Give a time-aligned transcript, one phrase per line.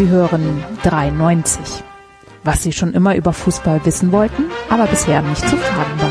[0.00, 1.84] Sie hören 93.
[2.42, 6.10] Was Sie schon immer über Fußball wissen wollten, aber bisher nicht zu fragen war.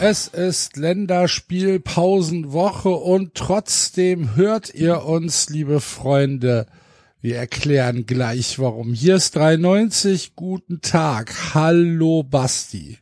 [0.00, 6.66] Es ist Länderspielpausenwoche und trotzdem hört ihr uns, liebe Freunde.
[7.20, 8.92] Wir erklären gleich warum.
[8.92, 10.34] Hier ist 93.
[10.34, 11.32] Guten Tag.
[11.54, 12.98] Hallo Basti.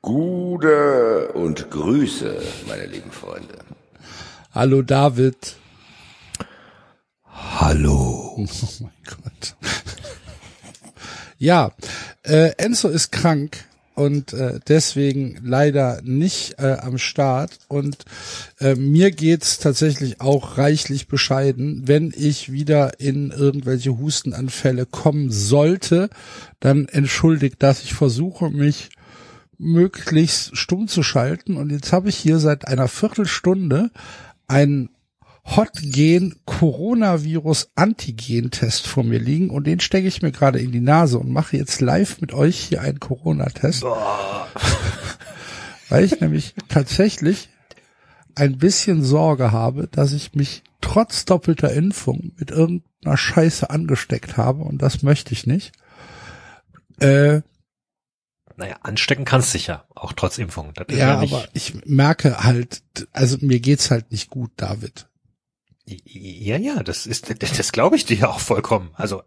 [0.00, 2.34] Gute und Grüße,
[2.66, 3.58] meine lieben Freunde.
[4.54, 5.56] Hallo David.
[7.54, 8.34] Hallo.
[8.36, 8.46] Oh
[8.80, 9.56] mein Gott.
[11.38, 11.72] ja,
[12.22, 13.64] äh, Enzo ist krank
[13.94, 17.58] und äh, deswegen leider nicht äh, am Start.
[17.68, 18.04] Und
[18.60, 21.88] äh, mir geht's tatsächlich auch reichlich bescheiden.
[21.88, 26.10] Wenn ich wieder in irgendwelche Hustenanfälle kommen sollte,
[26.60, 27.82] dann entschuldigt das.
[27.82, 28.90] Ich versuche mich
[29.56, 31.56] möglichst stumm zu schalten.
[31.56, 33.90] Und jetzt habe ich hier seit einer Viertelstunde
[34.46, 34.90] einen
[35.46, 40.80] Hotgen Coronavirus Antigen Test vor mir liegen und den stecke ich mir gerade in die
[40.80, 43.84] Nase und mache jetzt live mit euch hier einen Corona Test.
[45.88, 47.48] Weil ich nämlich tatsächlich
[48.34, 54.64] ein bisschen Sorge habe, dass ich mich trotz doppelter Impfung mit irgendeiner Scheiße angesteckt habe
[54.64, 55.72] und das möchte ich nicht.
[57.00, 57.42] Äh,
[58.56, 60.72] naja, anstecken kannst dich ja, auch trotz Impfung.
[60.88, 65.08] ja, ja aber ich merke halt, also mir geht's halt nicht gut, David.
[65.86, 68.90] Ja, ja, das ist, das glaube ich dir auch vollkommen.
[68.94, 69.22] Also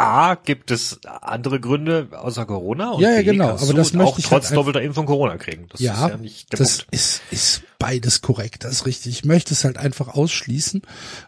[0.00, 4.18] A gibt es andere Gründe außer Corona und ja, ja, genau, aber das möchte auch
[4.18, 5.66] ich trotz halt doppelter Impfung Corona kriegen.
[5.68, 6.94] Das ja, ist ja nicht der das Punkt.
[6.94, 9.12] ist ist beides korrekt, das ist richtig.
[9.12, 10.80] Ich möchte es halt einfach ausschließen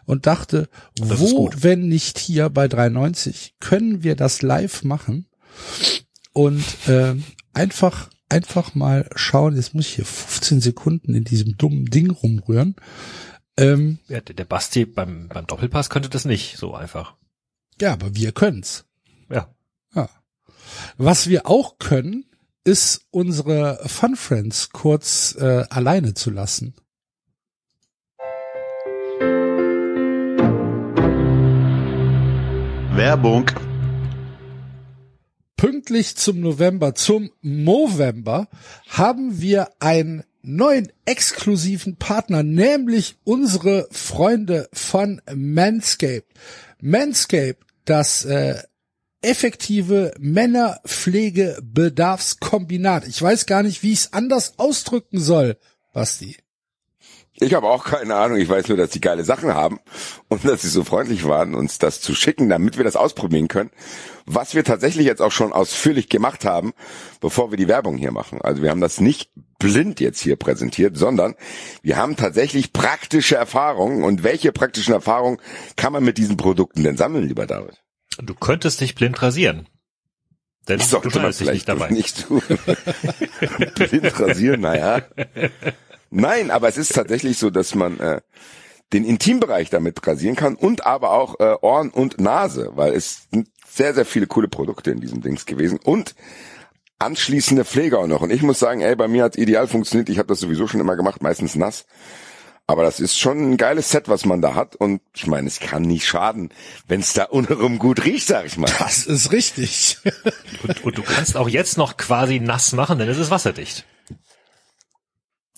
[0.05, 5.27] und dachte, Das wo, wenn nicht hier bei 390, können wir das live machen
[6.31, 7.13] und äh,
[7.53, 9.55] einfach einfach mal schauen.
[9.55, 12.75] Jetzt muss ich hier 15 Sekunden in diesem dummen Ding rumrühren.
[13.57, 17.15] Ähm, Ja, der Basti beim, beim Doppelpass könnte das nicht so einfach.
[17.79, 18.85] ja, aber wir können's.
[19.29, 19.53] Ja.
[19.93, 20.09] Ja.
[20.97, 22.25] Was wir auch können,
[22.63, 26.73] ist unsere Fun Friends kurz äh, alleine zu lassen.
[32.95, 33.49] Werbung.
[35.57, 38.47] Pünktlich zum November, zum Movember,
[38.89, 46.27] haben wir einen neuen exklusiven Partner, nämlich unsere Freunde von Manscaped.
[46.81, 48.61] Manscaped, das äh,
[49.21, 53.07] effektive Männerpflegebedarfskombinat.
[53.07, 55.57] Ich weiß gar nicht, wie ich es anders ausdrücken soll,
[55.93, 56.35] Basti.
[57.39, 58.37] Ich habe auch keine Ahnung.
[58.37, 59.79] Ich weiß nur, dass die geile Sachen haben
[60.29, 63.71] und dass sie so freundlich waren, uns das zu schicken, damit wir das ausprobieren können.
[64.25, 66.73] Was wir tatsächlich jetzt auch schon ausführlich gemacht haben,
[67.21, 68.39] bevor wir die Werbung hier machen.
[68.41, 71.35] Also wir haben das nicht blind jetzt hier präsentiert, sondern
[71.81, 74.03] wir haben tatsächlich praktische Erfahrungen.
[74.03, 75.39] Und welche praktischen Erfahrungen
[75.75, 77.81] kann man mit diesen Produkten denn sammeln, lieber David?
[78.21, 79.67] Du könntest dich blind rasieren.
[80.67, 81.89] Denn Das du sollte man schneidest dich nicht vielleicht dabei.
[81.89, 82.41] nicht tun.
[83.89, 85.01] Blind rasieren, naja.
[86.15, 88.21] Nein, aber es ist tatsächlich so, dass man äh,
[88.93, 93.49] den Intimbereich damit rasieren kann und aber auch äh, Ohren und Nase, weil es sind
[93.67, 96.13] sehr, sehr viele coole Produkte in diesem Dings gewesen und
[96.99, 98.21] anschließende Pflege auch noch.
[98.21, 100.07] Und ich muss sagen, ey, bei mir hat ideal funktioniert.
[100.09, 101.85] Ich habe das sowieso schon immer gemacht, meistens nass.
[102.67, 104.75] Aber das ist schon ein geiles Set, was man da hat.
[104.75, 106.49] Und ich meine, es kann nicht schaden,
[106.87, 108.71] wenn es da untenrum gut riecht, sag ich mal.
[108.77, 109.97] Das ist richtig.
[110.63, 113.85] Und, und du kannst auch jetzt noch quasi nass machen, denn es ist wasserdicht.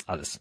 [0.07, 0.39] Alles.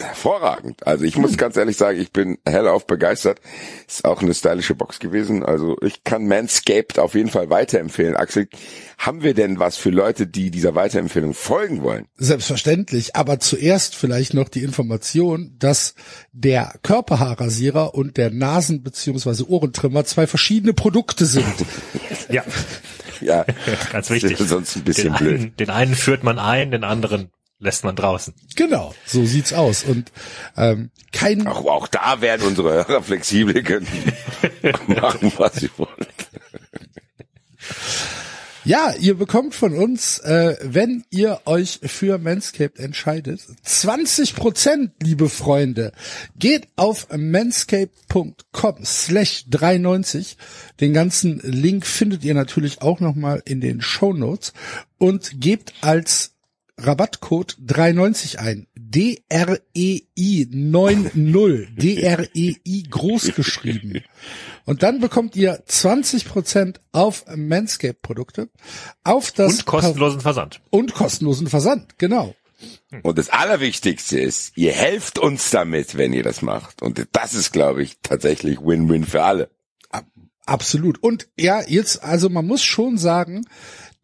[0.00, 0.86] Hervorragend.
[0.86, 3.40] Also ich muss ganz ehrlich sagen, ich bin hellauf begeistert.
[3.86, 5.44] Ist auch eine stylische Box gewesen.
[5.44, 8.16] Also ich kann Manscaped auf jeden Fall weiterempfehlen.
[8.16, 8.48] Axel,
[8.96, 12.06] haben wir denn was für Leute, die dieser Weiterempfehlung folgen wollen?
[12.16, 15.94] Selbstverständlich, aber zuerst vielleicht noch die Information, dass
[16.32, 19.44] der Körperhaarrasierer und der Nasen- bzw.
[19.44, 21.44] Ohrentrimmer zwei verschiedene Produkte sind.
[22.30, 22.44] Ja,
[23.20, 23.44] Ja,
[23.92, 24.38] ganz wichtig.
[24.38, 25.40] sonst ein bisschen den blöd.
[25.40, 27.30] Einen, den einen führt man ein, den anderen
[27.62, 28.34] lässt man draußen.
[28.56, 29.84] genau, so sieht's aus.
[29.84, 30.12] Und
[30.56, 33.86] ähm, kein Auch, auch da werden unsere Hörer flexibel können
[34.88, 36.06] machen, was sie wollen.
[38.64, 45.28] Ja, ihr bekommt von uns, äh, wenn ihr euch für Manscaped entscheidet, 20 Prozent, liebe
[45.28, 45.92] Freunde.
[46.38, 50.36] Geht auf manscaped.com slash 93.
[50.80, 54.52] Den ganzen Link findet ihr natürlich auch nochmal in den Show Notes
[54.98, 56.31] und gebt als
[56.86, 58.66] Rabattcode 390 ein.
[58.74, 61.76] D-R-E-I 90.
[61.76, 64.02] D-R-E-I groß geschrieben.
[64.64, 68.48] Und dann bekommt ihr 20% auf Manscaped Produkte.
[69.04, 70.60] Auf das Und kostenlosen Versand.
[70.70, 72.34] und kostenlosen Versand, genau.
[73.02, 76.82] Und das Allerwichtigste ist, ihr helft uns damit, wenn ihr das macht.
[76.82, 79.50] Und das ist, glaube ich, tatsächlich Win-Win für alle.
[80.44, 81.02] Absolut.
[81.02, 83.44] Und ja, jetzt, also man muss schon sagen,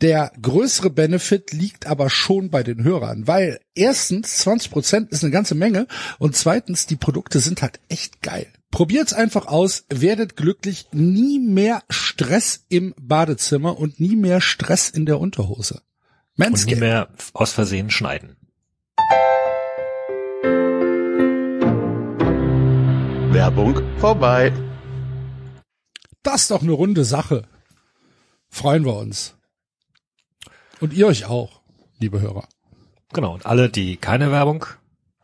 [0.01, 5.33] der größere Benefit liegt aber schon bei den Hörern, weil erstens 20 Prozent ist eine
[5.33, 5.87] ganze Menge
[6.19, 8.47] und zweitens die Produkte sind halt echt geil.
[8.71, 15.07] Probiert's einfach aus, werdet glücklich, nie mehr Stress im Badezimmer und nie mehr Stress in
[15.07, 15.83] der Unterhose.
[16.37, 16.81] Und nie Manscaped.
[16.81, 18.37] mehr aus Versehen schneiden.
[23.33, 24.53] Werbung vorbei.
[26.23, 27.49] Das ist doch eine runde Sache.
[28.49, 29.38] Freuen wir uns.
[30.81, 31.61] Und ihr euch auch,
[31.99, 32.47] liebe Hörer.
[33.13, 33.35] Genau.
[33.35, 34.65] Und alle, die keine Werbung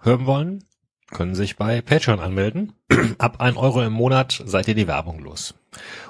[0.00, 0.64] hören wollen,
[1.10, 2.72] können sich bei Patreon anmelden.
[3.18, 5.54] ab ein Euro im Monat seid ihr die Werbung los.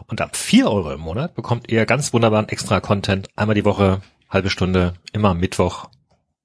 [0.06, 3.28] Und ab vier Euro im Monat bekommt ihr ganz wunderbaren extra Content.
[3.36, 4.00] Einmal die Woche,
[4.30, 5.88] halbe Stunde, immer Mittwoch.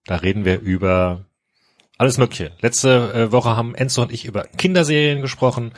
[0.06, 1.26] Da reden wir über
[1.98, 2.52] alles Mögliche.
[2.62, 5.74] Letzte äh, Woche haben Enzo und ich über Kinderserien gesprochen.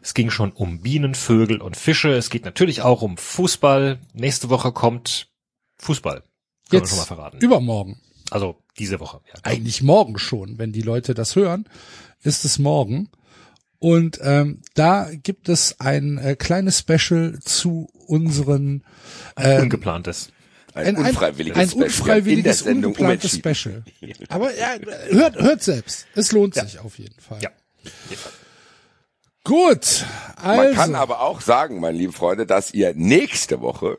[0.00, 2.10] Es ging schon um Bienen, Vögel und Fische.
[2.10, 3.98] Es geht natürlich auch um Fußball.
[4.14, 5.28] Nächste Woche kommt
[5.78, 6.22] Fußball.
[6.68, 7.38] Können wir Jetzt schon mal verraten.
[7.38, 8.00] übermorgen.
[8.30, 9.20] Also diese Woche.
[9.26, 9.40] Ja.
[9.42, 11.68] Eigentlich morgen schon, wenn die Leute das hören,
[12.22, 13.08] ist es morgen.
[13.78, 18.84] Und ähm, da gibt es ein äh, kleines Special zu unseren
[19.36, 20.30] ähm, Ungeplantes.
[20.74, 21.84] Ein, unfreiwilliges ein Special.
[21.84, 23.32] unfreiwilliges, in der Sendung ungeplantes.
[23.36, 23.84] Special.
[24.28, 24.76] Aber ja,
[25.10, 26.06] hört, hört selbst.
[26.14, 27.40] Es lohnt sich auf jeden Fall.
[27.40, 27.50] Ja.
[29.44, 30.04] Gut,
[30.36, 30.62] also.
[30.62, 33.98] Man kann aber auch sagen, meine lieben Freunde, dass ihr nächste Woche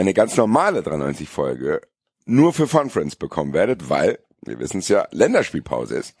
[0.00, 1.80] eine ganz normale 93 Folge
[2.24, 6.14] nur für Fun Friends bekommen werdet, weil, wir wissen es ja, Länderspielpause ist.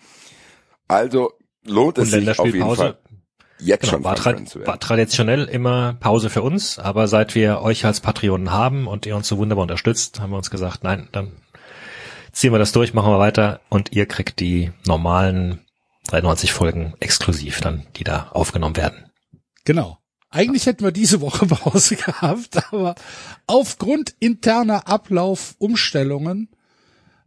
[0.88, 1.32] Also
[1.64, 2.82] lohnt Und es sich auf jeden Länderspielpause.
[2.82, 2.98] Fall
[3.62, 4.34] jetzt Genau, schon war, tra
[4.66, 9.16] war traditionell immer Pause für uns, aber seit wir euch als Patreonen haben und ihr
[9.16, 11.32] uns so wunderbar unterstützt, haben wir uns gesagt, nein, dann
[12.32, 15.66] ziehen wir das durch, machen wir weiter und ihr kriegt die normalen
[16.08, 19.10] 93 Folgen exklusiv dann, die da aufgenommen werden.
[19.64, 19.99] Genau.
[20.30, 22.94] Eigentlich hätten wir diese Woche Pause gehabt, aber
[23.46, 26.48] aufgrund interner Ablaufumstellungen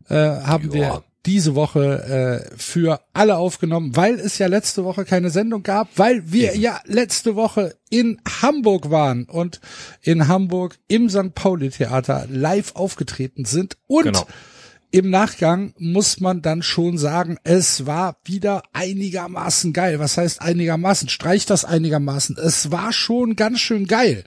[0.09, 0.73] äh, haben Ja.
[0.73, 5.87] wir diese Woche äh, für alle aufgenommen, weil es ja letzte Woche keine Sendung gab,
[5.95, 9.61] weil wir ja letzte Woche in Hamburg waren und
[10.01, 11.33] in Hamburg im St.
[11.33, 14.27] Pauli Theater live aufgetreten sind und Genau.
[14.93, 19.97] Im Nachgang muss man dann schon sagen, es war wieder einigermaßen geil.
[19.97, 21.09] Was heißt einigermaßen?
[21.09, 22.37] Streicht das einigermaßen.
[22.37, 24.23] Es war schon ganz schön geil.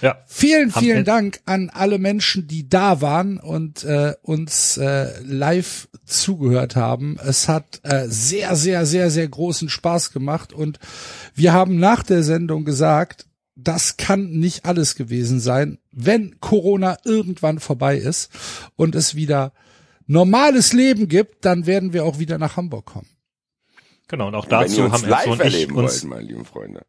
[0.00, 0.16] Ja.
[0.26, 6.74] Vielen, vielen Dank an alle Menschen, die da waren und äh, uns äh, live zugehört
[6.74, 7.18] haben.
[7.22, 10.78] Es hat äh, sehr, sehr, sehr, sehr großen Spaß gemacht und
[11.34, 13.26] wir haben nach der Sendung gesagt,
[13.56, 18.30] das kann nicht alles gewesen sein, wenn Corona irgendwann vorbei ist
[18.76, 19.52] und es wieder
[20.08, 23.06] normales Leben gibt, dann werden wir auch wieder nach Hamburg kommen.
[24.08, 26.44] Genau, und auch Und ihr dazu uns haben Enzo und ich uns, wollt, meine lieben
[26.44, 26.86] Freunde.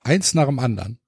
[0.00, 0.98] Eins nach dem anderen.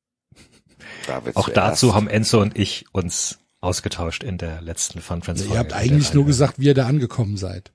[1.06, 1.56] Da auch zuerst.
[1.56, 5.58] dazu haben Enzo und ich uns ausgetauscht in der letzten Fun Friends Ihr Folge.
[5.60, 7.72] habt eigentlich nur gesagt, wie ihr da angekommen seid.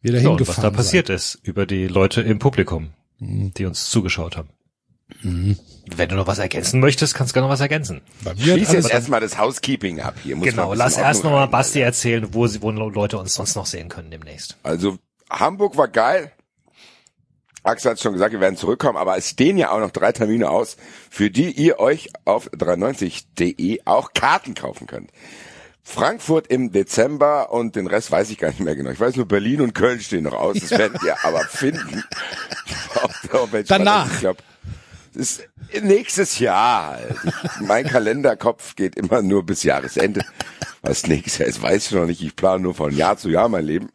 [0.00, 2.90] Wie ihr da ja, und was hingefahren da passiert ist über die Leute im Publikum,
[3.18, 3.52] Mhm.
[3.54, 4.48] die uns zugeschaut haben.
[5.96, 8.02] Wenn du noch was ergänzen möchtest, kannst du gerne noch was ergänzen.
[8.38, 10.36] Schließ jetzt erstmal das Housekeeping ab hier.
[10.36, 11.46] Genau, lass erst noch mal.
[11.46, 14.56] Basti erzählen, wo, sie, wo Leute uns sonst noch sehen können demnächst.
[14.62, 14.98] Also
[15.30, 16.32] Hamburg war geil.
[17.64, 20.48] Axel hat schon gesagt, wir werden zurückkommen, aber es stehen ja auch noch drei Termine
[20.48, 20.76] aus,
[21.10, 25.10] für die ihr euch auf 93.de auch Karten kaufen könnt.
[25.82, 28.90] Frankfurt im Dezember und den Rest weiß ich gar nicht mehr genau.
[28.90, 30.58] Ich weiß nur, Berlin und Köln stehen noch aus.
[30.58, 32.04] Das werdet ihr aber finden.
[33.66, 34.12] Danach.
[34.12, 34.42] Ich glaube,
[35.18, 35.48] ist
[35.82, 36.96] nächstes Jahr.
[36.96, 37.16] halt.
[37.24, 40.24] Ich, mein Kalenderkopf geht immer nur bis Jahresende.
[40.82, 42.22] Was nächstes Jahr ist, weiß ich noch nicht.
[42.22, 43.90] Ich plane nur von Jahr zu Jahr mein Leben.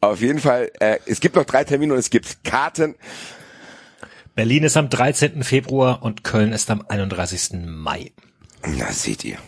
[0.00, 2.94] Auf jeden Fall, äh, es gibt noch drei Termine und es gibt Karten.
[4.36, 5.42] Berlin ist am 13.
[5.42, 7.66] Februar und Köln ist am 31.
[7.66, 8.12] Mai.
[8.64, 9.38] Na, seht ihr.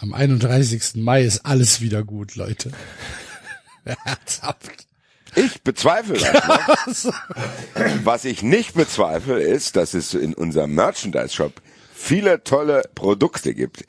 [0.00, 0.96] Am 31.
[0.96, 2.72] Mai ist alles wieder gut, Leute.
[4.04, 4.87] Herzhaft.
[5.38, 7.14] Ich bezweifle das noch.
[8.04, 11.52] Was ich nicht bezweifle, ist, dass es in unserem Merchandise-Shop
[11.94, 13.84] viele tolle Produkte gibt.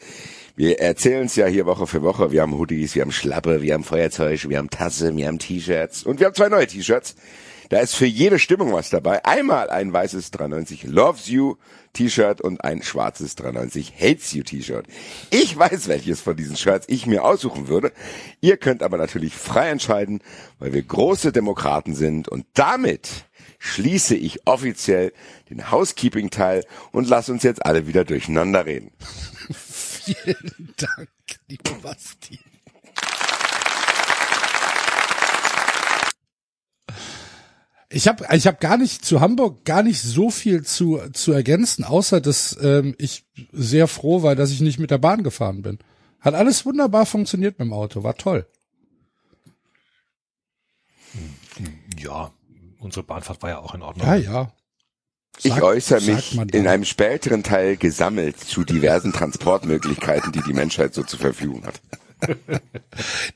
[0.56, 2.32] Wir erzählen es ja hier Woche für Woche.
[2.32, 6.04] Wir haben Hoodies, wir haben Schlappe, wir haben Feuerzeug, wir haben Tasse, wir haben T-Shirts
[6.04, 7.16] und wir haben zwei neue T-Shirts.
[7.70, 9.24] Da ist für jede Stimmung was dabei.
[9.26, 11.56] Einmal ein weißes 93 Loves You
[11.94, 14.86] T-Shirt und ein schwarzes 93 Hates You T-Shirt.
[15.30, 17.92] Ich weiß, welches von diesen Shirts ich mir aussuchen würde.
[18.42, 20.22] Ihr könnt aber natürlich frei entscheiden,
[20.60, 23.26] weil wir große Demokraten sind und damit
[23.60, 25.14] schließe ich offiziell
[25.50, 28.92] den Housekeeping-Teil und lass uns jetzt alle wieder durcheinander reden.
[29.52, 31.10] Vielen Dank,
[31.48, 32.40] lieber Basti.
[37.92, 41.84] Ich habe ich hab gar nicht zu Hamburg gar nicht so viel zu, zu ergänzen,
[41.84, 45.80] außer dass ähm, ich sehr froh war, dass ich nicht mit der Bahn gefahren bin.
[46.20, 48.46] Hat alles wunderbar funktioniert mit dem Auto, war toll.
[51.98, 52.32] Ja,
[52.80, 54.06] unsere Bahnfahrt war ja auch in Ordnung.
[54.08, 54.54] Ja, ja.
[55.42, 60.94] Ich Sagt- äußere mich in einem späteren Teil gesammelt zu diversen Transportmöglichkeiten, die die Menschheit
[60.94, 61.82] so zur Verfügung hat.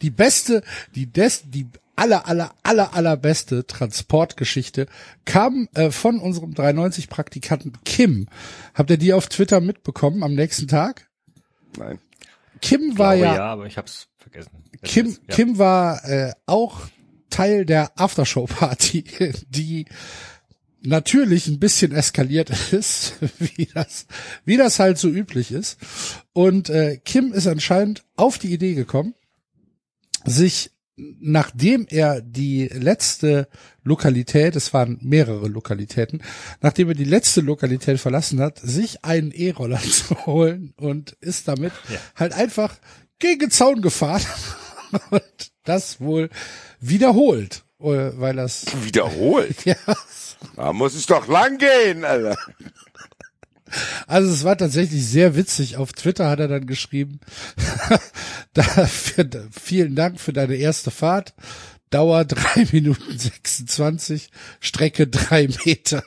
[0.01, 0.61] Die beste,
[0.93, 4.87] die des, die aller, aller, aller, allerbeste Transportgeschichte
[5.25, 8.27] kam äh, von unserem 93 Praktikanten Kim.
[8.73, 11.09] Habt ihr die auf Twitter mitbekommen am nächsten Tag?
[11.77, 11.99] Nein.
[12.61, 14.51] Kim war Glaube, ja, ja, aber ich hab's vergessen.
[14.83, 15.35] Kim, Ja.
[15.35, 16.81] Kim war äh, auch
[17.29, 19.03] Teil der Aftershow-Party,
[19.49, 19.85] die
[20.81, 24.05] natürlich ein bisschen eskaliert ist, wie das,
[24.45, 25.77] wie das halt so üblich ist.
[26.33, 29.15] Und äh, Kim ist anscheinend auf die Idee gekommen,
[30.25, 33.47] sich, nachdem er die letzte
[33.83, 36.21] Lokalität, es waren mehrere Lokalitäten,
[36.61, 41.73] nachdem er die letzte Lokalität verlassen hat, sich einen E-Roller zu holen und ist damit
[41.89, 41.99] Ja.
[42.15, 42.75] halt einfach
[43.19, 44.23] gegen Zaun gefahren
[45.09, 45.23] und
[45.63, 46.29] das wohl
[46.79, 49.63] wiederholt, äh, weil das Wiederholt.
[49.65, 49.75] ja
[50.55, 52.37] Da muss es doch lang gehen, Alter.
[54.07, 55.77] Also es war tatsächlich sehr witzig.
[55.77, 57.19] Auf Twitter hat er dann geschrieben,
[58.53, 61.33] dafür, vielen Dank für deine erste Fahrt.
[61.89, 66.03] Dauer drei Minuten 26, Strecke drei Meter.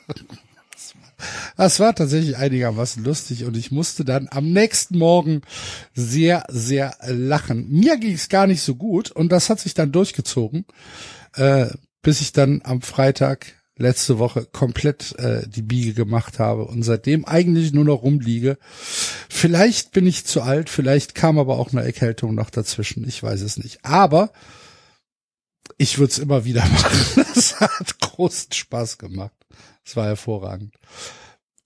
[1.55, 5.41] Das war tatsächlich einigermaßen lustig und ich musste dann am nächsten Morgen
[5.95, 7.67] sehr, sehr lachen.
[7.69, 10.65] Mir ging es gar nicht so gut und das hat sich dann durchgezogen,
[11.35, 11.67] äh,
[12.03, 17.25] bis ich dann am Freitag letzte Woche komplett äh, die Biege gemacht habe und seitdem
[17.25, 18.57] eigentlich nur noch rumliege.
[19.29, 23.41] Vielleicht bin ich zu alt, vielleicht kam aber auch eine Erkältung noch dazwischen, ich weiß
[23.41, 23.85] es nicht.
[23.85, 24.31] Aber
[25.77, 27.25] ich würde es immer wieder machen.
[27.35, 29.33] Es hat großen Spaß gemacht.
[29.85, 30.75] Es war hervorragend.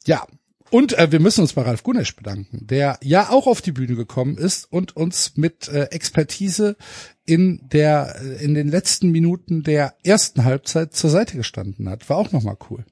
[0.05, 0.25] Ja,
[0.71, 3.95] und äh, wir müssen uns bei Ralf Gunesch bedanken, der ja auch auf die Bühne
[3.95, 6.77] gekommen ist und uns mit äh, Expertise
[7.31, 12.09] in der in den letzten Minuten der ersten Halbzeit zur Seite gestanden hat.
[12.09, 12.83] War auch nochmal cool.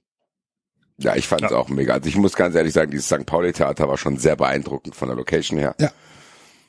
[0.98, 1.58] Ja, ich fand es Ja.
[1.58, 1.94] auch mega.
[1.94, 3.26] Also ich muss ganz ehrlich sagen, dieses St.
[3.26, 5.76] Pauli-Theater war schon sehr beeindruckend von der Location her.
[5.80, 5.92] Ja.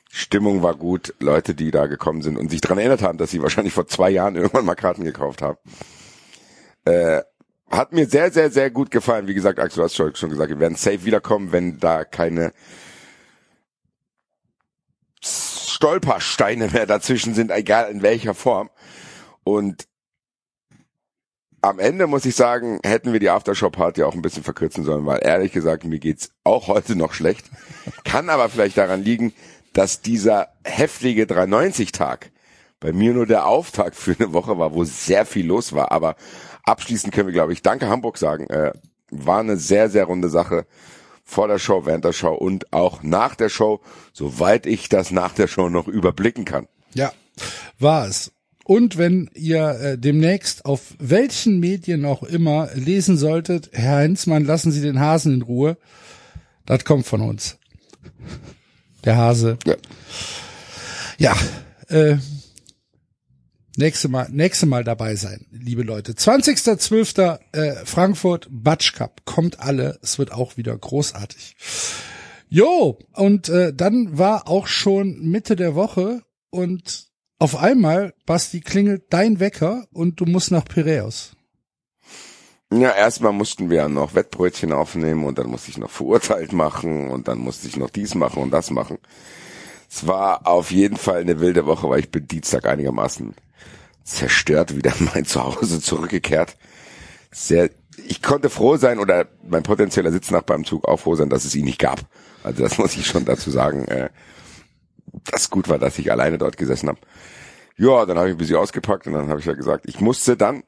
[0.09, 3.41] Stimmung war gut, Leute, die da gekommen sind und sich dran erinnert haben, dass sie
[3.41, 5.57] wahrscheinlich vor zwei Jahren irgendwann mal Karten gekauft haben.
[6.85, 7.21] Äh,
[7.69, 9.27] hat mir sehr, sehr, sehr gut gefallen.
[9.27, 12.51] Wie gesagt, Axel, du hast schon schon gesagt, wir werden safe wiederkommen, wenn da keine
[15.81, 18.69] Stolpersteine mehr dazwischen sind, egal in welcher Form.
[19.43, 19.87] Und
[21.63, 25.21] am Ende muss ich sagen, hätten wir die Aftershow-Party auch ein bisschen verkürzen sollen, weil
[25.23, 27.49] ehrlich gesagt, mir geht's auch heute noch schlecht.
[28.03, 29.33] Kann aber vielleicht daran liegen,
[29.73, 32.31] dass dieser heftige 390-Tag
[32.79, 35.91] bei mir nur der Auftakt für eine Woche war, wo sehr viel los war.
[35.91, 36.15] Aber
[36.63, 38.47] abschließend können wir, glaube ich, danke Hamburg sagen.
[38.51, 38.73] Äh,
[39.09, 40.67] war eine sehr, sehr runde Sache
[41.31, 43.79] vor der Show, während der Show und auch nach der Show,
[44.11, 46.67] soweit ich das nach der Show noch überblicken kann.
[46.93, 47.13] Ja,
[47.79, 48.33] war es.
[48.65, 54.71] Und wenn ihr äh, demnächst auf welchen Medien auch immer lesen solltet, Herr Heinzmann, lassen
[54.71, 55.77] Sie den Hasen in Ruhe,
[56.65, 57.57] das kommt von uns.
[59.05, 59.57] Der Hase.
[59.65, 59.75] Ja.
[61.17, 61.35] Ja,
[61.87, 62.17] äh,
[63.81, 66.13] nächste Mal, nächste Mal dabei sein, liebe Leute.
[66.13, 67.39] 20.12.
[67.51, 69.25] Äh, Frankfurt Batsch Cup.
[69.25, 71.55] Kommt alle, es wird auch wieder großartig.
[72.47, 77.07] Jo, und äh, dann war auch schon Mitte der Woche und
[77.39, 81.31] auf einmal, Basti, klingelt dein Wecker und du musst nach Piräus.
[82.71, 87.09] Ja, erstmal mussten wir ja noch Wettbrötchen aufnehmen und dann musste ich noch verurteilt machen
[87.09, 88.99] und dann musste ich noch dies machen und das machen.
[89.89, 93.33] Es war auf jeden Fall eine wilde Woche, weil ich bin Dienstag einigermaßen
[94.03, 96.57] zerstört wieder in mein Zuhause zurückgekehrt.
[97.31, 97.69] Sehr,
[98.07, 101.55] ich konnte froh sein oder mein potenzieller Sitznachbar im Zug auch froh sein, dass es
[101.55, 102.01] ihn nicht gab.
[102.43, 104.09] Also das muss ich schon dazu sagen, äh,
[105.25, 106.99] dass gut war, dass ich alleine dort gesessen habe.
[107.77, 110.37] Ja, dann habe ich ein bisschen ausgepackt und dann habe ich ja gesagt, ich musste
[110.37, 110.63] dann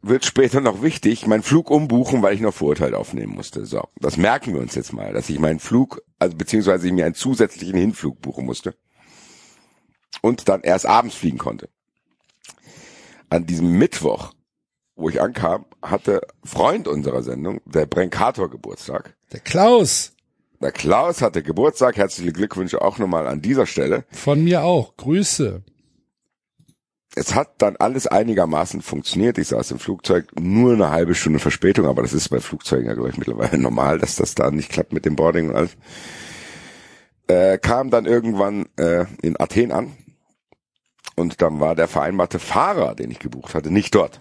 [0.00, 3.66] wird später noch wichtig, meinen Flug umbuchen, weil ich noch Vorurteil aufnehmen musste.
[3.66, 7.04] So, das merken wir uns jetzt mal, dass ich meinen Flug, also beziehungsweise ich mir
[7.04, 8.74] einen zusätzlichen Hinflug buchen musste
[10.22, 11.68] und dann erst abends fliegen konnte.
[13.30, 14.32] An diesem Mittwoch,
[14.96, 19.14] wo ich ankam, hatte Freund unserer Sendung, der Brenkator Geburtstag.
[19.32, 20.12] Der Klaus,
[20.60, 21.96] Der Klaus hatte Geburtstag.
[21.96, 24.04] Herzliche Glückwünsche auch nochmal an dieser Stelle.
[24.10, 24.96] von mir auch.
[24.96, 25.62] Grüße.
[27.14, 29.38] es hat dann alles einigermaßen funktioniert.
[29.38, 32.94] Ich saß im Flugzeug, nur eine halbe Stunde Verspätung, aber das ist bei Flugzeugen ja,
[32.94, 35.76] glaube ich, mittlerweile normal, dass das da nicht klappt mit dem Boarding und alles.
[37.26, 39.92] Äh, kam dann irgendwann äh, in Athen an
[41.18, 44.18] und dann war der vereinbarte Fahrer, den ich gebucht hatte, nicht dort.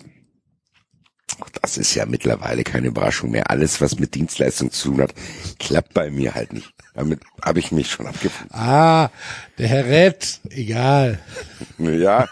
[1.62, 3.51] Das ist ja mittlerweile keine Überraschung mehr.
[3.51, 5.13] Alles, was mit Dienstleistung zu tun hat,
[5.60, 6.74] klappt bei mir halt nicht.
[6.96, 8.56] Damit habe ich mich schon abgefunden.
[8.56, 9.12] Ah,
[9.58, 11.20] der Herr Rett, egal.
[11.77, 12.27] Ja,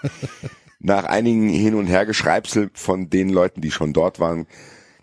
[0.80, 4.48] nach einigen Hin- und Hergeschreibsel von den Leuten, die schon dort waren,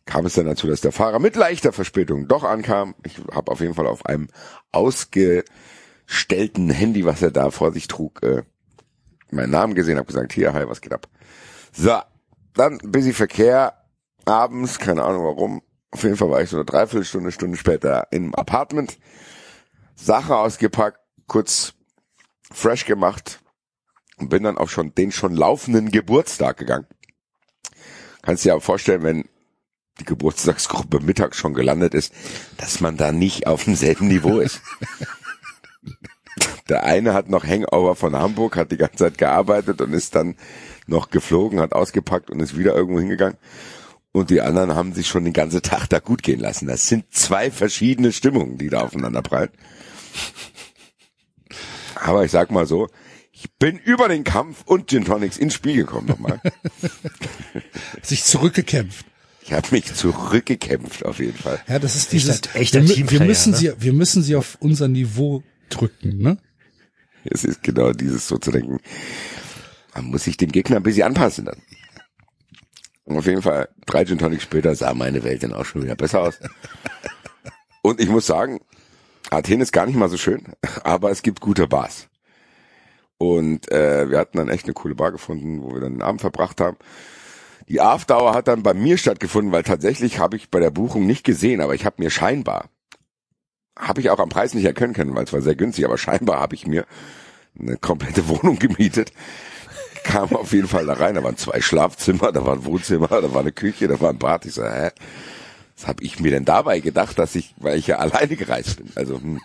[0.04, 2.95] kam es dann dazu, dass der Fahrer mit leichter Verspätung doch ankam.
[3.04, 4.28] Ich habe auf jeden Fall auf einem
[4.73, 8.42] ausgestellten Handy, was er da vor sich trug, äh,
[9.32, 11.08] meinen Namen gesehen, habe gesagt, hier, hi, was geht ab?
[11.72, 11.98] So,
[12.54, 13.74] dann bisschen Verkehr,
[14.24, 15.62] abends, keine Ahnung warum.
[15.90, 18.98] Auf jeden Fall war ich so eine Dreiviertelstunde, Stunde später im Apartment.
[19.94, 21.74] Sache ausgepackt, kurz
[22.50, 23.40] fresh gemacht
[24.18, 26.86] und bin dann auf schon den schon laufenden Geburtstag gegangen.
[28.22, 29.28] Kannst dir ja vorstellen, wenn
[30.00, 32.14] die Geburtstagsgruppe mittags schon gelandet ist,
[32.56, 34.60] dass man da nicht auf demselben Niveau ist.
[36.73, 40.37] Der eine hat noch Hangover von Hamburg, hat die ganze Zeit gearbeitet und ist dann
[40.87, 43.37] noch geflogen, hat ausgepackt und ist wieder irgendwo hingegangen.
[44.11, 46.69] Und die anderen haben sich schon den ganzen Tag da gut gehen lassen.
[46.69, 49.50] Das sind zwei verschiedene Stimmungen, die da aufeinander prallen.
[51.95, 52.88] Aber ich sag mal so,
[53.33, 56.41] ich bin über den Kampf und Gin Tonics ins Spiel gekommen nochmal.
[58.02, 59.05] Sich zurückgekämpft.
[59.43, 61.61] Ich habe mich zurückgekämpft auf jeden Fall.
[61.69, 63.59] Ja, das ist dieses, Echter- wir, wir müssen ne?
[63.59, 66.38] sie, wir müssen sie auf unser Niveau drücken, ne?
[67.25, 68.79] Es ist genau dieses so zu denken,
[69.95, 71.62] man muss sich dem Gegner ein bisschen anpassen dann.
[73.05, 75.97] Und auf jeden Fall, drei Gin Tonics später sah meine Welt dann auch schon wieder
[75.97, 76.38] besser aus.
[77.83, 78.61] Und ich muss sagen,
[79.31, 80.45] Athen ist gar nicht mal so schön,
[80.85, 82.09] aber es gibt gute Bars.
[83.19, 86.21] Und äh, wir hatten dann echt eine coole Bar gefunden, wo wir dann den Abend
[86.21, 86.76] verbracht haben.
[87.69, 91.25] Die Afterhour hat dann bei mir stattgefunden, weil tatsächlich habe ich bei der Buchung nicht
[91.25, 92.69] gesehen, aber ich habe mir scheinbar,
[93.78, 96.41] habe ich auch am Preis nicht erkennen können, weil es war sehr günstig, aber scheinbar
[96.41, 96.85] habe ich mir
[97.58, 99.13] eine komplette Wohnung gemietet.
[100.04, 103.32] Kam auf jeden Fall da rein, da waren zwei Schlafzimmer, da war ein Wohnzimmer, da
[103.32, 104.47] war eine Küche, da war ein Bad.
[104.47, 104.91] Ich so, hä?
[105.76, 108.91] Was habe ich mir denn dabei gedacht, dass ich, weil ich ja alleine gereist bin?
[108.97, 109.41] Also, hm.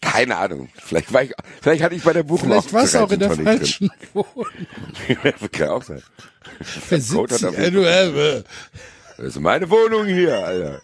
[0.00, 0.68] Keine Ahnung.
[0.76, 3.30] Vielleicht war ich, vielleicht hatte ich bei der Buchung Vielleicht warst du auch in der
[3.32, 4.46] falschen Wohnung.
[5.52, 6.02] Kann auch sein.
[6.88, 7.58] Wer sitzt hier?
[7.58, 8.44] Äh, äh,
[9.16, 10.80] Das ist meine Wohnung hier, Alter.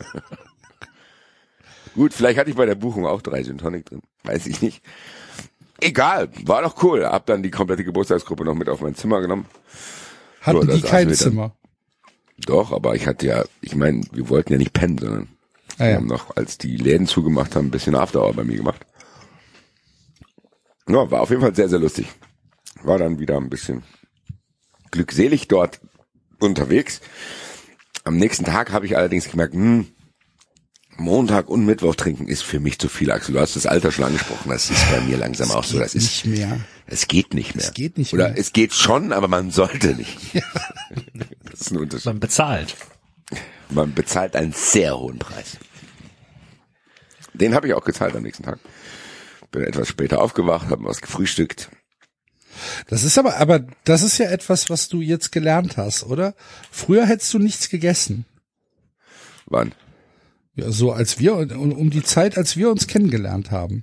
[1.94, 4.02] Gut, vielleicht hatte ich bei der Buchung auch drei Gin Tonic drin.
[4.24, 4.83] Weiß ich nicht.
[5.80, 7.04] Egal, war doch cool.
[7.04, 9.46] Hab dann die komplette Geburtstagsgruppe noch mit auf mein Zimmer genommen.
[10.40, 11.12] Hatten da die kein.
[11.14, 11.54] Zimmer.
[12.38, 15.28] Doch, aber ich hatte ja, ich meine, wir wollten ja nicht pennen, sondern
[15.76, 15.96] Ah, wir ja.
[15.96, 18.87] haben noch, als die Läden zugemacht haben, ein bisschen Afterhour bei mir gemacht.
[20.88, 22.07] Ja, war auf jeden Fall sehr, sehr lustig.
[22.83, 23.83] War dann wieder ein bisschen
[24.90, 25.80] glückselig dort
[26.40, 27.00] unterwegs.
[28.04, 29.87] Am nächsten Tag habe ich allerdings gemerkt, hm,
[30.96, 33.35] Montag und Mittwoch trinken ist für mich zu viel, Axel.
[33.35, 34.50] Du hast das Alter schon angesprochen.
[34.50, 35.78] Das ist bei mir langsam auch so.
[35.78, 36.61] Das ist, nicht mehr.
[36.87, 37.64] es geht nicht mehr.
[37.64, 38.38] Es geht nicht Oder mehr.
[38.38, 40.18] es geht schon, aber man sollte nicht.
[41.50, 42.07] Das ist ein Unterschied.
[42.07, 42.74] Man bezahlt.
[43.70, 45.57] Man bezahlt einen sehr hohen Preis.
[47.33, 48.59] Den habe ich auch gezahlt am nächsten Tag.
[49.52, 51.70] Bin etwas später aufgewacht, habe was gefrühstückt.
[52.88, 56.35] Das ist aber, aber das ist ja etwas, was du jetzt gelernt hast, oder?
[56.70, 58.26] Früher hättest du nichts gegessen.
[59.46, 59.72] Wann?
[60.56, 63.82] Ja, so als wir, um, um die Zeit, als wir uns kennengelernt haben.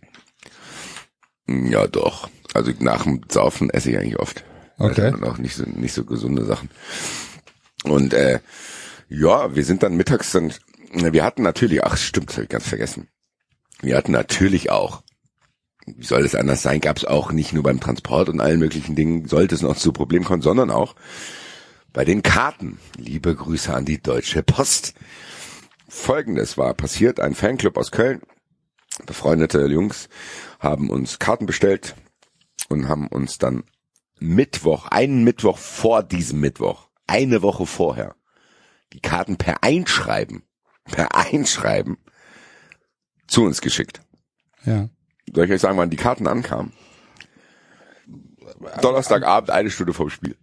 [1.47, 2.29] Ja, doch.
[2.53, 4.43] Also nach dem Saufen esse ich eigentlich oft.
[4.77, 5.11] Okay.
[5.11, 6.69] Also auch nicht so, nicht so gesunde Sachen.
[7.83, 8.39] Und äh,
[9.09, 10.53] ja, wir sind dann mittags dann,
[10.93, 13.07] wir hatten natürlich, ach stimmt, das hab ich ganz vergessen.
[13.81, 15.03] Wir hatten natürlich auch,
[15.85, 18.95] wie soll es anders sein, gab es auch nicht nur beim Transport und allen möglichen
[18.95, 20.95] Dingen, sollte es noch zu Problemen kommen, sondern auch
[21.91, 22.79] bei den Karten.
[22.97, 24.93] Liebe Grüße an die Deutsche Post.
[25.93, 28.21] Folgendes war passiert, ein Fanclub aus Köln,
[29.05, 30.07] befreundete Jungs
[30.57, 31.95] haben uns Karten bestellt
[32.69, 33.65] und haben uns dann
[34.17, 38.15] Mittwoch, einen Mittwoch vor diesem Mittwoch, eine Woche vorher,
[38.93, 40.43] die Karten per Einschreiben,
[40.85, 41.97] per Einschreiben
[43.27, 44.01] zu uns geschickt.
[44.63, 44.87] Ja.
[45.35, 46.71] Soll ich euch sagen, wann die Karten ankamen?
[48.81, 50.37] Donnerstagabend, eine Stunde vom Spiel.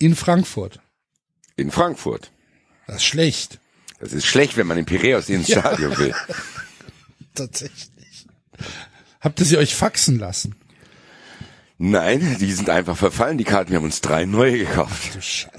[0.00, 0.80] In Frankfurt.
[1.54, 2.32] In Frankfurt.
[2.88, 3.60] Das ist schlecht.
[4.00, 6.14] Das ist schlecht, wenn man in Piräus ins Stadion will.
[7.34, 8.26] Tatsächlich.
[9.20, 10.54] Habt ihr sie euch faxen lassen?
[11.78, 13.70] Nein, die sind einfach verfallen, die Karten.
[13.70, 15.14] Wir haben uns drei neue gekauft.
[15.14, 15.52] Du Scheiße.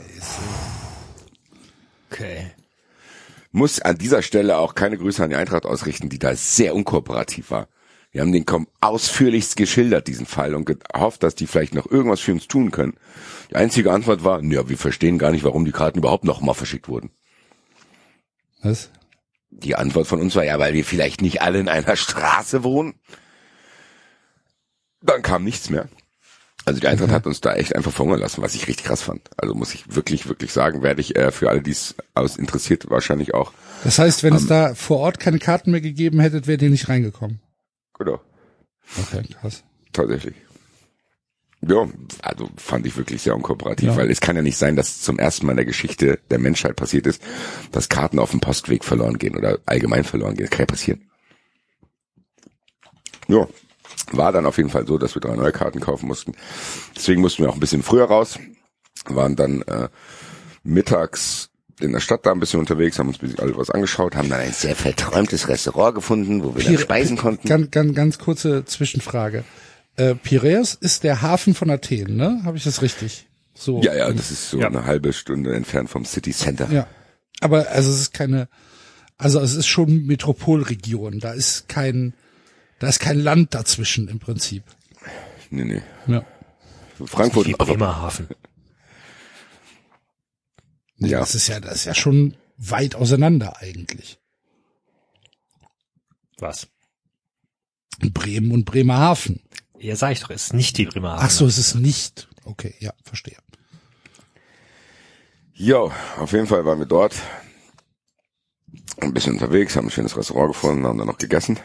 [2.11, 2.51] Okay.
[3.51, 7.51] Muss an dieser Stelle auch keine Grüße an die Eintracht ausrichten, die da sehr unkooperativ
[7.51, 7.67] war.
[8.11, 12.19] Wir haben den kaum ausführlichst geschildert, diesen Fall, und gehofft, dass die vielleicht noch irgendwas
[12.19, 12.95] für uns tun können.
[13.51, 16.53] Die einzige Antwort war, ja, wir verstehen gar nicht, warum die Karten überhaupt noch mal
[16.53, 17.11] verschickt wurden.
[18.61, 18.89] Was?
[19.51, 22.95] Die Antwort von uns war, ja, weil wir vielleicht nicht alle in einer Straße wohnen.
[25.01, 25.87] Dann kam nichts mehr.
[26.65, 29.29] Also die Eintracht hat uns da echt einfach verhungern lassen, was ich richtig krass fand.
[29.37, 32.89] Also muss ich wirklich, wirklich sagen, werde ich äh, für alle, die es aus interessiert,
[32.89, 33.53] wahrscheinlich auch.
[33.83, 36.89] Das heißt, wenn es da vor Ort keine Karten mehr gegeben hättet, wärt ihr nicht
[36.89, 37.39] reingekommen.
[37.97, 38.21] Genau,
[39.01, 39.63] Okay, krass.
[39.93, 40.35] tatsächlich.
[41.61, 41.87] Ja,
[42.21, 43.97] also fand ich wirklich sehr unkooperativ, Ja.
[43.97, 46.77] weil es kann ja nicht sein, dass zum ersten Mal in der Geschichte der Menschheit
[46.77, 47.21] passiert ist,
[47.73, 50.45] dass Karten auf dem Postweg verloren gehen oder allgemein verloren gehen.
[50.45, 51.01] Das kann ja passieren.
[53.27, 53.47] Ja,
[54.11, 56.33] war dann auf jeden Fall so, dass wir drei neue Karten kaufen mussten.
[56.95, 58.39] Deswegen mussten wir auch ein bisschen früher raus,
[59.05, 59.89] waren dann äh,
[60.63, 64.15] mittags in der Stadt da ein bisschen unterwegs, haben uns ein bisschen alles was angeschaut,
[64.15, 67.47] haben dann ein sehr verträumtes Restaurant gefunden, wo wir dann Pire- speisen konnten.
[67.47, 69.43] Ganz, ganz, ganz kurze Zwischenfrage.
[69.99, 72.41] Äh, Piräus ist der Hafen von Athen, ne?
[72.45, 73.27] Habe ich das richtig?
[73.53, 73.81] So.
[73.81, 74.67] Ja, ja, das ist so Ja.
[74.67, 76.71] eine halbe Stunde entfernt vom City Center.
[76.71, 76.87] Ja.
[77.41, 78.47] Aber also es ist keine,
[79.17, 81.19] also es ist schon Metropolregion.
[81.19, 82.13] Da ist kein,
[82.79, 84.63] da ist kein Land dazwischen im Prinzip.
[85.49, 85.81] Nee, nee.
[86.07, 86.23] Ja.
[87.05, 88.27] Frankfurt also, Bremerhaven.
[90.97, 91.19] Ja.
[91.19, 94.17] Das ist ja, das ist ja schon weit auseinander eigentlich.
[96.37, 96.67] Was?
[97.99, 99.41] Bremen und Bremerhaven.
[99.79, 101.25] Ja, sag ich doch, ist nicht die Bremerhaven.
[101.25, 102.27] Ach so, es ist nicht.
[102.43, 103.37] Okay, ja, verstehe.
[105.53, 107.15] Jo, auf jeden Fall waren wir dort
[108.99, 111.59] ein bisschen unterwegs, haben ein schönes Restaurant gefunden, haben dann noch gegessen.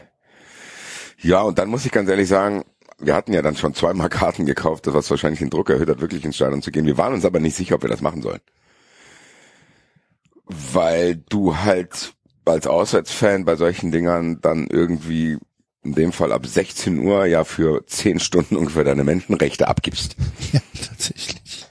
[1.21, 2.65] Ja, und dann muss ich ganz ehrlich sagen,
[2.99, 6.25] wir hatten ja dann schon zweimal Karten gekauft, was wahrscheinlich den Druck erhöht hat, wirklich
[6.25, 6.87] ins Stadion zu gehen.
[6.87, 8.41] Wir waren uns aber nicht sicher, ob wir das machen sollen.
[10.47, 15.39] Weil du halt als Auswärtsfan bei solchen Dingern dann irgendwie
[15.85, 20.17] in dem Fall ab 16 Uhr ja für 10 Stunden ungefähr deine Menschenrechte abgibst.
[20.53, 21.67] Ja, tatsächlich.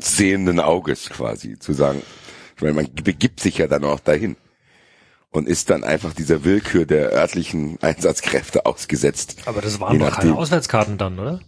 [0.00, 2.02] sehenden Auges quasi zu sagen.
[2.56, 4.36] Ich meine, man begibt sich ja dann auch dahin
[5.30, 9.36] und ist dann einfach dieser Willkür der örtlichen Einsatzkräfte ausgesetzt.
[9.46, 10.36] Aber das waren doch keine.
[10.36, 11.40] Auswärtskarten dann, oder?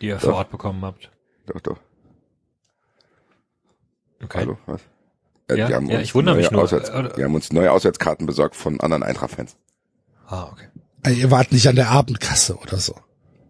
[0.00, 0.38] Die ihr vor Doch.
[0.38, 1.10] Ort bekommen habt.
[1.46, 1.78] Doch, doch.
[4.22, 4.38] Okay.
[4.38, 4.80] Hallo, was?
[5.48, 6.62] Äh, Ja, ja, ich wundere mich nur.
[6.62, 9.56] Auswärts, Äh, die haben uns neue Auswärtskarten besorgt von anderen Eintracht-Fans.
[10.32, 10.64] Ah, okay.
[11.02, 12.94] Also ihr wart nicht an der Abendkasse oder so.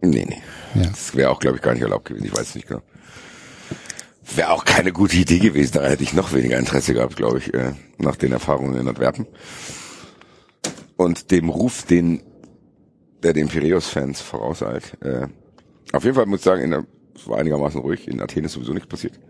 [0.01, 0.43] Nee, nee.
[0.75, 0.89] Ja.
[0.89, 2.27] Das wäre auch, glaube ich, gar nicht erlaubt gewesen.
[2.27, 2.83] Ich weiß nicht genau.
[4.35, 5.75] Wäre auch keine gute Idee gewesen.
[5.75, 9.27] Da hätte ich noch weniger Interesse gehabt, glaube ich, äh, nach den Erfahrungen in Antwerpen.
[10.97, 12.25] Und dem Ruf, den
[13.23, 15.01] der den Piraeus-Fans vorauseilt.
[15.01, 15.29] Äh,
[15.93, 18.09] auf jeden Fall muss ich sagen, in es war einigermaßen ruhig.
[18.09, 19.21] In Athen ist sowieso nichts passiert.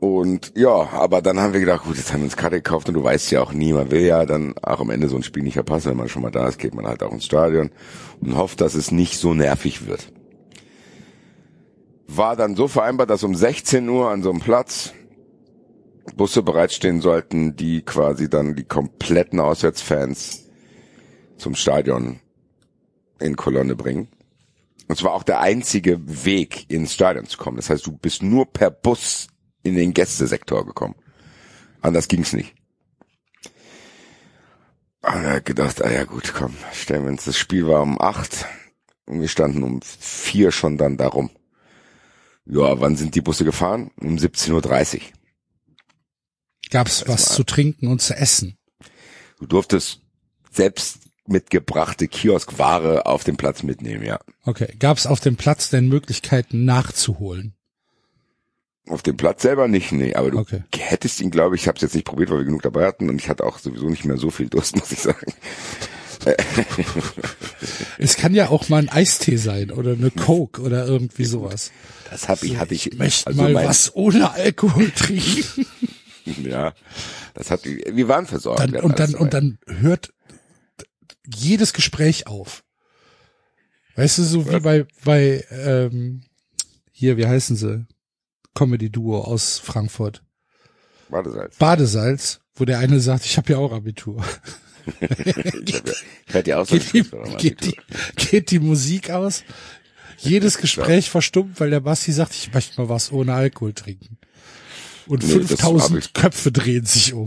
[0.00, 2.94] Und ja, aber dann haben wir gedacht, gut, jetzt haben wir uns Karte gekauft und
[2.94, 5.42] du weißt ja auch nie, man will ja dann auch am Ende so ein Spiel
[5.42, 5.90] nicht verpassen.
[5.90, 7.70] Wenn man schon mal da ist, geht man halt auch ins Stadion
[8.22, 10.10] und hofft, dass es nicht so nervig wird.
[12.06, 14.94] War dann so vereinbart, dass um 16 Uhr an so einem Platz
[16.16, 20.46] Busse bereitstehen sollten, die quasi dann die kompletten Auswärtsfans
[21.36, 22.20] zum Stadion
[23.18, 24.08] in Kolonne bringen.
[24.88, 27.58] Und zwar auch der einzige Weg ins Stadion zu kommen.
[27.58, 29.28] Das heißt, du bist nur per Bus
[29.62, 30.94] in den Gästesektor gekommen.
[31.80, 32.54] Anders ging's nicht.
[35.02, 38.00] Und er hat gedacht, ah ja gut, komm, stellen wir uns, das Spiel war um
[38.00, 38.44] acht
[39.06, 41.30] und wir standen um vier schon dann darum.
[42.44, 43.90] Ja, wann sind die Busse gefahren?
[44.00, 45.00] Um 17.30 Uhr.
[46.70, 48.58] Gab's was war- zu trinken und zu essen?
[49.38, 50.00] Du durftest
[50.50, 54.18] selbst mitgebrachte Kioskware auf dem Platz mitnehmen, ja.
[54.44, 54.74] Okay.
[54.78, 57.54] Gab's auf dem Platz denn Möglichkeiten nachzuholen?
[58.88, 60.62] Auf dem Platz selber nicht, nee, aber du Okay.
[60.76, 63.08] hättest ihn, glaube ich, ich habe es jetzt nicht probiert, weil wir genug dabei hatten
[63.08, 65.32] und ich hatte auch sowieso nicht mehr so viel Durst, muss ich sagen.
[67.98, 71.70] Es kann ja auch mal ein Eistee sein oder eine Coke oder irgendwie sowas.
[72.10, 75.66] Das hab ich, hatte ich, Möchte also mal was ohne Alkohol trinken.
[76.44, 76.74] ja,
[77.34, 78.60] das hat, wir waren versorgt.
[78.60, 80.12] Dann, und dann, und dann hört
[81.26, 82.64] jedes Gespräch auf.
[83.96, 86.22] Weißt du, so wie bei, bei, ähm,
[86.92, 87.86] hier, wie heißen sie?
[88.54, 90.22] Comedy-Duo aus Frankfurt.
[91.08, 91.56] Badesalz.
[91.56, 94.24] Badesalz, wo der eine sagt, ich habe ja auch Abitur.
[95.00, 95.92] Ich, hab ja,
[96.26, 97.02] ich hatte ja auch so Geht die,
[97.36, 97.76] geht, die,
[98.16, 99.44] geht die Musik aus?
[100.16, 104.18] Jedes Gespräch verstummt, weil der Basti sagt, ich möchte mal was ohne Alkohol trinken.
[105.06, 107.26] Und Nee, das hab 5000 ich- Köpfe drehen sich um.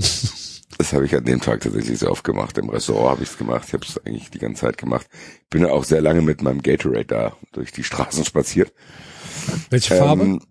[0.79, 2.57] Das habe ich an dem Tag tatsächlich sehr oft gemacht.
[2.57, 3.65] Im Restaurant habe ich es gemacht.
[3.67, 5.05] Ich habe es eigentlich die ganze Zeit gemacht.
[5.51, 8.73] Bin ja auch sehr lange mit meinem Gatorade da durch die Straßen spaziert.
[9.69, 10.23] Welche Farbe?
[10.23, 10.41] Ähm,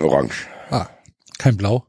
[0.00, 0.46] orange.
[0.70, 0.88] ah,
[1.38, 1.86] kein Blau.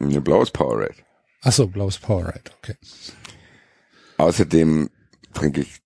[0.00, 0.94] Ein blaues Powerade.
[1.42, 2.76] Ach so, blaues Powerade, okay.
[4.16, 4.90] Außerdem
[5.34, 5.80] trinke ich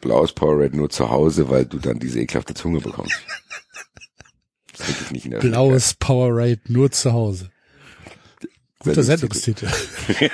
[0.00, 3.14] blaues Powerade nur zu Hause, weil du dann diese ekelhafte Zunge bekommst.
[4.72, 7.50] Das trinke ich nicht in der Blaues Powerade nur zu Hause.
[8.80, 9.68] Guter Sendungstitel.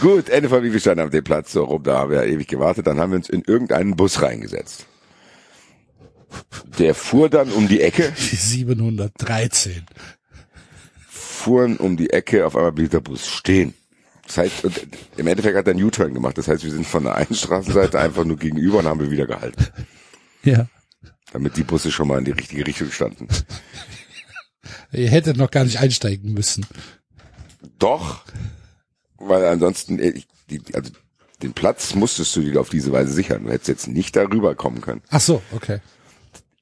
[0.00, 2.48] Gut, Ende von wie wir standen auf dem Platz so rum, da haben wir ewig
[2.48, 4.86] gewartet, dann haben wir uns in irgendeinen Bus reingesetzt.
[6.78, 9.84] Der fuhr dann um die Ecke, Die 713.
[11.08, 13.74] fuhren um die Ecke, auf einmal blieb der Bus stehen.
[14.26, 14.64] Das heißt,
[15.16, 16.38] im Endeffekt hat er einen U-Turn gemacht.
[16.38, 19.26] Das heißt, wir sind von der einen Straßenseite einfach nur gegenüber und haben wir wieder
[19.26, 19.66] gehalten.
[20.44, 20.68] Ja.
[21.32, 23.26] Damit die Busse schon mal in die richtige Richtung standen.
[24.92, 26.64] Ihr hättet noch gar nicht einsteigen müssen.
[27.78, 28.24] Doch,
[29.16, 30.22] weil ansonsten, äh,
[30.74, 30.92] also
[31.42, 33.44] den Platz musstest du dir auf diese Weise sichern.
[33.44, 35.02] Du hättest jetzt nicht darüber kommen können.
[35.10, 35.80] Ach so, okay.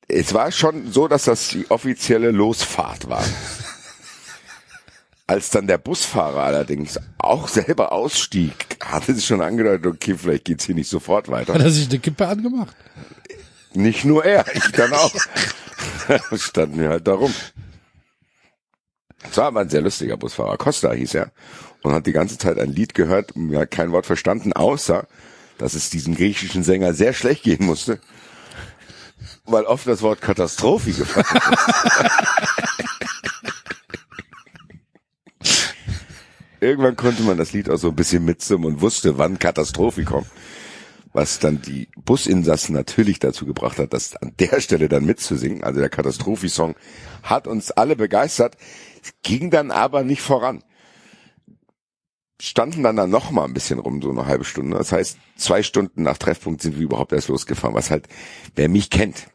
[0.08, 3.24] Es war schon so, dass das die offizielle Losfahrt war.
[5.26, 10.64] Als dann der Busfahrer allerdings auch selber ausstieg, hatte sich schon angedeutet, okay, vielleicht geht's
[10.64, 11.60] hier nicht sofort Hat weiter.
[11.60, 12.74] er sich eine Kippe angemacht?
[13.74, 15.14] Nicht nur er, ich dann auch.
[16.38, 17.34] Standen wir halt da rum.
[19.30, 20.56] Es war aber ein sehr lustiger Busfahrer.
[20.56, 21.32] Costa hieß er.
[21.82, 25.06] Und hat die ganze Zeit ein Lied gehört und mir hat kein Wort verstanden, außer,
[25.58, 28.00] dass es diesem griechischen Sänger sehr schlecht gehen musste.
[29.48, 32.18] Weil oft das Wort Katastrophe gefallen ist.
[36.60, 40.26] Irgendwann konnte man das Lied auch so ein bisschen mitsummen und wusste, wann Katastrophe kommt.
[41.12, 45.64] Was dann die Businsassen natürlich dazu gebracht hat, das an der Stelle dann mitzusingen.
[45.64, 46.74] Also der Katastrophe-Song
[47.22, 48.56] hat uns alle begeistert.
[49.22, 50.62] Ging dann aber nicht voran.
[52.40, 54.76] Standen dann da noch mal ein bisschen rum, so eine halbe Stunde.
[54.76, 57.74] Das heißt, zwei Stunden nach Treffpunkt sind wir überhaupt erst losgefahren.
[57.74, 58.06] Was halt,
[58.54, 59.28] wer mich kennt,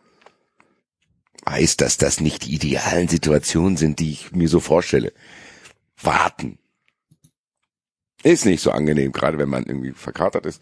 [1.46, 5.14] weiß, dass das nicht die idealen Situationen sind, die ich mir so vorstelle.
[6.02, 6.58] Warten.
[8.24, 10.62] Ist nicht so angenehm, gerade wenn man irgendwie verkatert ist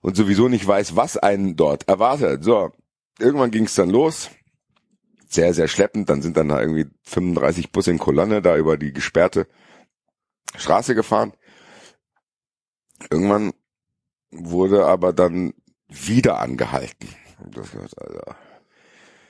[0.00, 2.44] und sowieso nicht weiß, was einen dort erwartet.
[2.44, 2.72] So,
[3.18, 4.30] irgendwann ging es dann los.
[5.28, 6.08] Sehr, sehr schleppend.
[6.08, 9.46] Dann sind dann da irgendwie 35 Busse in Kolonne da über die gesperrte
[10.56, 11.32] Straße gefahren.
[13.10, 13.52] Irgendwann
[14.30, 15.52] wurde aber dann
[15.88, 17.08] wieder angehalten.
[17.50, 18.20] Das, also,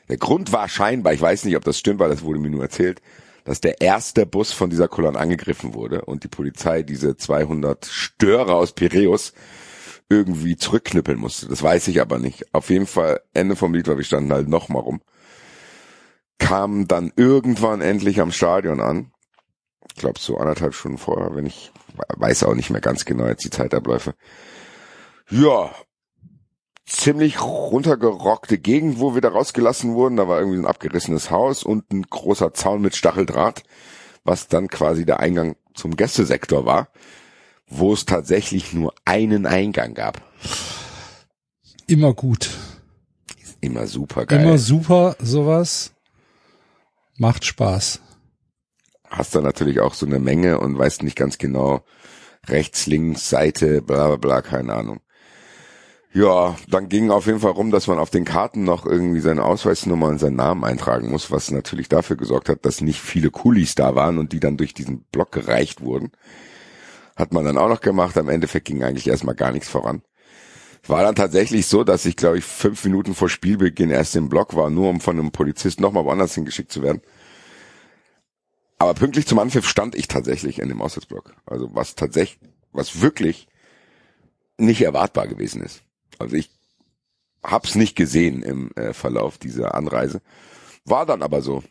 [0.09, 2.63] der Grund war scheinbar, ich weiß nicht, ob das stimmt, weil das wurde mir nur
[2.63, 3.01] erzählt,
[3.45, 8.57] dass der erste Bus von dieser Kolonne angegriffen wurde und die Polizei diese 200 Störer
[8.57, 9.33] aus Piräus
[10.09, 11.49] irgendwie zurückknüppeln musste.
[11.49, 12.55] Das weiß ich aber nicht.
[12.55, 15.01] Auf jeden Fall, Ende vom Lied war, wir standen halt noch mal rum.
[16.39, 19.13] Kamen dann irgendwann endlich am Stadion an.
[19.89, 21.73] Ich glaube so anderthalb Stunden vorher, wenn ich
[22.17, 24.15] weiß auch nicht mehr ganz genau jetzt die Zeitabläufe.
[25.31, 25.71] Ja,
[26.87, 30.17] ziemlich runtergerockte Gegend, wo wir da rausgelassen wurden.
[30.17, 33.65] Da war irgendwie ein abgerissenes Haus und ein großer Zaun mit Stacheldraht,
[34.25, 36.89] was dann quasi der Eingang zum Gästesektor war,
[37.67, 40.23] wo es tatsächlich nur einen Eingang gab.
[41.87, 42.51] Immer gut.
[43.61, 44.43] Immer super geil.
[44.43, 45.93] Immer super, sowas.
[47.19, 48.01] Macht Spaß.
[49.09, 51.85] Hast dann natürlich auch so eine Menge und weißt nicht ganz genau,
[52.49, 55.01] rechts, links, Seite, bla bla bla, keine Ahnung.
[56.17, 59.45] Ja, dann ging auf jeden Fall rum, dass man auf den Karten noch irgendwie seine
[59.45, 63.75] Ausweisnummer und seinen Namen eintragen muss, was natürlich dafür gesorgt hat, dass nicht viele Coolies
[63.75, 66.13] da waren und die dann durch diesen Block gereicht wurden.
[67.17, 68.17] Hat man dann auch noch gemacht.
[68.17, 70.01] Am Endeffekt ging eigentlich erstmal gar nichts voran.
[70.87, 74.57] War dann tatsächlich so, dass ich, glaube ich, fünf Minuten vor Spielbeginn erst im Block
[74.57, 77.03] war, nur um von einem Polizist nochmal woanders hingeschickt zu werden.
[78.79, 81.35] Aber pünktlich zum Anpfiff stand ich tatsächlich in dem Auswärtsblock.
[81.45, 82.41] Also was tatsächlich,
[82.73, 83.49] was wirklich
[84.57, 85.83] nicht erwartbar gewesen ist.
[86.19, 86.51] Also ich
[87.43, 90.21] hab's nicht gesehen im äh, Verlauf dieser Anreise.
[90.85, 91.63] War dann aber so.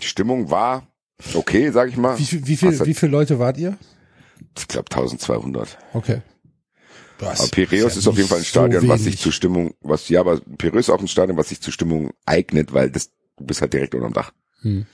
[0.00, 0.86] Die Stimmung war
[1.34, 2.18] okay, sag ich mal.
[2.18, 3.76] Wie, viel- wie, viel, wie viele Leute wart ihr?
[4.56, 5.78] Ich glaube 1200.
[5.94, 6.22] Okay.
[7.18, 9.32] Das Aber Piraeus ja ist auf jeden Fall ein nicht so Stadion, was sich zur
[9.32, 12.90] Stimmung, was ja, aber Piraeus ist auch ein Stadion, was sich zur Stimmung eignet, weil
[12.90, 14.32] das du bist halt direkt unterm Dach.
[14.62, 14.86] Hm.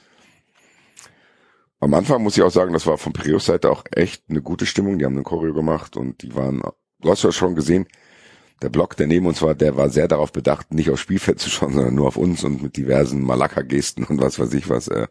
[1.81, 4.65] Am Anfang muss ich auch sagen, das war von Piraeus Seite auch echt eine gute
[4.65, 4.99] Stimmung.
[4.99, 6.63] Die haben eine Choreo gemacht und die waren,
[7.01, 7.87] du hast ja schon gesehen,
[8.65, 11.51] der Block, der neben uns war, der war sehr darauf bedacht, nicht aufs Spielfeld zu
[11.51, 14.89] schauen, sondern nur auf uns und mit diversen Malaka-Gesten und was weiß ich was.
[14.89, 15.07] Äh,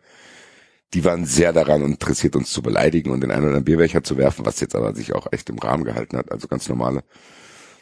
[0.93, 4.17] die waren sehr daran interessiert, uns zu beleidigen und den einen oder anderen Bierbecher zu
[4.17, 6.31] werfen, was jetzt aber sich auch echt im Rahmen gehalten hat.
[6.31, 7.03] Also ganz normale,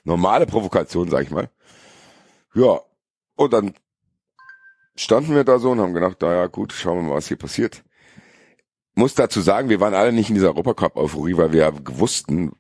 [0.03, 1.49] normale Provokation, sag ich mal.
[2.53, 2.81] Ja,
[3.35, 3.73] und dann
[4.95, 7.83] standen wir da so und haben gedacht, naja, gut, schauen wir mal, was hier passiert.
[8.93, 12.51] Muss dazu sagen, wir waren alle nicht in dieser Europacup-Euphorie, weil wir wussten,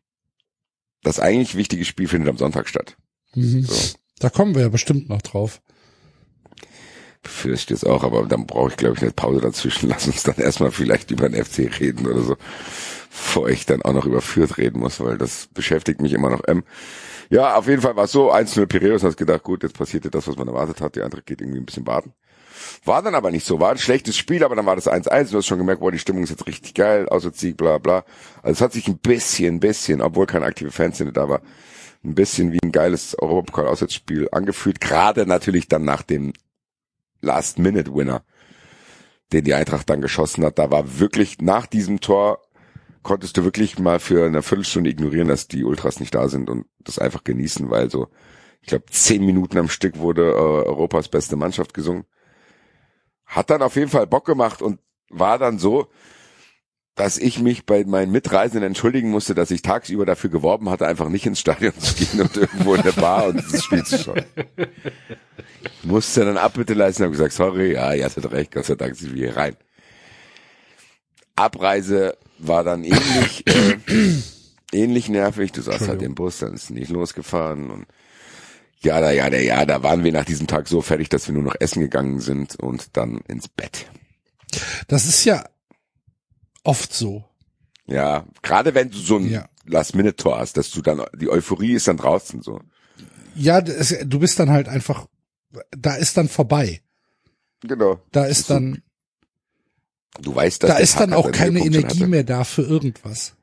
[1.03, 2.97] das eigentlich wichtige Spiel findet am Sonntag statt.
[3.35, 3.63] Mhm.
[3.63, 3.97] So.
[4.19, 5.61] Da kommen wir ja bestimmt noch drauf.
[7.23, 9.89] Befürchte es auch, aber dann brauche ich, glaube ich, eine Pause dazwischen.
[9.89, 12.35] Lass uns dann erstmal vielleicht über den FC reden oder so.
[13.09, 16.41] bevor ich dann auch noch über Fürth reden muss, weil das beschäftigt mich immer noch.
[16.47, 16.63] Ähm,
[17.29, 20.27] ja, auf jeden Fall war es so, 1-0 Piraeus, hast gedacht, gut, jetzt passierte das,
[20.27, 22.13] was man erwartet hat, die andere geht irgendwie ein bisschen baden.
[22.85, 25.37] War dann aber nicht so, war ein schlechtes Spiel, aber dann war das 1-1, du
[25.37, 28.03] hast schon gemerkt, boah, die Stimmung ist jetzt richtig geil, außer Sieg, bla bla.
[28.41, 31.41] Also es hat sich ein bisschen, ein bisschen, obwohl keine aktive Fanszene da war,
[32.03, 36.33] ein bisschen wie ein geiles Europapokal-Auswärtsspiel angefühlt, gerade natürlich dann nach dem
[37.21, 38.23] Last-Minute-Winner,
[39.31, 40.57] den die Eintracht dann geschossen hat.
[40.57, 42.39] Da war wirklich nach diesem Tor
[43.03, 46.65] konntest du wirklich mal für eine Viertelstunde ignorieren, dass die Ultras nicht da sind und
[46.79, 48.07] das einfach genießen, weil so,
[48.61, 52.05] ich glaube, zehn Minuten am Stück wurde äh, Europas beste Mannschaft gesungen.
[53.31, 55.87] Hat dann auf jeden Fall Bock gemacht und war dann so,
[56.95, 61.07] dass ich mich bei meinen Mitreisenden entschuldigen musste, dass ich tagsüber dafür geworben hatte, einfach
[61.07, 64.25] nicht ins Stadion zu gehen und irgendwo in der Bar und das Spiel zu schauen.
[65.63, 68.75] Ich musste dann Abbitte leisten und habe gesagt, sorry, ja, ihr hattet recht, Gott sei
[68.75, 69.55] Dank sind wir hier rein.
[71.37, 73.77] Abreise war dann ähnlich, äh,
[74.73, 75.53] ähnlich nervig.
[75.53, 77.85] Du saßt halt im Bus, dann ist nicht losgefahren und
[78.83, 81.33] ja, da, ja, da, ja, da waren wir nach diesem Tag so fertig, dass wir
[81.33, 83.85] nur noch essen gegangen sind und dann ins Bett.
[84.87, 85.45] Das ist ja
[86.63, 87.23] oft so.
[87.87, 89.47] Ja, gerade wenn du so ein Ja.
[89.65, 92.59] Last-Minute-Tor hast, dass du dann, die Euphorie ist dann draußen so.
[93.35, 95.05] Ja, das, du bist dann halt einfach,
[95.71, 96.81] da ist dann vorbei.
[97.61, 97.99] Genau.
[98.11, 98.81] Da ist dann,
[100.19, 102.07] Du weißt, dass da ist Tag dann auch keine Energie hatte.
[102.07, 103.33] mehr da für irgendwas.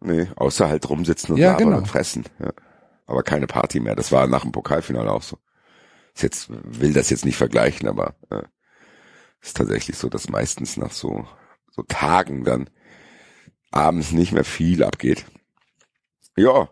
[0.00, 1.76] Nee, außer halt rumsitzen und Ja, genau.
[1.78, 2.24] und fressen.
[2.40, 2.52] Ja.
[3.12, 3.94] Aber keine Party mehr.
[3.94, 5.36] Das war nach dem Pokalfinale auch so.
[6.14, 8.40] Ist jetzt, will das jetzt nicht vergleichen, aber äh,
[9.42, 11.26] ist tatsächlich so, dass meistens nach so,
[11.70, 12.70] so Tagen dann
[13.70, 15.26] abends nicht mehr viel abgeht.
[16.36, 16.70] Ja,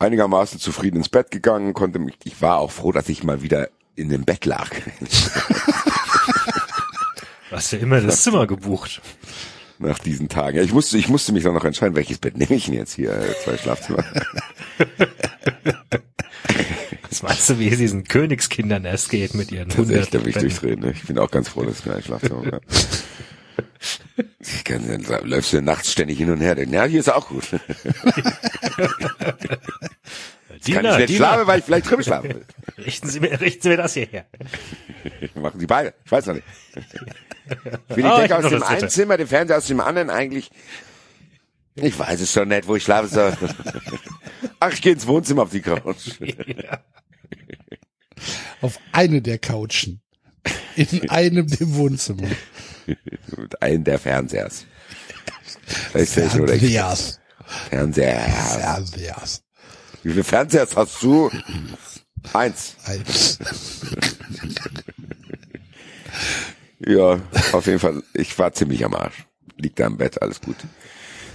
[0.00, 3.68] einigermaßen zufrieden ins Bett gegangen, konnte mich, ich war auch froh, dass ich mal wieder
[3.94, 4.68] in dem Bett lag.
[7.52, 9.00] Hast ja immer das Zimmer gebucht.
[9.82, 10.56] Nach diesen Tagen.
[10.56, 12.94] Ja, ich musste, ich musste mich dann noch entscheiden, welches Bett nehme ich denn jetzt
[12.94, 13.12] hier?
[13.12, 14.04] Äh, Zwei Schlafzimmer.
[17.08, 20.36] Was meinst du, wie es diesen Königskindern erst geht mit ihren echt, da will ich
[20.36, 20.80] durchdrehen.
[20.80, 20.92] Ne?
[20.92, 22.60] Ich bin auch ganz froh, dass ich mir ein Schlafzimmer habe.
[24.40, 26.54] Ich kann, dann läufst du nachts ständig hin und her.
[26.54, 27.44] Denn, ja, hier ist auch gut.
[30.72, 32.46] kann Diener, ich nicht Diener, schlafen, weil ich vielleicht drüben schlafen will.
[32.84, 34.26] richten Sie mir, richten Sie mir das hierher.
[35.34, 35.94] Machen sie beide.
[36.04, 36.46] Ich weiß noch nicht.
[37.44, 38.88] Ich will die Ah, Decke aus dem einen dritte.
[38.88, 40.50] Zimmer, den Fernseher aus dem anderen eigentlich.
[41.74, 43.36] Ich weiß es schon nicht, wo ich schlafen soll.
[44.60, 46.10] Ach, ich gehe ins Wohnzimmer auf die Couch.
[48.60, 50.00] Auf eine der Couchen.
[50.76, 52.28] In einem dem Wohnzimmer.
[53.36, 54.64] Mit einem der Fernsehers.
[55.92, 57.20] Fernsehers.
[57.70, 58.20] Fernseher.
[58.20, 59.41] Fernsehers.
[60.02, 61.30] Wie viele Fernsehers hast du?
[62.32, 62.76] Eins.
[62.86, 63.04] Ein-
[66.84, 67.20] Ja,
[67.52, 68.02] auf jeden Fall.
[68.14, 69.26] Ich war ziemlich am Arsch.
[69.56, 70.56] Liegt da im Bett, alles gut.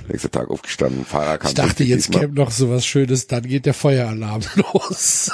[0.09, 1.49] Nächster Tag aufgestanden, Fahrer kam.
[1.49, 4.41] Ich dachte, jetzt käme noch so was Schönes, dann geht der Feueralarm
[4.73, 5.31] los.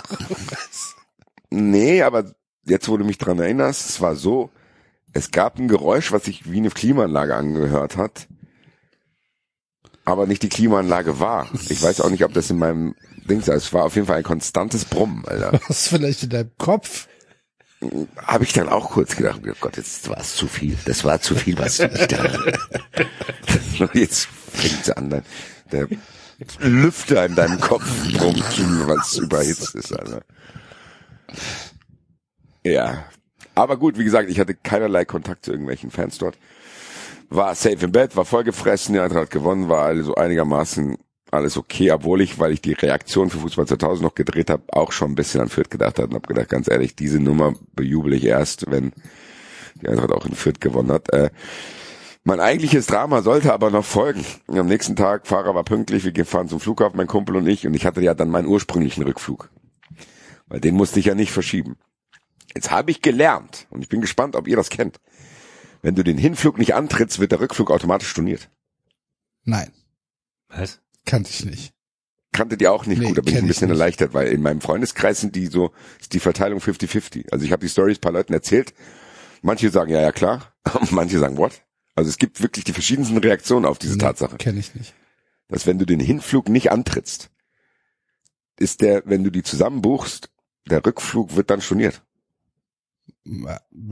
[1.49, 2.31] Nee, aber
[2.65, 4.49] jetzt, wo du mich dran erinnerst, es war so,
[5.13, 8.27] es gab ein Geräusch, was sich wie eine Klimaanlage angehört hat,
[10.05, 11.47] aber nicht die Klimaanlage war.
[11.69, 12.95] Ich weiß auch nicht, ob das in meinem
[13.27, 13.47] Ding ist.
[13.47, 15.59] Es war auf jeden Fall ein konstantes Brummen, Alter.
[15.67, 17.07] Was vielleicht in deinem Kopf?
[18.17, 20.77] Habe ich dann auch kurz gedacht, oh Gott, jetzt war es zu viel.
[20.85, 22.29] Das war zu viel, was ich da.
[23.93, 25.23] jetzt fängt an, dann
[25.69, 25.87] der
[26.59, 27.83] Lüfter in deinem Kopf
[28.21, 30.21] rumzufühlen, weil es überhitzt ist, Alter.
[32.63, 33.05] Ja.
[33.55, 36.37] Aber gut, wie gesagt, ich hatte keinerlei Kontakt zu irgendwelchen Fans dort.
[37.29, 40.97] War safe im Bett, war vollgefressen, die Eintracht hat gewonnen, war also einigermaßen
[41.33, 44.91] alles okay, obwohl ich, weil ich die Reaktion für Fußball 2000 noch gedreht habe, auch
[44.91, 48.13] schon ein bisschen an Fürth gedacht habe und habe gedacht, ganz ehrlich, diese Nummer bejubel
[48.13, 48.93] ich erst, wenn
[49.81, 51.11] die Eintracht auch in Fürth gewonnen hat.
[51.11, 51.29] Äh,
[52.23, 54.23] mein eigentliches Drama sollte aber noch folgen.
[54.47, 57.73] Am nächsten Tag, Fahrer war pünktlich, wir fahren zum Flughafen, mein Kumpel und ich, und
[57.73, 59.49] ich hatte ja dann meinen ursprünglichen Rückflug.
[60.47, 61.75] Weil den musste ich ja nicht verschieben.
[62.55, 64.99] Jetzt habe ich gelernt, und ich bin gespannt, ob ihr das kennt.
[65.81, 68.49] Wenn du den Hinflug nicht antrittst, wird der Rückflug automatisch storniert.
[69.43, 69.73] Nein,
[70.47, 70.82] Was?
[71.05, 71.73] Kannte ich nicht.
[72.31, 73.77] Kanntet ihr auch nicht Nee, gut, da bin ich ein ich bisschen nicht.
[73.79, 77.31] erleichtert, weil in meinem Freundeskreis sind die so, ist die Verteilung 50-50.
[77.31, 78.73] Also ich habe die Stories paar Leuten erzählt.
[79.43, 80.53] Manche sagen, ja, ja, klar.
[80.91, 81.61] Manche sagen, what?
[81.95, 84.37] Also es gibt wirklich die verschiedensten Reaktionen auf diese Tatsache.
[84.37, 84.95] Kenne ich nicht.
[85.47, 87.29] dass wenn du den Hinflug nicht antrittst,
[88.57, 90.31] ist der, wenn du die zusammen buchst,
[90.67, 92.01] der Rückflug wird dann storniert.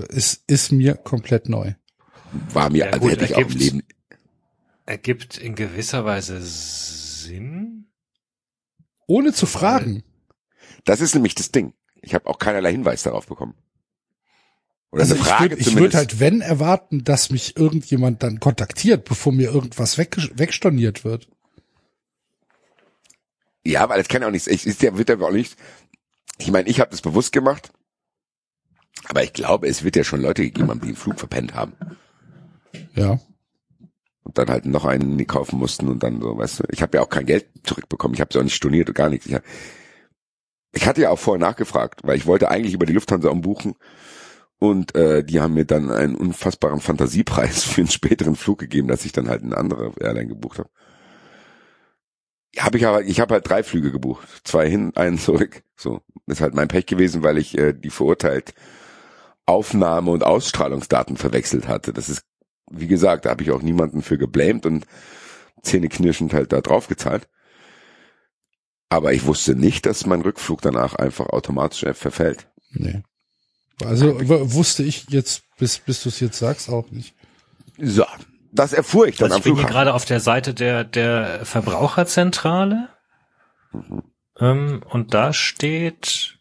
[0.09, 1.74] Ist, ist mir komplett neu.
[2.53, 3.84] War mir, Ja, also gut, hätte ich auch im Leben,
[4.91, 7.85] Ergibt in gewisser Weise Sinn.
[9.07, 10.03] Ohne zu fragen.
[10.83, 11.73] das ist nämlich das Ding.
[12.01, 13.53] Ich habe auch keinerlei Hinweis darauf bekommen.
[14.91, 15.95] Oder Also eine ich Frage würde ich würd zumindest.
[15.95, 21.29] halt, wenn erwarten, dass mich irgendjemand dann kontaktiert, bevor mir irgendwas weg, wegstorniert wird.
[23.65, 24.47] Ja, weil es kann ja auch nichts.
[24.47, 25.57] Ich, ist ja, wird ja auch nicht.
[26.37, 27.71] Ich meine, ich habe das bewusst gemacht.
[29.07, 31.71] Aber ich glaube, es wird ja schon Leute gegeben haben, die den Flug verpennt haben.
[32.93, 33.21] Ja.
[34.24, 36.63] Und dann halt noch einen kaufen mussten und dann so, weißt du.
[36.72, 38.13] Ich habe ja auch kein Geld zurückbekommen.
[38.13, 39.26] Ich habe es auch nicht storniert und gar nichts.
[39.26, 39.43] Ich, hab-
[40.74, 43.76] ich hatte ja auch vorher nachgefragt, weil ich wollte eigentlich über die Lufthansa umbuchen.
[44.59, 49.05] Und äh, die haben mir dann einen unfassbaren Fantasiepreis für einen späteren Flug gegeben, dass
[49.05, 50.69] ich dann halt eine andere Airline gebucht habe.
[52.59, 55.63] Habe ich aber, ich habe halt drei Flüge gebucht, zwei hin, einen zurück.
[55.78, 58.53] So ist halt mein Pech gewesen, weil ich äh, die verurteilt
[59.45, 61.93] Aufnahme und Ausstrahlungsdaten verwechselt hatte.
[61.93, 62.24] Das ist,
[62.72, 64.86] wie gesagt, da habe ich auch niemanden für geblamed und
[65.61, 67.28] zähneknirschend halt da drauf gezahlt.
[68.89, 72.49] Aber ich wusste nicht, dass mein Rückflug danach einfach automatisch verfällt.
[72.72, 73.03] Nee.
[73.86, 74.19] Also
[74.53, 77.15] wusste ich jetzt, bis, bis du es jetzt sagst, auch nicht.
[77.80, 78.05] So,
[78.51, 79.74] das erfuhr ich dann Also am ich bin hier Flughafen.
[79.74, 82.89] gerade auf der Seite der, der Verbraucherzentrale.
[84.39, 86.38] Ähm, und da steht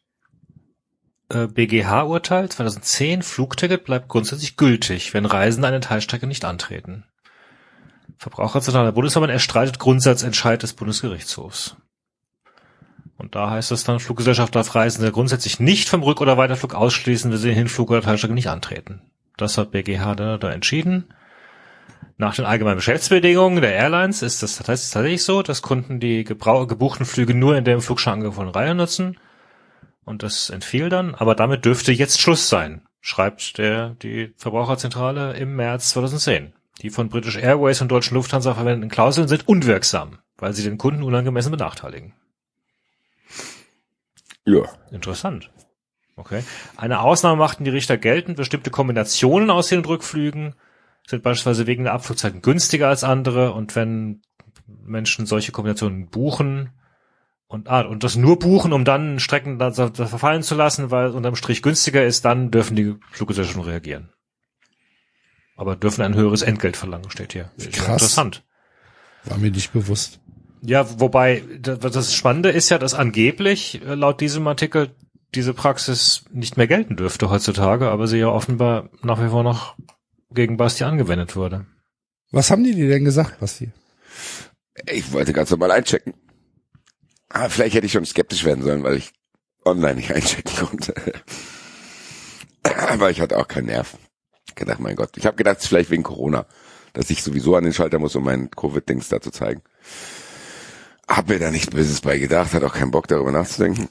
[1.30, 7.04] BGH-Urteil 2010, Flugticket bleibt grundsätzlich gültig, wenn Reisende eine Teilstrecke nicht antreten.
[8.18, 11.76] Verbraucherzentrale Bundesverband erstreitet Grundsatzentscheid des Bundesgerichtshofs.
[13.16, 17.30] Und da heißt es dann, Fluggesellschaft darf Reisende grundsätzlich nicht vom Rück- oder Weiterflug ausschließen,
[17.30, 19.02] wenn sie den Hinflug oder Teilstrecke nicht antreten.
[19.36, 21.14] Das hat BGH da, da entschieden.
[22.16, 26.24] Nach den allgemeinen Geschäftsbedingungen der Airlines ist das, das heißt tatsächlich so, dass Kunden die
[26.24, 29.16] gebuchten Flüge nur in der im Flug schon Reihe nutzen.
[30.10, 35.54] Und das entfiel dann, aber damit dürfte jetzt Schluss sein, schreibt der, die Verbraucherzentrale im
[35.54, 36.52] März 2010.
[36.82, 41.04] Die von British Airways und Deutschen Lufthansa verwendeten Klauseln sind unwirksam, weil sie den Kunden
[41.04, 42.12] unangemessen benachteiligen.
[44.44, 44.62] Ja.
[44.90, 45.52] Interessant.
[46.16, 46.42] Okay.
[46.76, 48.36] Eine Ausnahme machten die Richter geltend.
[48.36, 50.56] Bestimmte Kombinationen aus den Rückflügen
[51.06, 53.52] sind beispielsweise wegen der Abflugzeiten günstiger als andere.
[53.52, 54.22] Und wenn
[54.66, 56.70] Menschen solche Kombinationen buchen
[57.50, 61.08] und, ah, und das nur buchen, um dann Strecken da, da verfallen zu lassen, weil
[61.08, 64.10] es unterm Strich günstiger ist, dann dürfen die Fluggesellschaften reagieren.
[65.56, 67.50] Aber dürfen ein höheres Entgelt verlangen, steht hier.
[67.58, 67.88] Ja Krass.
[67.94, 68.44] Interessant.
[69.24, 70.20] War mir nicht bewusst.
[70.62, 74.94] Ja, wobei da- das Spannende ist ja, dass angeblich äh, laut diesem Artikel
[75.34, 79.74] diese Praxis nicht mehr gelten dürfte heutzutage, aber sie ja offenbar nach wie vor noch
[80.30, 81.66] gegen Basti angewendet wurde.
[82.30, 83.72] Was haben die dir denn gesagt, Basti?
[84.88, 86.14] Ich wollte ganz normal einchecken.
[87.30, 89.12] Ah, vielleicht hätte ich schon skeptisch werden sollen, weil ich
[89.64, 90.94] online nicht einchecken konnte.
[92.88, 93.96] Aber ich hatte auch keinen Nerv.
[94.48, 95.16] Ich gedacht, mein Gott.
[95.16, 96.46] Ich habe gedacht, es ist vielleicht wegen Corona,
[96.92, 99.62] dass ich sowieso an den Schalter muss, um mein Covid-Dings da zu zeigen.
[101.08, 103.88] Hab mir da nichts Böses bei gedacht, hat auch keinen Bock darüber nachzudenken.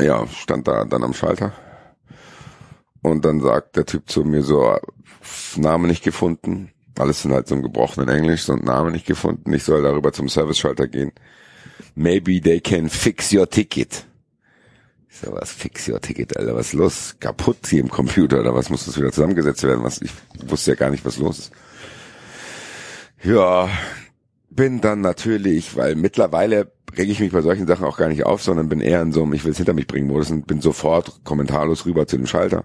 [0.00, 1.52] Ja, stand da dann am Schalter.
[3.02, 4.76] Und dann sagt der Typ zu mir so,
[5.56, 6.72] Name nicht gefunden.
[6.98, 9.52] Alles in halt so einem gebrochenen Englisch, so ein Name nicht gefunden.
[9.52, 11.12] Ich soll darüber zum Service-Schalter gehen.
[11.94, 14.04] Maybe they can fix your ticket.
[15.10, 17.16] So, was fix your ticket, Alter, was ist los?
[17.18, 19.82] Kaputt hier im Computer oder was muss das wieder zusammengesetzt werden?
[19.82, 20.12] Was, ich
[20.46, 21.52] wusste ja gar nicht, was los ist.
[23.24, 23.68] Ja,
[24.50, 28.42] bin dann natürlich, weil mittlerweile reg ich mich bei solchen Sachen auch gar nicht auf,
[28.42, 30.60] sondern bin eher in so einem Ich will es hinter mich bringen Modus und bin
[30.60, 32.64] sofort kommentarlos rüber zu dem Schalter.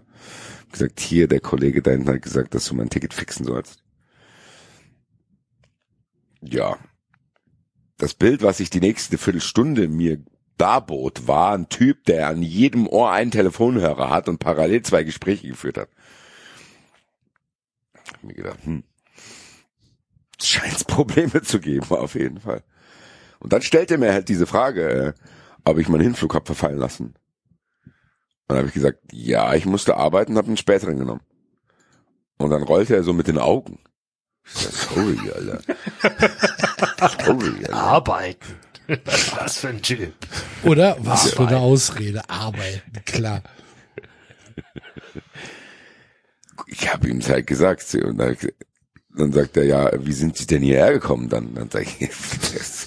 [0.62, 3.84] Hab gesagt, hier, der Kollege da hinten hat gesagt, dass du mein Ticket fixen sollst.
[6.42, 6.78] Ja.
[8.04, 10.22] Das Bild, was ich die nächste Viertelstunde mir
[10.58, 15.48] darbot, war ein Typ, der an jedem Ohr einen Telefonhörer hat und parallel zwei Gespräche
[15.48, 15.88] geführt hat.
[18.04, 18.84] Ich hab mir gedacht, hm,
[20.38, 22.62] scheint Probleme zu geben, auf jeden Fall.
[23.40, 25.14] Und dann stellte er mir halt diese Frage, äh,
[25.64, 27.14] ob ich meinen Hinflug hab verfallen lassen.
[27.86, 31.22] Und dann habe ich gesagt, ja, ich musste arbeiten, habe einen späteren genommen.
[32.38, 33.80] Und dann rollte er so mit den Augen.
[34.46, 35.60] Ich sag, sorry, Alter.
[37.26, 37.74] sorry, Alter.
[37.74, 38.56] Arbeiten.
[39.38, 40.14] Was für ein Typ.
[40.64, 42.30] Oder was für eine Ausrede?
[42.30, 43.42] Arbeiten, klar.
[46.68, 47.96] Ich habe ihm halt gesagt.
[47.96, 48.36] Und dann,
[49.16, 51.30] dann sagt er, ja, wie sind Sie denn hierher gekommen?
[51.30, 52.02] Dann, dann sag ich,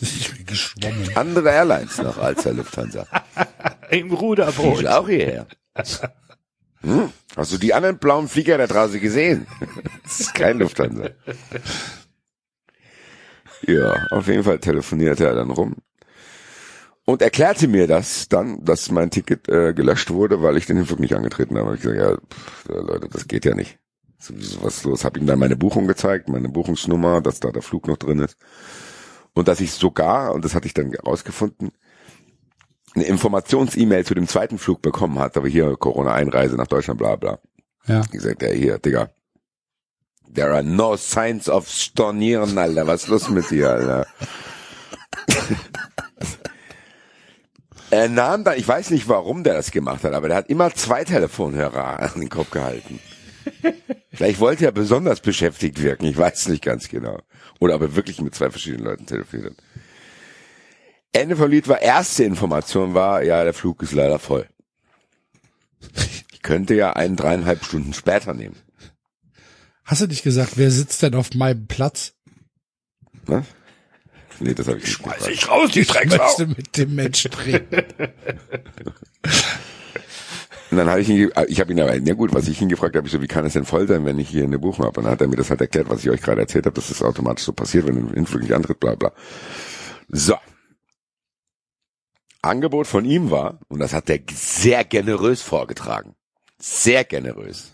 [0.03, 1.17] Ich bin geschwommen.
[1.17, 3.07] andere Airlines noch als der Lufthansa.
[3.91, 4.81] Im Ruderboot.
[4.83, 5.47] ist auch hierher.
[6.83, 7.11] Hm?
[7.37, 9.47] Hast du die anderen blauen Flieger da draußen gesehen?
[10.03, 11.11] Das ist kein Lufthansa.
[13.67, 15.75] Ja, auf jeden Fall telefonierte er dann rum
[17.07, 21.01] und erklärte mir das dann, dass mein Ticket äh, gelöscht wurde, weil ich den Hinflug
[21.01, 21.75] nicht angetreten habe.
[21.75, 23.79] Ich gesagt, ja, pff, Leute, das geht ja nicht.
[24.19, 25.05] So, was los?
[25.05, 28.37] Hab ihm dann meine Buchung gezeigt, meine Buchungsnummer, dass da der Flug noch drin ist
[29.35, 31.71] und dass ich sogar, und das hatte ich dann herausgefunden,
[32.97, 37.39] eine Informations-E-Mail zu dem zweiten Flug bekommen hat, aber hier Corona-Einreise nach Deutschland, bla bla.
[37.87, 38.01] Ja.
[38.01, 39.11] Ich gesagt, ja hier, Digga.
[40.35, 42.87] There are no signs of Stornieren, Alter.
[42.87, 44.07] Was ist los mit dir, Alter?
[47.91, 50.75] er nahm da, ich weiß nicht, warum der das gemacht hat, aber der hat immer
[50.75, 52.99] zwei Telefonhörer an den Kopf gehalten.
[54.13, 57.21] Vielleicht wollte er besonders beschäftigt wirken, ich weiß nicht ganz genau.
[57.61, 59.55] Oder ob er wirklich mit zwei verschiedenen Leuten telefoniert.
[61.13, 64.47] Ende vom Lied war, erste Information war, ja, der Flug ist leider voll.
[66.33, 68.57] Ich könnte ja einen dreieinhalb Stunden später nehmen.
[69.85, 72.13] Hast du nicht gesagt, wer sitzt denn auf meinem Platz?
[73.27, 73.45] Ne?
[74.41, 75.29] Nee, das habe ich nicht gefragt.
[75.29, 77.85] Ich raus, die Ich möchte mit dem Menschen reden.
[80.71, 82.69] Und dann habe ich ihn, ge- ich habe ihn aber, na gut, was ich ihn
[82.69, 84.85] gefragt habe, ich so, wie kann es denn voll sein, wenn ich hier eine Buchung
[84.85, 84.99] habe?
[84.99, 86.89] Und dann hat er mir das halt erklärt, was ich euch gerade erzählt habe, dass
[86.89, 89.13] das automatisch so passiert, wenn ein Influg nicht antritt, bla bla.
[90.09, 90.35] So.
[92.43, 96.15] Angebot von ihm war, und das hat er sehr generös vorgetragen,
[96.59, 97.73] sehr generös.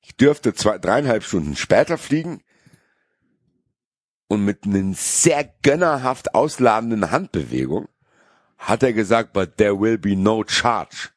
[0.00, 2.42] Ich dürfte zwei, dreieinhalb Stunden später fliegen
[4.28, 7.88] und mit einer sehr gönnerhaft ausladenden Handbewegung
[8.58, 11.10] hat er gesagt, but there will be no charge.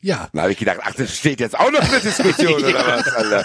[0.00, 3.08] Ja, Dann habe ich gedacht, ach, das steht jetzt auch noch eine Diskussion oder was,
[3.08, 3.44] Alter?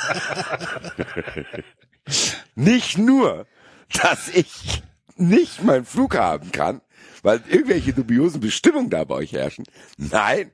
[2.56, 3.48] nicht nur,
[4.02, 4.84] dass ich
[5.16, 6.82] nicht meinen Flug haben kann,
[7.22, 9.66] weil irgendwelche dubiosen Bestimmungen da bei euch herrschen.
[9.98, 10.52] Nein,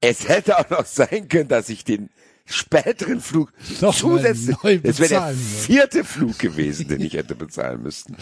[0.00, 2.10] es hätte auch noch sein können, dass ich den
[2.44, 8.16] späteren Flug mal zusätzlich, es wäre der vierte Flug gewesen, den ich hätte bezahlen müssen.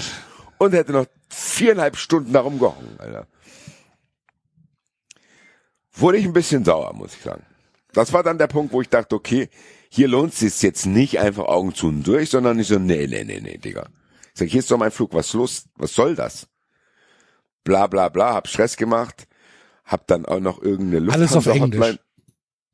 [0.58, 3.26] Und hätte noch viereinhalb Stunden da rumgehangen, Alter.
[5.92, 7.44] Wurde ich ein bisschen sauer, muss ich sagen.
[7.92, 9.48] Das war dann der Punkt, wo ich dachte, okay,
[9.88, 13.06] hier lohnt es sich jetzt nicht einfach Augen zu und durch, sondern ich so, nee,
[13.06, 13.88] nee, nee, nee, Digga.
[14.36, 16.46] Ich sag, hier ist doch mein Flug, was los, was soll das?
[17.64, 19.26] Bla, bla, bla, hab Stress gemacht,
[19.86, 21.98] hab dann auch noch irgendeine Alles auf Englisch.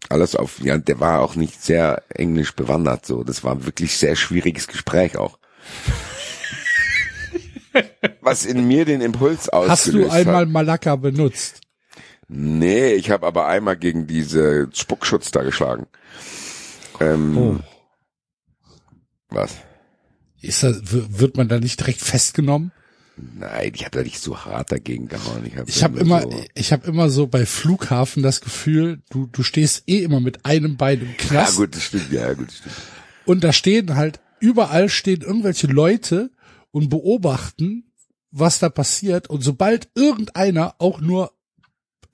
[0.09, 3.23] Alles auf, ja, der war auch nicht sehr englisch bewandert, so.
[3.23, 5.39] Das war ein wirklich sehr schwieriges Gespräch auch.
[8.21, 10.49] Was in mir den Impuls ausgelöst hast du einmal hat.
[10.49, 11.61] Malakka benutzt?
[12.27, 15.87] Nee, ich habe aber einmal gegen diese Spuckschutz da geschlagen.
[16.99, 17.57] Ähm, Oh.
[19.29, 19.59] Was?
[20.43, 22.73] Ist das, w- wird man da nicht direkt festgenommen?
[23.17, 25.45] Nein, ich habe da nicht so hart dagegen gehauen.
[25.47, 26.25] Ich habe Ich habe immer,
[26.55, 30.77] ich habe immer so bei Flughafen das Gefühl, du du stehst eh immer mit einem
[30.77, 32.75] Bein im ja Knast gut, das stimmt, ja gut, das stimmt.
[33.27, 36.31] und da stehen halt überall stehen irgendwelche Leute
[36.71, 37.93] und beobachten,
[38.31, 41.33] was da passiert und sobald irgendeiner auch nur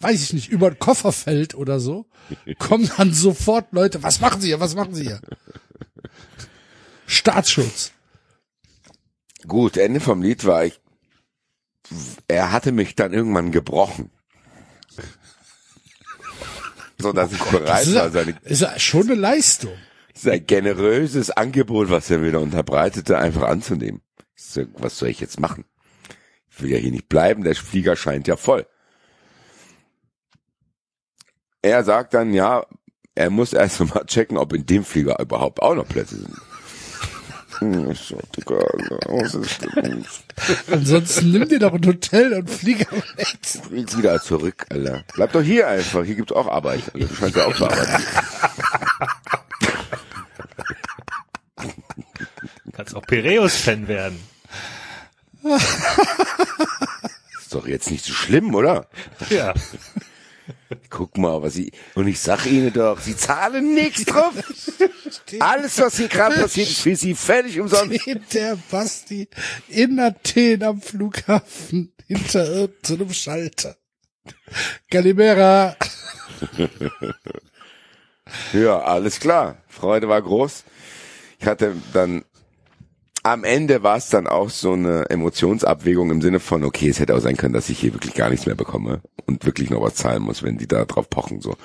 [0.00, 2.06] weiß ich nicht, über den Koffer fällt oder so,
[2.58, 5.20] kommen dann sofort Leute, was machen Sie hier, was machen Sie hier?
[7.06, 7.92] Staatsschutz.
[9.46, 10.80] Gut, Ende vom Lied war ich.
[12.26, 14.10] Er hatte mich dann irgendwann gebrochen.
[16.98, 19.72] So dass ich Das bereit war, seine, ist schon eine Leistung.
[20.14, 24.02] sein generöses Angebot, was er mir da unterbreitete, einfach anzunehmen.
[24.34, 25.64] So, was soll ich jetzt machen?
[26.50, 28.66] Ich will ja hier nicht bleiben, der Flieger scheint ja voll.
[31.62, 32.66] Er sagt dann, ja,
[33.14, 36.36] er muss erst mal checken, ob in dem Flieger überhaupt auch noch Plätze sind.
[37.58, 38.56] Hm, Ich so, Digga,
[39.06, 40.04] was ist denn?
[40.70, 43.58] Ansonsten nimm dir doch ein Hotel und flieg am Netz.
[43.66, 45.04] Flieg wieder zurück, Alter.
[45.14, 46.82] Bleib doch hier einfach, hier gibt's auch Arbeit.
[46.94, 47.06] Alter.
[47.08, 48.02] Du scheinst ja auch zu arbeiten.
[52.72, 54.20] Kannst auch Piräus-Fan werden.
[57.38, 58.86] Ist doch jetzt nicht so schlimm, oder?
[59.30, 59.54] Ja.
[60.90, 64.32] Guck mal, was sie, und ich sag Ihnen doch, Sie zahlen nichts drauf.
[65.40, 68.00] Alles, was hier gerade passiert, ist für Sie völlig umsonst.
[68.00, 69.28] Steht der Basti
[69.68, 73.76] in Athen am Flughafen hinter irgendeinem Schalter.
[74.90, 75.76] Calimera.
[78.52, 79.56] Ja, alles klar.
[79.68, 80.64] Freude war groß.
[81.38, 82.24] Ich hatte dann,
[83.32, 87.14] am Ende war es dann auch so eine Emotionsabwägung im Sinne von, okay, es hätte
[87.14, 89.94] auch sein können, dass ich hier wirklich gar nichts mehr bekomme und wirklich noch was
[89.94, 91.56] zahlen muss, wenn die da drauf pochen, so.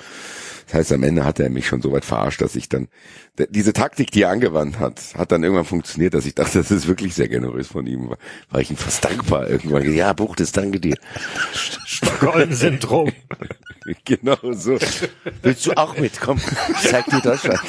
[0.66, 2.88] Das heißt, am Ende hat er mich schon so weit verarscht, dass ich dann,
[3.50, 6.88] diese Taktik, die er angewandt hat, hat dann irgendwann funktioniert, dass ich dachte, das ist
[6.88, 8.08] wirklich sehr generös von ihm.
[8.08, 8.18] War,
[8.50, 9.92] war ich ihm fast dankbar irgendwann.
[9.92, 10.96] Ja, Buch, das danke dir.
[11.52, 13.12] Stockholm-Syndrom.
[14.06, 14.78] Genau so.
[15.42, 16.40] Willst du auch mitkommen?
[16.70, 17.60] Ich zeig dir Deutschland.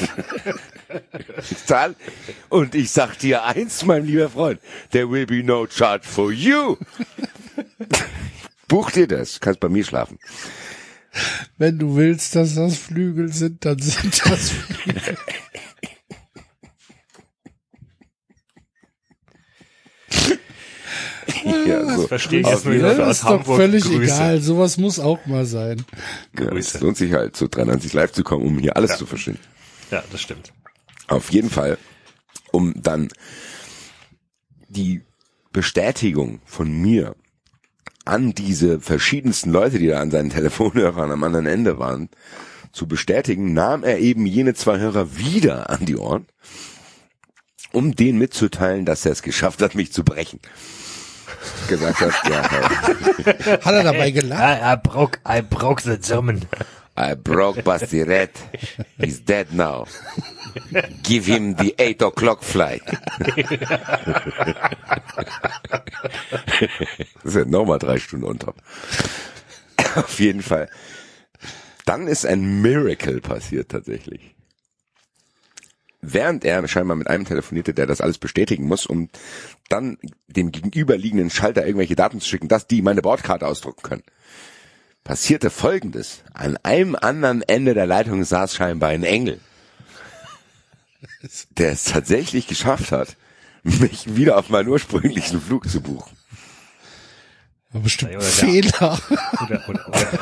[1.65, 1.95] Zahl.
[2.49, 4.59] Und ich sag dir eins, mein lieber Freund.
[4.91, 6.77] There will be no charge for you.
[8.67, 9.39] Buch dir das.
[9.39, 10.17] Kannst bei mir schlafen.
[11.57, 15.17] Wenn du willst, dass das Flügel sind, dann sind das Flügel.
[21.67, 22.07] Ja, so.
[22.07, 23.57] verstehe ich jetzt nur Das aus ist doch Hamburg.
[23.57, 24.03] völlig Grüße.
[24.03, 24.41] egal.
[24.41, 25.83] Sowas muss auch mal sein.
[26.37, 26.77] Ja, Grüße.
[26.77, 28.97] es lohnt sich halt zu 93 live zu kommen, um hier alles Ja.
[28.97, 29.39] zu verstehen.
[29.91, 30.51] Ja, das stimmt.
[31.07, 31.77] Auf jeden Fall,
[32.51, 33.09] um dann
[34.67, 35.01] die
[35.51, 37.15] Bestätigung von mir
[38.05, 42.09] an diese verschiedensten Leute, die da an seinen Telefonhörern am anderen Ende waren,
[42.71, 46.27] zu bestätigen, nahm er eben jene zwei Hörer wieder an die Ohren,
[47.71, 50.39] um denen mitzuteilen, dass er es geschafft hat, mich zu brechen.
[51.67, 52.43] Gesagt hat, ja,
[53.65, 54.61] Hat er dabei gelacht?
[54.61, 56.41] I, I broke, I broke the German.
[56.97, 58.31] I broke Bastiret.
[58.97, 59.85] He's dead now.
[61.03, 62.83] Give him the eight o'clock flight.
[67.23, 68.55] das ist ja nochmal drei Stunden top.
[69.95, 70.69] Auf jeden Fall.
[71.85, 74.35] Dann ist ein Miracle passiert tatsächlich.
[76.01, 79.09] Während er scheinbar mit einem telefonierte, der das alles bestätigen muss, um
[79.67, 84.03] dann dem gegenüberliegenden Schalter irgendwelche Daten zu schicken, dass die meine Bordkarte ausdrucken können
[85.05, 86.23] passierte Folgendes.
[86.33, 89.39] An einem anderen Ende der Leitung saß scheinbar ein Engel,
[91.51, 93.15] der es tatsächlich geschafft hat,
[93.63, 96.17] mich wieder auf meinen ursprünglichen Flug zu buchen.
[97.71, 98.99] War bestimmt Oder der- Fehler.
[99.43, 100.19] Oder, oder, oder,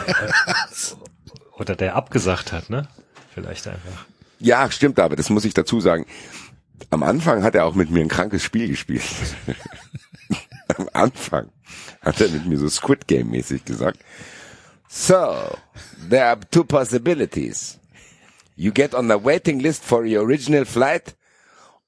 [1.57, 2.87] oder der abgesagt hat, ne?
[3.33, 4.05] Vielleicht einfach.
[4.39, 6.05] Ja, stimmt aber, das muss ich dazu sagen.
[6.89, 9.03] Am Anfang hat er auch mit mir ein krankes Spiel gespielt.
[10.77, 11.49] Am Anfang
[12.01, 13.99] hat er mit mir so Squid Game mäßig gesagt.
[14.87, 15.57] So,
[16.09, 17.79] there are two possibilities.
[18.55, 21.15] You get on the waiting list for your original flight,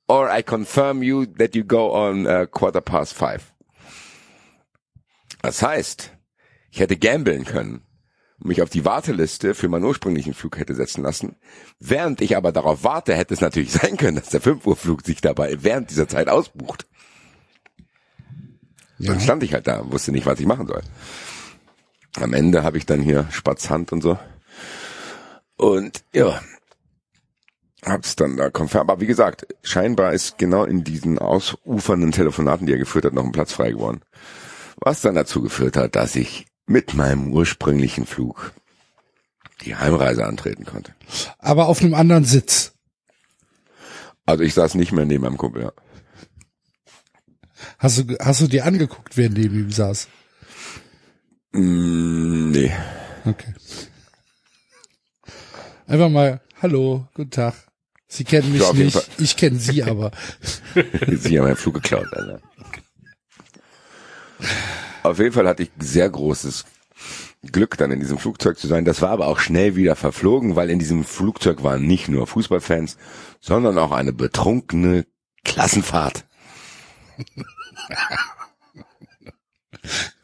[0.08, 3.52] or I confirm you that you go on uh, quarter past five.
[5.42, 6.12] Das heißt,
[6.72, 7.82] ich hätte gambeln können
[8.40, 11.36] und mich auf die Warteliste für meinen ursprünglichen Flug hätte setzen lassen.
[11.80, 15.06] Während ich aber darauf warte, hätte es natürlich sein können, dass der 5 Uhr Flug
[15.06, 16.88] sich dabei während dieser Zeit ausbucht.
[18.98, 20.82] Dann stand ich halt da und wusste nicht, was ich machen soll.
[22.18, 24.18] Am Ende habe ich dann hier Spatzhand und so.
[25.58, 26.42] Und ja,
[27.84, 28.90] hab's dann da konfirm.
[28.90, 33.24] Aber wie gesagt, scheinbar ist genau in diesen ausufernden Telefonaten, die er geführt hat, noch
[33.24, 34.02] ein Platz frei geworden.
[34.78, 38.54] Was dann dazu geführt hat, dass ich mit meinem ursprünglichen Flug
[39.62, 40.94] die Heimreise antreten konnte.
[41.40, 42.74] Aber auf einem anderen Sitz.
[44.26, 45.72] Also ich saß nicht mehr neben meinem Kumpel, ja.
[47.78, 50.08] Hast du, hast du dir angeguckt, wer neben ihm saß?
[51.56, 52.72] Mm, nee.
[53.26, 53.54] Okay.
[55.88, 57.54] Einfach mal, hallo, guten Tag.
[58.08, 59.04] Sie kennen mich Ja, nicht, Fall.
[59.20, 60.12] ich kenne Sie aber.
[61.08, 62.42] Sie haben meinen Flug geklaut, Alter.
[65.04, 66.66] Auf jeden Fall hatte ich sehr großes
[67.52, 68.86] Glück, dann in diesem Flugzeug zu sein.
[68.86, 72.98] Das war aber auch schnell wieder verflogen, weil in diesem Flugzeug waren nicht nur Fußballfans,
[73.40, 75.06] sondern auch eine betrunkene
[75.44, 76.26] Klassenfahrt.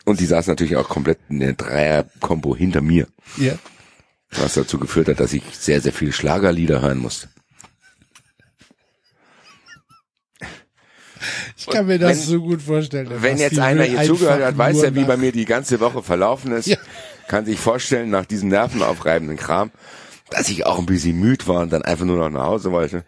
[0.06, 3.54] Und die saß natürlich auch komplett in der Dreier-Kombo hinter mir, Ja.
[4.32, 7.30] was dazu geführt hat, dass ich sehr, sehr viele Schlagerlieder hören musste.
[11.56, 13.10] Ich kann mir das Wenn- so gut vorstellen.
[13.20, 16.52] Wenn jetzt einer hier zugehört hat, weiß er, wie bei mir die ganze Woche verlaufen
[16.52, 16.66] ist.
[16.66, 16.78] Ja.
[17.28, 19.72] Kann sich vorstellen, nach diesem nervenaufreibenden Kram,
[20.32, 23.06] dass ich auch ein bisschen müde war und dann einfach nur noch nach Hause wollte.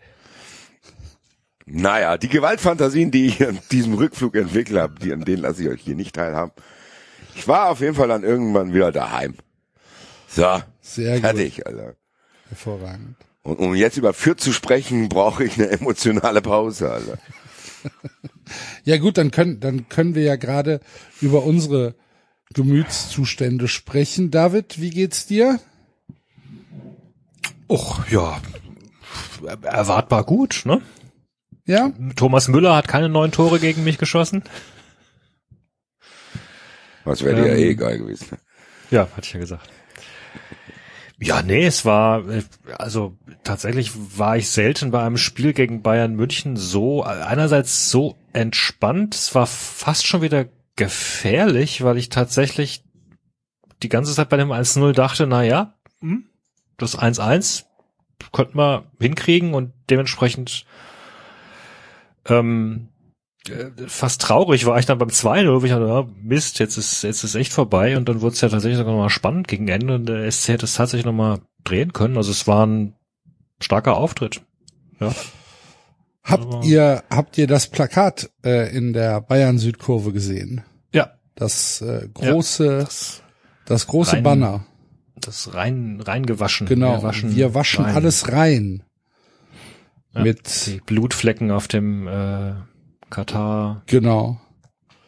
[1.65, 5.69] Naja, die Gewaltfantasien, die ich an diesem Rückflug entwickelt habe, die, an denen lasse ich
[5.69, 6.51] euch hier nicht teilhaben.
[7.35, 9.35] Ich war auf jeden Fall dann irgendwann wieder daheim.
[10.27, 11.21] So, Sehr gut.
[11.21, 11.95] fertig, Alter.
[12.49, 13.15] Hervorragend.
[13.43, 17.17] Und um jetzt über Fürth zu sprechen, brauche ich eine emotionale Pause, Alter.
[18.85, 20.79] Ja gut, dann können, dann können wir ja gerade
[21.21, 21.95] über unsere
[22.53, 24.31] Gemütszustände sprechen.
[24.31, 25.59] David, wie geht's dir?
[27.69, 28.41] Och, ja.
[29.63, 30.81] Erwartbar gut, ne?
[31.65, 31.91] Ja?
[32.15, 34.43] Thomas Müller hat keine neun Tore gegen mich geschossen.
[37.05, 38.37] Was wäre dir Ähm, eh egal gewesen.
[38.91, 39.69] Ja, hatte ich ja gesagt.
[41.19, 42.43] Ja, nee, es war, äh,
[42.77, 49.15] also tatsächlich war ich selten bei einem Spiel gegen Bayern München so, einerseits so entspannt,
[49.15, 50.45] es war fast schon wieder
[50.75, 52.83] gefährlich, weil ich tatsächlich
[53.83, 56.25] die ganze Zeit bei dem 1-0 dachte, na ja, hm,
[56.77, 57.65] das 1-1
[58.31, 60.65] könnten wir hinkriegen und dementsprechend
[62.25, 62.92] ähm, äh,
[63.87, 67.23] fast traurig war ich dann beim 2-0, wo ich dachte, ja, Mist, jetzt ist, jetzt
[67.23, 70.05] ist echt vorbei und dann wurde es ja tatsächlich sogar nochmal spannend gegen Ende und
[70.07, 72.15] der SC hätte es tatsächlich nochmal drehen können.
[72.17, 72.95] Also es war ein
[73.59, 74.41] starker Auftritt.
[74.99, 75.13] Ja.
[76.23, 80.61] Habt Aber- ihr, habt ihr das Plakat äh, in der Bayern Südkurve gesehen?
[80.93, 81.11] Ja.
[81.35, 83.23] Das äh, große, Das,
[83.65, 84.65] das große rein- Banner.
[85.19, 86.65] das rein, reingewaschen.
[86.67, 86.93] Genau.
[86.97, 87.95] Wir waschen, wir waschen rein.
[87.95, 88.83] alles rein.
[90.13, 90.21] Ja.
[90.21, 92.53] Mit, Die Blutflecken auf dem äh,
[93.13, 93.83] Katar.
[93.85, 94.39] genau.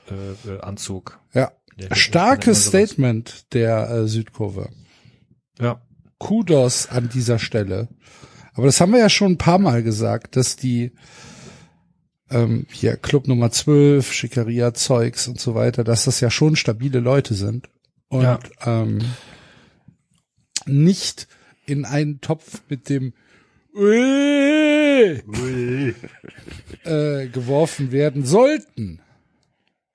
[0.10, 1.20] äh, äh, Anzug.
[1.34, 1.52] Ja.
[1.78, 2.68] Der- Starkes.
[2.68, 4.70] Statement der äh, Südkurve.
[5.60, 5.82] Ja.
[6.20, 7.90] Kudos an dieser Stelle.
[8.54, 10.94] Aber das haben wir ja schon ein paar Mal gesagt, dass die
[12.30, 17.00] ähm, hier Club Nummer 12, Schickeria Zeugs und so weiter, dass das ja schon stabile
[17.00, 17.70] Leute sind
[18.08, 18.40] und Ja.
[18.66, 19.00] ähm,
[20.66, 21.28] nicht
[21.66, 23.14] in einen Topf mit dem
[26.84, 29.02] äh, geworfen werden sollten.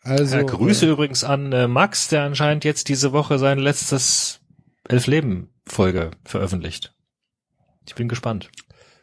[0.02, 4.40] Also Ja, Grüße äh, übrigens an äh, Max, der anscheinend jetzt diese Woche sein letztes
[4.88, 6.94] Elf Leben Folge veröffentlicht.
[7.86, 8.50] Ich bin gespannt.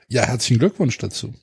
[0.08, 1.34] Ja, herzlichen Glückwunsch dazu.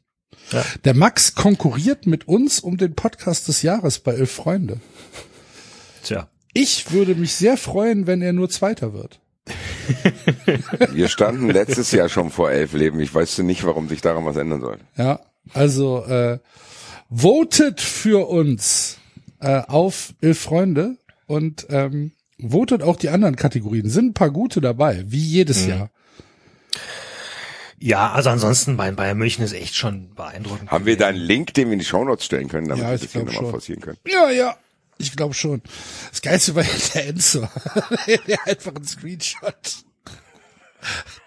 [0.51, 0.65] Ja.
[0.85, 4.81] Der Max konkurriert mit uns um den Podcast des Jahres bei Elf Freunde.
[6.03, 6.29] Tja.
[6.53, 9.21] Ich würde mich sehr freuen, wenn er nur Zweiter wird.
[10.93, 13.01] Wir standen letztes Jahr schon vor elf Leben.
[13.01, 14.79] Ich weiß nicht, warum sich daran was ändern soll.
[14.97, 15.21] Ja,
[15.53, 16.39] also äh,
[17.11, 18.99] votet für uns
[19.41, 23.89] äh, auf Elf Freunde und ähm, votet auch die anderen Kategorien.
[23.89, 25.69] Sind ein paar gute dabei, wie jedes Mhm.
[25.71, 25.91] Jahr.
[27.79, 30.71] Ja, also ansonsten bei Bayern München ist echt schon beeindruckend.
[30.71, 32.99] Haben wir da einen Link, den wir in die Shownotes stellen können, damit Ja, wir
[32.99, 33.99] das hier nochmal forcieren können?
[34.11, 34.57] Ja, ja.
[35.05, 35.63] Ich glaube schon.
[36.11, 37.41] Das Geilste war ja der Enzo.
[38.27, 39.85] der einfach einen Screenshot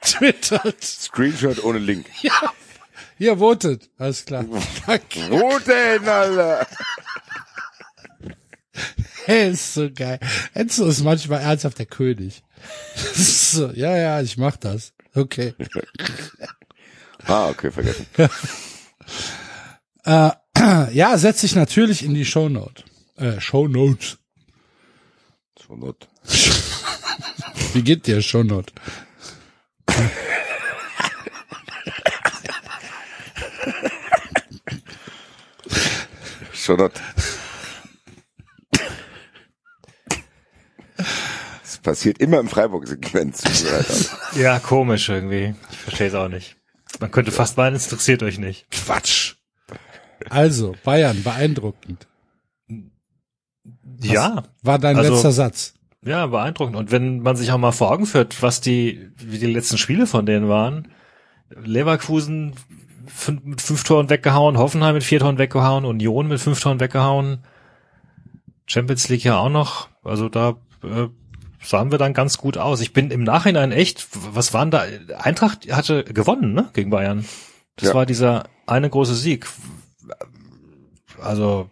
[0.01, 0.83] twittert.
[0.83, 2.07] Screenshot ohne Link.
[2.21, 2.53] Ja.
[3.19, 3.89] Ihr votet.
[3.97, 4.45] Alles klar.
[5.67, 6.67] Denn, Alter?
[9.25, 10.19] Hey, ist so geil.
[10.53, 12.43] Enzo ist manchmal ernsthaft der König.
[13.13, 14.93] So, ja, ja, ich mach das.
[15.13, 15.53] Okay.
[17.29, 18.05] Ah, okay, vergessen.
[20.05, 20.31] Äh,
[20.93, 22.83] ja, setz dich natürlich in die Shownote.
[23.17, 24.17] Äh, Shownote.
[25.59, 26.07] So not.
[27.73, 28.71] Wie geht dir Shownote?
[36.53, 36.93] So not.
[41.63, 43.43] Es passiert immer im Freiburg-Sequenz.
[44.35, 45.55] Ja, komisch irgendwie.
[45.71, 46.55] Ich verstehe es auch nicht.
[46.99, 48.69] Man könnte fast meinen, es interessiert euch nicht.
[48.69, 49.35] Quatsch.
[50.29, 52.07] Also, Bayern, beeindruckend.
[54.01, 55.73] Ja, War dein Also- letzter Satz.
[56.03, 56.75] ja, beeindruckend.
[56.75, 60.07] Und wenn man sich auch mal vor Augen führt, was die, wie die letzten Spiele
[60.07, 60.89] von denen waren.
[61.49, 62.53] Leverkusen
[63.07, 67.39] fün- mit fünf Toren weggehauen, Hoffenheim mit vier Toren weggehauen, Union mit fünf Toren weggehauen.
[68.65, 69.87] Champions League ja auch noch.
[70.03, 71.07] Also da äh,
[71.63, 72.81] sahen wir dann ganz gut aus.
[72.81, 74.83] Ich bin im Nachhinein echt, was waren da?
[75.17, 77.25] Eintracht hatte gewonnen, ne, gegen Bayern.
[77.77, 77.95] Das Ja.
[77.95, 79.47] war dieser eine große Sieg.
[81.21, 81.69] Also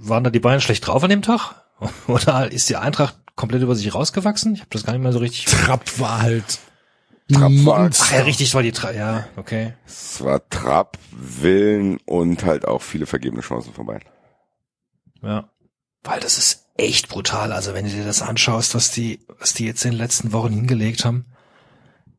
[0.00, 1.54] waren da die Bayern schlecht drauf an dem Tag?
[2.06, 4.54] Oder ist die Eintracht komplett über sich rausgewachsen?
[4.54, 5.44] Ich habe das gar nicht mehr so richtig.
[5.46, 6.58] Trapp war halt.
[7.30, 8.04] Trapp war- Monster.
[8.08, 9.74] Ach ja, richtig, war die Tra ja, okay.
[9.84, 14.00] Es war Trapp, Willen und halt auch viele vergebene Chancen vorbei.
[15.22, 15.50] Ja.
[16.04, 17.52] Weil das ist echt brutal.
[17.52, 20.52] Also wenn du dir das anschaust, was die, was die jetzt in den letzten Wochen
[20.52, 21.26] hingelegt haben.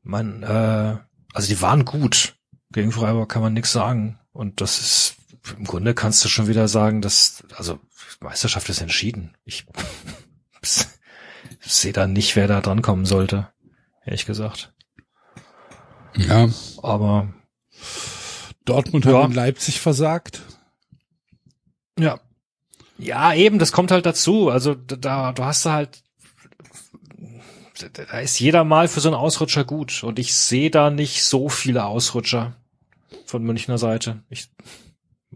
[0.03, 0.97] Man, äh,
[1.33, 2.35] also die waren gut.
[2.71, 4.19] Gegen Freiburg kann man nichts sagen.
[4.33, 5.15] Und das ist,
[5.57, 7.79] im Grunde kannst du schon wieder sagen, dass, also
[8.19, 9.35] Meisterschaft ist entschieden.
[9.45, 9.65] Ich
[11.61, 13.49] sehe da nicht, wer da drankommen sollte.
[14.05, 14.73] Ehrlich gesagt.
[16.15, 16.49] Ja,
[16.81, 17.33] Aber
[18.65, 19.21] Dortmund Ja.
[19.23, 20.41] hat in Leipzig versagt.
[21.99, 22.19] Ja.
[22.97, 24.49] Ja, eben, das kommt halt dazu.
[24.49, 26.03] Also da, du hast da halt,
[27.93, 30.03] da ist jeder mal für so einen Ausrutscher gut.
[30.03, 32.55] Und ich sehe da nicht so viele Ausrutscher
[33.25, 34.23] von Münchner Seite.
[34.29, 34.49] Ich,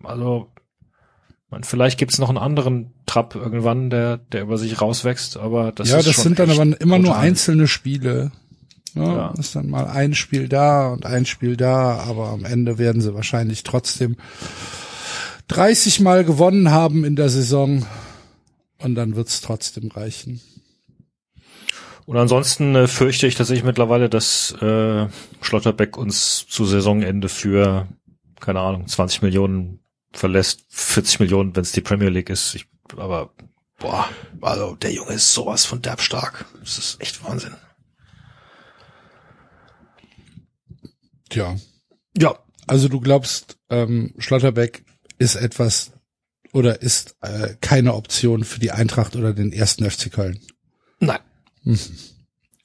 [0.04, 0.48] also,
[1.50, 5.90] man, vielleicht gibt's noch einen anderen Trapp irgendwann, der, der über sich rauswächst, aber das
[5.90, 8.32] ja, ist das schon sind dann aber immer nur einzelne Spiele.
[8.94, 9.34] Ja, Ja.
[9.38, 13.14] Ist dann mal ein Spiel da und ein Spiel da, aber am Ende werden sie
[13.14, 14.18] wahrscheinlich trotzdem
[15.48, 17.86] 30 Mal gewonnen haben in der Saison
[18.80, 20.42] und dann wird's trotzdem reichen.
[22.06, 25.08] Und ansonsten äh, fürchte ich tatsächlich mittlerweile, dass äh,
[25.42, 27.88] Schlotterbeck uns zu Saisonende für,
[28.40, 29.81] keine Ahnung, 20 Millionen
[30.14, 32.56] verlässt, 40 Millionen, wenn es die Premier League ist.
[32.56, 33.34] Ich, aber
[33.80, 34.10] boah,
[34.42, 36.46] also der Junge ist sowas von derbstark.
[36.60, 37.56] Das ist echt Wahnsinn.
[41.30, 41.56] Tja,
[42.18, 42.38] Ja,
[42.68, 44.84] also du glaubst, ähm, Schlotterbeck
[45.18, 45.92] ist etwas
[46.52, 50.40] oder ist äh, keine Option für die Eintracht oder den ersten FC Köln.
[51.00, 51.20] nein.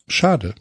[0.09, 0.55] Schade.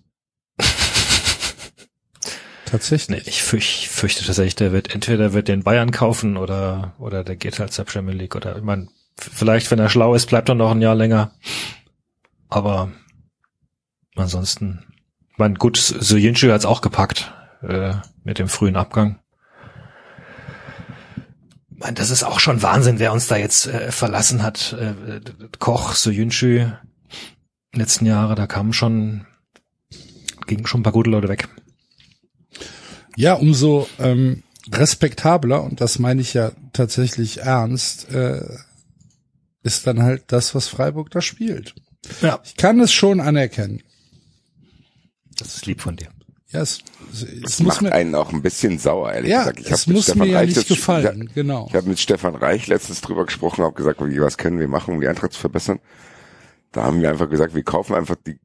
[2.75, 3.25] Tatsächlich.
[3.25, 7.57] Ich fürch, fürchte tatsächlich, der wird entweder wird den Bayern kaufen oder oder der geht
[7.57, 10.71] halt zur Premier League oder ich meine, vielleicht wenn er schlau ist, bleibt er noch
[10.71, 11.31] ein Jahr länger.
[12.49, 12.91] Aber
[14.17, 14.83] ansonsten,
[15.31, 17.93] ich mein gut, Soyuncu hat's auch gepackt äh,
[18.25, 19.19] mit dem frühen Abgang.
[21.69, 24.73] meine, das ist auch schon Wahnsinn, wer uns da jetzt äh, verlassen hat.
[24.73, 25.21] Äh,
[25.59, 26.73] Koch, Soyuncu,
[27.71, 29.25] letzten Jahre, da kamen schon,
[30.45, 31.47] gingen schon ein paar gute Leute weg.
[33.15, 38.41] Ja, umso ähm, respektabler, und das meine ich ja tatsächlich ernst, äh,
[39.63, 41.75] ist dann halt das, was Freiburg da spielt.
[42.21, 42.39] Ja.
[42.43, 43.81] Ich kann es schon anerkennen.
[45.37, 46.09] Das ist lieb von dir.
[46.49, 46.79] Ja, es,
[47.11, 49.59] es, es Das muss macht mir, einen auch ein bisschen sauer, ehrlich ja, gesagt.
[49.59, 51.67] Ich es muss Stefan mir ja Reich nicht gefallen, genau.
[51.69, 55.01] Ich habe mit Stefan Reich letztens drüber gesprochen, habe gesagt, was können wir machen, um
[55.01, 55.79] die Eintracht zu verbessern.
[56.71, 58.39] Da haben wir einfach gesagt, wir kaufen einfach die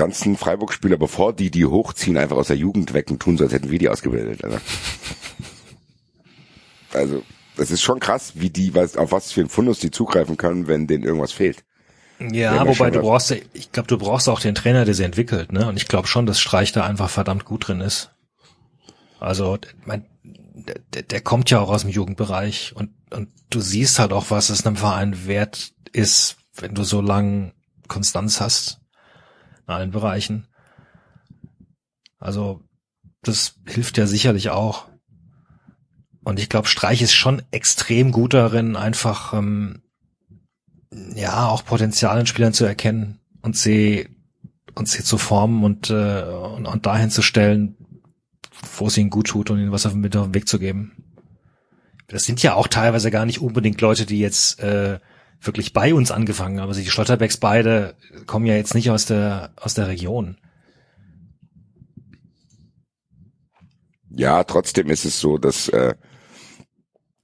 [0.00, 3.52] ganzen Freiburg-Spieler, bevor die die hochziehen, einfach aus der Jugend weg und tun so, als
[3.52, 4.42] hätten wir die ausgebildet.
[4.42, 4.62] Alter.
[6.94, 7.22] Also,
[7.56, 10.68] das ist schon krass, wie die, was, auf was für ein Fundus die zugreifen können,
[10.68, 11.64] wenn denen irgendwas fehlt.
[12.18, 15.52] Ja, Ja, wobei du brauchst, ich glaube, du brauchst auch den Trainer, der sie entwickelt,
[15.52, 15.68] ne?
[15.68, 18.10] Und ich glaube schon, dass Streich da einfach verdammt gut drin ist.
[19.18, 24.14] Also, mein, der, der kommt ja auch aus dem Jugendbereich und, und du siehst halt
[24.14, 27.52] auch, was es einem Verein wert ist, wenn du so lang
[27.86, 28.79] Konstanz hast
[29.70, 30.46] allen Bereichen.
[32.18, 32.62] Also,
[33.22, 34.88] das hilft ja sicherlich auch.
[36.22, 39.82] Und ich glaube, Streich ist schon extrem gut darin, einfach ähm,
[41.14, 44.08] ja auch Potenzial in Spielern zu erkennen und sie
[44.74, 47.76] und sie zu formen und äh, und, und dahin zu stellen,
[48.76, 50.92] wo es ihnen gut tut und ihnen was auf mit auf den Weg zu geben.
[52.06, 54.98] Das sind ja auch teilweise gar nicht unbedingt Leute, die jetzt äh,
[55.40, 56.68] wirklich bei uns angefangen haben.
[56.68, 60.36] Also die Schlotterbecks beide kommen ja jetzt nicht aus der aus der Region.
[64.10, 65.94] Ja, trotzdem ist es so, dass, äh,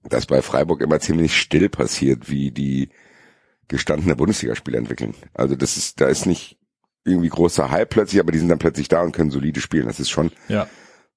[0.04, 2.90] dass bei Freiburg immer ziemlich still passiert, wie die
[3.68, 5.14] gestandene Bundesligaspieler entwickeln.
[5.34, 6.58] Also das ist, da ist nicht
[7.04, 9.86] irgendwie großer Hype plötzlich, aber die sind dann plötzlich da und können solide spielen.
[9.86, 10.68] Das ist schon Ja.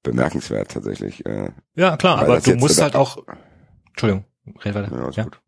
[0.02, 1.26] bemerkenswert tatsächlich.
[1.26, 3.24] Äh, Ja, klar, aber du musst halt auch
[3.90, 4.26] Entschuldigung,
[4.66, 4.92] red weiter.
[4.92, 5.24] ja, ist Ja.
[5.26, 5.40] gut.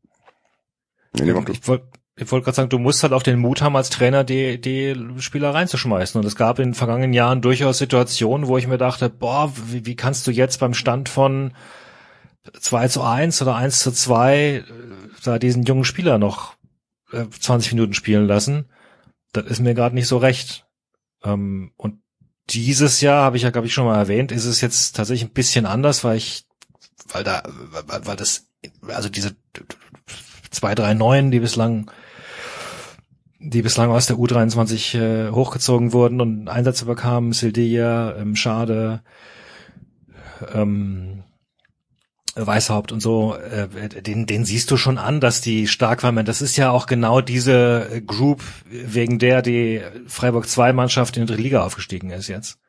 [1.14, 1.51] Nee, nee.
[1.51, 1.88] Ich wollte
[2.22, 4.95] ich wollte gerade sagen, du musst halt auch den Mut haben, als Trainer die, die
[5.20, 6.20] Spieler reinzuschmeißen.
[6.20, 9.86] Und es gab in den vergangenen Jahren durchaus Situationen, wo ich mir dachte, boah, wie,
[9.86, 11.53] wie kannst du jetzt beim Stand von
[12.59, 14.64] 2 zu 1 oder 1 zu 2 äh,
[15.24, 16.55] da diesen jungen Spieler noch
[17.12, 18.66] äh, 20 Minuten spielen lassen?
[19.32, 20.68] Das ist mir gerade nicht so recht.
[21.24, 22.01] Ähm, und
[22.49, 25.34] dieses Jahr, habe ich ja, glaube ich, schon mal erwähnt, ist es jetzt tatsächlich ein
[25.34, 26.45] bisschen anders, weil ich,
[27.14, 27.41] weil da,
[27.88, 28.47] weil, weil das,
[28.88, 29.36] also diese
[30.52, 31.89] zwei, drei Neuen, die bislang
[33.43, 39.02] die bislang aus der U23 äh, hochgezogen wurden und Einsätze bekamen, Sildia, ähm, Schade,
[40.54, 41.24] ähm,
[42.36, 46.24] Weißhaupt und so, äh, den, den siehst du schon an, dass die stark waren.
[46.24, 51.26] Das ist ja auch genau diese äh, Group, wegen der die Freiburg 2 Mannschaft in
[51.26, 52.60] die Liga aufgestiegen ist jetzt.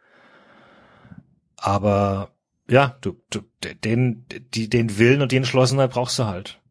[1.56, 2.30] Aber
[2.68, 3.42] ja, du, du
[3.84, 4.24] den,
[4.54, 6.61] die, den Willen und die Entschlossenheit brauchst du halt.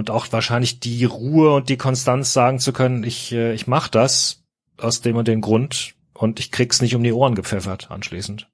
[0.00, 3.86] Und auch wahrscheinlich die Ruhe und die Konstanz sagen zu können, ich, äh, ich mach
[3.86, 4.42] das
[4.78, 8.48] aus dem und dem Grund und ich krieg's nicht um die Ohren gepfeffert anschließend.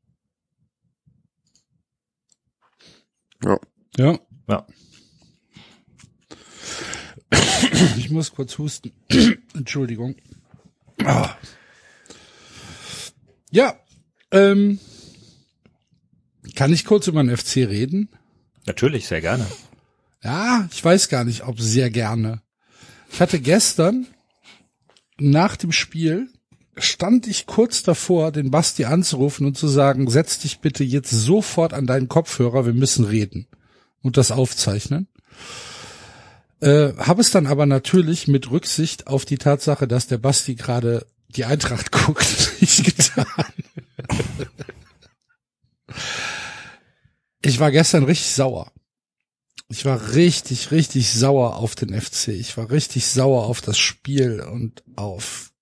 [3.44, 3.61] Ja.
[3.97, 4.18] Ja.
[4.49, 4.66] Ja.
[7.97, 8.90] Ich muss kurz husten.
[9.55, 10.16] Entschuldigung.
[11.05, 11.36] Ah.
[13.53, 13.78] Ja,
[14.32, 14.80] ähm,
[16.57, 18.09] kann ich kurz über den FC reden?
[18.64, 19.47] Natürlich, sehr gerne.
[20.27, 22.43] Ja, ich weiß gar nicht, ob sehr gerne.
[23.12, 24.09] Ich hatte gestern
[25.20, 26.29] nach dem Spiel
[26.77, 31.72] stand ich kurz davor, den Basti anzurufen und zu sagen, setz dich bitte jetzt sofort
[31.72, 33.47] an deinen Kopfhörer, wir müssen reden
[34.03, 35.07] und das aufzeichnen.
[36.59, 41.07] Äh, Habe es dann aber natürlich mit Rücksicht auf die Tatsache, dass der Basti gerade
[41.29, 43.27] die Eintracht guckt, nicht getan.
[47.43, 48.72] ich war gestern richtig sauer.
[49.69, 52.29] Ich war richtig, richtig sauer auf den FC.
[52.29, 55.53] Ich war richtig sauer auf das Spiel und auf,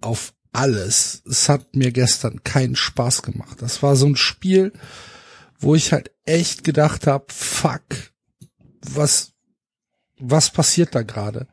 [0.00, 1.22] auf alles.
[1.28, 3.60] Es hat mir gestern keinen Spaß gemacht.
[3.60, 4.72] Das war so ein Spiel,
[5.58, 7.84] wo ich halt echt gedacht habe, fuck,
[8.80, 9.32] was,
[10.18, 11.46] was passiert da gerade?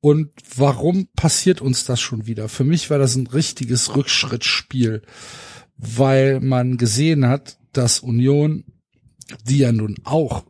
[0.00, 2.50] Und warum passiert uns das schon wieder?
[2.50, 5.02] Für mich war das ein richtiges Rückschrittspiel,
[5.78, 8.64] weil man gesehen hat, dass Union,
[9.48, 10.44] die ja nun auch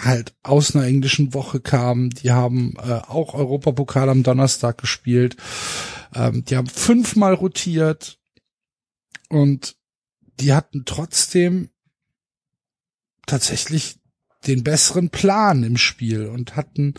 [0.00, 5.36] halt aus einer englischen Woche kam, die haben äh, auch Europapokal am Donnerstag gespielt,
[6.14, 8.18] ähm, die haben fünfmal rotiert.
[9.28, 9.76] Und
[10.40, 11.70] die hatten trotzdem
[13.26, 13.98] tatsächlich
[14.46, 16.94] den besseren Plan im Spiel und hatten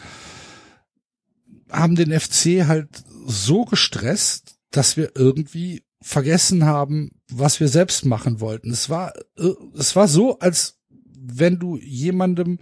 [1.71, 8.39] haben den FC halt so gestresst, dass wir irgendwie vergessen haben, was wir selbst machen
[8.39, 8.71] wollten.
[8.71, 10.78] Es war, äh, es war so, als
[11.37, 12.59] wenn du jemandem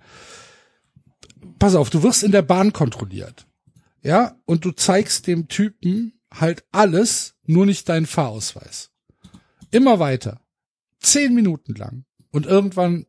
[1.59, 3.47] pass auf, du wirst in der Bahn kontrolliert.
[4.01, 8.91] Ja, und du zeigst dem Typen halt alles, nur nicht deinen Fahrausweis.
[9.71, 10.41] Immer weiter.
[10.99, 12.05] Zehn Minuten lang.
[12.31, 13.05] Und irgendwann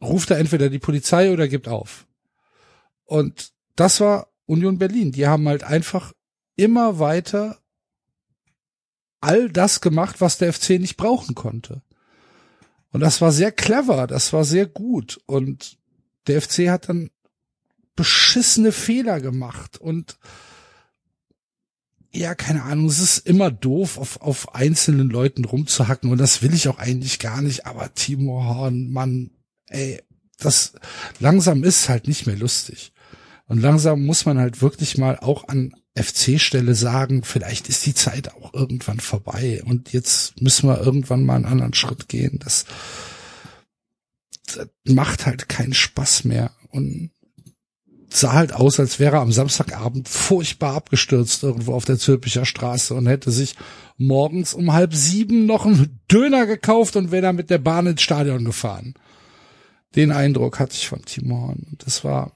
[0.00, 2.06] ruft er entweder die Polizei oder gibt auf.
[3.04, 5.12] Und das war Union Berlin.
[5.12, 6.12] Die haben halt einfach
[6.56, 7.60] immer weiter
[9.20, 11.82] all das gemacht, was der FC nicht brauchen konnte.
[12.92, 15.20] Und das war sehr clever, das war sehr gut.
[15.26, 15.78] Und
[16.26, 17.10] der FC hat dann
[17.94, 20.18] beschissene Fehler gemacht und
[22.12, 26.54] ja, keine Ahnung, es ist immer doof, auf, auf einzelnen Leuten rumzuhacken und das will
[26.54, 29.30] ich auch eigentlich gar nicht, aber Timo Horn, Mann,
[29.66, 30.02] ey,
[30.38, 30.74] das
[31.18, 32.92] langsam ist halt nicht mehr lustig.
[33.46, 38.34] Und langsam muss man halt wirklich mal auch an FC-Stelle sagen, vielleicht ist die Zeit
[38.34, 42.38] auch irgendwann vorbei und jetzt müssen wir irgendwann mal einen anderen Schritt gehen.
[42.42, 42.66] Das,
[44.46, 47.10] das macht halt keinen Spaß mehr und
[48.08, 52.94] sah halt aus, als wäre er am Samstagabend furchtbar abgestürzt irgendwo auf der Zülpicher Straße
[52.94, 53.54] und hätte sich
[53.96, 58.02] morgens um halb sieben noch einen Döner gekauft und wäre dann mit der Bahn ins
[58.02, 58.94] Stadion gefahren.
[59.94, 61.76] Den Eindruck hatte ich von Timo Horn.
[61.78, 62.35] Das war,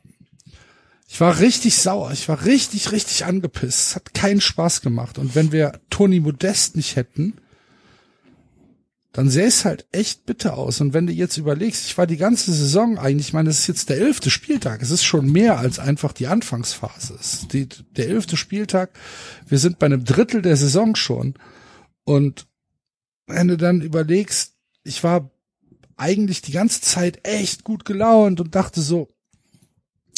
[1.13, 2.13] ich war richtig sauer.
[2.13, 3.81] Ich war richtig, richtig angepisst.
[3.81, 5.19] Es hat keinen Spaß gemacht.
[5.19, 7.35] Und wenn wir Toni Modest nicht hätten,
[9.11, 10.81] dann sähe es halt echt bitter aus.
[10.81, 13.67] Und wenn du jetzt überlegst, ich war die ganze Saison eigentlich, ich meine, es ist
[13.67, 17.17] jetzt der elfte Spieltag, es ist schon mehr als einfach die Anfangsphase.
[17.19, 18.91] Es ist die, der elfte Spieltag,
[19.49, 21.35] wir sind bei einem Drittel der Saison schon.
[22.05, 22.47] Und
[23.27, 24.55] wenn du dann überlegst,
[24.85, 25.29] ich war
[25.97, 29.09] eigentlich die ganze Zeit echt gut gelaunt und dachte so,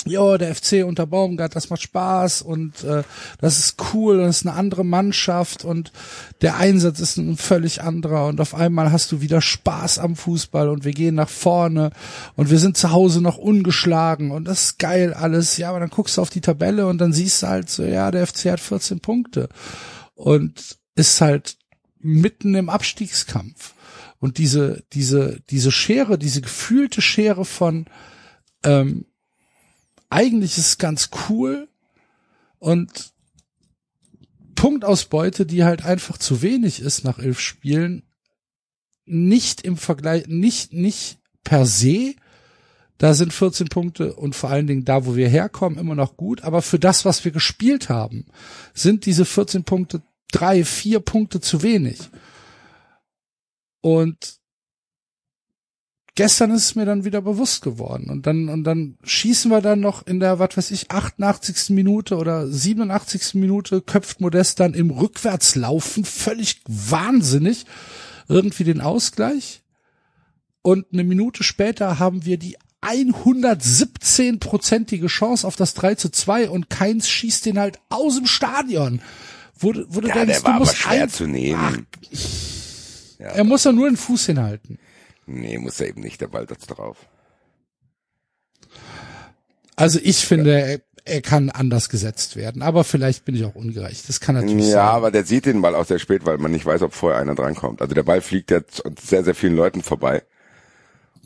[0.05, 3.05] ja, der FC unter Baumgart, das macht Spaß und äh,
[3.41, 5.93] das ist cool und das ist eine andere Mannschaft und
[6.41, 10.69] der Einsatz ist ein völlig anderer und auf einmal hast du wieder Spaß am Fußball
[10.69, 11.91] und wir gehen nach vorne
[12.35, 15.57] und wir sind zu Hause noch ungeschlagen und das ist geil alles.
[15.57, 18.11] Ja, aber dann guckst du auf die Tabelle und dann siehst du halt so, ja,
[18.11, 19.49] der FC hat 14 Punkte
[20.15, 21.57] und ist halt
[22.01, 23.75] mitten im Abstiegskampf.
[24.19, 27.87] Und diese, diese, diese Schere, diese gefühlte Schere von
[28.63, 29.07] ähm,
[30.13, 31.69] eigentlich ist es ganz cool
[32.59, 33.13] und
[34.55, 38.05] Punktausbeute, die halt einfach zu wenig ist nach elf Spielen,
[39.05, 42.15] nicht im Vergleich, nicht, nicht per se,
[42.99, 46.43] da sind 14 Punkte und vor allen Dingen da, wo wir herkommen, immer noch gut,
[46.43, 48.27] aber für das, was wir gespielt haben,
[48.75, 51.99] sind diese 14 Punkte drei, vier Punkte zu wenig.
[53.81, 54.42] Und
[56.15, 58.11] gestern ist es mir dann wieder bewusst geworden.
[58.11, 61.71] Und dann, und dann schießen wir dann noch in der, was weiß ich, 88.
[61.71, 63.35] Minute oder 87.
[63.35, 67.65] Minute köpft Modest dann im Rückwärtslaufen völlig wahnsinnig
[68.29, 69.63] irgendwie den Ausgleich.
[70.63, 76.71] Und eine Minute später haben wir die 117-prozentige Chance auf das 3 zu 2 und
[76.71, 79.01] Keins schießt den halt aus dem Stadion.
[79.59, 81.87] Wo, wo du Ja, denkst, der war du musst aber schwer ein, zu nehmen.
[83.19, 84.79] Ja, er muss ja nur den Fuß hinhalten.
[85.27, 86.97] Nee, muss er eben nicht, der Ball das drauf.
[89.77, 94.09] Also ich finde, er, er kann anders gesetzt werden, aber vielleicht bin ich auch ungerecht.
[94.09, 94.95] Das kann natürlich Ja, sein.
[94.95, 97.35] aber der sieht den Ball auch sehr spät, weil man nicht weiß, ob vorher einer
[97.35, 97.81] drankommt.
[97.83, 100.23] Also der Ball fliegt jetzt an sehr, sehr vielen Leuten vorbei.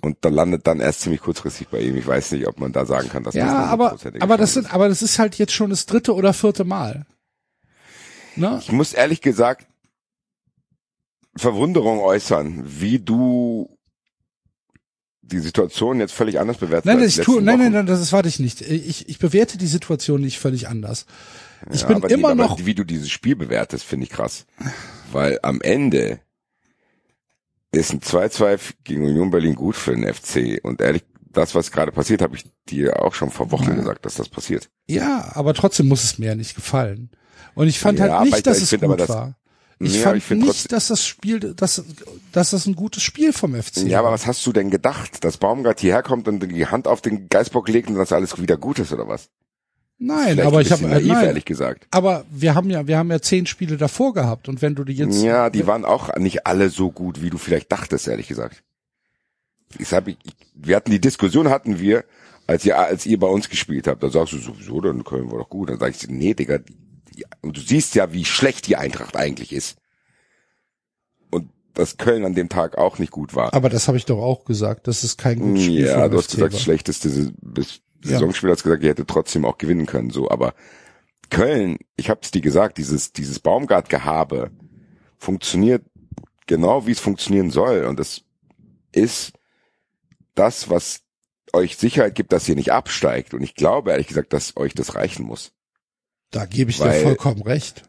[0.02, 1.96] Und da landet dann erst ziemlich kurzfristig bei ihm.
[1.96, 4.54] Ich weiß nicht, ob man da sagen kann, dass das Ja, eine aber, aber das
[4.54, 7.06] sind, aber das ist halt jetzt schon das dritte oder vierte Mal.
[8.36, 8.58] Ne?
[8.62, 9.66] Ich muss ehrlich gesagt
[11.34, 13.75] Verwunderung äußern, wie du
[15.26, 16.86] die Situation jetzt völlig anders bewertest.
[16.86, 18.60] Nein, ich tue, nein, nein, nein, das warte ich nicht.
[18.62, 21.06] Ich, ich bewerte die Situation nicht völlig anders.
[21.72, 24.10] Ich Ja, bin aber immer die, aber noch, wie du dieses Spiel bewertest, finde ich
[24.10, 24.46] krass.
[25.12, 26.20] Weil am Ende
[27.72, 30.60] ist ein 2-2 gegen Union Berlin gut für den FC.
[30.62, 31.02] Und ehrlich,
[31.32, 34.70] das, was gerade passiert, habe ich dir auch schon vor Wochen gesagt, dass das passiert.
[34.86, 37.10] ja, aber trotzdem muss es mir ja nicht gefallen.
[37.54, 39.38] Und ich fand Ja, halt nicht, ich- dass ich es gut aber, war.
[39.78, 41.84] Ich Ja, fand ich nicht, dass das Spiel, dass,
[42.32, 45.22] dass das ein gutes Spiel vom FC Ja, aber was hast du denn gedacht?
[45.22, 48.56] Dass Baumgart hierher kommt und die Hand auf den Geißbock legt und dass alles wieder
[48.56, 49.28] gut ist, oder was?
[49.98, 51.86] Nein, Vielleicht aber ich habe naiv, nein, ehrlich gesagt.
[51.90, 54.92] aber wir haben ja, wir haben ja zehn Spiele davor gehabt und wenn du die
[54.92, 58.62] jetzt, Ja, die waren auch nicht alle so gut, wie du vielleicht dachtest, ehrlich gesagt.
[59.78, 60.16] Ich sag, ich,
[60.54, 62.04] wir hatten die Diskussion hatten wir,
[62.46, 64.02] als ihr, als ihr bei uns gespielt habt.
[64.02, 65.70] Da sagst du sowieso, dann Köln war doch gut.
[65.70, 66.76] Dann sag ich, nee, Digga, die,
[67.42, 69.78] und du siehst ja, wie schlecht die Eintracht eigentlich ist.
[71.30, 73.52] Und dass Köln an dem Tag auch nicht gut war.
[73.54, 76.26] aber das habe ich doch auch gesagt, das ist kein gutes Spiel Ja, du hast
[76.30, 76.48] gesagt, war.
[76.50, 78.12] das schlechteste Sa- bis Ja.
[78.12, 80.54] Saisonspiel hast gesagt, ihr hättet trotzdem auch gewinnen können, so, aber
[81.30, 84.50] Köln, ich hab's dir gesagt, dieses, dieses Baumgart-Gehabe
[85.18, 85.82] funktioniert
[86.46, 88.22] genau, wie es funktionieren soll und das
[88.92, 89.32] ist
[90.36, 91.00] das, was
[91.52, 93.32] euch Sicherheit gibt, dass ihr nicht absteigt.
[93.34, 95.52] Und ich glaube ehrlich gesagt, dass euch das reichen muss.
[96.30, 97.82] Da gebe ich Weil- dir vollkommen recht.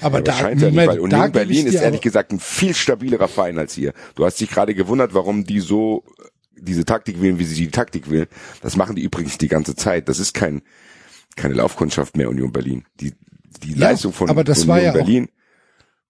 [0.00, 2.30] Aber Ja, da, das scheint ja nicht, weil da Union ich Berlin ist ehrlich gesagt
[2.32, 3.92] ein viel stabilerer Verein als ihr.
[4.14, 6.04] Du hast dich gerade gewundert, warum die so
[6.56, 8.28] diese Taktik wählen, wie sie die Taktik wählen.
[8.62, 10.08] Das machen die übrigens die ganze Zeit.
[10.08, 10.62] Das ist kein
[11.36, 12.84] keine Laufkundschaft mehr Union Berlin.
[13.00, 13.14] Die
[13.64, 15.28] die Ja, Leistung von aber das Union war ja Berlin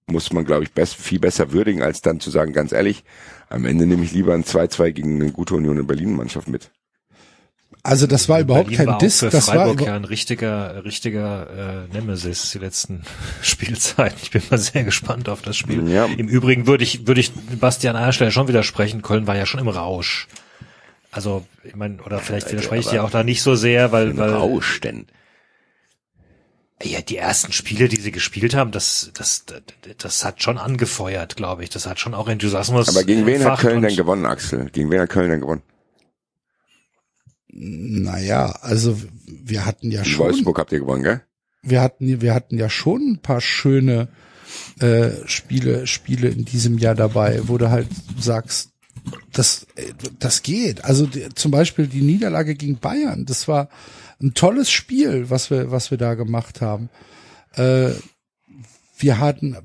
[0.07, 3.05] muss man glaube ich best, viel besser würdigen als dann zu sagen, ganz ehrlich,
[3.48, 6.70] am Ende nehme ich lieber ein 2-2 gegen eine gute Union in Berlin Mannschaft mit.
[7.87, 10.87] Also das war überhaupt Berlin kein war Diss, das war Freiburg über, ja ein richtiger,
[10.87, 13.03] richtiger äh, Nemesis die letzten
[13.43, 14.18] Spielzeiten.
[14.22, 15.87] Ich bin mal sehr gespannt auf das Spiel.
[15.91, 16.07] Ja.
[16.07, 19.03] Im Übrigen würde ich, würde ich Bastian Eiersteller schon widersprechen.
[19.03, 20.28] Köln war ja schon im Rausch.
[21.11, 24.30] Also, ich meine, oder vielleicht widerspreche ich dir auch da nicht so sehr, weil, weil
[24.30, 25.07] Rausch denn.
[26.82, 29.62] ja, die ersten Spiele, die sie gespielt haben, das, das, das,
[29.99, 31.68] das hat schon angefeuert, glaube ich.
[31.68, 32.89] Das hat schon auch Enthusiasmus.
[32.89, 34.70] Aber gegen wen hat Köln denn gewonnen, Axel?
[34.72, 35.62] Gegen wen hat Köln denn gewonnen?
[37.57, 41.22] Naja, also wir hatten ja In schon, Wolfsburg habt ihr gewonnen, gell?
[41.64, 44.09] wir hatten, wir hatten ja schon ein paar schöne
[44.80, 47.88] äh, Spiele, Spiele in diesem Jahr dabei, wo du halt
[48.18, 48.70] sagst,
[49.32, 50.84] das, äh, das geht.
[50.84, 53.68] Also die, zum Beispiel die Niederlage gegen Bayern, das war
[54.22, 56.90] ein tolles Spiel, was wir, was wir da gemacht haben.
[57.55, 57.90] Äh,
[58.96, 59.57] wir hatten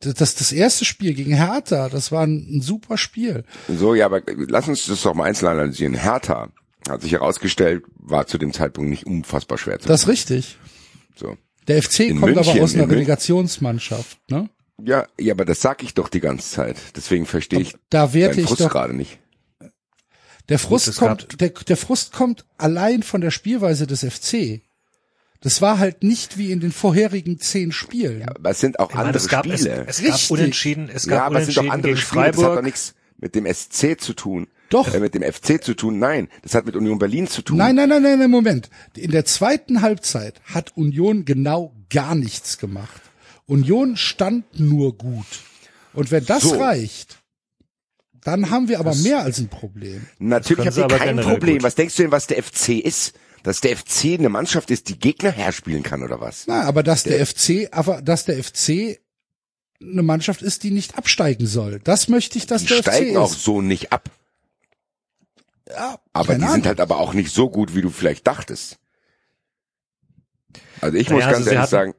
[0.00, 3.44] das, das erste Spiel gegen Hertha, das war ein, ein super Spiel.
[3.66, 5.94] So, ja, aber lass uns das doch mal einzeln analysieren.
[5.94, 6.50] Hertha
[6.88, 10.58] hat sich herausgestellt, war zu dem Zeitpunkt nicht unfassbar schwer zu Das ist richtig.
[11.16, 11.36] so.
[11.66, 14.50] Der FC In kommt München, aber aus einer Relegationsmannschaft, ne?
[14.82, 16.76] Ja, ja, aber das sag ich doch die ganze Zeit.
[16.96, 19.18] Deswegen verstehe ich Da werte ich Frust doch, gerade nicht.
[20.48, 24.60] der Frust es gab- kommt, der, der Frust kommt allein von der Spielweise des FC.
[25.40, 28.28] Das war halt nicht wie in den vorherigen zehn Spielen.
[28.28, 29.84] Aber es sind auch Ich meine, andere es gab, es, Spiele.
[29.86, 30.28] es Richtig.
[30.28, 32.20] gab Unentschieden, es ja, gab aber es sind doch Unentschieden andere gegen Spiele.
[32.22, 32.64] Das hat doch Freiburg.
[32.64, 34.48] nichts mit dem SC zu tun.
[34.70, 34.92] Doch.
[34.92, 35.98] Äh, mit dem FC zu tun.
[35.98, 37.56] Nein, das hat mit Union Berlin zu tun.
[37.58, 38.70] Nein, nein, nein, nein, nein, Moment.
[38.96, 43.00] In der zweiten Halbzeit hat Union genau gar nichts gemacht.
[43.46, 45.26] Union stand nur gut.
[45.92, 46.58] Und wenn das So.
[46.60, 47.18] reicht,
[48.24, 50.06] dann haben wir aber mehr als ein Problem.
[50.18, 51.56] Natürlich ihr aber kein Problem.
[51.56, 51.62] gut.
[51.62, 53.12] Was denkst du denn, was der FC ist?
[53.42, 56.44] Dass der FC eine Mannschaft ist, die Gegner herspielen kann oder was?
[56.46, 58.98] Na, aber dass der FC, aber dass der FC
[59.82, 61.78] eine Mannschaft ist, die nicht absteigen soll.
[61.84, 63.42] Das möchte ich, dass Die der steigen FC auch ist.
[63.44, 64.08] so nicht ab.
[65.74, 66.64] Ja, Aber die sind Ahnung.
[66.66, 68.78] halt aber auch nicht so gut, wie du vielleicht dachtest.
[70.80, 71.94] Also ich muss Naja, ganz also sie ehrlich hatten- sagen,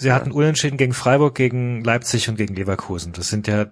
[0.00, 3.12] Sie hatten Unentschieden gegen Freiburg, gegen Leipzig und gegen Leverkusen.
[3.14, 3.66] Das sind ja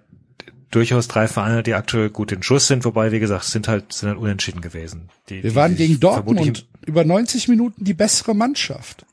[0.71, 4.09] durchaus drei Vereine, die aktuell gut in Schuss sind, wobei, wie gesagt, sind halt, sind
[4.09, 5.09] halt unentschieden gewesen.
[5.29, 9.05] Die, Wir die waren gegen Dortmund über 90 Minuten die bessere Mannschaft.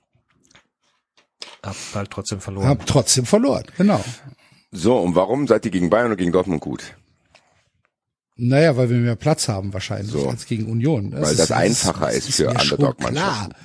[1.62, 2.66] Hab halt trotzdem verloren.
[2.66, 4.05] Hab trotzdem verloren, genau.
[4.72, 6.97] so, und warum seid ihr gegen Bayern und gegen Dortmund gut?
[8.37, 10.28] Naja, weil wir mehr Platz haben wahrscheinlich So.
[10.28, 11.12] als gegen Union.
[11.12, 13.51] Weil das einfacher ist für mir schon Underdog-Mannschaften.
[13.51, 13.61] klar.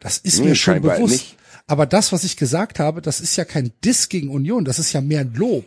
[0.00, 1.12] Das ist Nee, mir schon bewusst.
[1.12, 1.36] nicht.
[1.66, 4.92] Aber das, was ich gesagt habe, das ist ja kein Diss gegen Union, das ist
[4.92, 5.64] ja mehr ein Lob.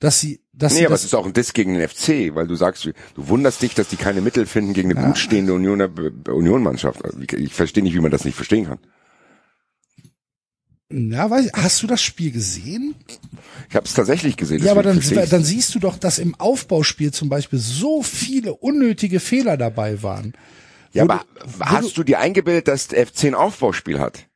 [0.00, 2.34] Dass sie, dass Nee, sie aber das, es ist auch ein Diss gegen den FC,
[2.34, 2.92] weil du sagst, du
[3.28, 5.88] wunderst dich, dass die keine Mittel finden gegen eine gut stehende Unioner,
[6.28, 7.00] Union-Mannschaft.
[7.32, 8.78] Ich verstehe nicht, wie man das nicht verstehen kann.
[10.92, 12.94] Ja, weiß ich, hast du das Spiel gesehen?
[13.68, 14.62] Ich habe es tatsächlich gesehen.
[14.62, 19.18] Ja, aber dann, dann siehst du doch, dass im Aufbauspiel zum Beispiel so viele unnötige
[19.20, 20.34] Fehler dabei waren.
[20.92, 24.26] ja, wo aber du- hast du dir eingebildet, dass der FC ein Aufbauspiel hat?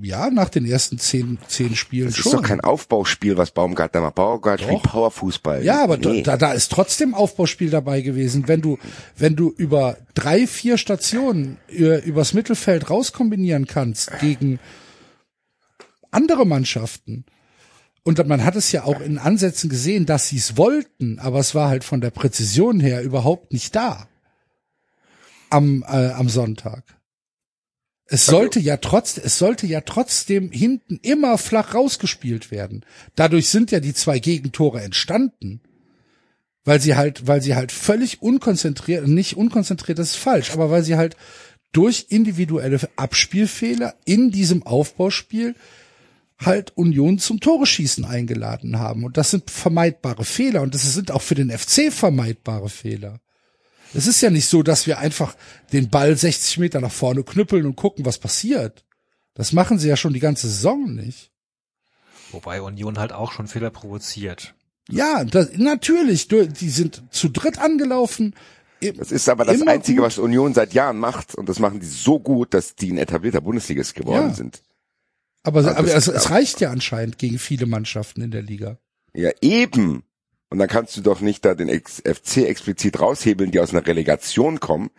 [0.00, 2.32] Ja, nach den ersten zehn, zehn Spielen Das schon.
[2.32, 4.14] ist doch kein Aufbauspiel, was Baumgartner macht.
[4.14, 5.62] Baumgartner spielt Powerfußball.
[5.62, 6.22] Ja, aber nee.
[6.22, 8.48] da, da ist trotzdem Aufbauspiel dabei gewesen.
[8.48, 8.78] Wenn du,
[9.18, 14.58] wenn du über drei, vier Stationen äh, übers Mittelfeld rauskombinieren kannst gegen
[16.14, 17.24] andere Mannschaften.
[18.02, 21.54] Und man hat es ja auch in Ansätzen gesehen, dass sie es wollten, aber es
[21.54, 24.08] war halt von der Präzision her überhaupt nicht da.
[25.48, 26.84] Am, äh, am Sonntag.
[28.06, 32.84] Es sollte ja trotz, es sollte ja trotzdem hinten immer flach rausgespielt werden.
[33.14, 35.60] Dadurch sind ja die zwei Gegentore entstanden.
[36.66, 40.82] Weil sie halt, weil sie halt völlig unkonzentriert, nicht unkonzentriert, das ist falsch, aber weil
[40.82, 41.16] sie halt
[41.72, 45.56] durch individuelle Abspielfehler in diesem Aufbauspiel
[46.38, 49.04] halt Union zum Tore schießen eingeladen haben.
[49.04, 53.20] Und das sind vermeidbare Fehler und das sind auch für den FC vermeidbare Fehler.
[53.94, 55.36] Es ist ja nicht so, dass wir einfach
[55.72, 58.84] den Ball 60 Meter nach vorne knüppeln und gucken, was passiert.
[59.34, 61.30] Das machen sie ja schon die ganze Saison nicht.
[62.32, 64.54] Wobei Union halt auch schon Fehler provoziert.
[64.90, 68.34] Ja, das, natürlich, die sind zu dritt angelaufen.
[68.96, 70.06] Das ist aber das Einzige, gut.
[70.06, 71.34] was Union seit Jahren macht.
[71.34, 74.34] Und das machen die so gut, dass die ein etablierter Bundesligist geworden Ja.
[74.34, 74.62] sind.
[75.44, 78.78] Aber, das- aber es, es reicht ja anscheinend gegen viele Mannschaften in der Liga.
[79.14, 80.02] Ja, eben.
[80.50, 84.58] Und dann kannst du doch nicht da den FC explizit raushebeln, die aus einer Relegation
[84.60, 84.90] kommen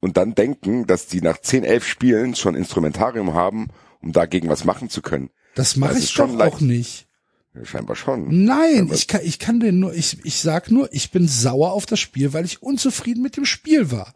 [0.00, 3.68] und dann denken, dass die nach 10, 11 Spielen schon Instrumentarium haben,
[4.00, 5.30] um dagegen was machen zu können.
[5.54, 6.54] Das mache ich schon doch leicht.
[6.54, 7.06] auch nicht.
[7.54, 8.44] Ja, Scheinbar schon.
[8.44, 11.72] Nein, Aber- ich kann, ich kann den nur, ich, ich sag nur, ich bin sauer
[11.72, 14.14] auf das Spiel, weil ich unzufrieden mit dem Spiel war.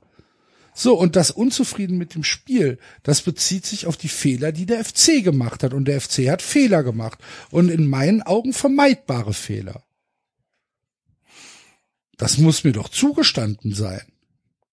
[0.74, 4.85] So, und das Unzufrieden mit dem Spiel, das bezieht sich auf die Fehler, die der
[4.85, 5.74] FC gemacht hat.
[5.74, 7.19] Und der FC hat Fehler gemacht.
[7.51, 9.82] Und in meinen Augen vermeidbare Fehler.
[12.16, 14.03] Das muss mir doch zugestanden sein.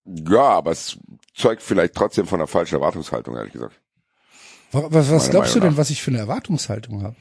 [0.06, 0.98] Ja, aber es
[1.34, 3.80] zeugt vielleicht trotzdem von einer falschen Erwartungshaltung, ehrlich gesagt.
[4.72, 5.78] Was, was, was glaubst du Meinung denn, nach.
[5.78, 7.16] was ich für eine Erwartungshaltung habe?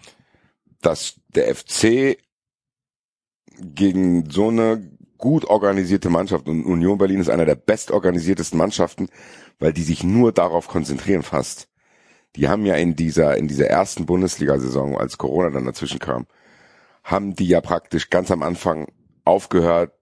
[0.80, 2.18] Dass der FC
[3.58, 9.08] gegen so eine gut organisierte Mannschaft und Union Berlin ist einer der bestorganisiertesten Mannschaften,
[9.58, 11.68] weil die sich nur darauf konzentrieren fast.
[12.36, 16.26] Die haben ja in dieser, in dieser ersten Bundesliga-Saison, als Corona dann dazwischen kam,
[17.02, 18.86] haben die ja praktisch ganz am Anfang
[19.24, 19.92] aufgehört,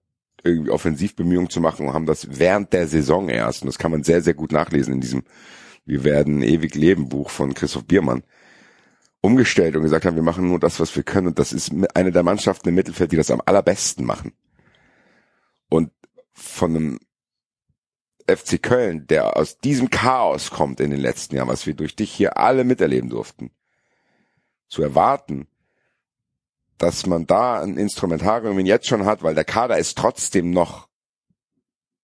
[0.43, 4.03] irgendwie Offensivbemühungen zu machen und haben das während der Saison erst, und das kann man
[4.03, 5.23] sehr, sehr gut nachlesen in diesem
[5.85, 8.23] Wir werden ewig leben Buch von Christoph Biermann,
[9.21, 11.27] umgestellt und gesagt haben, wir machen nur das, was wir können.
[11.27, 14.33] Und das ist eine der Mannschaften im Mittelfeld, die das am allerbesten machen.
[15.69, 15.91] Und
[16.33, 16.99] von einem
[18.27, 22.11] FC Köln, der aus diesem Chaos kommt in den letzten Jahren, was wir durch dich
[22.11, 23.51] hier alle miterleben durften,
[24.67, 25.47] zu erwarten,
[26.77, 30.87] dass man da ein Instrumentarium jetzt schon hat, weil der Kader ist trotzdem noch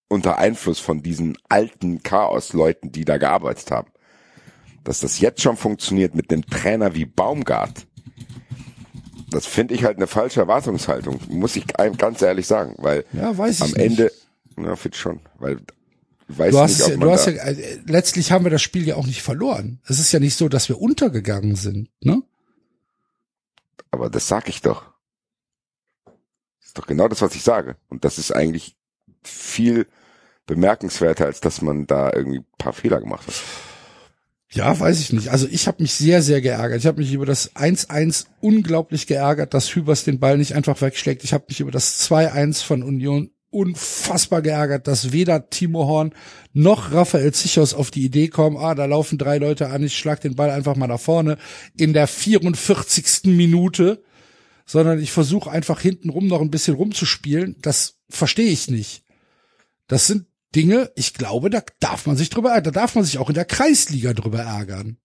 [0.07, 3.91] unter Einfluss von diesen alten Chaos-Leuten, die da gearbeitet haben.
[4.83, 7.87] Dass das jetzt schon funktioniert mit einem Trainer wie Baumgart,
[9.33, 13.37] das finde ich halt eine falsche Erwartungshaltung, muss ich einem ganz ehrlich sagen, weil Ja,
[13.37, 13.79] weiß ich am nicht.
[13.79, 14.11] Ende,
[14.55, 15.59] na, fit schon, weil
[16.27, 18.61] weiß Du hast, nicht, ob ja, man du hast ja, äh, letztlich haben wir das
[18.61, 19.79] Spiel ja auch nicht verloren.
[19.85, 22.21] Es ist ja nicht so, dass wir untergegangen sind, ne?
[23.91, 24.85] aber das sag ich doch.
[26.05, 27.75] Das ist doch genau das, was ich sage.
[27.89, 28.75] Und das ist eigentlich
[29.23, 29.87] viel
[30.47, 33.35] bemerkenswerter, als dass man da irgendwie ein paar Fehler gemacht hat.
[34.53, 35.29] Ja, weiß ich nicht.
[35.29, 36.79] Also ich habe mich sehr, sehr geärgert.
[36.79, 41.23] Ich habe mich über das 1-1 unglaublich geärgert, dass Hübers den Ball nicht einfach wegschlägt.
[41.23, 46.13] Ich habe mich über das 2-1 von Union unfassbar geärgert, dass weder Timo Horn
[46.53, 50.21] noch Raphael Zichos auf die Idee kommen, ah, da laufen drei Leute an, ich schlag
[50.21, 51.37] den Ball einfach mal nach vorne
[51.77, 53.25] in der 44.
[53.25, 54.03] Minute,
[54.65, 57.55] sondern ich versuche einfach hintenrum noch ein bisschen rumzuspielen.
[57.61, 59.03] Das verstehe ich nicht.
[59.87, 60.25] Das sind
[60.55, 62.73] Dinge, ich glaube, da darf man sich drüber ärgern.
[62.73, 64.97] Da darf man sich auch in der Kreisliga drüber ärgern.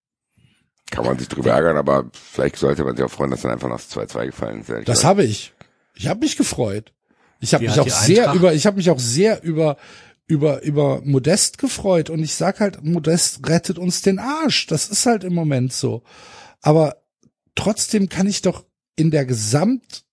[0.91, 3.69] Kann man sich drüber ärgern, aber vielleicht sollte man sich auch freuen, dass dann einfach
[3.69, 4.89] noch 2-2 gefallen ist.
[4.89, 5.53] Das habe ich.
[5.95, 6.93] Ich habe mich gefreut.
[7.41, 9.77] Ich habe mich auch sehr Eintracht- über, ich habe mich auch sehr über
[10.27, 14.67] über über Modest gefreut und ich sag halt, Modest rettet uns den Arsch.
[14.67, 16.03] Das ist halt im Moment so.
[16.61, 17.03] Aber
[17.55, 18.65] trotzdem kann ich doch
[18.97, 20.05] in der Gesamt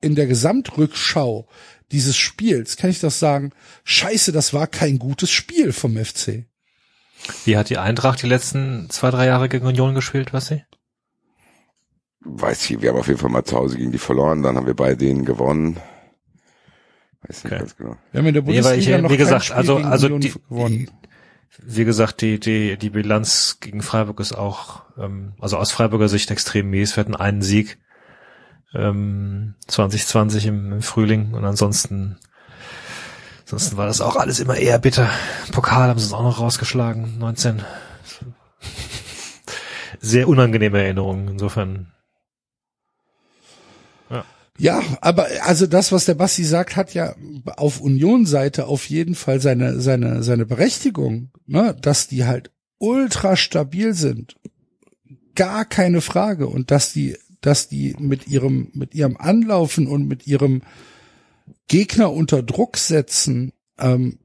[0.00, 1.48] in der Gesamtrückschau
[1.92, 3.50] dieses Spiels kann ich doch sagen,
[3.84, 6.44] Scheiße, das war kein gutes Spiel vom FC.
[7.44, 10.62] Wie hat die Eintracht die letzten zwei, drei Jahre gegen Union gespielt, was sie?
[12.20, 14.66] Weiß ich, wir haben auf jeden Fall mal zu Hause gegen die verloren, dann haben
[14.66, 15.76] wir bei denen gewonnen.
[17.22, 17.58] Weiß nicht Okay.
[17.58, 17.96] ganz genau.
[18.12, 19.88] Wir haben in der Nee, ich, Bundesliga äh, noch wie kein gesagt, Spiel also- gegen
[19.88, 20.90] also Union die- gewonnen.
[21.62, 26.30] Wie gesagt, die, die, die Bilanz gegen Freiburg ist auch, ähm, also aus Freiburger Sicht
[26.32, 26.96] extrem mies.
[26.96, 27.78] Wir hatten einen Sieg
[28.74, 32.18] ähm, 2020 im, im Frühling und ansonsten,
[33.42, 35.08] ansonsten war das auch alles immer eher bitter.
[35.52, 37.62] Pokal haben sie uns auch noch rausgeschlagen, 19.
[40.00, 41.94] Sehr unangenehme Erinnerungen, insofern.
[44.58, 47.14] Ja, aber also das, was der Basti sagt, hat ja
[47.56, 51.76] auf Union-Seite auf jeden Fall seine, seine, seine Berechtigung, ne?
[51.80, 54.36] dass die halt ultra stabil sind.
[55.34, 56.46] Gar keine Frage.
[56.46, 60.62] Und dass die, dass die mit ihrem, mit ihrem Anlaufen und mit ihrem
[61.68, 64.18] Gegner unter Druck setzen, ähm,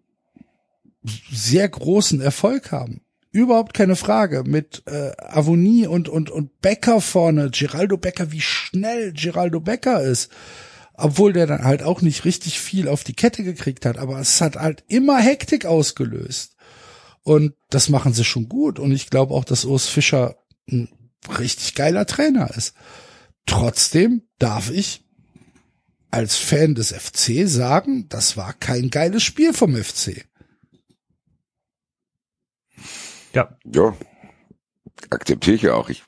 [1.03, 3.01] sehr großen Erfolg haben.
[3.31, 4.43] Überhaupt keine Frage.
[4.45, 10.31] Mit äh, Avonie und, und, und Becker vorne, Geraldo Becker, wie schnell Geraldo Becker ist.
[10.93, 14.41] Obwohl der dann halt auch nicht richtig viel auf die Kette gekriegt hat, aber es
[14.41, 16.55] hat halt immer Hektik ausgelöst.
[17.23, 18.79] Und das machen sie schon gut.
[18.79, 20.37] Und ich glaube auch, dass Urs Fischer
[20.69, 20.89] ein
[21.37, 22.73] richtig geiler Trainer ist.
[23.49, 25.03] Trotzdem darf ich
[26.11, 30.25] als Fan des FC sagen, das war kein geiles Spiel vom FC.
[33.33, 33.95] Ja, Ja,
[35.09, 35.89] akzeptiere ich ja auch.
[35.89, 36.03] Ich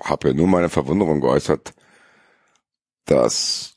[0.00, 1.74] habe ja nur meine Verwunderung geäußert,
[3.04, 3.74] dass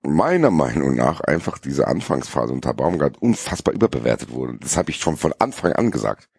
[0.00, 4.56] meiner Meinung nach einfach diese Anfangsphase unter Baumgart unfassbar überbewertet wurde.
[4.58, 6.30] Das habe ich schon von Anfang an gesagt.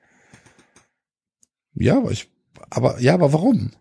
[1.76, 2.32] Ja, aber ich,
[2.72, 3.72] aber, ja, aber warum?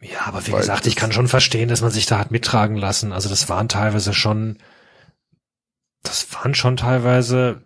[0.00, 2.76] Ja, aber wie Weil gesagt, ich kann schon verstehen, dass man sich da hat mittragen
[2.76, 3.12] lassen.
[3.12, 4.56] Also das waren teilweise schon,
[6.02, 7.60] das waren schon teilweise,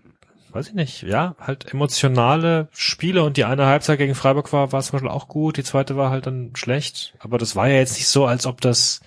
[0.51, 4.83] weiß ich nicht, ja, halt emotionale Spiele und die eine Halbzeit gegen Freiburg war, war
[4.83, 7.15] zum Beispiel auch gut, die zweite war halt dann schlecht.
[7.21, 9.01] Aber das war ja jetzt nicht so, als ob das,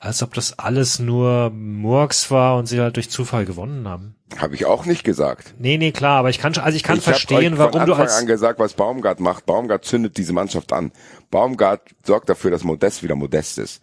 [0.00, 4.16] als ob das alles nur Murks war und sie halt durch Zufall gewonnen haben.
[4.38, 5.54] Habe ich auch nicht gesagt.
[5.58, 8.06] Nee, nee, klar, aber ich kann, also ich kann ich verstehen, warum von du Anfang
[8.06, 9.44] als, an gesagt, was Baumgart macht.
[9.44, 10.90] Baumgart zündet diese Mannschaft an.
[11.30, 13.82] Baumgart sorgt dafür, dass Modest wieder Modest ist.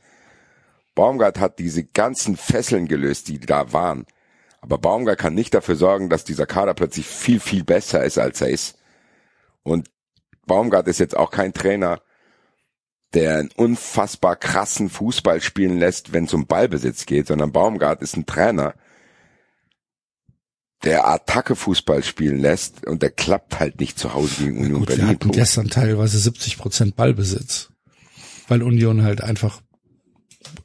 [0.96, 4.08] Baumgart hat diese ganzen Fesseln gelöst, die da waren.
[4.60, 8.42] Aber Baumgart kann nicht dafür sorgen, dass dieser Kader plötzlich viel, viel besser ist, als
[8.42, 8.80] er ist.
[9.62, 9.92] Und
[10.48, 12.02] Baumgart ist jetzt auch kein Trainer,
[13.14, 18.18] der einen unfassbar krassen Fußball spielen lässt, wenn es um Ballbesitz geht, sondern Baumgart ist
[18.18, 18.74] ein Trainer,
[20.84, 24.96] der Attacke-Fußball spielen lässt und der klappt halt nicht zu Hause gegen Union Gut, wir
[24.98, 25.08] Berlin.
[25.08, 25.36] hatten Punkt.
[25.38, 27.70] gestern teilweise 70 Prozent Ballbesitz,
[28.48, 29.62] weil Union halt einfach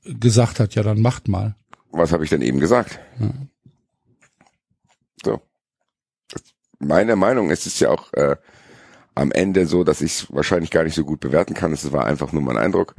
[0.05, 1.57] gesagt hat, ja dann macht mal.
[1.93, 2.99] Was habe ich denn eben gesagt?
[5.25, 5.41] So.
[6.79, 8.37] Meine Meinung ist es ja auch äh,
[9.15, 11.73] am Ende so, dass ich es wahrscheinlich gar nicht so gut bewerten kann.
[11.73, 12.95] Es war einfach nur mein Eindruck.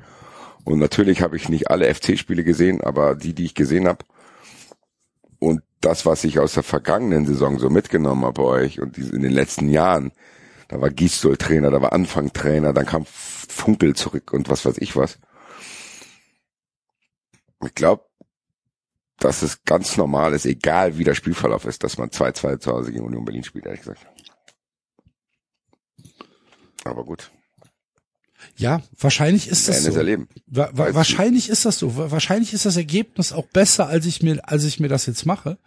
[0.64, 4.06] Und natürlich habe ich nicht alle FC-Spiele gesehen, aber die, die ich gesehen habe
[5.44, 9.22] und das, was ich aus der vergangenen Saison so mitgenommen habe bei euch und in
[9.22, 10.14] den letzten Jahren,
[10.70, 14.78] da war Gisdol Trainer, da war Anfang Trainer, dann kam Funkel zurück und was weiß
[14.78, 15.20] ich was.
[17.66, 18.06] Ich glaube,
[19.20, 22.94] dass es ganz normal ist, egal wie der Spielverlauf ist, dass man 2-2 zu Hause
[22.94, 24.13] gegen Union Berlin spielt, ehrlich gesagt.
[26.86, 27.32] Aber gut,
[28.58, 29.92] Ja, wahrscheinlich ist das so.
[29.96, 30.28] erleben.
[30.48, 31.96] Wa wa wahrscheinlich ist das so.
[31.96, 35.26] Wa wahrscheinlich ist das Ergebnis auch besser, als ich mir, als ich mir das jetzt
[35.26, 35.58] mache.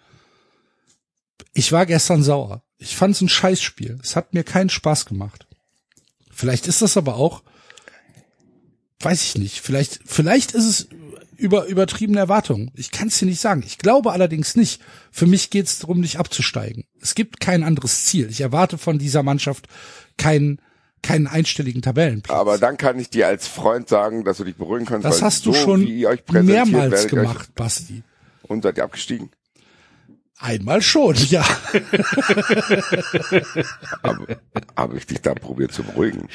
[1.54, 2.62] Ich war gestern sauer.
[2.78, 3.98] Ich fand es ein Scheißspiel.
[4.02, 5.46] Es hat mir keinen Spaß gemacht.
[6.30, 7.42] Vielleicht ist das aber auch,
[9.00, 9.60] weiß ich nicht.
[9.60, 10.88] Vielleicht, vielleicht ist es
[11.38, 12.70] über übertriebene Erwartungen.
[12.74, 13.62] Ich kann es dir nicht sagen.
[13.66, 14.82] Ich glaube allerdings nicht.
[15.10, 16.84] Für mich geht es darum, nicht abzusteigen.
[17.00, 18.28] Es gibt kein anderes Ziel.
[18.30, 19.66] Ich erwarte von dieser Mannschaft
[20.18, 20.60] keinen
[21.02, 22.36] keinen einstelligen Tabellenplatz.
[22.36, 25.04] Aber dann kann ich dir als Freund sagen, dass du dich beruhigen kannst.
[25.04, 25.84] das hast du so, schon
[26.30, 28.02] mehrmals gemacht, Basti.
[28.42, 29.30] Und seid ihr abgestiegen?
[30.38, 31.42] Einmal schon, ja.
[34.76, 36.28] Habe ich dich da probiert zu beruhigen?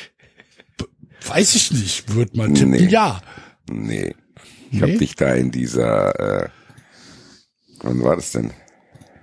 [1.28, 2.86] Weiß ich nicht, würde man tippen, Nee.
[2.88, 3.22] ja.
[3.70, 4.16] Nee.
[4.72, 4.82] Ich Nee?
[4.82, 6.50] habe dich da in dieser, äh,
[7.82, 8.52] wann war das denn?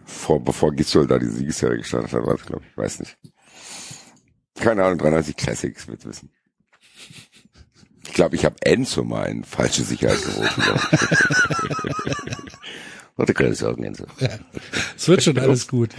[0.05, 3.17] Vor, bevor Gisdol da die Siegesserie gestartet hat, war das, glaube ich, weiß nicht.
[4.61, 6.31] Keine Ahnung, 93 Classics wird wissen.
[8.07, 10.63] Ich glaube, ich habe Enzo mal in falsche Sicherheit gerufen.
[13.17, 14.05] Warte, keine Sorgen, Enzo.
[14.97, 15.91] Es wird schon alles gut.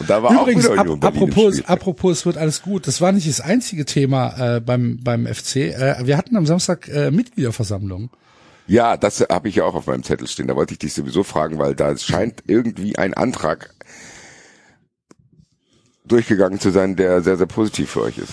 [0.00, 2.86] Und da war Übrigens, auch im apropos, apropos, es wird alles gut.
[2.86, 5.56] Das war nicht das einzige Thema äh, beim beim FC.
[5.56, 8.10] Äh, wir hatten am Samstag äh, Mitgliederversammlung.
[8.66, 10.48] Ja, das habe ich ja auch auf meinem Zettel stehen.
[10.48, 13.74] Da wollte ich dich sowieso fragen, weil da scheint irgendwie ein Antrag
[16.06, 18.32] durchgegangen zu sein, der sehr, sehr positiv für euch ist.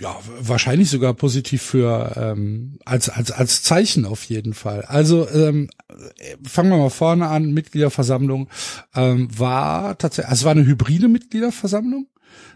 [0.00, 4.82] Ja, wahrscheinlich sogar positiv für ähm, als als als Zeichen auf jeden Fall.
[4.82, 7.52] Also ähm, äh, fangen wir mal vorne an.
[7.52, 8.48] Mitgliederversammlung
[8.94, 12.06] ähm, war tatsächlich, also es war eine hybride Mitgliederversammlung.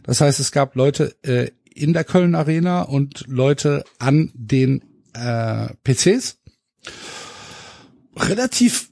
[0.03, 4.83] Das heißt, es gab Leute äh, in der Köln Arena und Leute an den
[5.13, 6.39] äh, PCs.
[8.17, 8.89] Relativ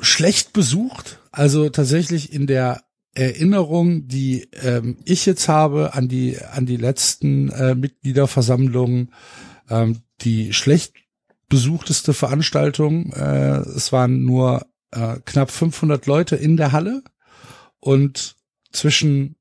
[0.00, 1.20] schlecht besucht.
[1.30, 2.82] Also tatsächlich in der
[3.14, 9.12] Erinnerung, die ähm, ich jetzt habe an die an die letzten äh, Mitgliederversammlungen,
[9.68, 10.94] ähm, die schlecht
[11.48, 13.12] besuchteste Veranstaltung.
[13.12, 17.02] Äh, es waren nur äh, knapp 500 Leute in der Halle
[17.80, 18.36] und
[18.72, 19.36] zwischen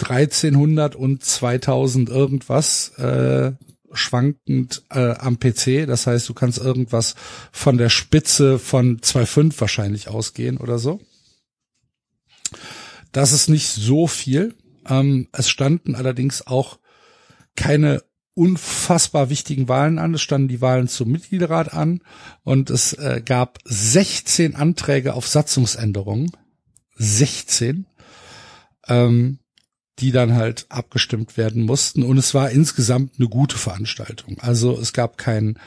[0.00, 3.52] 1300 und 2000 irgendwas äh,
[3.92, 5.86] schwankend äh, am PC.
[5.86, 7.14] Das heißt, du kannst irgendwas
[7.52, 11.00] von der Spitze von 2.5 wahrscheinlich ausgehen oder so.
[13.12, 14.54] Das ist nicht so viel.
[14.88, 16.78] Ähm, es standen allerdings auch
[17.56, 18.02] keine
[18.34, 20.14] unfassbar wichtigen Wahlen an.
[20.14, 22.00] Es standen die Wahlen zum Mitgliederrat an
[22.44, 26.30] und es äh, gab 16 Anträge auf Satzungsänderungen.
[26.96, 27.86] 16.
[28.88, 29.38] Ähm,
[29.98, 32.02] die dann halt abgestimmt werden mussten.
[32.02, 34.38] Und es war insgesamt eine gute Veranstaltung.
[34.40, 35.58] Also es gab kein,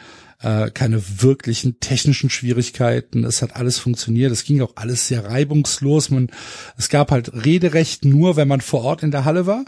[0.46, 3.24] äh, keine wirklichen technischen Schwierigkeiten.
[3.24, 4.32] Es hat alles funktioniert.
[4.32, 6.12] Es ging auch alles sehr reibungslos.
[6.12, 6.30] Man,
[6.78, 9.66] es gab halt Rederecht nur, wenn man vor Ort in der Halle war.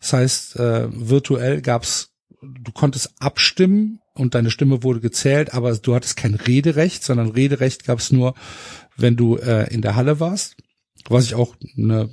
[0.00, 5.94] Das heißt, äh, virtuell gab's, du konntest abstimmen und deine Stimme wurde gezählt, aber du
[5.96, 8.34] hattest kein Rederecht, sondern Rederecht gab's nur,
[8.96, 10.56] wenn du äh, in der Halle warst.
[11.08, 12.10] Was ich auch eine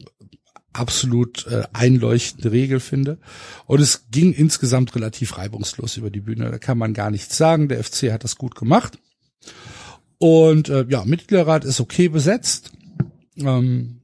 [0.74, 3.20] absolut äh, einleuchtende Regel finde.
[3.66, 6.52] Und es ging insgesamt relativ reibungslos über die Bühne.
[6.52, 7.70] Da kann man gar nichts sagen.
[7.70, 9.00] Der FC hat das gut gemacht.
[10.18, 12.72] Und äh, ja, Mitgliederrat ist okay besetzt.
[13.38, 14.02] Ähm,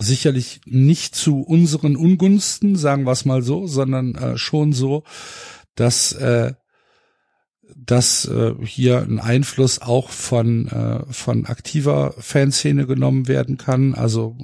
[0.00, 5.04] sicherlich nicht zu unseren Ungunsten, sagen wir es mal so, sondern äh, schon so,
[5.74, 6.54] dass äh,
[7.74, 13.94] dass äh, hier ein Einfluss auch von äh, von aktiver Fanszene genommen werden kann.
[13.94, 14.36] Also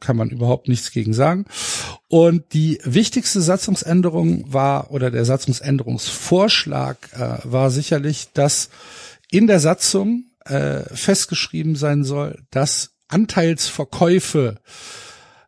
[0.00, 1.46] kann man überhaupt nichts gegen sagen.
[2.08, 8.70] Und die wichtigste Satzungsänderung war oder der Satzungsänderungsvorschlag äh, war sicherlich, dass
[9.30, 14.60] in der Satzung äh, festgeschrieben sein soll, dass Anteilsverkäufe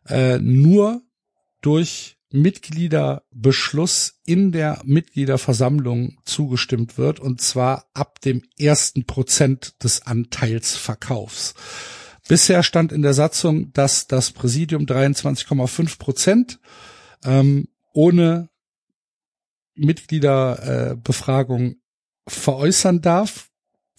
[0.07, 1.01] äh, nur
[1.61, 11.55] durch Mitgliederbeschluss in der Mitgliederversammlung zugestimmt wird und zwar ab dem ersten Prozent des Anteilsverkaufs.
[12.29, 16.59] Bisher stand in der Satzung, dass das Präsidium 23,5 Prozent
[17.25, 18.49] ähm, ohne
[19.73, 21.75] Mitgliederbefragung äh,
[22.27, 23.49] veräußern darf.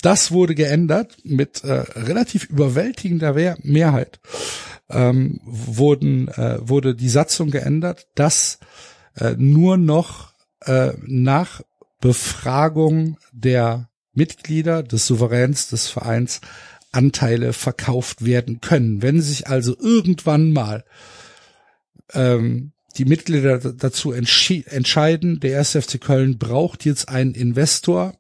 [0.01, 3.35] Das wurde geändert mit äh, relativ überwältigender
[3.65, 4.21] Mehrheit
[4.89, 8.61] ähm, wurden, äh, wurde die Satzung geändert, dass
[9.17, 11.63] äh, nur noch äh, nach
[12.01, 16.41] Befragung der Mitglieder des Souveräns des Vereins
[16.93, 19.03] Anteile verkauft werden können.
[19.03, 20.85] Wenn sich also irgendwann mal
[22.13, 25.73] ähm, die Mitglieder dazu entscheiden, der 1.
[25.73, 28.15] FC Köln braucht jetzt einen Investor,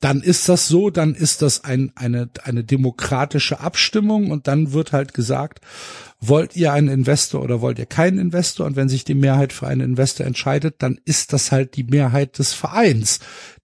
[0.00, 4.92] dann ist das so, dann ist das ein, eine, eine demokratische Abstimmung und dann wird
[4.92, 5.60] halt gesagt,
[6.20, 8.66] wollt ihr einen Investor oder wollt ihr keinen Investor?
[8.66, 12.38] Und wenn sich die Mehrheit für einen Investor entscheidet, dann ist das halt die Mehrheit
[12.38, 13.18] des Vereins,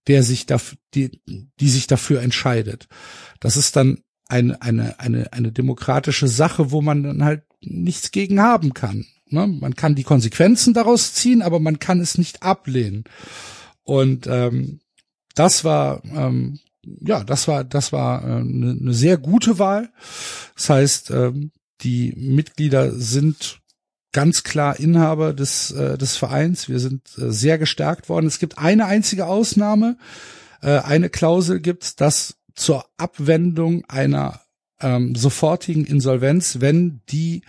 [0.07, 1.21] der sich dafür, die,
[1.59, 2.87] die sich dafür entscheidet.
[3.39, 8.41] Das ist dann eine, eine, eine, eine demokratische Sache, wo man dann halt nichts gegen
[8.41, 9.05] haben kann.
[9.29, 9.47] Ne?
[9.47, 13.03] Man kann die Konsequenzen daraus ziehen, aber man kann es nicht ablehnen.
[13.83, 14.79] Und ähm,
[15.35, 16.59] das war ähm,
[17.01, 19.89] ja, das war das war eine äh, ne sehr gute Wahl.
[20.55, 23.59] Das heißt, ähm, die Mitglieder sind
[24.11, 26.69] ganz klar Inhaber des äh, des Vereins.
[26.69, 28.27] Wir sind äh, sehr gestärkt worden.
[28.27, 29.97] Es gibt eine einzige Ausnahme,
[30.61, 34.41] äh, eine Klausel gibt, dass zur Abwendung einer
[34.79, 37.43] ähm, sofortigen Insolvenz, wenn die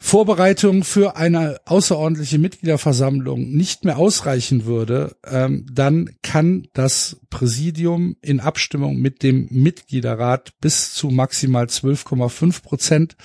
[0.00, 8.38] Vorbereitung für eine außerordentliche Mitgliederversammlung nicht mehr ausreichen würde, ähm, dann kann das Präsidium in
[8.38, 13.16] Abstimmung mit dem Mitgliederrat bis zu maximal 12,5 Prozent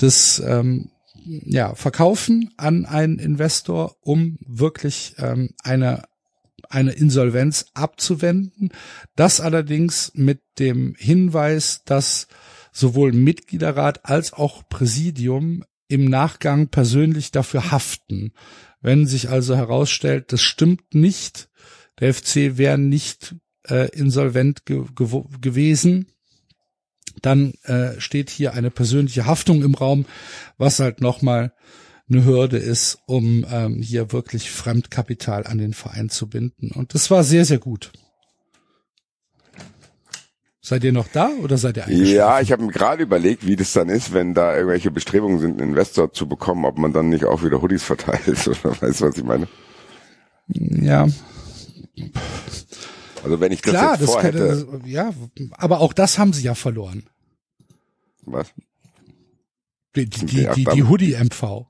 [0.00, 0.90] des ähm,
[1.24, 6.02] ja, verkaufen an einen Investor, um wirklich ähm, eine
[6.72, 8.70] eine Insolvenz abzuwenden.
[9.16, 12.28] Das allerdings mit dem Hinweis, dass
[12.72, 18.32] sowohl Mitgliederrat als auch Präsidium im Nachgang persönlich dafür haften.
[18.80, 21.50] Wenn sich also herausstellt, das stimmt nicht,
[22.00, 23.36] der FC wäre nicht
[23.68, 26.06] äh, insolvent ge ge gewesen,
[27.20, 30.06] dann äh, steht hier eine persönliche Haftung im Raum,
[30.56, 31.52] was halt nochmal
[32.08, 36.70] eine Hürde ist, um ähm, hier wirklich Fremdkapital an den Verein zu binden.
[36.72, 37.92] Und das war sehr, sehr gut.
[40.64, 42.14] Seid ihr noch da oder seid ihr eingeschlafen?
[42.14, 45.60] Ja, ich habe mir gerade überlegt, wie das dann ist, wenn da irgendwelche Bestrebungen sind,
[45.60, 49.04] einen Investor zu bekommen, ob man dann nicht auch wieder Hoodies verteilt oder weißt du,
[49.06, 49.48] was ich meine?
[50.46, 51.08] Ja.
[53.24, 54.68] Also wenn ich das Klar, jetzt das vorhätte.
[54.70, 55.12] kann, ja,
[55.52, 57.04] aber auch das haben sie ja verloren.
[58.24, 58.52] Was?
[59.96, 61.66] Die, die, die, die, die Hoodie-MV.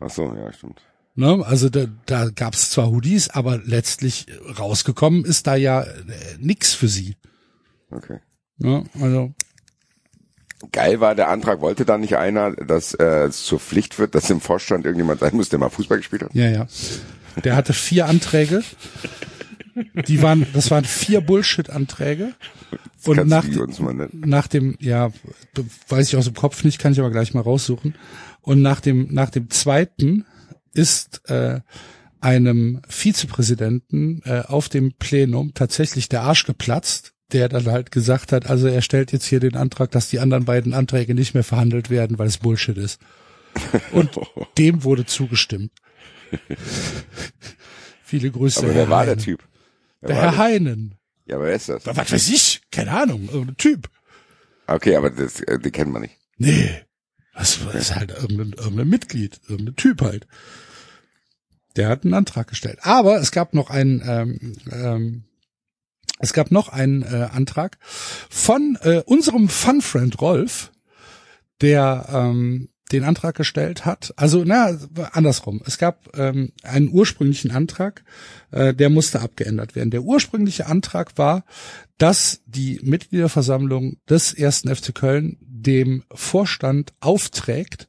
[0.00, 0.80] Ach so, ja, stimmt.
[1.14, 1.44] Ne?
[1.44, 4.26] Also da, da gab es zwar Hoodies, aber letztlich
[4.58, 5.94] rausgekommen ist da ja äh,
[6.38, 7.16] nix für sie.
[7.90, 8.20] Okay.
[8.58, 8.84] Ne?
[9.00, 9.32] Also
[10.72, 14.28] Geil war der Antrag, wollte da nicht einer, dass äh, es zur Pflicht wird, dass
[14.28, 16.34] im Vorstand irgendjemand sein muss, der mal Fußball gespielt hat?
[16.34, 16.66] Ja, ja.
[17.44, 18.64] Der hatte vier Anträge.
[20.08, 22.34] Die waren, das waren vier Bullshit-Anträge.
[23.04, 23.44] Und nach,
[24.12, 25.10] nach dem, ja,
[25.88, 27.94] weiß ich aus dem Kopf nicht, kann ich aber gleich mal raussuchen.
[28.48, 30.24] Und nach dem, nach dem zweiten
[30.72, 31.60] ist äh,
[32.22, 38.48] einem Vizepräsidenten äh, auf dem Plenum tatsächlich der Arsch geplatzt, der dann halt gesagt hat,
[38.48, 41.90] also er stellt jetzt hier den Antrag, dass die anderen beiden Anträge nicht mehr verhandelt
[41.90, 43.02] werden, weil es Bullshit ist.
[43.92, 44.18] Und
[44.56, 45.70] dem wurde zugestimmt.
[48.02, 48.60] Viele Grüße.
[48.60, 49.24] Aber Herr wer war der Heinen.
[49.24, 49.44] Typ?
[50.00, 50.38] Wer Der war Herr das?
[50.38, 50.94] Heinen.
[51.26, 51.84] Ja, aber wer ist das?
[51.84, 52.62] Was weiß ich?
[52.70, 53.28] Keine Ahnung.
[53.30, 53.90] Irgendein Typ.
[54.66, 56.16] Okay, aber das, äh, den kennt man nicht.
[56.38, 56.70] Nee.
[57.38, 60.26] Das ist halt irgendein, irgendein Mitglied, irgendein Typ halt.
[61.76, 62.80] Der hat einen Antrag gestellt.
[62.82, 65.24] Aber es gab noch einen, ähm, ähm,
[66.18, 70.72] es gab noch einen äh, Antrag von äh, unserem Fun-Friend Rolf,
[71.60, 74.12] der ähm, den Antrag gestellt hat.
[74.16, 74.76] Also na
[75.12, 75.62] andersrum.
[75.64, 78.02] Es gab ähm, einen ursprünglichen Antrag,
[78.50, 79.90] äh, der musste abgeändert werden.
[79.90, 81.44] Der ursprüngliche Antrag war,
[81.98, 87.88] dass die Mitgliederversammlung des ersten FC Köln dem Vorstand aufträgt,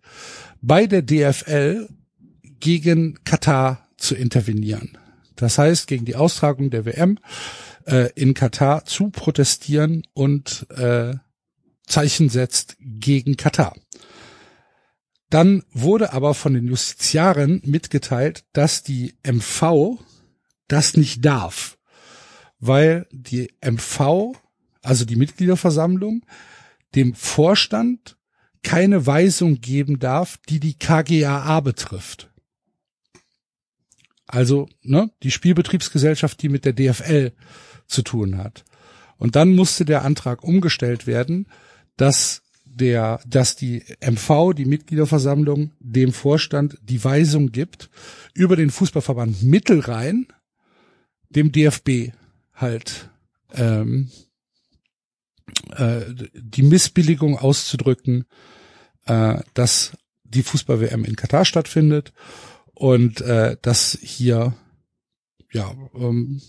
[0.61, 1.87] bei der DFL
[2.59, 4.97] gegen Katar zu intervenieren.
[5.35, 7.17] Das heißt, gegen die Austragung der WM
[7.85, 11.13] äh, in Katar zu protestieren und äh,
[11.87, 13.75] Zeichen setzt gegen Katar.
[15.29, 19.99] Dann wurde aber von den Justiziaren mitgeteilt, dass die MV
[20.67, 21.77] das nicht darf,
[22.59, 24.33] weil die MV,
[24.81, 26.25] also die Mitgliederversammlung,
[26.95, 28.17] dem Vorstand
[28.63, 32.29] keine Weisung geben darf, die die KGAA betrifft.
[34.27, 37.31] Also ne, die Spielbetriebsgesellschaft, die mit der DFL
[37.87, 38.63] zu tun hat.
[39.17, 41.47] Und dann musste der Antrag umgestellt werden,
[41.97, 47.89] dass der, dass die MV, die Mitgliederversammlung, dem Vorstand die Weisung gibt,
[48.33, 50.27] über den Fußballverband Mittelrhein
[51.29, 52.13] dem DFB
[52.53, 53.09] halt
[53.53, 54.11] ähm,
[55.75, 56.01] äh,
[56.33, 58.25] die Missbilligung auszudrücken,
[59.05, 59.91] äh, dass
[60.23, 62.13] die Fußball-WM in Katar stattfindet
[62.73, 64.53] und äh, dass hier
[65.51, 66.41] ja ähm,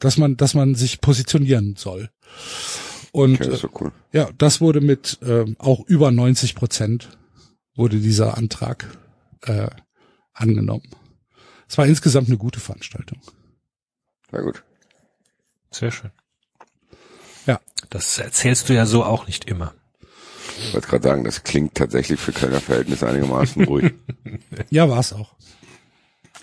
[0.00, 2.10] dass man dass man sich positionieren soll.
[3.12, 3.92] Und Okay, so cool.
[4.12, 7.16] äh, ja, das wurde mit äh, auch über 90 Prozent
[7.76, 8.98] wurde dieser Antrag
[9.42, 9.68] äh,
[10.32, 10.88] angenommen.
[11.68, 13.20] Es war insgesamt eine gute Veranstaltung.
[14.30, 14.64] Sehr gut.
[15.70, 16.10] Sehr schön.
[17.46, 17.60] Ja.
[17.90, 19.74] Das erzählst du ja so auch nicht immer.
[20.58, 23.92] Ich wollte gerade sagen, das klingt tatsächlich für Kölner Verhältnisse einigermaßen ruhig.
[24.70, 25.34] Ja, war es auch.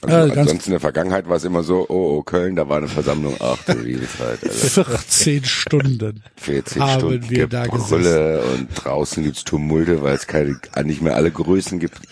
[0.02, 2.78] Also Äh, ansonsten in der Vergangenheit war es immer so, oh, oh, Köln, da war
[2.78, 4.86] eine Versammlung, ach du liebe Zeit, Alter.
[4.86, 6.24] 14 Stunden.
[6.38, 11.16] 40 Haben Stunden wir da Gebrülle und draußen gibt's Tumulte, weil es keine, nicht mehr
[11.16, 12.00] alle Größen gibt.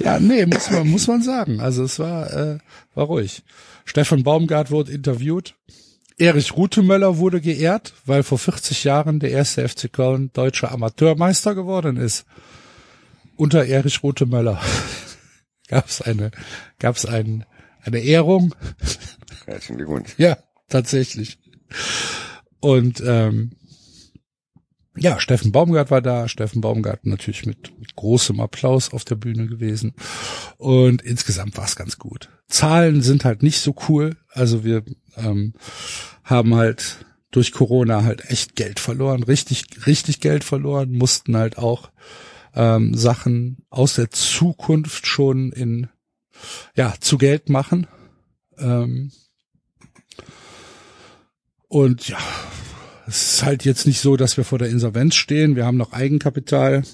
[0.00, 1.60] Ja, nee, muss man, muss man sagen.
[1.60, 2.58] Also es war, äh,
[2.94, 3.42] war ruhig.
[3.84, 5.54] Stefan Baumgart wurde interviewt.
[6.16, 11.96] Erich Rutemöller wurde geehrt, weil vor 40 Jahren der erste FC Köln deutscher Amateurmeister geworden
[11.96, 12.24] ist.
[13.36, 14.60] Unter Erich Rutemöller
[15.68, 16.30] gab es eine,
[16.78, 17.44] gab es ein,
[17.82, 18.54] eine Ehrung.
[19.44, 20.14] Herzlichen Glückwunsch.
[20.16, 20.38] Ja,
[20.68, 21.38] tatsächlich.
[22.60, 23.56] Und ähm,
[24.96, 26.28] ja, Steffen Baumgart war da.
[26.28, 29.94] Steffen Baumgart natürlich mit, mit großem Applaus auf der Bühne gewesen.
[30.56, 32.28] Und insgesamt war es ganz gut.
[32.48, 34.16] Zahlen sind halt nicht so cool.
[34.30, 34.84] Also wir
[35.16, 35.54] ähm,
[36.22, 41.90] haben halt durch Corona halt echt Geld verloren, richtig, richtig Geld verloren, mussten halt auch
[42.54, 45.88] ähm, Sachen aus der Zukunft schon in
[46.76, 47.88] ja zu Geld machen.
[48.56, 49.10] Ähm,
[51.66, 52.18] und ja,
[53.06, 55.56] es ist halt jetzt nicht so, dass wir vor der Insolvenz stehen.
[55.56, 56.84] Wir haben noch Eigenkapital.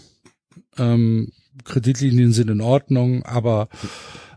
[0.76, 1.32] Ähm,
[1.64, 3.68] Kreditlinien sind in Ordnung, aber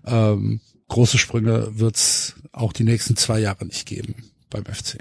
[0.05, 4.15] ähm, große Sprünge wird's auch die nächsten zwei Jahre nicht geben
[4.49, 4.97] beim FC.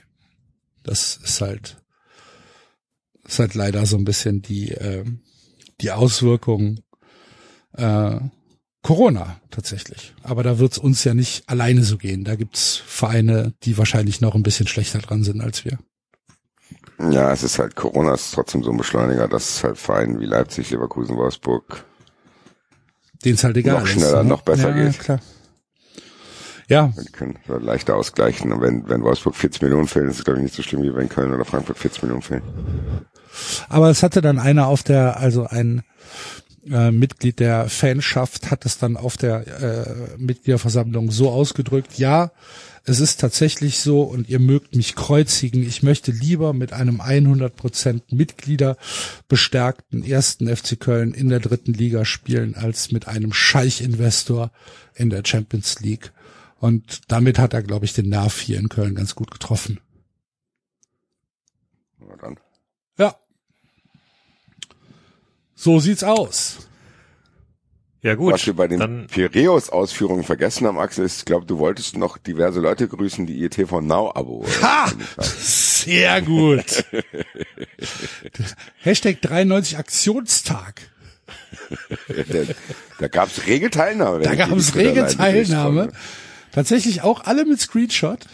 [0.82, 1.76] Das ist halt,
[3.26, 5.20] ist halt leider so ein bisschen die, ähm,
[5.80, 6.80] die Auswirkung
[7.72, 8.18] äh,
[8.82, 10.14] Corona tatsächlich.
[10.22, 12.24] Aber da wird's uns ja nicht alleine so gehen.
[12.24, 15.78] Da gibt's Vereine, die wahrscheinlich noch ein bisschen schlechter dran sind als wir.
[17.10, 20.26] Ja, es ist halt, Corona ist trotzdem so ein Beschleuniger, dass es halt Vereine wie
[20.26, 21.84] Leipzig, Leverkusen, Wolfsburg
[23.24, 23.92] Denen es halt egal Noch ist.
[23.92, 24.28] schneller, ne?
[24.28, 24.98] noch besser ja, geht.
[24.98, 25.20] Klar.
[26.68, 28.52] Ja, die können leichter ausgleichen.
[28.52, 30.94] Und wenn, wenn Wolfsburg 40 Millionen fehlen, ist es glaube ich nicht so schlimm, wie
[30.94, 32.42] wenn Köln oder Frankfurt 40 Millionen fehlen.
[33.68, 35.82] aber es hatte dann einer auf der, also ein
[36.70, 42.30] äh, Mitglied der Fanschaft hat es dann auf der äh, Mitgliederversammlung so ausgedrückt, ja,
[42.84, 45.62] es ist tatsächlich so und ihr mögt mich kreuzigen.
[45.62, 48.76] Ich möchte lieber mit einem 100% Mitglieder
[49.28, 54.50] bestärkten ersten FC Köln in der dritten Liga spielen als mit einem Scheich-Investor
[54.94, 56.12] in der Champions League.
[56.58, 59.78] Und damit hat er, glaube ich, den Nerv hier in Köln ganz gut getroffen.
[62.00, 62.36] Na dann.
[62.98, 63.16] Ja.
[65.62, 66.56] So sieht's aus.
[68.02, 71.60] Ja gut, Was wir bei den dann Piräus-Ausführungen vergessen haben, Axel, ist, ich glaube, du
[71.60, 74.44] wolltest noch diverse Leute grüßen, die ihr TV Now-Abo.
[74.60, 74.90] Ha!
[75.20, 76.84] Sehr gut.
[78.80, 80.82] Hashtag 93 Aktionstag.
[82.08, 82.54] da
[82.98, 84.24] da gab es rege Teilnahme.
[84.24, 85.92] Da ich gab die es Twitter rege Teilnahme.
[86.50, 88.18] Tatsächlich auch alle mit Screenshot.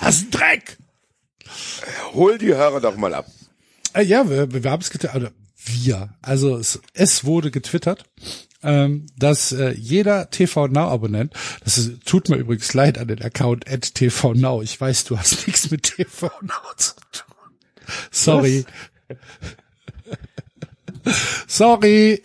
[0.00, 0.78] Das ist ein Dreck.
[2.14, 3.26] Hol die Hörer doch mal ab.
[3.94, 5.16] Äh, ja, wir, wir haben es getwittert.
[5.16, 5.32] Oder
[5.64, 6.14] wir.
[6.22, 8.04] Also es, es wurde getwittert,
[8.62, 11.34] ähm, dass äh, jeder TV Now Abonnent,
[11.64, 14.62] das ist, tut mir übrigens leid an den Account at TV Now.
[14.62, 17.34] Ich weiß, du hast nichts mit TV Now zu tun.
[18.10, 18.64] Sorry.
[21.46, 22.22] Sorry.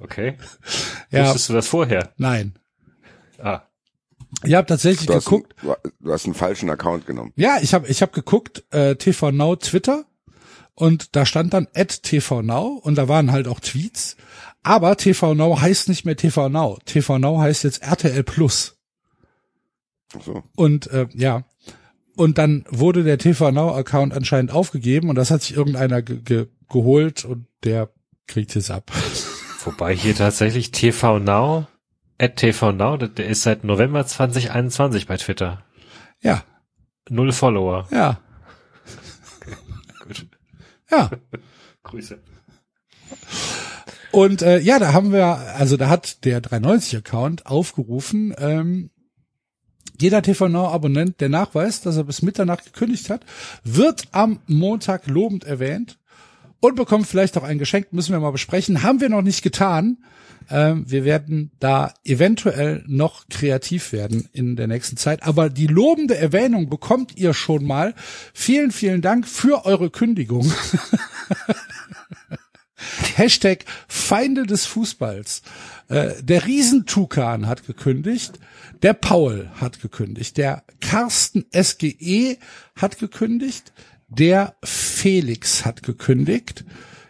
[0.00, 0.36] Okay.
[1.10, 2.12] Ja, Wusstest du das vorher?
[2.16, 2.54] nein.
[3.38, 3.62] Ah.
[4.44, 5.54] Ich habe tatsächlich Du geguckt.
[5.62, 7.32] einen, du hast einen falschen Account genommen.
[7.36, 10.04] Ja, ich habe ich hab geguckt, äh, TV Now Twitter
[10.78, 14.16] und da stand dann at TV Now und da waren halt auch Tweets.
[14.62, 16.78] Aber TV Now heißt nicht mehr TV Now.
[16.84, 18.78] TV Now heißt jetzt RTL Plus.
[20.16, 20.44] Ach so.
[20.54, 21.42] Und äh, ja,
[22.14, 26.20] und dann wurde der TV Now Account anscheinend aufgegeben und das hat sich irgendeiner ge
[26.22, 27.90] ge geholt und der
[28.28, 28.92] kriegt es ab.
[29.64, 31.66] Wobei hier tatsächlich TV Now,
[32.18, 35.64] at TV Now, der ist seit November 2021 bei Twitter.
[36.20, 36.44] Ja,
[37.08, 37.88] Null Follower.
[37.90, 38.20] ja.
[40.90, 41.10] Ja.
[41.82, 42.18] Grüße.
[44.10, 48.90] Und äh, ja, da haben wir, also da hat der 390-Account aufgerufen, ähm,
[50.00, 53.22] jeder TV Now Abonnent, der nachweist, dass er bis Mitternacht gekündigt hat,
[53.64, 55.98] wird am Montag lobend erwähnt
[56.60, 58.82] und bekommt vielleicht auch ein Geschenk, müssen wir mal besprechen.
[58.82, 59.98] Haben wir noch nicht getan.
[60.50, 65.22] Ähm, wir werden da eventuell noch kreativ werden in der nächsten Zeit.
[65.22, 67.94] Aber die lobende Erwähnung bekommt ihr schon mal.
[68.32, 70.50] Vielen, vielen Dank für eure Kündigung.
[73.16, 75.42] Hashtag Feinde des Fußballs.
[75.88, 78.38] Äh, der Riesentukan hat gekündigt.
[78.82, 80.36] Der Paul hat gekündigt.
[80.36, 82.38] Der Carsten SGE
[82.76, 83.72] hat gekündigt.
[84.08, 86.64] Der Felix hat gekündigt.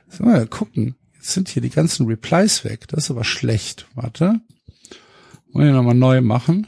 [0.08, 0.96] So, mal gucken.
[1.14, 2.88] Jetzt sind hier die ganzen Replies weg.
[2.88, 3.86] Das ist aber schlecht.
[3.94, 4.40] Warte.
[5.52, 6.66] Wollen wir nochmal neu machen.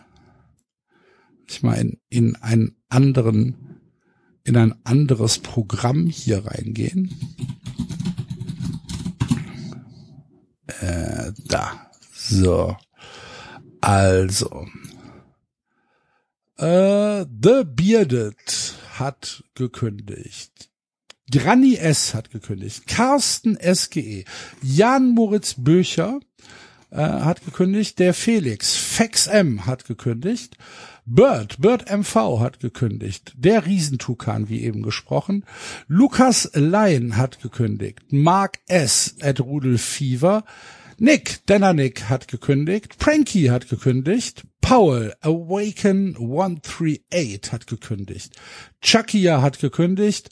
[1.48, 3.80] Ich mal in, in einen anderen,
[4.44, 7.12] in ein anderes Programm hier reingehen.
[10.80, 11.90] Äh, da.
[12.12, 12.76] So.
[13.80, 14.66] Also.
[16.56, 20.70] Äh, The Bearded hat gekündigt.
[21.30, 22.14] Granny S.
[22.14, 22.86] hat gekündigt.
[22.86, 24.24] Carsten SGE.
[24.62, 26.20] Jan Moritz Böcher
[26.90, 27.98] äh, hat gekündigt.
[27.98, 28.76] Der Felix.
[28.76, 30.56] Fex M hat gekündigt.
[31.06, 33.32] Bird, Bird MV hat gekündigt.
[33.36, 35.44] Der Riesentukan, wie eben gesprochen.
[35.88, 38.12] Lukas Lein hat gekündigt.
[38.12, 39.16] Mark S.
[39.20, 40.44] at Rudel Fever.
[41.02, 42.98] Nick, Denner Nick hat gekündigt.
[42.98, 44.42] Pranky hat gekündigt.
[44.60, 48.36] Paul, Awaken 138 hat gekündigt.
[48.82, 50.28] Chuckia hat gekündigt.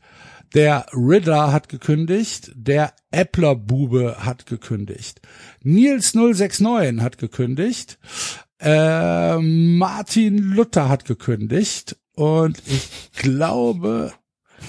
[0.54, 2.52] Der Riddler hat gekündigt.
[2.54, 5.22] Der Appler Bube hat gekündigt.
[5.62, 7.98] Nils 069 hat gekündigt.
[8.60, 11.96] Äh, Martin Luther hat gekündigt.
[12.14, 14.12] Und ich glaube,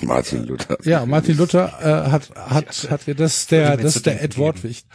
[0.01, 0.77] Martin Luther.
[0.83, 4.87] ja, Martin Luther äh, hat hat hat das ist der das ist der Ed Wortwicht.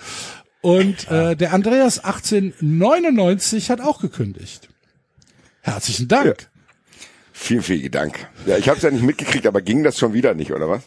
[0.65, 4.70] Und äh, der Andreas 1899 hat auch gekündigt.
[5.61, 6.49] Herzlichen Dank.
[7.35, 8.27] Vielen, vielen Dank.
[8.47, 10.85] Ja, ich habe es ja nicht mitgekriegt, aber ging das schon wieder nicht, oder was?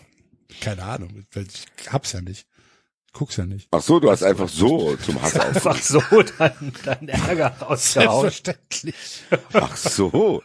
[0.61, 2.47] Keine Ahnung, ich hab's ja nicht.
[3.13, 3.67] Guck's ja nicht.
[3.69, 5.39] Ach so, du hast einfach so zum Hass.
[5.39, 6.01] Einfach so
[6.39, 8.31] dein, dein Ärger rausgehauen.
[8.31, 9.23] Selbstverständlich.
[9.53, 10.41] Ach so.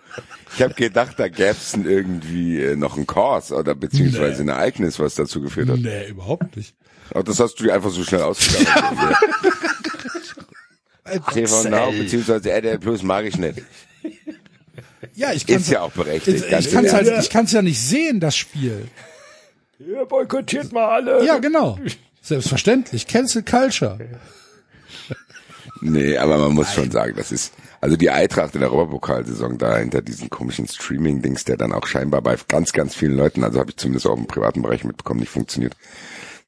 [0.54, 5.14] Ich habe gedacht, da gäb's irgendwie äh, noch einen Kurs oder beziehungsweise ein Ereignis, was
[5.14, 5.78] dazu geführt hat.
[5.78, 6.74] Nee, überhaupt nicht.
[7.12, 8.94] Aber das hast du dir einfach so schnell ausgedacht.
[11.32, 13.62] TV Now beziehungsweise RTL Plus mag ich nicht.
[15.14, 16.38] Ja, ich kann's Ist ja auch berechtigt.
[16.38, 16.92] ich, ich kann's ehrlich.
[16.92, 18.88] halt, ich kann's ja nicht sehen, das Spiel.
[19.78, 21.24] Ihr boykottiert mal alle.
[21.26, 21.78] Ja, genau.
[22.22, 23.06] Selbstverständlich.
[23.06, 23.98] Cancel Culture.
[25.80, 29.78] Nee, aber man muss schon sagen, das ist, also die Eintracht in der Europapokalsaison da
[29.78, 33.70] hinter diesen komischen Streaming-Dings, der dann auch scheinbar bei ganz, ganz vielen Leuten, also habe
[33.70, 35.74] ich zumindest auch im privaten Bereich mitbekommen, nicht funktioniert.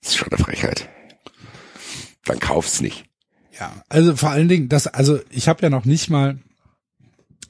[0.05, 0.86] Das ist schon eine Frechheit.
[2.26, 3.06] Dann kauf's nicht.
[3.59, 6.39] Ja, also vor allen Dingen, das, also ich habe ja noch nicht mal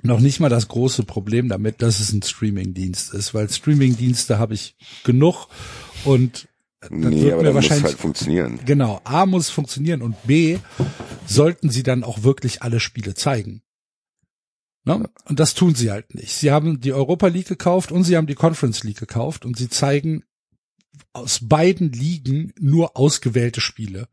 [0.02, 4.55] noch nicht mal das große Problem damit, dass es ein Streaming-Dienst ist, weil Streaming-Dienste habe
[4.55, 5.48] ich genug
[6.05, 6.47] und
[6.81, 8.60] dann Nee, wird mir dann muss wahrscheinlich halt funktionieren.
[8.64, 10.59] genau A muss funktionieren und B
[11.26, 13.62] sollten sie dann auch wirklich alle Spiele zeigen.
[14.85, 15.09] Ne?
[15.24, 16.35] Und das tun sie halt nicht.
[16.35, 19.70] Sie haben die Europa League gekauft und sie haben die Conference League gekauft und sie
[19.70, 20.22] zeigen
[21.12, 24.08] aus beiden Ligen nur ausgewählte Spiele.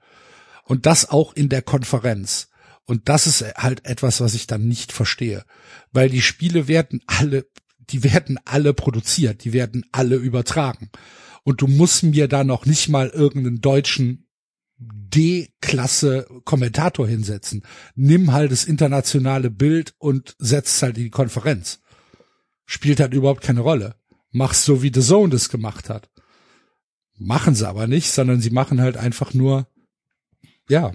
[0.65, 2.49] Und das auch in der Konferenz.
[2.85, 5.45] Und das ist halt etwas, was ich dann nicht verstehe.
[5.91, 7.45] Weil die Spiele werden alle,
[7.79, 10.89] die werden alle produziert, die werden alle übertragen.
[11.43, 14.27] Und du musst mir da noch nicht mal irgendeinen deutschen
[14.77, 17.63] D-Klasse Kommentator hinsetzen.
[17.95, 21.81] Nimm halt das internationale Bild und setz halt in die Konferenz.
[22.65, 23.95] Spielt halt überhaupt keine Rolle.
[24.31, 26.09] Mach's so, wie The Zone das gemacht hat.
[27.23, 29.67] Machen sie aber nicht, sondern sie machen halt einfach nur,
[30.67, 30.91] ja,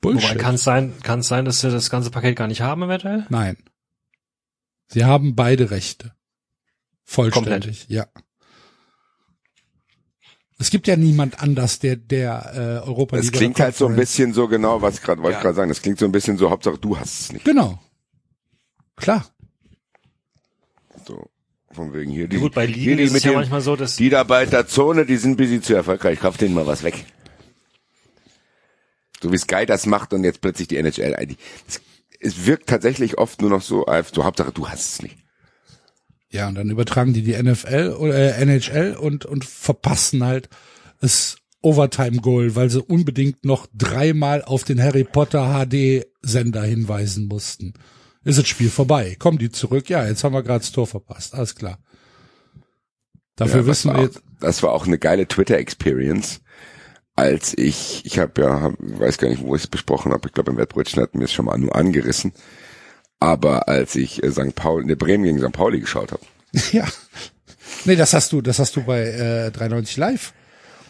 [0.00, 0.30] Bullshit.
[0.30, 2.82] Wobei kann es sein, kann es sein, dass sie das ganze Paket gar nicht haben
[2.82, 3.26] eventuell?
[3.28, 3.56] Nein.
[4.88, 6.12] Sie haben beide Rechte.
[7.04, 8.06] Vollständig, ja.
[10.58, 12.52] Es gibt ja niemand anders, der der
[12.82, 15.34] äh, Europa Das League klingt halt so ein bisschen so genau, was ich gerade wollte
[15.34, 15.38] Ja.
[15.38, 15.68] ich gerade sagen.
[15.68, 17.44] Das klingt so ein bisschen so, Hauptsache du hast es nicht.
[17.44, 17.78] Genau.
[18.96, 19.26] Klar.
[21.76, 23.60] Von wegen hier die, Gut, bei hier Ligen die ist es mit ja dem, manchmal
[23.60, 26.18] so, dass die da bei der Zone, die sind ein bisschen zu erfolgreich.
[26.18, 27.04] Kauf denen mal was weg.
[29.22, 31.14] So wie Sky das macht und jetzt plötzlich die NHL.
[31.14, 31.38] eigentlich-
[31.68, 31.80] Es,
[32.20, 35.16] es wirkt tatsächlich oft nur noch so, als so Hauptsache du hast es nicht.
[36.30, 40.48] Ja, und dann übertragen die die NFL oder äh, NHL und und verpassen halt
[41.00, 47.26] das Overtime Goal, weil sie unbedingt noch dreimal auf den Harry Potter HD Sender hinweisen
[47.28, 47.74] mussten.
[48.26, 49.16] Ist das Spiel vorbei?
[49.18, 49.88] Kommen die zurück?
[49.88, 51.34] Ja, jetzt haben wir gerade das Tor verpasst.
[51.34, 51.78] Alles klar.
[53.36, 54.20] Dafür Ja, wissen wir jetzt.
[54.40, 56.40] das war auch eine geile Twitter-Experience,
[57.14, 60.34] als ich, ich habe ja, hab, weiß gar nicht, wo ich es besprochen habe, ich
[60.34, 62.32] glaube im Wettbrötchen hatten wir es schon mal nur angerissen,
[63.20, 64.54] aber als ich äh, St.
[64.54, 65.52] Paul, ne Bremen gegen St.
[65.52, 66.22] Pauli geschaut habe,
[66.72, 66.86] Ja.
[67.84, 70.32] Nee, das hast du, das hast du bei äh, 93 Live.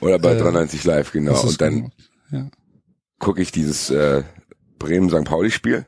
[0.00, 1.92] oder bei Äh, 93 Live, genau, und dann gemacht.
[2.30, 2.48] Ja.
[3.18, 4.22] gucke ich dieses äh,
[4.78, 5.24] Bremen-St.
[5.24, 5.86] Pauli-Spiel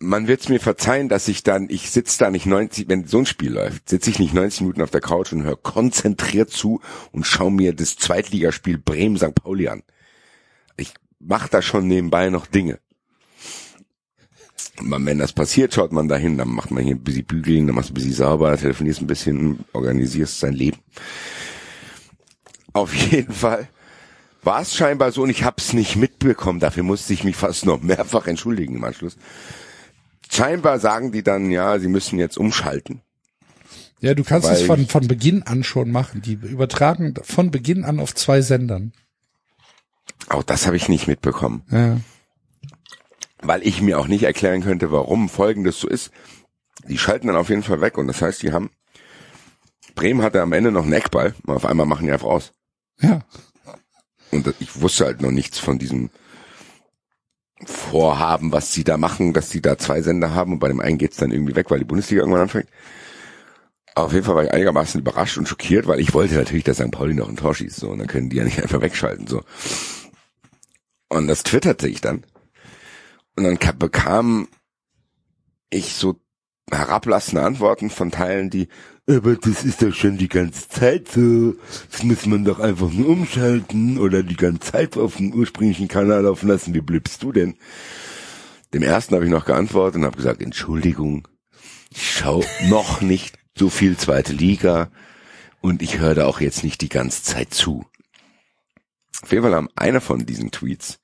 [0.00, 3.26] man wird's mir verzeihen, dass ich dann, ich sitz da nicht 90, wenn so ein
[3.26, 6.80] Spiel läuft, sitze ich nicht 90 Minuten auf der Couch und höre konzentriert zu
[7.12, 9.34] und schaue mir das Zweitligaspiel Bremen-St.
[9.34, 9.82] Pauli an.
[10.78, 12.80] Ich mache da schon nebenbei noch Dinge.
[14.80, 17.76] Man, wenn das passiert, schaut man dahin, dann macht man hier ein bisschen bügeln, dann
[17.76, 20.78] machst du ein bisschen sauber, telefonierst ein bisschen, organisierst sein Leben.
[22.72, 23.68] Auf jeden Fall
[24.42, 26.60] war es scheinbar so und ich habe es nicht mitbekommen.
[26.60, 29.18] Dafür musste ich mich fast noch mehrfach entschuldigen im Anschluss.
[30.30, 33.00] Scheinbar sagen die dann, ja, sie müssen jetzt umschalten.
[34.00, 36.22] Ja, du kannst es von, von Beginn an schon machen.
[36.22, 38.92] Die übertragen von Beginn an auf zwei Sendern.
[40.28, 42.00] Auch das habe ich nicht mitbekommen, Ja.
[43.42, 46.10] weil ich mir auch nicht erklären könnte, warum Folgendes so ist.
[46.88, 48.70] Die schalten dann auf jeden Fall weg und das heißt, die haben
[49.94, 52.52] Bremen hatte am Ende noch einen Eckball auf einmal machen die einfach aus.
[53.00, 53.20] Ja.
[54.30, 56.10] Und ich wusste halt noch nichts von diesem
[57.64, 60.98] Vorhaben, was sie da machen, dass sie da zwei Sender haben und bei dem einen
[60.98, 62.68] geht's dann irgendwie weg, weil die Bundesliga irgendwann anfängt.
[63.94, 66.90] Auf jeden Fall war ich einigermaßen überrascht und schockiert, weil ich wollte natürlich, dass St.
[66.90, 69.42] Pauli noch ein Tor schießt, so, und dann können die ja nicht einfach wegschalten, so.
[71.08, 72.24] Und das twitterte ich dann.
[73.36, 74.48] Und dann ka- bekam
[75.70, 76.16] ich so
[76.70, 78.68] herablassende Antworten von Teilen, die,
[79.08, 81.54] aber das ist doch schon die ganze Zeit so.
[81.90, 86.22] Das muss man doch einfach nur umschalten oder die ganze Zeit auf dem ursprünglichen Kanal
[86.22, 86.74] laufen lassen.
[86.74, 87.56] Wie bliebst du denn?
[88.72, 91.26] Dem ersten habe ich noch geantwortet und habe gesagt, Entschuldigung,
[91.90, 94.90] ich schau noch nicht so viel zweite Liga
[95.60, 97.84] und ich höre da auch jetzt nicht die ganze Zeit zu.
[99.22, 101.00] Auf jeden Fall haben einer von diesen Tweets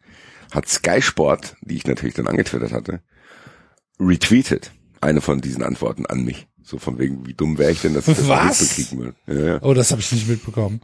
[0.53, 3.03] hat Sky Sport, die ich natürlich dann angetwittert hatte,
[3.99, 6.49] retweetet eine von diesen Antworten an mich.
[6.69, 8.61] So von wegen, wie dumm wäre ich denn, dass ich das Was?
[8.61, 9.37] nicht bekriegen will.
[9.37, 9.59] Ja, ja.
[9.63, 10.81] Oh, das habe ich nicht mitbekommen.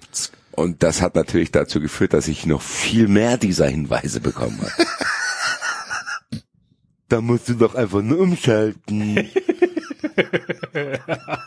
[0.53, 4.87] Und das hat natürlich dazu geführt, dass ich noch viel mehr dieser Hinweise bekommen habe.
[7.09, 9.29] da musst du doch einfach nur umschalten.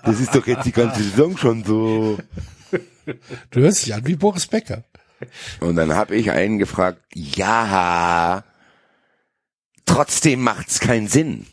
[0.04, 2.18] Das ist doch jetzt die ganze Saison schon so.
[3.52, 4.84] Du hörst dich an wie Boris Becker.
[5.62, 8.44] Und dann habe ich einen gefragt, ja,
[9.86, 11.46] trotzdem macht's keinen Sinn.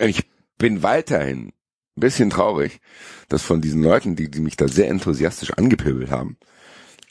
[0.00, 0.24] Und ich
[0.58, 1.48] bin weiterhin
[1.96, 2.80] ein bisschen traurig,
[3.28, 6.36] dass von diesen Leuten, die, die mich da sehr enthusiastisch angepöbelt haben,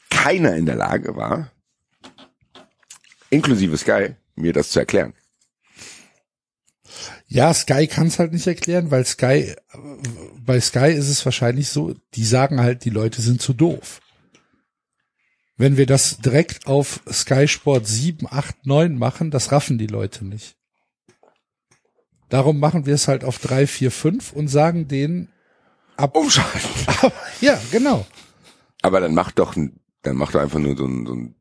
[0.09, 1.51] keiner in der Lage war,
[3.29, 5.13] inklusive Sky, mir das zu erklären.
[7.27, 9.55] Ja, Sky kann es halt nicht erklären, weil Sky,
[10.39, 14.01] bei Sky ist es wahrscheinlich so, die sagen halt, die Leute sind zu doof.
[15.57, 20.25] Wenn wir das direkt auf Sky Sport 7, 8, 9 machen, das raffen die Leute
[20.25, 20.57] nicht.
[22.35, 25.29] Darum machen wir es halt auf 3, 4, 5 und sagen denen
[25.95, 26.17] ab.
[26.17, 26.69] Umschalten.
[27.39, 28.05] ja, genau.
[28.81, 31.35] Aber dann mach doch, dann mach doch einfach nur so ein, so ein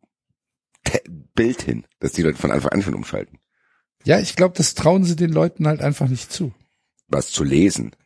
[1.34, 3.40] Bild hin, dass die Leute von Anfang an schon umschalten.
[4.04, 6.54] Ja, ich glaube, das trauen sie den Leuten halt einfach nicht zu.
[7.08, 7.96] Was zu lesen.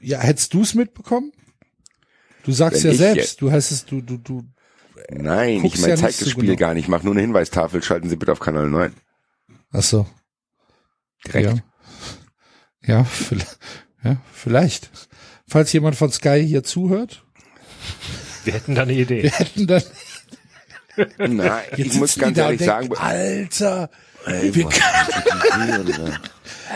[0.00, 1.30] Ja, hättest du es mitbekommen?
[2.44, 4.44] Du sagst Wenn ja selbst, du heißt es, du, du, du,
[5.10, 6.58] Nein, ich meine, ja zeig das Spiel genau.
[6.58, 6.88] gar nicht.
[6.88, 8.94] Mach nur eine Hinweistafel, schalten Sie bitte auf Kanal 9.
[9.72, 10.06] ach so.
[11.26, 11.48] Direkt.
[11.48, 11.56] Ja.
[12.86, 13.58] Ja, vielleicht,
[14.02, 14.90] ja, vielleicht.
[15.48, 17.24] Falls jemand von Sky hier zuhört,
[18.44, 19.22] wir hätten da eine Idee.
[19.22, 19.82] wir hätten dann,
[21.18, 23.90] Nein, ich jetzt muss sitzen ganz da ehrlich sagen, Alter,
[24.26, 24.54] wir,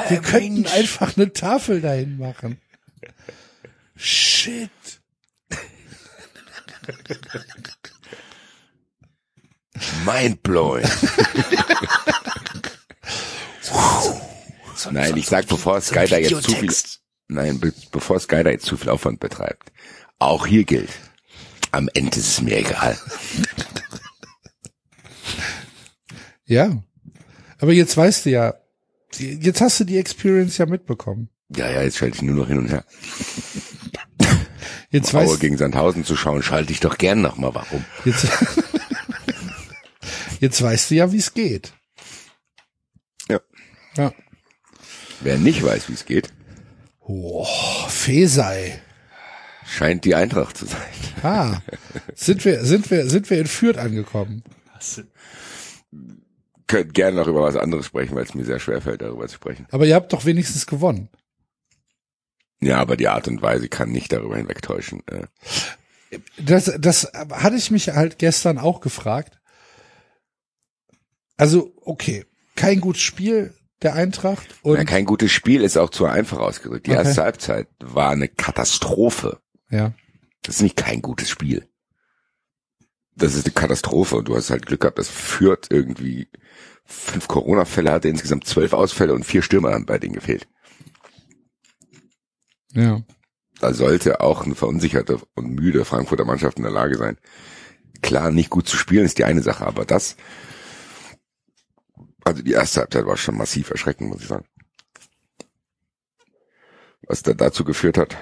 [0.09, 2.61] wir könnten einfach eine Tafel dahin machen.
[3.97, 4.71] Shit.
[10.05, 10.85] mindblowing.
[14.91, 16.73] Nein, ich sag, bevor Sky da jetzt zu viel,
[17.29, 19.73] Nein, be bevor Sky da jetzt zu viel Aufwand betreibt.
[20.19, 20.91] Auch hier gilt.
[21.71, 22.99] Am Ende ist es mir egal.
[26.49, 26.83] Ja.
[27.59, 28.55] Aber jetzt weißt du ja,
[29.19, 31.29] jetzt hast du die Experience ja mitbekommen.
[31.55, 32.85] Ja, ja, jetzt schalte ich nur noch hin und her.
[34.91, 37.55] Jetzt Aue weißt, gegen Sandhausen zu schauen, schalte ich doch gern nochmal.
[37.55, 37.85] Warum?
[38.07, 38.27] jetzt,
[40.41, 41.75] jetzt weißt du ja, wie es geht.
[43.29, 43.39] Ja.
[43.99, 44.15] Ja.
[45.21, 46.31] Wer nicht weiß, wie es geht,
[47.01, 47.45] Oh,
[47.89, 48.81] Fesei.
[49.67, 50.81] scheint die Eintracht zu sein.
[51.23, 51.61] Ah,
[52.15, 54.45] sind wir, sind wir, sind wir in Fürth angekommen?
[56.67, 59.37] Könnt gerne noch über was anderes sprechen, weil es mir sehr schwer fällt, darüber zu
[59.37, 59.67] sprechen.
[59.71, 61.09] Aber ihr habt doch wenigstens gewonnen.
[62.61, 65.03] Ja, aber die Art und Weise kann nicht darüber hinwegtäuschen.
[65.07, 65.27] Äh,
[66.39, 69.39] Das, das hatte ich mich halt gestern auch gefragt.
[71.37, 72.27] Also, okay,
[72.57, 76.87] kein gutes Spiel der Eintracht und ja, kein gutes Spiel ist auch zu einfach ausgedrückt.
[76.87, 76.99] Die Okay.
[77.05, 79.41] erste Halbzeit war eine Katastrophe.
[79.71, 79.93] ja,
[80.43, 81.69] Das ist nicht kein gutes Spiel.
[83.15, 86.29] Das ist eine Katastrophe und du hast halt Glück gehabt, dass Fürth irgendwie
[86.85, 90.47] fünf Corona-Fälle hatte, insgesamt zwölf Ausfälle und vier Stürmer haben bei denen gefehlt.
[92.73, 93.03] ja.
[93.61, 97.17] Da sollte auch eine verunsicherte und müde Frankfurter Mannschaft in der Lage sein.
[98.03, 100.15] Klar, nicht gut zu spielen ist die eine Sache, aber das,
[102.29, 104.45] also die erste Halbzeit war schon massiv erschreckend, muss ich sagen.
[107.07, 108.17] Was da dazu geführt hat,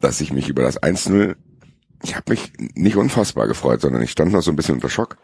[0.00, 1.36] dass ich mich über das 1-0,
[2.02, 5.18] ich habe mich nicht unfassbar gefreut, sondern ich stand noch so ein bisschen unter Schock.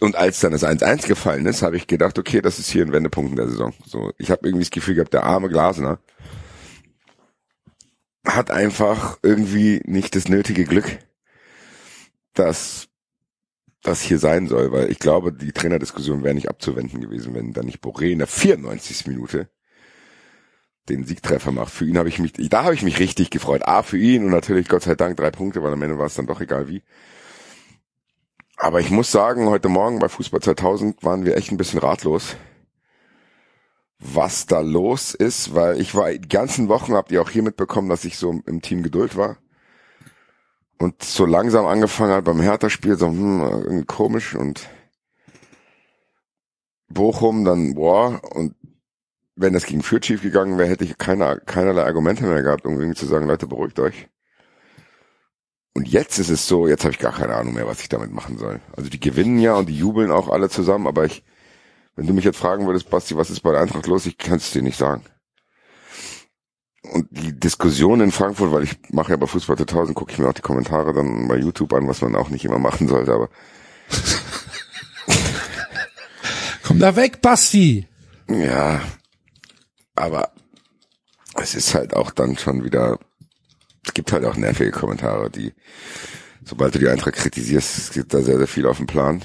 [0.00, 2.92] Und als dann das 1-1 gefallen ist, habe ich gedacht, okay, das ist hier ein
[2.92, 3.74] Wendepunkt in der Saison.
[3.84, 6.00] So, ich habe irgendwie das Gefühl gehabt, der arme Glasner,
[8.24, 11.00] hat einfach irgendwie nicht das nötige Glück,
[12.32, 12.87] dass
[13.88, 17.62] das hier sein soll, weil ich glaube, die Trainerdiskussion wäre nicht abzuwenden gewesen, wenn da
[17.62, 19.06] nicht Boré in der 94.
[19.06, 19.48] Minute
[20.88, 21.72] den Siegtreffer macht.
[21.72, 23.62] Für ihn habe ich mich, da habe ich mich richtig gefreut.
[23.66, 26.14] A, für ihn und natürlich Gott sei Dank drei Punkte, weil am Ende war es
[26.14, 26.82] dann doch egal wie.
[28.56, 32.36] Aber ich muss sagen, heute Morgen bei Fußball 2000 waren wir echt ein bisschen ratlos
[33.98, 37.88] was da los ist, weil ich war die ganzen Wochen, habt ihr auch hier mitbekommen,
[37.88, 39.38] dass ich so im Team Geduld war.
[40.78, 44.68] Und so langsam angefangen hat beim Hertha-Spiel, so hm, irgendwie komisch und
[46.88, 48.54] Bochum dann, boah, und
[49.36, 52.74] wenn das gegen Fürth schief gegangen wäre, hätte ich keine, keinerlei Argumente mehr gehabt, um
[52.74, 54.08] irgendwie zu sagen, Leute, beruhigt euch.
[55.74, 58.12] Und jetzt ist es so, jetzt habe ich gar keine Ahnung mehr, was ich damit
[58.12, 58.60] machen soll.
[58.76, 61.24] Also die gewinnen ja und die jubeln auch alle zusammen, aber ich,
[61.94, 64.36] wenn du mich jetzt fragen würdest, Basti, was ist bei der Eintracht los, ich kann
[64.36, 65.04] es dir nicht sagen.
[66.82, 70.28] Und die Diskussion in Frankfurt, weil ich mache ja bei Fußball 2000, gucke ich mir
[70.28, 73.28] auch die Kommentare dann bei YouTube an, was man auch nicht immer machen sollte, aber
[76.62, 77.86] Komm da weg, Basti!
[78.28, 78.82] ja,
[79.94, 80.32] aber
[81.34, 82.98] es ist halt auch dann schon wieder,
[83.84, 85.54] es gibt halt auch nervige Kommentare, die,
[86.44, 89.24] sobald du die Eintracht kritisierst, es gibt da sehr, sehr viel auf dem Plan.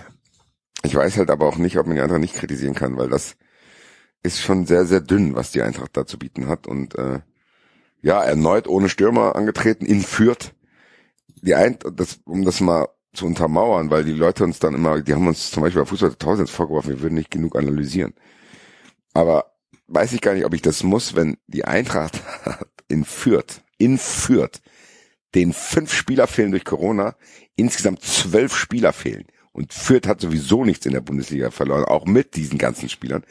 [0.84, 3.36] Ich weiß halt aber auch nicht, ob man die Eintracht nicht kritisieren kann, weil das
[4.24, 7.20] ist schon sehr, sehr dünn, was die Eintracht da zu bieten hat und äh,
[8.04, 10.54] ja, erneut ohne Stürmer angetreten, in Fürth.
[11.42, 15.14] Die ein, das, um das mal zu untermauern, weil die Leute uns dann immer, die
[15.14, 18.14] haben uns zum Beispiel bei Fußball 1000 jetzt vorgeworfen, wir würden nicht genug analysieren.
[19.14, 19.54] Aber
[19.88, 22.22] weiß ich gar nicht, ob ich das muss, wenn die Eintracht
[22.88, 24.62] in Fürth, in Fürth,
[25.36, 27.16] den fünf Spieler fehlen durch Corona,
[27.56, 29.26] insgesamt zwölf Spieler fehlen.
[29.52, 33.24] Und Fürth hat sowieso nichts in der Bundesliga verloren, auch mit diesen ganzen Spielern,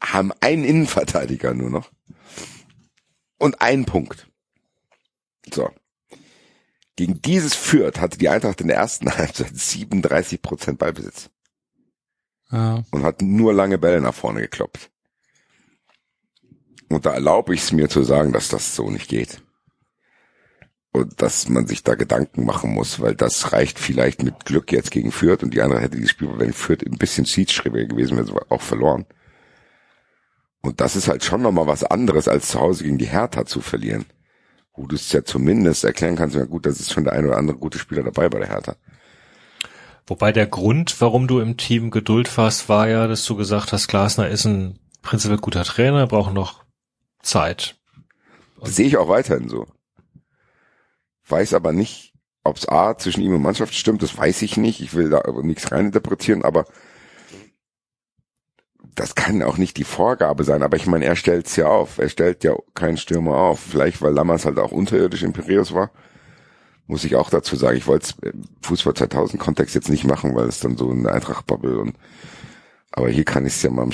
[0.00, 1.90] haben einen Innenverteidiger nur noch
[3.38, 4.28] und einen Punkt.
[5.52, 5.70] So.
[6.96, 11.30] Gegen dieses Fürth hatte die Eintracht in der ersten Halbzeit 37 Prozent Ballbesitz
[12.50, 12.82] Ja.
[12.90, 14.90] und hat nur lange Bälle nach vorne gekloppt.
[16.88, 19.42] Und da erlaube ich es mir zu sagen, dass das so nicht geht.
[20.92, 24.90] Und dass man sich da Gedanken machen muss, weil das reicht vielleicht mit Glück jetzt
[24.90, 28.46] gegen Fürth und die andere hätte dieses Spiel, wenn Fürth ein bisschen Seedschreiber gewesen wäre,
[28.50, 29.04] auch verloren.
[30.66, 33.60] Und das ist halt schon nochmal was anderes, als zu Hause gegen die Hertha zu
[33.60, 34.04] verlieren.
[34.74, 37.36] Wo du es ja zumindest erklären kannst, ja gut, das ist schon der ein oder
[37.36, 38.74] andere gute Spieler dabei bei der Hertha.
[40.08, 43.86] Wobei der Grund, warum du im Team Geduld warst, war ja, dass du gesagt hast,
[43.86, 46.64] Glasner ist ein prinzipiell guter Trainer, braucht noch
[47.22, 47.76] Zeit.
[48.60, 49.66] Das sehe ich auch weiterhin so.
[51.28, 52.12] Weiß aber nicht,
[52.42, 54.80] ob es A zwischen ihm und Mannschaft stimmt, das weiß ich nicht.
[54.80, 56.66] Ich will da aber nichts reininterpretieren, aber
[58.96, 60.62] das kann auch nicht die Vorgabe sein.
[60.62, 61.98] Aber ich meine, er stellt's ja auf.
[61.98, 63.60] Er stellt ja keinen Stürmer auf.
[63.60, 65.90] Vielleicht, weil Lammers halt auch unterirdisch in Piraeus war.
[66.86, 67.76] Muss ich auch dazu sagen.
[67.76, 71.10] Ich wollte es im Fußball 2000 Kontext jetzt nicht machen, weil es dann so eine
[71.12, 71.96] Eintracht-Bubble und
[72.92, 73.92] aber hier kann ich es ja mal im,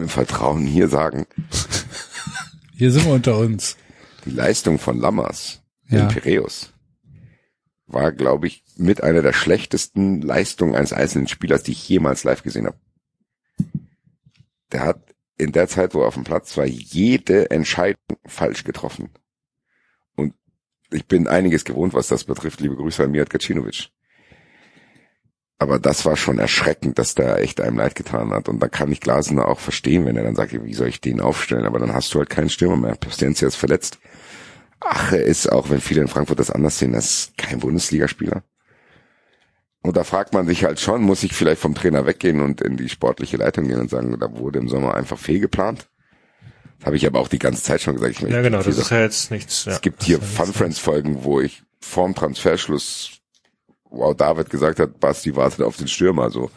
[0.00, 1.26] im Vertrauen hier sagen.
[2.76, 3.76] Hier sind wir unter uns.
[4.24, 6.00] Die Leistung von Lammers Ja.
[6.00, 6.72] in Piräus
[7.86, 12.42] war, glaube ich, mit einer der schlechtesten Leistungen eines einzelnen Spielers, die ich jemals live
[12.42, 12.76] gesehen habe.
[14.72, 19.10] Der hat in der Zeit, wo er auf dem Platz war, jede Entscheidung falsch getroffen.
[20.16, 20.34] Und
[20.90, 22.60] ich bin einiges gewohnt, was das betrifft.
[22.60, 23.90] Liebe Grüße an Mijat Gacinovic.
[25.58, 28.48] Aber das war schon erschreckend, dass der echt einem leid getan hat.
[28.48, 31.20] Und da kann ich Glasner auch verstehen, wenn er dann sagt, wie soll ich den
[31.20, 31.64] aufstellen?
[31.64, 32.96] Aber dann hast du halt keinen Stürmer mehr.
[32.96, 33.98] Pestienza ist verletzt.
[34.80, 38.42] Ache ist, auch wenn viele in Frankfurt das anders sehen, das ist kein Bundesligaspieler.
[39.84, 42.78] Und da fragt man sich halt schon, muss ich vielleicht vom Trainer weggehen und in
[42.78, 45.88] die sportliche Leitung gehen und sagen, da wurde im Sommer einfach fehlgeplant.
[46.78, 48.12] Das habe ich aber auch die ganze Zeit schon gesagt.
[48.12, 49.66] Ich Ja, genau, das ist ja jetzt nichts.
[49.66, 49.72] Ja.
[49.72, 53.20] es gibt hier Fun Friends Folgen, wo ich vorm Transferschluss,
[53.90, 56.50] wow, David gesagt hat, Basti wartet auf den Stürmer, so.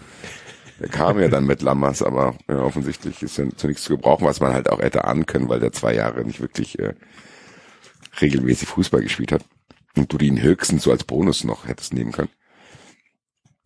[0.79, 4.25] Der kam ja dann mit Lammers, aber ja, offensichtlich ist er zu nichts zu gebrauchen,
[4.25, 6.93] was man halt auch hätte ahnen können, weil der zwei Jahre nicht wirklich äh,
[8.21, 9.43] regelmäßig Fußball gespielt hat.
[9.97, 12.29] Und du ihn höchstens so als Bonus noch hättest nehmen können.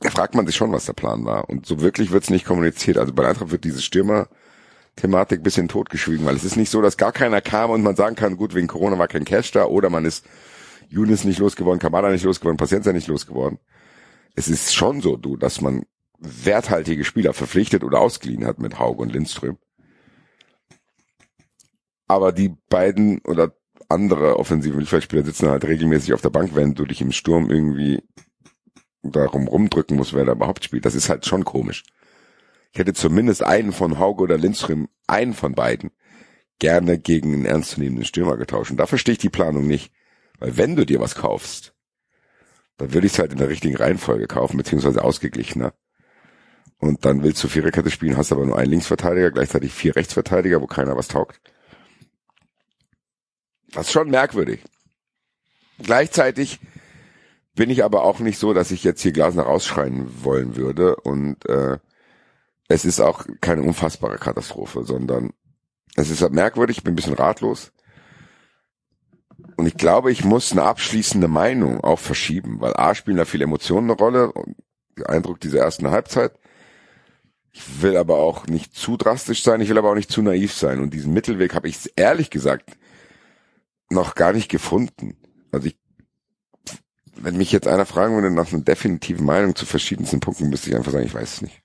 [0.01, 1.47] Da fragt man sich schon, was der Plan war.
[1.49, 2.97] Und so wirklich wird's nicht kommuniziert.
[2.97, 7.11] Also bei Eintracht wird diese Stürmer-Thematik bisschen totgeschwiegen, weil es ist nicht so, dass gar
[7.11, 10.05] keiner kam und man sagen kann, gut, wegen Corona war kein Cash da oder man
[10.05, 10.25] ist
[10.89, 13.59] Younes nicht losgeworden, Kamada nicht losgeworden, Paciencia nicht losgeworden.
[14.35, 15.83] Es ist schon so, du, dass man
[16.17, 19.57] werthaltige Spieler verpflichtet oder ausgeliehen hat mit Haug und Lindström.
[22.07, 23.55] Aber die beiden oder
[23.87, 28.01] andere offensive Mittelfeldspieler sitzen halt regelmäßig auf der Bank, wenn du dich im Sturm irgendwie
[29.03, 30.85] darum rumdrücken musst, wer da überhaupt spielt.
[30.85, 31.83] Das ist halt schon komisch.
[32.71, 35.91] Ich hätte zumindest einen von Hauge oder Lindström, einen von beiden,
[36.59, 38.71] gerne gegen einen ernstzunehmenden Stürmer getauscht.
[38.71, 39.91] Und da verstehe ich die Planung nicht.
[40.39, 41.73] Weil wenn du dir was kaufst,
[42.77, 45.73] dann würde ich es halt in der richtigen Reihenfolge kaufen, beziehungsweise ausgeglichener.
[46.77, 50.67] Und dann willst du Viererkette spielen, hast aber nur einen Linksverteidiger, gleichzeitig vier Rechtsverteidiger, wo
[50.67, 51.39] keiner was taugt.
[53.71, 54.63] Das ist schon merkwürdig.
[55.77, 56.59] Gleichzeitig
[57.55, 60.95] bin ich aber auch nicht so, dass ich jetzt hier Glasner rausschreien wollen würde.
[60.95, 61.79] Und äh,
[62.67, 65.31] es ist auch keine unfassbare Katastrophe, sondern
[65.95, 67.71] es ist halt merkwürdig, ich bin ein bisschen ratlos.
[69.57, 73.43] Und ich glaube, ich muss eine abschließende Meinung auch verschieben, weil A spielen da viele
[73.43, 74.55] Emotionen eine Rolle und
[74.97, 76.33] der Eindruck dieser ersten Halbzeit.
[77.51, 80.53] Ich will aber auch nicht zu drastisch sein, ich will aber auch nicht zu naiv
[80.53, 80.79] sein.
[80.79, 82.77] Und diesen Mittelweg habe ich ehrlich gesagt
[83.89, 85.17] noch gar nicht gefunden.
[85.51, 85.77] Also ich,
[87.23, 90.75] wenn mich jetzt einer fragen würde nach einer definitiven Meinung zu verschiedensten Punkten, müsste ich
[90.75, 91.61] einfach sagen, ich weiß es nicht.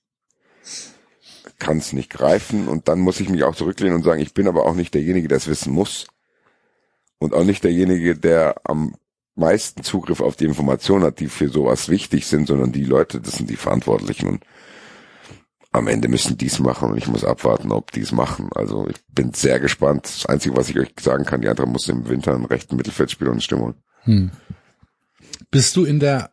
[1.59, 4.49] Kann es nicht greifen und dann muss ich mich auch zurücklehnen und sagen, ich bin
[4.49, 6.07] aber auch nicht derjenige, der es wissen muss.
[7.19, 8.95] Und auch nicht derjenige, der am
[9.35, 13.35] meisten Zugriff auf die Informationen hat, die für sowas wichtig sind, sondern die Leute, das
[13.35, 14.45] sind die Verantwortlichen und
[15.73, 18.49] am Ende müssen die es machen und ich muss abwarten, ob die es machen.
[18.55, 20.05] Also ich bin sehr gespannt.
[20.07, 23.31] Das Einzige, was ich euch sagen kann, die andere muss im Winter einen rechten Mittelfeldspieler
[23.31, 23.75] und Stimmung.
[24.05, 24.31] Hm.
[25.51, 26.33] Bist du in der,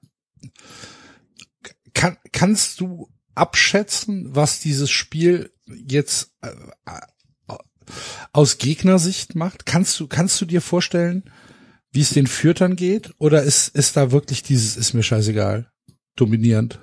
[1.94, 6.52] kann, kannst du abschätzen, was dieses Spiel jetzt äh,
[8.31, 9.65] aus Gegnersicht macht?
[9.65, 11.30] Kannst du, kannst du dir vorstellen,
[11.91, 13.14] wie es den Fürtern geht?
[13.19, 15.72] Oder ist, ist da wirklich dieses, ist mir scheißegal,
[16.15, 16.80] dominierend?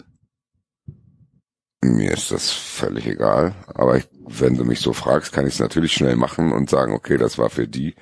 [1.83, 3.55] Mir ist das völlig egal.
[3.67, 6.93] Aber ich, wenn du mich so fragst, kann ich es natürlich schnell machen und sagen,
[6.93, 7.95] okay, das war für die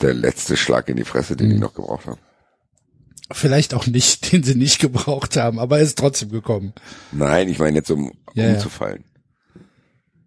[0.00, 1.54] der letzte Schlag in die Fresse, den Mhm.
[1.54, 2.18] ich noch gebraucht habe.
[3.34, 6.72] Vielleicht auch nicht, den sie nicht gebraucht haben, aber er ist trotzdem gekommen.
[7.12, 9.04] Nein, ich meine jetzt um Ja, umzufallen.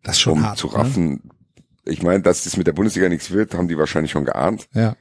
[0.03, 0.57] Das ist schon um hart.
[0.57, 0.73] zu Ne?
[0.75, 1.21] raffen.
[1.85, 4.67] Ich meine, dass das mit der Bundesliga nichts wird, haben die wahrscheinlich schon geahnt.
[4.73, 4.95] Ja.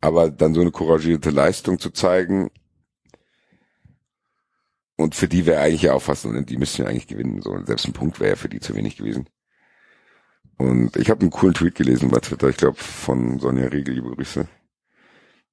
[0.00, 2.50] Aber dann so eine couragierte Leistung zu zeigen,
[4.98, 7.42] und für die wäre eigentlich ja auffassen, und die müssten ja eigentlich gewinnen.
[7.42, 9.28] So, selbst ein Punkt wäre ja für die zu wenig gewesen.
[10.56, 14.10] Und ich habe einen coolen Tweet gelesen bei Twitter, ich glaube von Sonja Riegel, liebe
[14.14, 14.48] Grüße,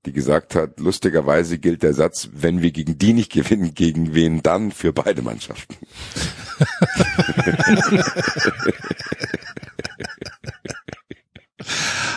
[0.06, 4.44] die gesagt hat, lustigerweise gilt der Satz, wenn wir gegen die nicht gewinnen, gegen wen
[4.44, 5.78] dann für beide Mannschaften.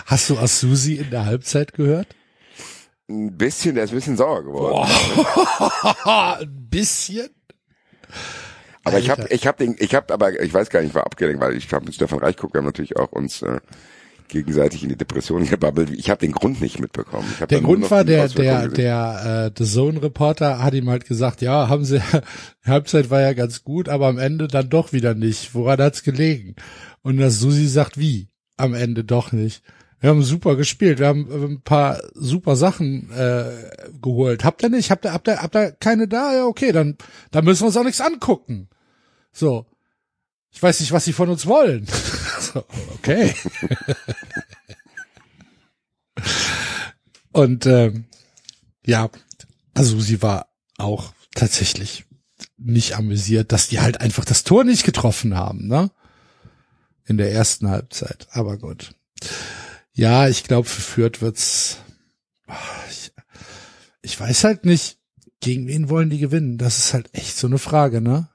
[0.07, 2.09] Hast du Asusi in der Halbzeit gehört?
[3.09, 4.91] Ein bisschen, der ist ein bisschen sauer geworden.
[6.05, 7.29] Ein bisschen?
[8.83, 9.35] Aber ich habe, Alter.
[9.35, 11.73] ich habe den, ich habe, aber ich weiß gar nicht, ich war abgelenkt, weil ich
[11.73, 13.61] habe mit Stefan Reich geguckt, wir haben natürlich auch uns äh,
[14.29, 15.91] gegenseitig in die Depression gebabbelt.
[15.91, 17.27] Ich habe den Grund nicht mitbekommen.
[17.49, 21.69] Der Grund war, der, der, der, äh, The Zone Reporter hat ihm halt gesagt, ja,
[21.69, 22.01] haben sie,
[22.65, 25.55] die Halbzeit war ja ganz gut, aber am Ende dann doch wieder nicht.
[25.55, 26.57] Woran hat's gelegen?
[27.03, 28.29] Und das Susi sagt, wie?
[28.57, 29.63] Am Ende doch nicht.
[30.01, 33.51] Wir haben super gespielt, wir haben äh, ein paar super Sachen äh,
[34.01, 34.45] geholt.
[34.45, 34.91] Habt ihr nicht?
[34.91, 36.35] Habt ihr, habt ihr, habt ihr keine da?
[36.35, 36.97] Ja, okay, dann,
[37.31, 38.69] dann müssen wir uns auch nichts angucken.
[39.33, 39.67] So.
[40.53, 41.87] Ich weiß nicht, was sie von uns wollen.
[42.95, 43.35] Okay.
[47.33, 48.07] Und ähm,
[48.85, 49.11] ja,
[49.75, 52.07] also sie war auch tatsächlich
[52.57, 55.91] nicht amüsiert, dass die halt einfach das Tor nicht getroffen haben, ne?
[57.05, 58.27] In der ersten Halbzeit.
[58.31, 58.95] Aber gut.
[59.93, 61.79] Ja, ich glaube, für Fürth wird's.
[62.91, 63.13] Ich,
[64.03, 64.99] ich weiß halt nicht,
[65.41, 66.59] gegen wen wollen die gewinnen?
[66.59, 68.29] Das ist halt echt so eine Frage, ne?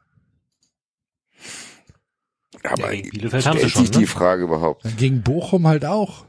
[2.63, 3.99] Aber gegen Bielefeld haben sie schon, sich ne?
[3.99, 4.85] die Frage überhaupt?
[4.97, 6.25] Gegen Bochum halt auch.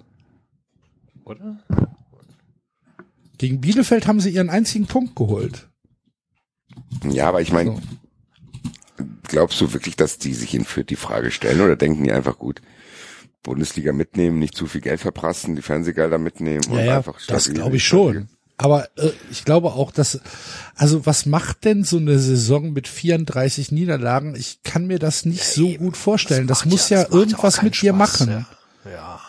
[1.25, 1.59] Oder?
[3.39, 5.69] Gegen Bielefeld haben sie ihren einzigen Punkt geholt.
[7.05, 9.05] Ja, aber ich meine, So.
[9.25, 12.39] glaubst du wirklich, dass die sich in Fürth die Frage stellen oder denken die einfach
[12.39, 12.63] gut,
[13.43, 17.53] Bundesliga mitnehmen, nicht zu viel Geld verprassen, die Fernsehgelder mitnehmen und Ja, ja, einfach das
[17.53, 18.29] glaube ich schon.
[18.63, 20.21] Aber äh, ich glaube auch, dass,
[20.75, 24.35] also was macht denn so eine Saison mit 34 Niederlagen?
[24.37, 26.47] Ich kann mir das nicht so gut vorstellen.
[26.47, 28.47] Das, macht muss ja- ja, das ja irgendwas mit dir machen.
[28.85, 28.91] Ja.
[28.91, 29.21] ja,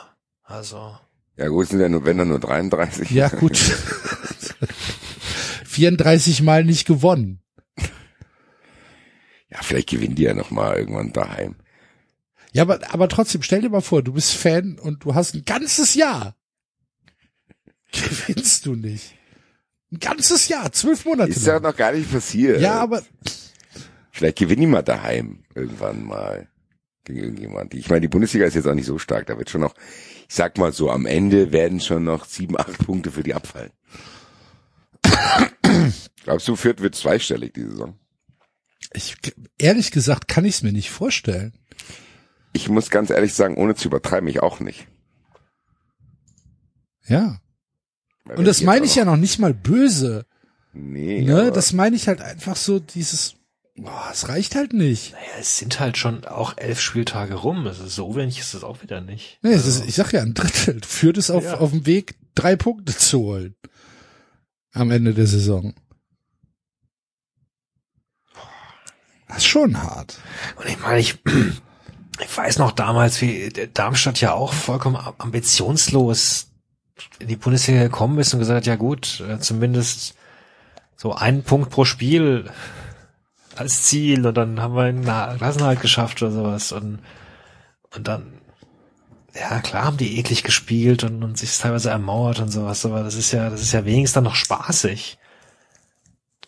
[0.43, 0.97] also.
[1.35, 3.10] Ja gut, sind ja nur, wenn dann nur 33.
[3.10, 3.57] Ja, gut.
[5.65, 7.41] 34 Mal nicht gewonnen.
[9.49, 11.55] Ja, vielleicht gewinnen die ja noch mal irgendwann daheim.
[12.53, 15.45] Ja, aber, aber trotzdem, stell dir mal vor, du bist Fan und du hast ein
[15.45, 16.35] ganzes Jahr.
[17.91, 19.15] Gewinnst du nicht.
[19.94, 21.30] Ein ganzes Jahr, zwölf Monate.
[21.30, 22.60] Ist ja noch gar nicht passiert.
[22.61, 23.03] ja, aber
[24.11, 26.48] Vielleicht gewinnen die mal daheim irgendwann mal
[27.03, 27.74] gegen irgendjemand.
[27.76, 29.28] Ich meine, die Bundesliga ist jetzt auch nicht so stark.
[29.28, 29.76] Da wird schon noch,
[30.28, 33.72] ich sag mal so, am Ende werden schon noch sieben, acht Punkte für die abfallen.
[36.24, 37.99] Glaubst du, Fürth wird zweistellig die Saison?
[38.94, 39.15] ich,
[39.57, 41.53] ehrlich gesagt kann ich es mir nicht vorstellen.
[42.53, 44.88] Ich muss ganz ehrlich sagen, ohne zu übertreiben, ich auch nicht.
[47.06, 47.40] Ja.
[48.26, 50.26] Und das meine ich ja noch nicht mal böse.
[50.74, 51.52] Nee, Ne?
[51.52, 53.36] Das meine ich halt einfach so dieses,
[53.76, 55.12] boah, es reicht halt nicht.
[55.14, 57.68] Naja, es sind halt schon auch elf Spieltage rum.
[57.68, 59.40] Es ist so wenig ist es auch wieder nicht.
[59.44, 61.60] Nee, es ist, ich sag ja, ein Drittel führt es auf, Ja.
[61.60, 63.56] auf dem Weg, drei Punkte zu holen.
[64.72, 65.76] Am Ende der Saison.
[69.28, 70.18] Das ist schon hart.
[70.56, 71.20] Und ich meine, ich,
[72.20, 76.48] ich weiß noch damals, wie der Darmstadt ja auch vollkommen ambitionslos
[77.20, 80.15] in die Bundesliga gekommen ist und gesagt hat, ja gut, äh, zumindest
[80.95, 82.49] so einen Punkt pro Spiel
[83.56, 86.99] als Ziel und dann haben wir einen Klassenhalt geschafft oder sowas und,
[87.95, 88.34] und dann,
[89.36, 93.15] ja klar haben die eklig gespielt und, und sich teilweise ermauert und sowas, aber das
[93.15, 95.18] ist ja, das ist ja wenigstens dann noch spaßig.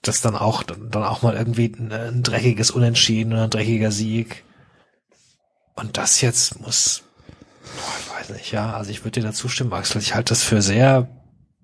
[0.02, 4.44] Das dann auch, dann auch mal irgendwie ein, ein dreckiges Unentschieden oder ein dreckiger Sieg.
[5.76, 7.04] Und das jetzt muss,
[7.64, 10.02] boah, weiß nicht, ja, also ich würde dir dazu stimmen, Axel.
[10.02, 11.10] Ich halte das für sehr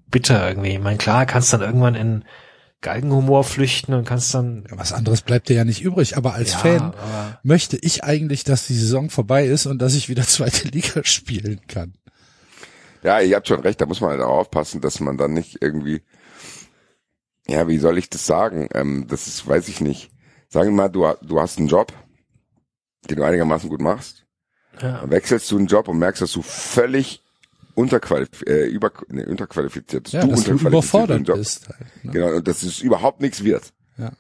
[0.09, 0.73] bitter irgendwie.
[0.73, 2.25] Ich meine, klar, kannst dann irgendwann in
[2.81, 6.17] Galgenhumor flüchten und kannst dann, Ja, Was anderes bleibt dir ja nicht übrig.
[6.17, 9.95] Aber als ja, Fan aber, möchte ich eigentlich, dass die Saison vorbei ist und dass
[9.95, 11.93] ich wieder zweite Liga spielen kann.
[13.03, 15.57] Ja, ihr habt schon recht, da muss man halt auch aufpassen, dass man dann nicht
[15.61, 16.01] irgendwie,
[17.47, 18.67] ja, wie soll ich das sagen?
[18.73, 20.11] Ähm, das ist, weiß ich nicht.
[20.49, 21.93] Sagen wir mal, du, du hast einen Job,
[23.09, 24.25] den du einigermaßen gut machst,
[24.81, 27.21] ja, dann wechselst du einen Job und merkst, dass du völlig
[27.75, 30.13] unterqualif äh, über, nee, unterqualifiziert bist.
[30.13, 31.37] Ja, du dass du unterqualifiziert den überfordert Job.
[31.37, 31.69] bist.
[31.69, 32.11] Halt, ne?
[32.11, 33.73] Genau, und dass es überhaupt nichts wird.
[33.97, 34.11] Ja.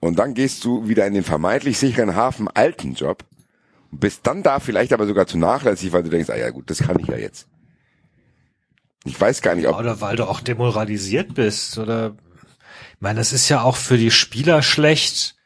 [0.00, 3.24] Und dann gehst du wieder in den vermeintlich sicheren Hafen alten Job
[3.90, 6.70] und bist dann da vielleicht aber sogar zu nachlässig, weil du denkst, ah ja gut,
[6.70, 7.46] das kann ich ja jetzt.
[9.04, 12.14] Ich weiß gar nicht, ob oder weil du auch demoralisiert bist oder,
[12.94, 15.36] ich meine, das ist ja auch für die Spieler schlecht.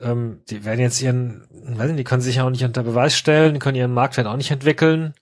[0.00, 3.16] Ähm, die werden jetzt ihren, weiß nicht, die können sich ja auch nicht unter Beweis
[3.16, 5.14] stellen, die können ihren Marktwert auch nicht entwickeln.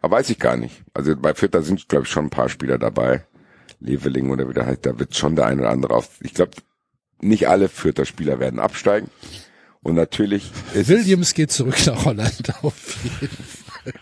[0.00, 0.82] Aber weiß ich gar nicht.
[0.94, 3.24] Also bei Fürth, da sind, glaube ich, schon ein paar Spieler dabei.
[3.80, 6.08] Leveling oder wie der heißt, da wird schon der eine oder andere auf.
[6.20, 6.52] Ich glaube,
[7.20, 9.10] nicht alle Fürther Spieler werden absteigen.
[9.82, 13.92] Und natürlich ist Williams geht zurück nach Holland auf jeden Fall.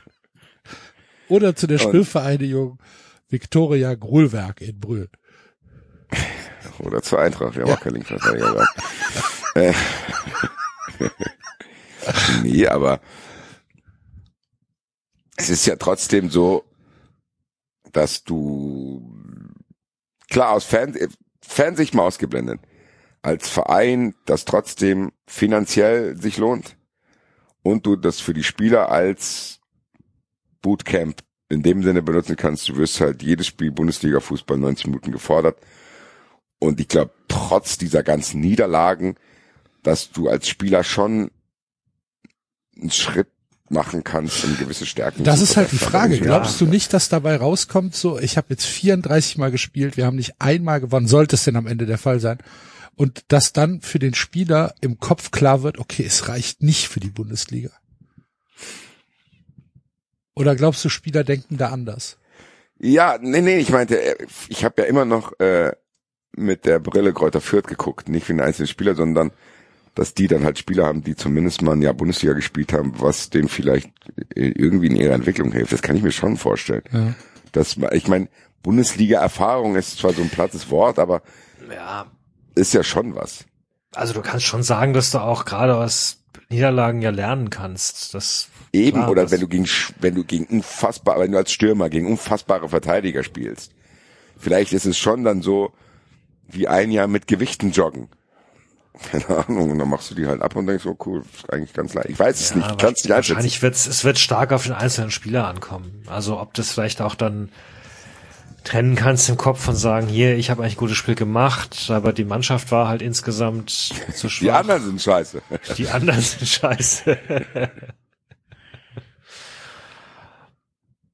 [1.28, 2.78] Oder zu der Und- Spielvereinigung
[3.30, 5.08] Victoria Grulwerk in Brühl.
[6.80, 8.66] oder zur Eintracht, ja, auch kein Linksverteidiger.
[9.60, 9.74] Äh,
[12.42, 13.00] nee, aber
[15.36, 16.64] es ist ja trotzdem so,
[17.92, 19.14] dass du
[20.30, 20.96] klar aus Fan,
[21.42, 22.60] Fansicht mal ausgeblendet,
[23.20, 26.76] als Verein das trotzdem finanziell sich lohnt
[27.62, 29.60] und du das für die Spieler als
[30.62, 35.58] Bootcamp in dem Sinne benutzen kannst, du wirst halt jedes Spiel Bundesliga-Fußball 90 Minuten gefordert.
[36.60, 39.16] Und ich glaube, trotz dieser ganzen Niederlagen,
[39.82, 41.30] dass du als Spieler schon
[42.76, 43.28] einen Schritt
[43.70, 45.78] machen kannst, um gewisse Stärken Das ist halt die.
[45.78, 46.18] Frage.
[46.18, 50.16] Glaubst du nicht, dass dabei rauskommt, so, ich habe jetzt 34 Mal gespielt, wir haben
[50.16, 52.38] nicht einmal gewonnen, sollte es denn am Ende der Fall sein?
[52.96, 57.00] Und dass dann für den Spieler im Kopf klar wird, okay, es reicht nicht für
[57.00, 57.70] die Bundesliga.
[60.34, 62.18] Oder glaubst du, Spieler denken da anders?
[62.78, 65.72] Ja, nee, nee, ich meinte, äh, ich habe ja immer noch äh,
[66.32, 69.32] mit der Brille Kräuter Fürth geguckt, nicht wie ein einzelner Spieler, sondern
[69.94, 73.30] dass die dann halt Spieler haben, die zumindest mal ein Jahr Bundesliga gespielt haben, was
[73.30, 73.90] denen vielleicht
[74.34, 75.72] irgendwie in ihrer Entwicklung hilft.
[75.72, 76.82] Das kann ich mir schon vorstellen.
[76.92, 77.14] Ja.
[77.52, 78.28] Das, ich meine,
[78.62, 81.22] Bundesliga-Erfahrung ist zwar so ein plattes Wort, aber
[81.70, 82.06] Ja,
[82.54, 83.44] ist ja schon was.
[83.94, 86.18] also du kannst schon sagen, dass du auch gerade aus
[86.48, 88.14] Niederlagen ja lernen kannst.
[88.14, 89.66] Das Eben, Klar, oder das- wenn du gegen,
[90.00, 93.72] wenn du gegen unfassbar, wenn du als Stürmer gegen unfassbare Verteidiger spielst.
[94.38, 95.72] Vielleicht ist es schon dann so,
[96.48, 98.08] wie ein Jahr mit Gewichten joggen.
[99.10, 101.72] Keine Ahnung, und dann machst du die halt ab und denkst, oh cool, ist eigentlich
[101.72, 102.10] ganz leicht.
[102.10, 103.30] Ich weiß es nicht, ich kann es nicht einschätzen.
[103.36, 106.02] wahrscheinlich wird's, es wird stark auf den einzelnen Spieler ankommen.
[106.06, 107.50] Also ob das vielleicht auch dann
[108.62, 112.12] trennen kannst im Kopf und sagen, hier, ich habe eigentlich ein gutes Spiel gemacht, aber
[112.12, 113.70] die Mannschaft war halt insgesamt
[114.14, 114.40] zu schwach.
[114.44, 115.42] Die anderen sind scheiße.
[115.78, 117.18] Die anderen sind scheiße.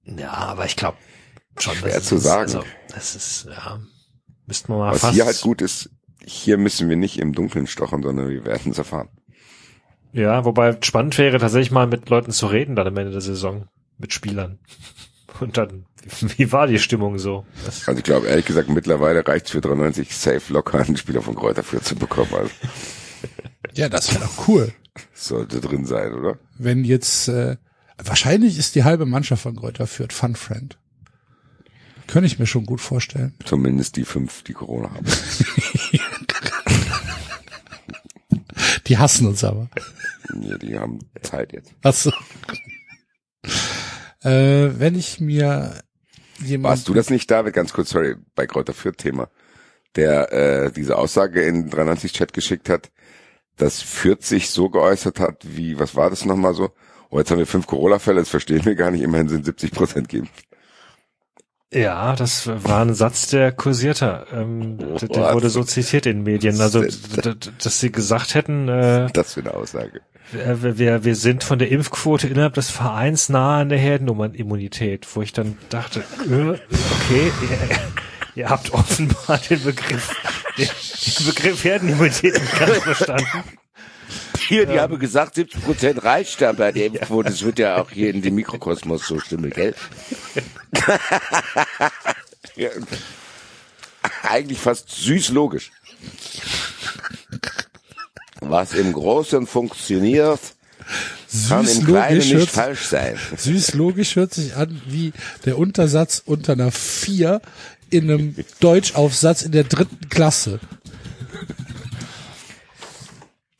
[0.04, 0.98] ja, aber ich glaube
[1.58, 1.74] schon.
[1.76, 2.42] Schwer dass es zu ist- sagen.
[2.42, 2.64] Also,
[2.94, 3.80] das ist, ja,
[4.46, 5.14] müssten wir mal Was fast.
[5.14, 5.90] hier halt gut ist,
[6.26, 9.08] hier müssen wir nicht im Dunkeln stochen, sondern wir werden es erfahren.
[10.12, 13.68] Ja, wobei spannend wäre tatsächlich mal mit Leuten zu reden dann am Ende der Saison.
[13.98, 14.58] Mit Spielern.
[15.40, 15.84] Und dann,
[16.36, 17.44] wie war die Stimmung so?
[17.64, 21.34] Das, Also ich glaube, ehrlich gesagt, mittlerweile reicht für 93 safe locker einen Spieler von
[21.34, 22.32] Kräuter für zu bekommen.
[22.34, 22.50] Also
[23.74, 24.72] Ja, das wäre doch cool.
[25.14, 26.38] sollte drin sein, oder?
[26.58, 27.56] Wenn jetzt, äh,
[27.98, 30.78] wahrscheinlich ist die halbe Mannschaft von Kräuter Fürth Fun Friend.
[32.06, 33.34] Könnte ich mir schon gut vorstellen.
[33.44, 35.06] Zumindest die fünf, die Corona haben.
[38.86, 39.68] Die hassen uns aber.
[40.40, 41.72] Ja, die haben Zeit jetzt.
[41.82, 42.12] Achso.
[44.22, 45.82] äh, wenn ich mir
[46.44, 46.70] jemand.
[46.70, 47.54] Warst du das nicht, David?
[47.54, 49.28] Ganz kurz, sorry, bei Kräuter Fürth Thema,
[49.96, 52.90] der äh, diese Aussage in 93 Chat geschickt hat,
[53.56, 56.70] dass Fürth sich so geäußert hat, wie, was war das nochmal so?
[57.10, 60.08] Oh, jetzt haben wir fünf Corona-Fälle, das verstehen wir gar nicht, immerhin sind 70 Prozent
[60.08, 60.28] geben.
[61.72, 64.26] Ja, das war ein Satz, der kursierte.
[64.32, 66.60] Ähm, der, der wurde so zitiert in Medien.
[66.60, 66.84] Also,
[67.62, 70.00] dass sie gesagt hätten, äh, Das für eine Aussage.
[70.32, 75.22] wir, wir, wir sind von der Impfquote innerhalb des Vereins nahe an der Herdennummernimmunität, wo
[75.22, 77.58] ich dann dachte, äh, okay, ihr,
[78.44, 80.14] ihr habt offenbar den Begriff,
[80.56, 83.44] den, den Begriff Herdenimmunität nicht ganz verstanden.
[84.48, 87.28] Hier, die haben gesagt, 70 Prozent reicht da bei der Impfquote.
[87.36, 89.74] Das wird ja auch hier in dem Mikrokosmos so stimmen, gell?
[92.56, 92.68] ja.
[94.22, 95.72] Eigentlich fast süß logisch.
[98.40, 100.40] Was im Großen funktioniert,
[101.48, 103.18] kann süß im Kleinen nicht hört, falsch sein.
[103.36, 105.12] süß logisch hört sich an wie
[105.44, 107.40] der Untersatz unter einer 4
[107.90, 110.60] in einem Deutschaufsatz in der dritten Klasse.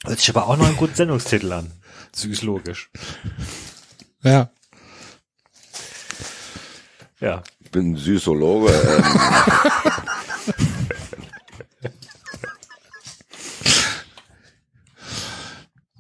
[0.07, 1.71] Hört sich aber auch noch einen guten Sendungstitel an.
[2.15, 2.91] Süß logisch.
[4.23, 4.51] Ja.
[7.21, 7.43] Ja.
[7.61, 8.71] Ich bin Süßologe.
[8.73, 9.05] Ähm,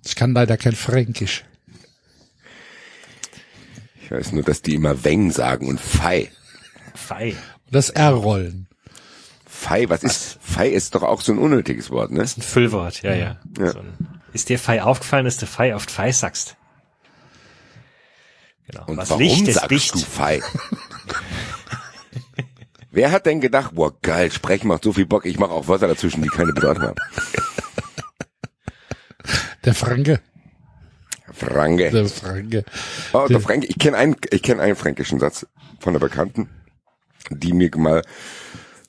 [0.04, 1.44] Ich kann leider kein Fränkisch.
[4.02, 6.30] ich weiß nur, dass die immer Weng sagen und Fei.
[6.94, 7.34] Fei.
[7.70, 8.65] Das R-Rollen.
[9.66, 12.20] Fei, was ist, Fei ist doch auch so ein unnötiges Wort, ne?
[12.20, 13.36] Ein Füllwort, ja, ja.
[13.59, 13.72] Ja.
[13.72, 16.56] So ein, ist dir Fei aufgefallen, dass du Fei oft Fei sagst?
[18.68, 18.84] Genau.
[18.86, 19.94] Und Was warum Licht ist sagst dicht.
[19.94, 20.40] du Fei?
[22.93, 25.88] Wer hat denn gedacht, boah geil, sprechen macht so viel Bock, ich mache auch Wörter
[25.88, 26.97] dazwischen, die keine Bedeutung haben.
[29.64, 30.20] Der Franke.
[31.32, 31.90] Franke.
[31.90, 32.64] Der Franke.
[33.12, 35.44] Oh, der Franke, ich kenne einen, ich kenne einen fränkischen Satz
[35.80, 36.48] von einer Bekannten,
[37.30, 38.02] die mir mal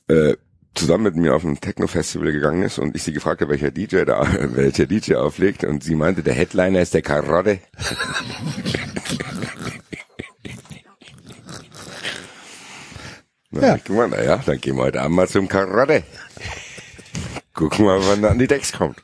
[0.08, 0.36] äh,
[0.78, 4.06] zusammen mit mir auf ein Techno-Festival gegangen ist und ich sie gefragt habe, welcher DJ
[4.06, 4.26] da,
[4.56, 7.60] welcher DJ auflegt und sie meinte, der Headliner ist der Karotte.
[13.50, 13.76] Na, Ja.
[13.76, 16.04] ich gemeint, na ja, dann gehen wir heute Abend mal zum Karotte.
[17.54, 19.02] Gucken wir, wann er an die Decks kommt.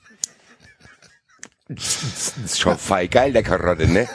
[1.70, 4.08] Das ist schon fein geil, der Karotte, ne?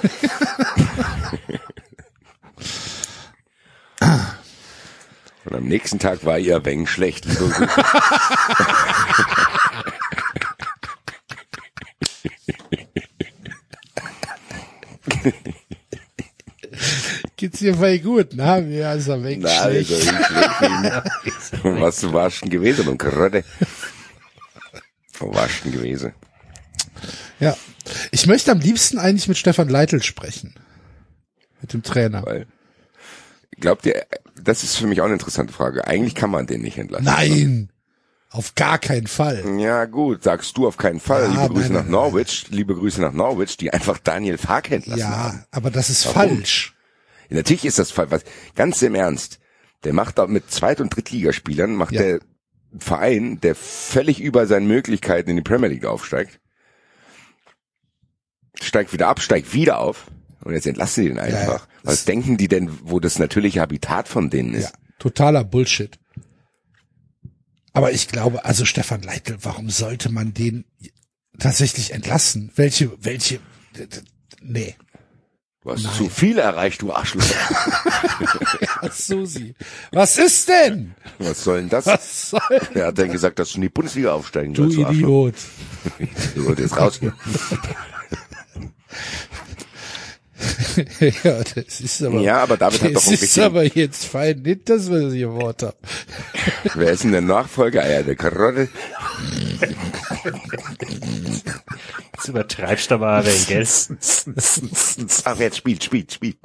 [5.49, 7.25] Und am nächsten Tag war ihr Weng schlecht.
[7.25, 7.67] Grüße.
[17.37, 18.59] Geht's dir voll gut, na?
[18.59, 19.39] Ja, ist er weg.
[19.41, 20.13] Na, also, schlecht.
[20.13, 21.65] ich schlecht.
[21.65, 23.43] Und was du warst denn gewesen und Karotte?
[25.19, 26.13] Denn gewesen?
[27.41, 27.57] Ja.
[28.11, 30.53] Ich möchte am liebsten eigentlich mit Stefan Leitl sprechen.
[31.63, 32.23] Mit dem Trainer.
[32.27, 32.47] Weil,
[33.61, 34.07] glaubt ihr,
[34.41, 35.87] das ist für mich auch eine interessante Frage.
[35.87, 37.05] Eigentlich kann man den nicht entlassen.
[37.07, 37.73] Nein.
[38.31, 39.43] Auf gar keinen Fall.
[39.59, 41.33] Ja, gut, sagst du auf keinen Fall.
[41.33, 45.09] Ja, liebe Grüße nach Norwich, liebe Grüße nach Norwich, die einfach Daniel Fark entlassen Ja,
[45.11, 45.45] haben.
[45.51, 46.37] aber das ist Warum?
[46.37, 46.75] falsch.
[47.31, 48.23] Natürlich ist das falsch.
[48.55, 49.39] Ganz im Ernst.
[49.85, 52.03] Der macht da mit Zweit- und Drittligaspielern, macht Ja.
[52.03, 52.21] der
[52.79, 56.39] Verein, der völlig über seinen Möglichkeiten in die Premier League aufsteigt,
[58.61, 60.07] steigt wieder ab, steigt wieder auf.
[60.49, 61.61] Und jetzt entlassen die den einfach.
[61.67, 61.73] ja.
[61.83, 64.65] Was denken die denn, wo das natürliche Habitat von denen ist?
[64.65, 65.99] Ja, totaler Bullshit.
[67.75, 70.65] Aber ich glaube, also Stefan Leitl, warum sollte man den
[71.39, 72.51] tatsächlich entlassen?
[72.57, 73.41] Welche, welche,
[74.41, 74.75] nee.
[75.63, 75.93] Du hast Nein.
[75.93, 77.23] zu viel erreicht, du Arschloch.
[78.81, 79.55] Ach, Susi.
[79.93, 80.95] Was ist denn?
[81.19, 81.85] Was soll denn das?
[81.85, 82.41] Was soll
[82.73, 85.29] Wer hat denn gesagt, dass du in die Bundesliga aufsteigen du sollst, Arschloch?
[85.29, 85.35] Idiot?
[86.37, 87.01] Du sollst jetzt raus.
[91.25, 94.69] ja, das ist aber, Ja, aber David hat doch das ist aber jetzt fein, nicht,
[94.69, 95.77] dass wir das hier Wort haben.
[96.75, 97.83] Wer ist denn der Nachfolger?
[97.83, 98.69] Ah Ja, der Karotte.
[102.15, 103.67] Jetzt übertreibst du aber den gell?
[105.25, 106.37] Ach, jetzt spielt, spielt, spielt.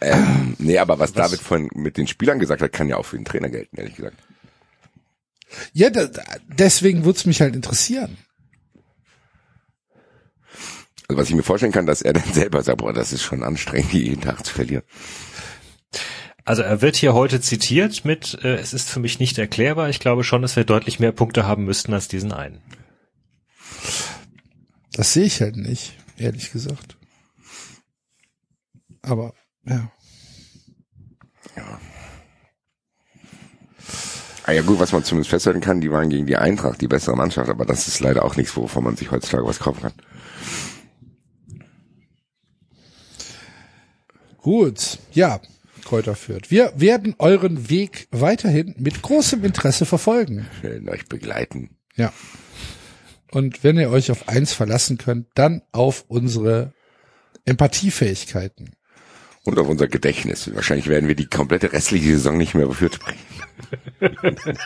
[0.00, 3.16] Ähm, nee, aber was, David von mit den Spielern gesagt hat, kann ja auch für
[3.16, 4.16] den Trainer gelten, ehrlich gesagt.
[5.72, 6.08] Ja, da-
[6.48, 8.16] deswegen würde es mich halt interessieren.
[11.08, 13.42] Also was ich mir vorstellen kann, dass er dann selber sagt, boah, das ist schon
[13.42, 14.84] anstrengend, die jeden Tag zu verlieren.
[16.44, 19.88] Also er wird hier heute zitiert mit, äh, es ist für mich nicht erklärbar.
[19.88, 22.60] Ich glaube schon, dass wir deutlich mehr Punkte haben müssten als diesen einen.
[24.92, 26.96] Das sehe ich halt nicht, ehrlich gesagt.
[29.02, 29.34] Aber,
[29.64, 29.90] ja.
[34.44, 37.16] Ah ja gut, was man zumindest festhalten kann, die waren gegen die Eintracht die bessere
[37.16, 39.92] Mannschaft, aber das ist leider auch nichts, wovon man sich heutzutage was kaufen kann.
[44.42, 45.40] Gut, ja,
[45.84, 46.50] Kräuter führt.
[46.50, 50.48] Wir werden euren Weg weiterhin mit großem Interesse verfolgen.
[50.60, 51.76] Wir werden euch begleiten.
[51.96, 52.12] Ja.
[53.30, 56.72] Und wenn ihr euch auf eins verlassen könnt, dann auf unsere
[57.44, 58.72] Empathiefähigkeiten.
[59.44, 60.52] Und auf unser Gedächtnis.
[60.54, 63.20] Wahrscheinlich werden wir die komplette restliche Saison nicht mehr überführt bringen.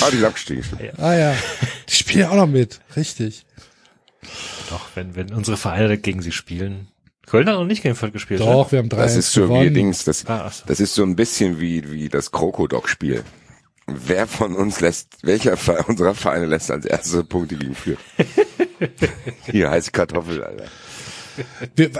[0.00, 0.66] ah, die stimmt.
[0.96, 1.34] Ah ja,
[1.88, 3.44] die spielen auch noch mit, richtig.
[4.70, 6.88] Doch, wenn, wenn unsere Vereine gegen sie spielen.
[7.28, 8.40] Köln hat noch nicht gegen Fürth gespielt.
[8.40, 9.74] Doch, wir haben drei Das ist so wie gewonnen.
[9.74, 10.64] Dings, das, Ah, so.
[10.66, 13.22] das ist so ein bisschen wie, wie das Krokodok-Spiel.
[13.86, 15.56] Wer von uns lässt, welcher
[15.88, 17.98] unserer Vereine lässt als erste Punkte gegen Fürth?
[19.50, 20.66] Hier, heiße Kartoffel, Alter.
[21.76, 21.90] Wir,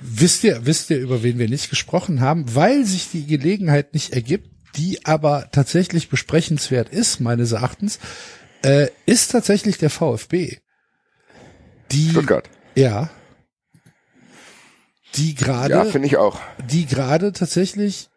[0.00, 4.12] wisst ihr, wisst ihr, über wen wir nicht gesprochen haben, weil sich die Gelegenheit nicht
[4.12, 7.98] ergibt, die aber tatsächlich besprechenswert ist, meines Erachtens,
[8.62, 10.58] äh, ist tatsächlich der VfB.
[11.90, 12.48] Die, Stuttgart.
[12.76, 13.10] ja,
[15.18, 16.40] die gerade, Ja, finde ich auch.
[16.70, 18.08] die gerade tatsächlich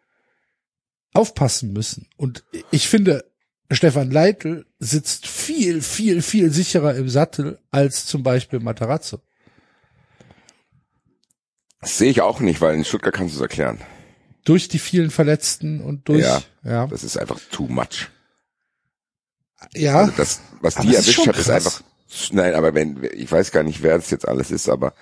[1.14, 2.08] aufpassen müssen.
[2.16, 3.24] Und ich finde,
[3.70, 9.20] Stefan Leitl sitzt viel, viel, viel sicherer im Sattel als zum Beispiel Matarazzo.
[11.80, 13.80] Das sehe ich auch nicht, weil in Stuttgart kannst du es erklären.
[14.44, 16.42] Durch die vielen Verletzten und durch, Ja.
[16.64, 18.08] ja, Das ist einfach too much.
[19.74, 21.66] ja, Also das, was Aber die es ist erwischt hat, ist krass.
[21.66, 21.82] einfach,
[22.32, 24.94] nein, aber wenn, ich weiß gar nicht, wer das jetzt alles ist, aber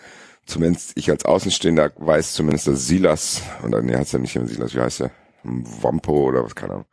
[0.46, 4.74] zumindest ich als Außenstehender weiß zumindest, dass Silas, oder nee, heißt er nicht immer Silas,
[4.74, 5.10] wie heißt er?
[5.42, 6.86] Wampo oder was, keine Ahnung.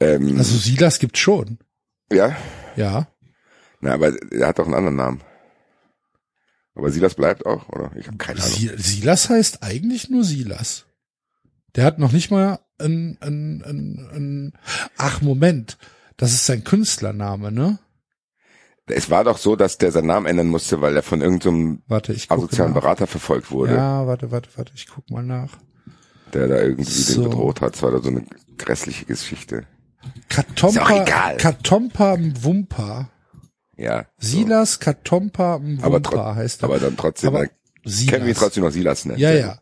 [0.00, 1.58] Ähm, also Silas gibt's schon,
[2.12, 2.36] ja,
[2.76, 3.08] ja.
[3.80, 5.20] na, aber er hat doch einen anderen Namen.
[6.74, 7.90] Aber Silas bleibt auch, oder?
[7.96, 8.52] Ich habe keine Ahnung.
[8.54, 10.86] Si- Silas heißt eigentlich nur Silas.
[11.74, 14.52] Der hat noch nicht mal ein, ein, ein, ein
[14.96, 15.76] ach Moment,
[16.16, 17.78] das ist sein Künstlername, ne?
[18.88, 22.12] Es war doch so, dass der seinen Namen ändern musste, weil er von irgendeinem Warte,
[22.12, 22.80] ich asozialen nach.
[22.82, 25.50] Berater verfolgt wurde, Ja, warte, warte, warte, ich guck mal nach.
[26.34, 27.22] der da irgendwie So.
[27.22, 27.74] den bedroht hat.
[27.74, 28.24] Das war da so eine
[28.56, 29.64] grässliche Geschichte.
[30.28, 31.36] Katompa, Ist egal.
[31.38, 33.10] Katompa Mwumpa.
[33.76, 34.06] Ja.
[34.18, 34.28] so.
[34.38, 36.64] Silas Katompa Mwumpa heißt er.
[36.64, 37.46] aber dann trotzdem, Aber
[37.84, 38.10] Silas.
[38.12, 39.18] kennen wir trotzdem noch Silas nennen.
[39.20, 39.58] Ja, ja.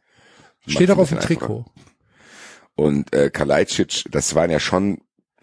[0.67, 1.65] Steht auch auf dem Trikot.
[2.75, 4.99] Und äh, Kalajdzic, das waren ja schon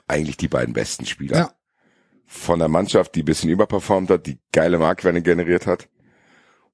[0.08, 1.38] eigentlich die beiden besten Spieler.
[1.38, 1.52] Ja.
[2.36, 5.88] Von der Mannschaft, die ein bisschen überperformt hat, die geile Marktwerte generiert hat.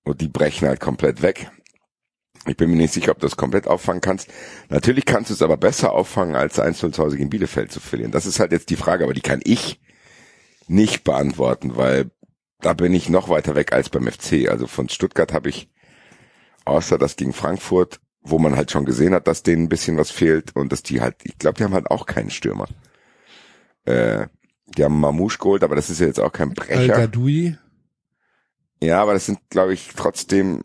[0.04, 1.52] Und die brechen halt komplett weg.
[2.48, 4.30] Ich bin mir nicht sicher, ob du das komplett auffangen kannst.
[4.70, 8.14] Natürlich kannst du es aber besser auffangen, als 1-0 zu Hause gegen Bielefeld zu verlieren.
[8.14, 9.82] Das ist halt jetzt die Frage, aber die kann ich
[10.68, 12.10] nicht beantworten, weil
[12.62, 14.50] da bin ich noch weiter weg als beim FC.
[14.50, 15.70] Also von Stuttgart habe ich,
[16.64, 20.10] außer das gegen Frankfurt, wo man halt schon gesehen hat, dass denen ein bisschen was
[20.10, 22.68] fehlt und dass die halt, ich glaube, die haben halt auch keinen Stürmer.
[23.84, 24.28] Äh,
[24.78, 26.96] die haben Mamouche geholt, aber das ist ja jetzt auch kein Al Brecher.
[26.96, 27.58] Gadoui.
[28.82, 30.62] Ja, aber das sind, glaube ich, trotzdem,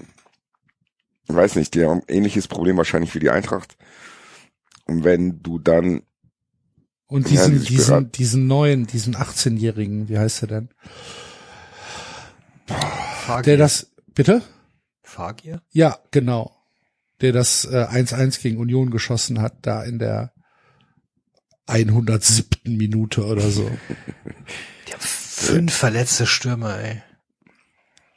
[1.29, 3.77] ich weiß nicht, die haben ein ähnliches Problem wahrscheinlich wie die Eintracht.
[4.87, 6.03] Und wenn du dann
[7.07, 10.69] Und Ja, diesen, dieses diesen, diesen neuen, diesen 18-Jährigen, wie heißt er denn?
[12.67, 13.43] Fagier.
[13.43, 14.43] Der das, bitte?
[15.03, 15.63] Fagier?
[15.71, 16.53] Ja, genau.
[17.21, 20.34] Der das äh, 1-1 gegen Union geschossen hat, da in der
[21.67, 22.77] 107.
[22.77, 23.71] Minute oder so.
[24.89, 27.03] Die haben fünf verletzte Stürmer, ey.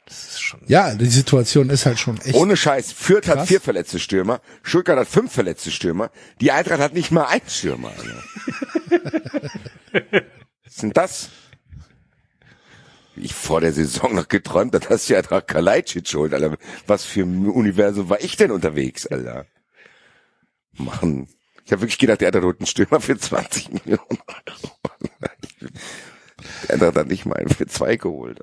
[0.06, 0.60] Das ist schon.
[0.66, 2.34] Ja, die Situation ist halt schon echt.
[2.34, 2.92] Ohne Scheiß.
[2.92, 3.48] Fürth hat Krass.
[3.48, 4.40] vier verletzte Stürmer.
[4.62, 6.10] Stuttgart hat fünf verletzte Stürmer.
[6.40, 7.92] Die Eintracht hat nicht mal einen Stürmer.
[7.96, 8.22] Alter.
[10.64, 11.28] Was sind das?
[13.14, 16.56] Wie Ich vor der Saison noch geträumt, habe, dass die Eintracht Kalajdzic holt, Alter.
[16.86, 19.46] Was für ein Universum war ich denn unterwegs, Alter?
[20.72, 21.28] Mann.
[21.68, 24.70] Ich habe wirklich gedacht, der holt einen Stürmer für 20 Millionen Euro.
[26.80, 28.40] Der hat nicht mal einen für zwei geholt.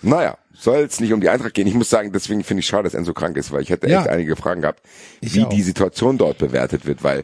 [0.00, 1.66] Naja, soll es nicht um die Eintracht gehen.
[1.66, 4.00] Ich muss sagen, deswegen finde ich schade, dass Enzo krank ist, weil ich hätte Ja.
[4.00, 4.82] echt einige Fragen gehabt,
[5.20, 5.50] Ich wie auch.
[5.50, 7.22] die Situation dort bewertet wird, weil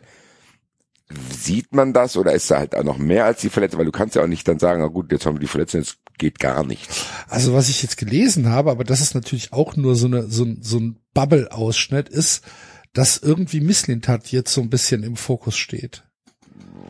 [1.34, 3.78] sieht man das oder ist da halt auch noch mehr als die Verletzung?
[3.78, 5.80] Weil du kannst ja auch nicht dann sagen, na gut, jetzt haben wir die Verletzung,
[5.80, 7.06] jetzt geht gar nichts.
[7.30, 10.44] Also was ich jetzt gelesen habe, aber das ist natürlich auch nur so eine so,
[10.44, 12.44] ein- so ein Bubble-Ausschnitt, ist,
[12.92, 16.04] dass irgendwie Misslintat jetzt so ein bisschen im Fokus steht.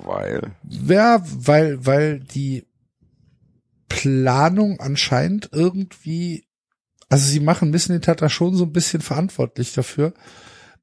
[0.03, 2.67] Weil, Ja, weil weil die
[3.89, 6.47] Planung anscheinend irgendwie,
[7.09, 10.15] also sie machen Misslintat da schon so ein bisschen verantwortlich dafür,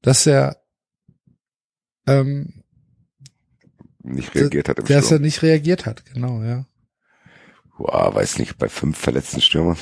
[0.01, 0.61] dass er
[2.05, 2.63] ähm,
[4.03, 5.21] nicht reagiert hat im dass er Sturm.
[5.21, 6.65] nicht reagiert hat, genau, ja.
[7.77, 9.77] Boah, weiß nicht, bei fünf verletzten Stürmern.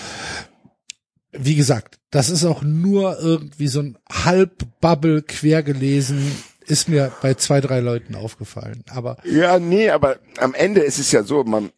[1.37, 6.31] Wie gesagt, das ist auch nur irgendwie so ein Halbbubble quer gelesen,
[6.65, 8.83] ist mir bei zwei, drei Leuten aufgefallen.
[8.89, 11.71] Aber Ja, nee, aber am Ende ist es ja so, man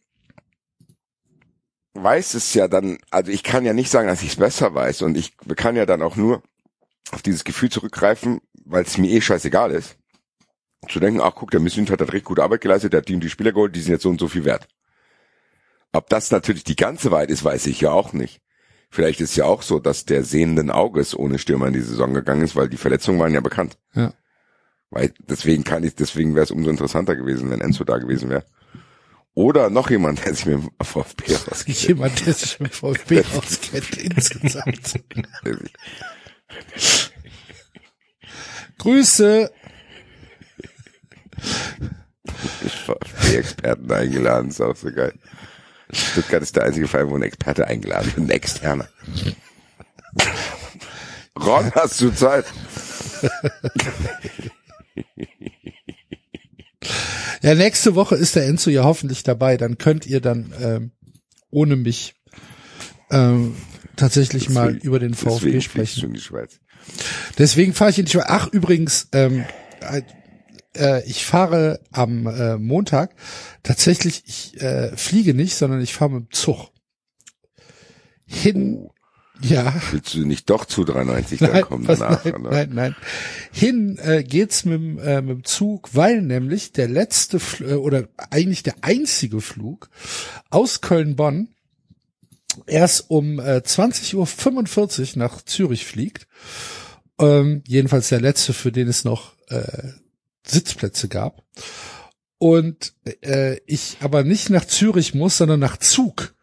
[1.94, 5.02] weiß es ja dann, also ich kann ja nicht sagen, dass ich es besser weiß
[5.02, 6.42] und ich kann ja dann auch nur
[7.10, 9.96] auf dieses Gefühl zurückgreifen, weil es mir eh scheißegal ist,
[10.88, 13.20] zu denken, ach guck, der Missint hat recht gute Arbeit geleistet, der hat die und
[13.20, 14.68] die Spieler geholt, die sind jetzt so und so viel wert.
[15.92, 18.40] Ob das natürlich die ganze Wahrheit ist, weiß ich ja auch nicht.
[18.90, 22.42] Vielleicht ist ja auch so, dass der sehenden Auges ohne Stürmer in die Saison gegangen
[22.42, 23.78] ist, weil die Verletzungen waren ja bekannt.
[23.94, 24.12] ja.
[24.90, 28.44] Weil deswegen kann ich, deswegen wäre es umso interessanter gewesen, wenn Enzo da gewesen wäre.
[29.34, 31.82] Oder noch jemand, der sich mit dem VfB auskennt.
[31.82, 35.04] jemand, der sich mit VfB auskennt insgesamt.
[38.78, 39.52] Grüße.
[42.86, 45.12] VfB-Experten eingeladen, ist auch so geil.
[45.92, 48.88] Stuttgart ist der einzige Fall, wo ein Experte eingeladen wird, ein Externer.
[51.38, 52.44] Ron, hast du Zeit?
[57.42, 59.56] Ja, nächste Woche ist der Enzo ja hoffentlich dabei.
[59.56, 60.90] Dann könnt ihr dann ähm,
[61.50, 62.14] ohne mich
[63.10, 63.54] ähm,
[63.96, 66.18] tatsächlich mal Deswegen- über den VfB sprechen.
[67.38, 68.24] Deswegen fahre ich in die Schweiz.
[68.28, 69.44] Ach, übrigens, ähm,
[70.76, 73.14] äh, ich fahre am äh, Montag
[73.62, 76.70] tatsächlich, ich äh, fliege nicht, sondern ich fahre mit dem Zug.
[78.26, 78.92] Hin, Oh,
[79.40, 79.72] ja.
[79.92, 82.24] willst du nicht doch zu 93 dann Nein, kommen was, danach?
[82.24, 82.50] nein, oder?
[82.50, 82.96] nein, nein.
[83.52, 87.74] Hin äh, geht's mit, dem, äh, mit dem Zug, weil nämlich der letzte Fl äh,
[87.74, 89.90] oder eigentlich der einzige Flug
[90.50, 91.48] aus Köln-Bonn
[92.66, 96.26] erst um äh, 20.45 Uhr nach Zürich fliegt.
[97.20, 99.92] Ähm, jedenfalls der letzte, für den es noch äh,
[100.50, 101.42] Sitzplätze gab.
[102.38, 106.34] Und äh, ich aber nicht nach Zürich muss, sondern nach Zug.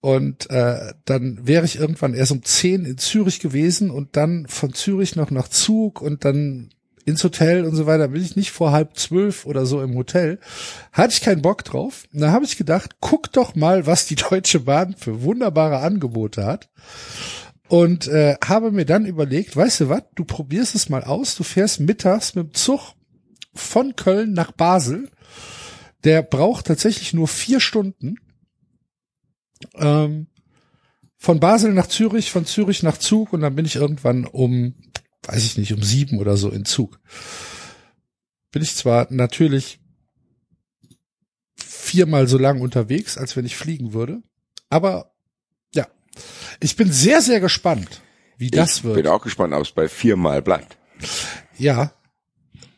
[0.00, 4.72] Und äh, dann wäre ich irgendwann erst um 10 in Zürich gewesen und dann von
[4.72, 6.70] Zürich noch nach Zug und dann
[7.04, 8.08] ins Hotel und so weiter.
[8.08, 10.40] Bin ich nicht vor halb zwölf oder so im Hotel.
[10.92, 12.04] Hatte ich keinen Bock drauf.
[12.12, 16.68] Da habe ich gedacht, guck doch mal, was die Deutsche Bahn für wunderbare Angebote hat.
[17.68, 21.42] Und äh, habe mir dann überlegt, weißt du was, du probierst es mal aus, du
[21.42, 22.94] fährst mittags mit dem Zug
[23.54, 25.10] von Köln nach Basel.
[26.04, 28.16] Der braucht tatsächlich nur vier Stunden.
[29.76, 30.26] Ähm,
[31.22, 34.74] von Basel nach Zürich, von Zürich nach Zug und dann bin ich irgendwann um,
[35.22, 36.98] weiß ich nicht, um sieben oder so in Zug.
[38.50, 39.78] Bin ich zwar natürlich
[41.56, 44.20] viermal so lang unterwegs, als wenn ich fliegen würde,
[44.68, 45.14] aber
[45.72, 45.86] ja,
[46.58, 48.02] ich bin sehr, sehr gespannt,
[48.36, 48.96] wie das ich wird.
[48.96, 50.76] bin auch gespannt, ob es bei viermal bleibt.
[51.56, 51.94] Ja,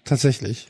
[0.04, 0.68] tatsächlich.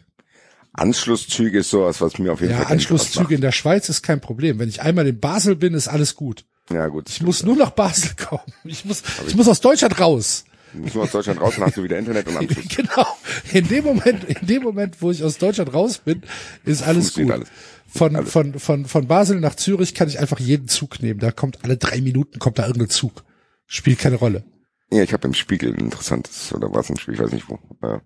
[0.72, 4.02] Anschlusszüge ist sowas, was mir auf jeden Ja, Fall Spaß Anschlusszüge in der Schweiz ist
[4.02, 4.58] kein Problem.
[4.58, 6.44] Wenn ich einmal in Basel bin, ist alles gut.
[6.70, 7.08] Ja, gut.
[7.08, 8.42] Ich muss nur nach Basel kommen.
[8.64, 10.44] Ich muss, ich muss aus Deutschland raus.
[10.72, 12.64] Du musst nur aus Deutschland raus, dann hast du wieder Internet und Anschluss.
[12.76, 13.06] Genau.
[13.52, 16.22] In dem Moment, in dem Moment, wo ich aus Deutschland raus bin,
[16.64, 17.30] ist alles gut.
[17.30, 17.48] Alles.
[17.86, 18.32] Von, Alles.
[18.32, 21.20] von, von, von Basel nach Zürich kann ich einfach jeden Zug nehmen.
[21.20, 23.22] Da kommt alle drei Minuten kommt da irgendein Zug.
[23.66, 24.42] Spielt keine Rolle.
[24.90, 27.60] Ja, ich habe im Spiegel ein interessantes, oder was im Spiegel, ich weiß nicht wo.
[27.86, 28.00] Äh,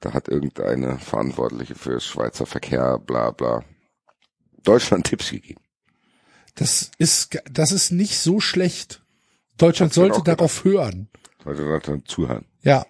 [0.00, 3.64] Da hat irgendeine Verantwortliche für Schweizer Verkehr, bla bla,
[4.62, 5.60] Deutschland Tipps gegeben.
[6.54, 9.02] Das ist, das ist nicht so schlecht.
[9.56, 11.08] Deutschland sollte darauf hören.
[11.42, 12.44] Sollte Leute zuhören.
[12.62, 12.86] Ja.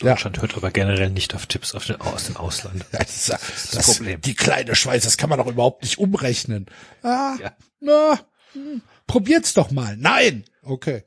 [0.00, 0.14] Ja.
[0.14, 2.84] Deutschland hört aber generell nicht auf Tipps aus dem, aus dem Ausland.
[2.92, 4.20] Ja, Das, ist das, das Problem.
[4.22, 6.66] Die kleine Schweiz, das kann man doch überhaupt nicht umrechnen.
[7.02, 7.52] Ah, Ja.
[7.80, 8.18] na,
[8.52, 9.96] hm, probiert's doch mal.
[9.96, 10.44] Nein.
[10.62, 11.04] Okay.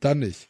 [0.00, 0.48] Dann nicht.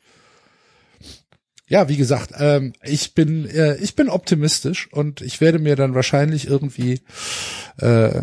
[1.66, 5.94] Ja, wie gesagt, ähm, ich bin äh, ich bin optimistisch und ich werde mir dann
[5.94, 7.00] wahrscheinlich irgendwie
[7.78, 8.22] äh,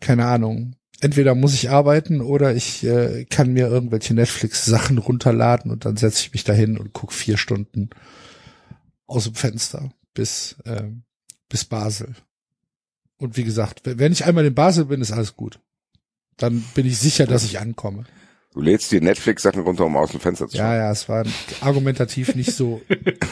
[0.00, 0.74] keine Ahnung.
[1.00, 6.22] Entweder muss ich arbeiten oder ich äh, kann mir irgendwelche Netflix-Sachen runterladen und dann setze
[6.22, 7.90] ich mich dahin und guck vier Stunden
[9.06, 11.04] aus dem Fenster bis ähm,
[11.48, 12.16] bis Basel.
[13.18, 15.60] Und wie gesagt, wenn ich einmal in Basel bin, ist alles gut.
[16.36, 18.04] Dann bin ich sicher, dass ich ankomme.
[18.58, 21.24] Du lädst dir Netflix-Sachen runter, um aus dem Fenster zu Ja, ja, es war
[21.60, 22.82] argumentativ nicht so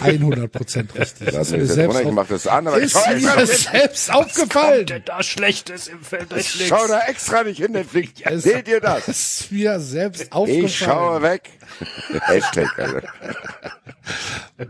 [0.05, 1.27] 100% richtig.
[1.32, 4.86] Du hast Ist mir selbst, gemacht das an, aber ich ist extra mir selbst aufgefallen.
[4.86, 8.20] denn da Schlechtes im Feld Ich schau da extra nicht hin, Netflix.
[8.24, 9.09] Es- Seht ihr das?
[9.09, 10.65] Ist mir selbst aufgefallen.
[10.66, 11.51] Ich schaue weg.
[12.20, 13.03] Hashtag, Alter.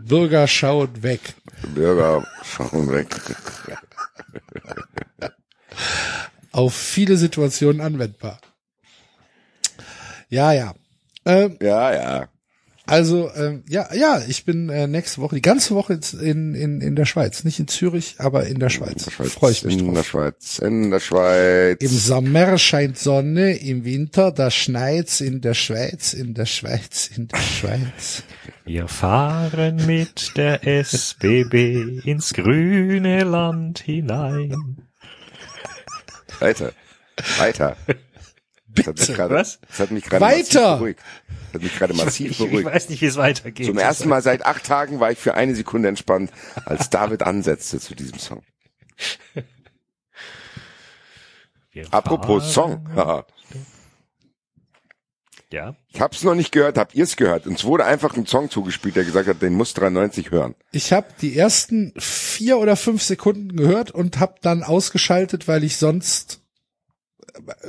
[0.07, 1.21] Bürger schauen weg.
[1.75, 3.09] Bürger schauen weg.
[6.51, 8.39] Auf viele Situationen anwendbar.
[10.29, 10.73] Ja, ja.
[11.25, 12.29] Ähm, Ja, ja.
[12.85, 16.95] also, ähm, ja, ja, ich bin äh, nächste Woche, die ganze Woche in, in, in
[16.95, 17.43] der Schweiz.
[17.43, 19.09] Nicht in Zürich, aber in der Schweiz.
[19.09, 20.07] Freue ich mich in der drauf.
[20.07, 21.77] Schweiz, in der Schweiz.
[21.81, 27.27] Im Sommer scheint Sonne, im Winter da schneit's in der Schweiz, in der Schweiz, in
[27.27, 28.23] der Schweiz.
[28.65, 34.77] Wir fahren mit der SBB ins grüne Land hinein.
[36.39, 36.71] Weiter.
[37.37, 37.75] Weiter.
[38.77, 39.29] Das hat mich Bitte.
[39.29, 39.59] Was?
[39.67, 40.77] das hat mich gerade Weiter.
[40.77, 40.99] beruhigt.
[41.27, 42.65] Das hat mich gerade massiv Ich, ich beruhigt.
[42.65, 43.65] weiß nicht, wie es weitergeht.
[43.65, 46.31] Zum ersten Mal seit acht Tagen war ich für eine Sekunde entspannt,
[46.65, 48.43] als David ansetzte zu diesem Song.
[51.71, 52.87] Wir Apropos Song.
[55.51, 55.75] Ja.
[55.93, 57.47] Ich hab's noch nicht gehört, habt ihr's gehört?
[57.47, 60.55] Uns wurde einfach ein Song zugespielt, der gesagt hat, den muss 93 hören.
[60.73, 65.77] Ich habe die ersten vier oder fünf Sekunden gehört und habe dann ausgeschaltet, weil ich
[65.77, 66.41] sonst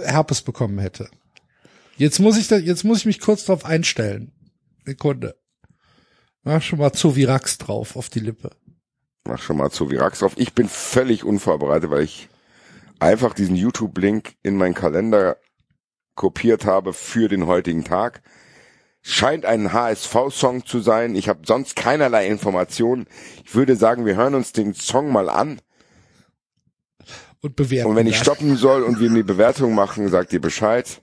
[0.04, 1.08] Herpes bekommen hätte.
[1.96, 4.32] Jetzt muss ich da, jetzt muss ich mich kurz drauf einstellen.
[4.84, 5.36] Sekunde.
[6.42, 8.50] Mach schon mal Zovirax drauf auf die Lippe.
[9.28, 10.32] Mach schon mal zu Virax drauf.
[10.36, 12.30] Ich bin völlig unvorbereitet, weil ich
[12.98, 15.36] einfach diesen YouTube-Link in meinen Kalender
[16.14, 18.22] kopiert habe für den heutigen Tag.
[19.02, 21.14] Scheint ein HSV-Song zu sein.
[21.14, 23.06] Ich habe sonst keinerlei Informationen.
[23.44, 25.60] Ich würde sagen, wir hören uns den Song mal an.
[27.40, 27.90] Und bewerten.
[27.90, 31.02] Und wenn ich stoppen soll und wir eine Bewertung machen, sagt ihr Bescheid.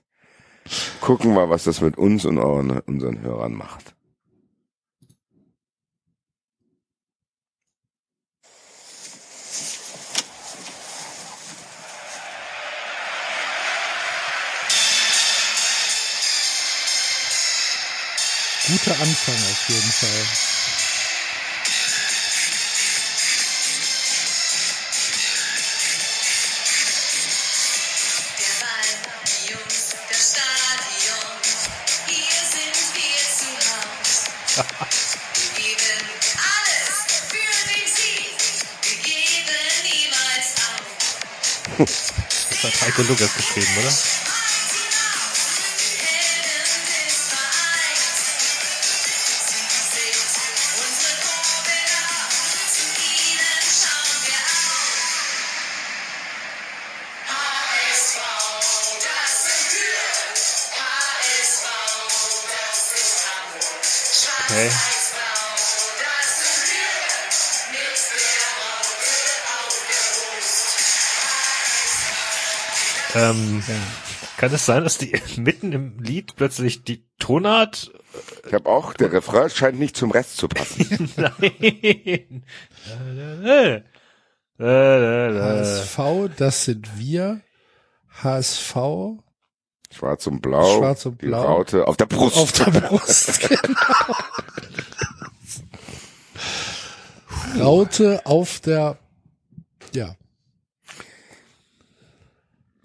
[1.00, 3.94] Gucken wir, was das mit uns und euren, unseren Hörern macht.
[18.66, 20.55] Guter Anfang auf jeden Fall.
[43.02, 43.92] Lukas geschrieben, oder?
[73.16, 73.62] Ähm,
[74.36, 77.90] Kann es sein, dass die mitten im Lied plötzlich die Tonart
[78.46, 81.10] Ich habe auch, der Refrain scheint nicht zum Rest zu passen.
[81.16, 82.44] Nein.
[84.58, 85.98] HSV,
[86.36, 87.40] das sind wir.
[88.22, 88.76] HSV
[89.94, 90.78] Schwarz und Blau.
[90.78, 91.42] Schwarz und Die Blau.
[91.42, 92.36] Raute auf der Brust.
[92.36, 93.40] auf der Brust.
[93.40, 94.14] genau.
[97.58, 98.98] Raute auf der,
[99.94, 100.16] ja.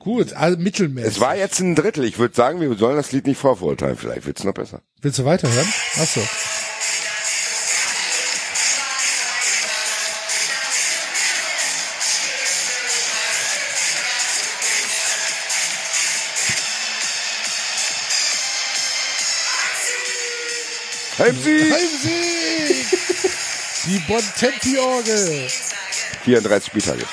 [0.04, 1.12] Gut, also mittelmäßig.
[1.12, 2.06] es war jetzt ein Drittel.
[2.06, 3.96] Ich würde sagen, wir sollen das Lied nicht vorverurteilen.
[3.96, 4.82] Vielleicht wird's noch besser.
[5.00, 5.68] Willst du weiterhören?
[6.00, 6.22] Achso.
[21.20, 21.72] Heimsieg!
[21.72, 22.88] Heimsieg!
[23.86, 25.48] Die Bontempi-Orgel.
[26.24, 27.06] 34 Spieltage.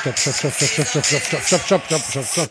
[0.00, 2.50] Stopp, stopp, stopp, stopp, stopp, stopp, stopp, stopp, stopp, stopp, stopp, stopp, stopp.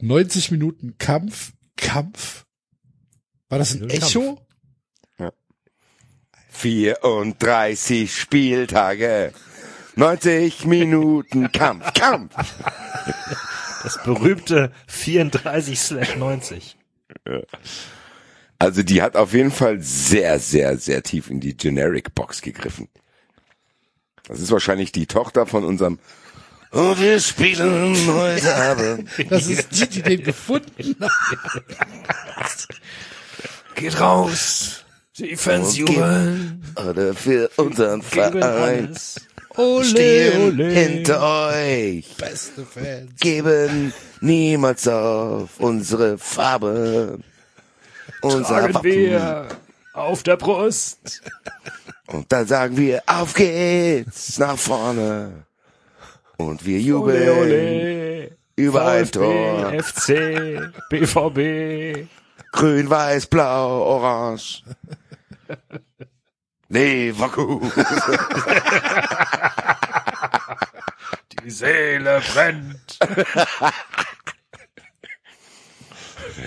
[0.00, 2.44] 90 Minuten Kampf, Kampf.
[3.48, 4.40] War das ein Echo?
[6.50, 9.32] 34 Spieltage.
[9.94, 12.34] 90 Minuten Kampf, Kampf.
[13.84, 16.76] Das berühmte 34 slash 90.
[18.58, 22.88] Also die hat auf jeden Fall sehr, sehr, sehr tief in die Generic Box gegriffen.
[24.28, 25.98] Das ist wahrscheinlich die Tochter von unserem
[26.70, 29.08] Und wir spielen heute Abend.
[29.30, 32.68] Das ist die, die den gefunden hat.
[33.74, 34.84] Geht raus.
[35.16, 36.62] Die Fans jubeln.
[36.76, 38.94] Oder für unseren Verein.
[39.56, 40.70] Ole, Stehen ole.
[40.70, 42.06] hinter euch.
[42.16, 43.10] Beste Fans.
[43.18, 47.18] Geben niemals auf unsere Farbe.
[48.20, 48.92] Unser Tragen Wappen.
[48.92, 49.48] wir
[49.94, 51.22] auf der Brust.
[52.08, 55.44] Und dann sagen wir, auf geht's nach vorne.
[56.38, 58.30] Und wir jubeln Ole, ole.
[58.56, 59.74] über ein Tor.
[59.74, 62.08] FC, BVB.
[62.52, 64.62] Grün, weiß, blau, orange.
[66.68, 67.72] Leverkusen.
[71.42, 72.98] Die Seele brennt.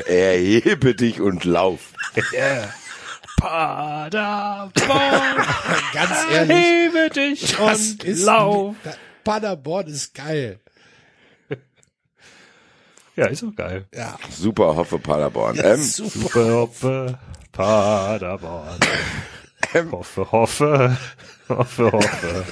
[0.08, 1.94] Erhebe dich und lauf.
[3.42, 4.72] Paderborn,
[5.94, 8.76] Ganz ehrlich, hebe dich das und ist, lauf.
[9.24, 10.60] Paderborn ist geil.
[13.16, 13.86] Ja, ist auch geil.
[13.94, 15.60] Ja, Super, hoffe Paderborn.
[15.62, 16.20] Ähm, super.
[16.20, 17.20] Super, hoffe,
[17.52, 18.80] Paderborn.
[19.74, 19.92] Ähm.
[19.92, 20.98] Hoffe, hoffe,
[21.50, 22.46] hoffe, hoffe,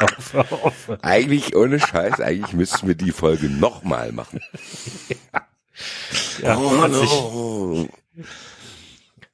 [0.00, 0.98] hoffe, hoffe.
[1.02, 4.40] eigentlich ohne Scheiß, eigentlich müssten wir die Folge nochmal machen.
[6.40, 7.86] Ja, sich, Oh.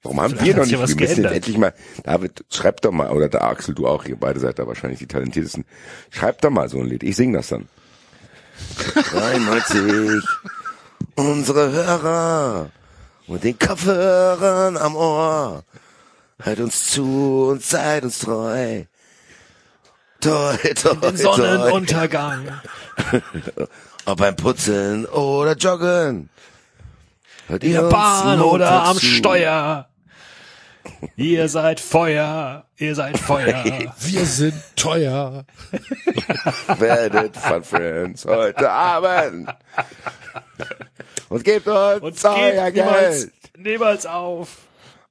[0.03, 0.73] Warum haben Vielleicht wir noch nicht?
[0.73, 4.17] Wir müssen jetzt endlich mal, David, schreib doch mal, oder der Axel, du auch, ihr
[4.17, 5.65] beide seid da wahrscheinlich die talentiertesten.
[6.11, 7.03] Schreib doch mal so ein Lied.
[7.03, 7.69] Ich sing das dann.
[9.11, 10.23] 93,
[11.17, 12.71] unsere Hörer
[13.27, 15.65] und den Kopfhörern am Ohr.
[16.41, 18.85] Hört uns zu und seid uns treu.
[20.21, 21.17] Toi, toi, den toi.
[21.17, 22.61] Sonnenuntergang.
[24.07, 26.31] Ob beim Putzeln oder Joggen.
[27.47, 29.07] Hört In der Bahn oder am zu.
[29.07, 29.88] Steuer.
[31.17, 33.65] Ihr seid Feuer, ihr seid Feuer.
[33.99, 35.45] Wir sind teuer.
[36.79, 39.49] werdet von Friends heute Abend.
[41.29, 43.33] Und gebt uns Und euer gebt niemals, Geld.
[43.59, 44.59] niemals auf.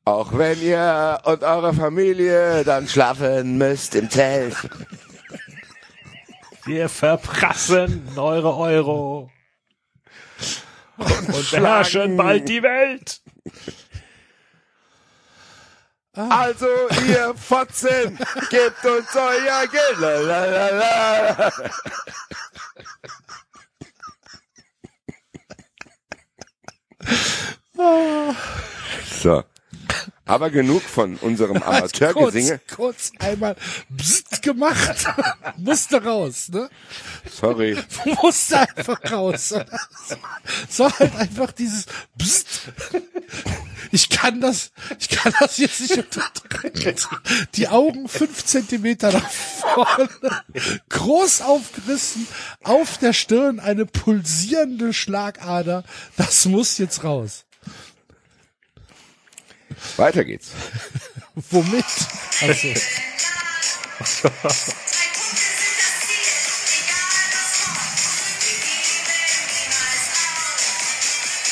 [0.06, 4.56] Auch wenn ihr und eure Familie dann schlafen müsst im Zelt.
[6.66, 9.30] Wir verprassen eure Euro.
[10.98, 13.22] Und beherrschen bald die Welt.
[16.18, 16.68] Also
[17.08, 18.18] ihr Fotzen,
[18.50, 20.00] gebt uns euer Geld.
[20.00, 21.52] Lalalala.
[29.22, 29.44] So.
[30.28, 32.60] Aber genug von unserem Amateurgesinge.
[32.68, 33.56] Kurz, kurz einmal
[33.90, 35.06] bzzt gemacht.
[35.58, 36.70] Musste raus, ne?
[37.32, 37.78] Sorry.
[38.22, 39.54] Musste einfach raus.
[40.70, 42.62] So halt einfach dieses Bzzt.
[43.92, 46.96] Ich kann das, ich kann das jetzt nicht unterdrücken.
[47.56, 50.10] Die Augen fünf Zentimeter nach vorne,
[50.90, 52.28] groß aufgerissen,
[52.64, 55.84] auf der Stirn eine pulsierende Schlagader.
[56.18, 57.47] Das muss jetzt raus.
[59.98, 60.52] Weiter geht's.
[61.52, 61.86] Womit?
[62.42, 62.68] Also,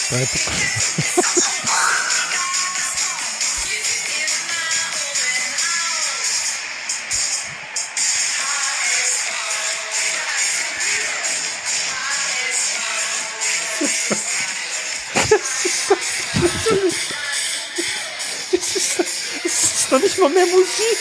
[0.10, 0.28] drei,
[19.96, 20.98] doch nicht mal mehr Musik.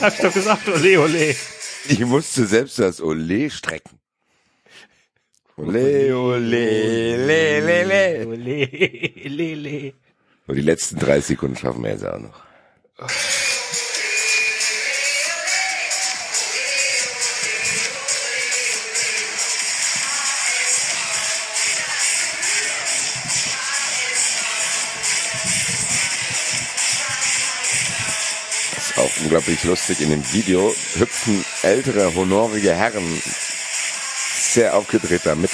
[0.00, 1.36] Hab ich doch gesagt, ole, ole.
[1.88, 3.95] Ich musste selbst das Ole strecken.
[5.58, 8.26] Ole, ole, le, le, le.
[8.26, 8.68] Ole,
[9.24, 9.94] le, le.
[10.46, 12.42] Und die letzten 30 Sekunden schaffen wir jetzt auch noch.
[12.98, 13.10] Das
[28.90, 30.02] ist auch unglaublich lustig.
[30.02, 33.22] In dem Video hüpfen ältere, honorige Herren
[34.56, 35.50] sehr aufgedreht damit.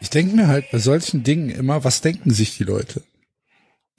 [0.00, 3.02] Ich denke mir halt bei solchen Dingen immer, was denken sich die Leute?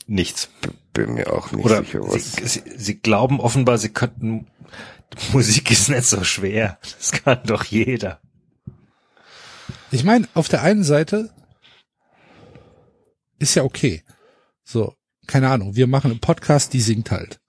[0.07, 0.49] Nichts.
[0.93, 2.53] Bin mir auch nicht Oder sicher, sie, was.
[2.53, 4.47] sie, sie glauben offenbar, sie könnten,
[5.33, 6.79] Musik ist nicht so schwer.
[6.81, 8.21] Das kann doch jeder.
[9.91, 11.29] Ich meine, auf der einen Seite
[13.37, 14.03] ist ja okay.
[14.63, 14.95] So,
[15.27, 17.39] keine Ahnung, wir machen einen Podcast, die singt halt.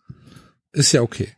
[0.72, 1.34] Ist ja okay.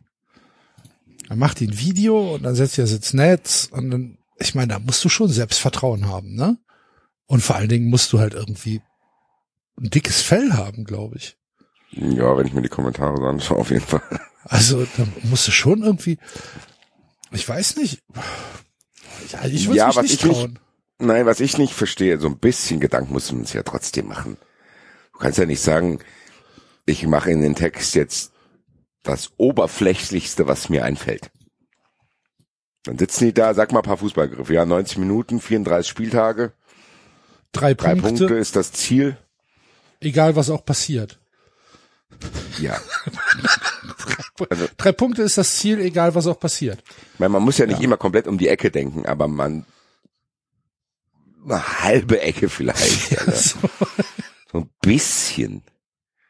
[1.29, 4.53] Dann macht die ein Video und dann setzt ihr das ins Netz und dann, ich
[4.53, 6.57] meine, da musst du schon Selbstvertrauen haben, ne?
[7.25, 8.81] Und vor allen Dingen musst du halt irgendwie
[9.79, 11.37] ein dickes Fell haben, glaube ich.
[11.91, 14.01] Ja, wenn ich mir die Kommentare so anschaue, auf jeden Fall.
[14.43, 16.17] Also, da musst du schon irgendwie,
[17.31, 18.01] ich weiß nicht.
[19.31, 20.59] Ja, ich würde Ja, mich was nicht ich nicht- trauen.
[20.99, 24.37] Nein, was ich nicht verstehe, so ein bisschen Gedanken muss man sich ja trotzdem machen.
[25.13, 25.99] Du kannst ja nicht sagen,
[26.85, 28.31] ich mache in den Text jetzt
[29.03, 31.31] das Oberflächlichste, was mir einfällt.
[32.83, 34.53] Dann sitzen die da, sag mal ein paar Fußballgriffe.
[34.53, 36.53] Ja, 90 Minuten, 34 Spieltage,
[37.51, 39.17] Drei, drei Punkte, Punkte ist das Ziel.
[40.01, 41.19] Egal was auch passiert.
[42.59, 42.79] Ja,
[44.77, 46.83] Drei Punkte ist das Ziel, egal was auch passiert.
[47.19, 49.65] meine, man muss ja nicht immer komplett um die Ecke denken, aber man
[51.45, 53.11] eine halbe Ecke vielleicht.
[53.25, 53.59] Ja, So.
[54.51, 55.63] so ein bisschen.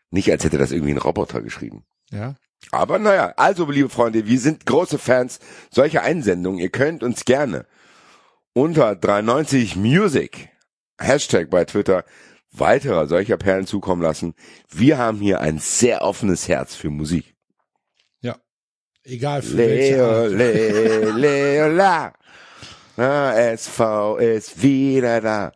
[0.10, 1.84] Nicht, als hätte das irgendwie ein Roboter geschrieben.
[2.12, 2.36] Ja.
[2.72, 5.40] Aber naja, also liebe Freunde, wir sind große Fans
[5.72, 6.60] solcher Einsendungen.
[6.60, 7.66] Ihr könnt uns gerne
[8.54, 10.50] unter 390 Music
[11.00, 12.06] Hashtag bei Twitter
[12.52, 14.34] weiterer solcher Perlen zukommen lassen.
[14.70, 17.34] Wir haben hier ein sehr offenes Herz für Musik.
[19.04, 20.28] Egal für Leo.
[20.28, 22.14] Leo, Leo, la.
[22.98, 25.52] Na, SV ist wieder da.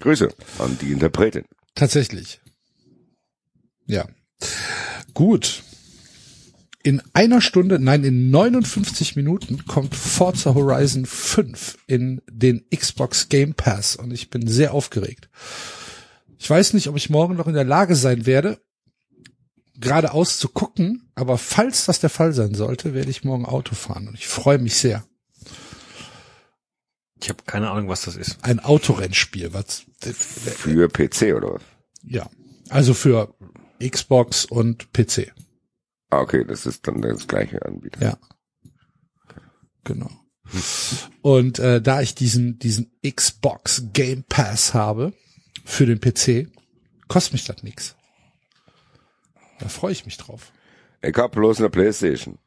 [0.00, 0.28] Grüße
[0.58, 1.44] an die Interpretin.
[1.74, 2.40] Tatsächlich.
[3.86, 4.06] Ja.
[5.14, 5.62] Gut.
[6.86, 13.54] In einer Stunde, nein, in 59 Minuten kommt Forza Horizon 5 in den Xbox Game
[13.54, 15.28] Pass und ich bin sehr aufgeregt.
[16.38, 18.60] Ich weiß nicht, ob ich morgen noch in der Lage sein werde,
[19.74, 24.06] geradeaus zu gucken, aber falls das der Fall sein sollte, werde ich morgen Auto fahren
[24.06, 25.04] und ich freue mich sehr.
[27.20, 28.38] Ich habe keine Ahnung, was das ist.
[28.42, 31.62] Ein Autorennspiel, was, Für PC oder was?
[32.04, 32.30] ja,
[32.68, 33.34] also für
[33.80, 35.32] Xbox und PC.
[36.10, 38.02] Ah, okay, das ist dann das gleiche Anbieter.
[38.02, 38.18] Ja.
[39.84, 40.10] Genau.
[41.22, 45.12] Und äh, da ich diesen diesen Xbox Game Pass habe
[45.64, 46.48] für den PC,
[47.08, 47.96] kostet mich das nix.
[49.58, 50.52] Da freue ich mich drauf.
[51.02, 52.38] Ich hab bloß eine Playstation.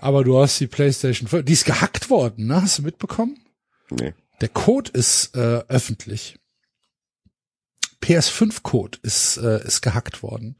[0.00, 2.62] Aber du hast die PlayStation 5, die ist gehackt worden, ne?
[2.62, 3.38] Hast du mitbekommen?
[3.90, 4.14] Nee.
[4.40, 6.38] Der Code ist äh, öffentlich.
[8.02, 10.56] PS5-Code ist äh, ist gehackt worden.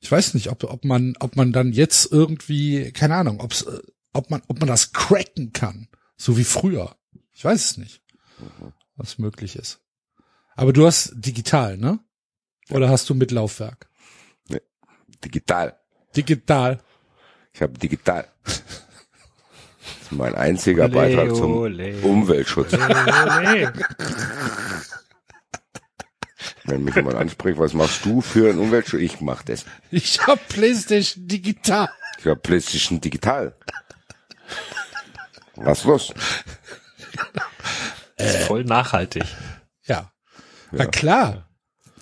[0.00, 3.80] Ich weiß nicht, ob ob man ob man dann jetzt irgendwie keine Ahnung, ob's, äh,
[4.12, 6.96] ob man ob man das cracken kann, so wie früher.
[7.32, 8.02] Ich weiß es nicht,
[8.96, 9.80] was möglich ist.
[10.54, 11.98] Aber du hast digital, ne?
[12.70, 13.88] Oder hast du mit Laufwerk?
[15.24, 15.78] Digital.
[16.16, 16.80] Digital.
[17.52, 18.26] Ich habe digital.
[18.44, 18.62] Das
[20.02, 21.96] ist mein einziger Beitrag zum Ole.
[22.02, 22.72] Umweltschutz.
[22.72, 23.72] Ole.
[26.66, 29.00] Wenn mich jemand anspricht, was machst du für einen Umweltschutz?
[29.00, 29.64] Ich mach das.
[29.90, 31.88] Ich hab PlayStation digital.
[32.18, 33.56] Ich habe PlayStation digital.
[35.54, 36.12] Was los?
[38.16, 39.24] Ist voll nachhaltig.
[39.84, 40.12] Ja.
[40.72, 41.48] Na klar.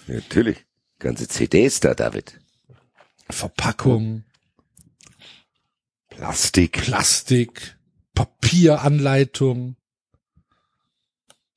[0.06, 0.64] Natürlich.
[0.98, 2.40] Ganze CDs da, David.
[3.28, 4.24] Verpackung,
[6.08, 6.82] Plastik.
[6.82, 7.76] Plastik,
[8.14, 9.76] Papieranleitung.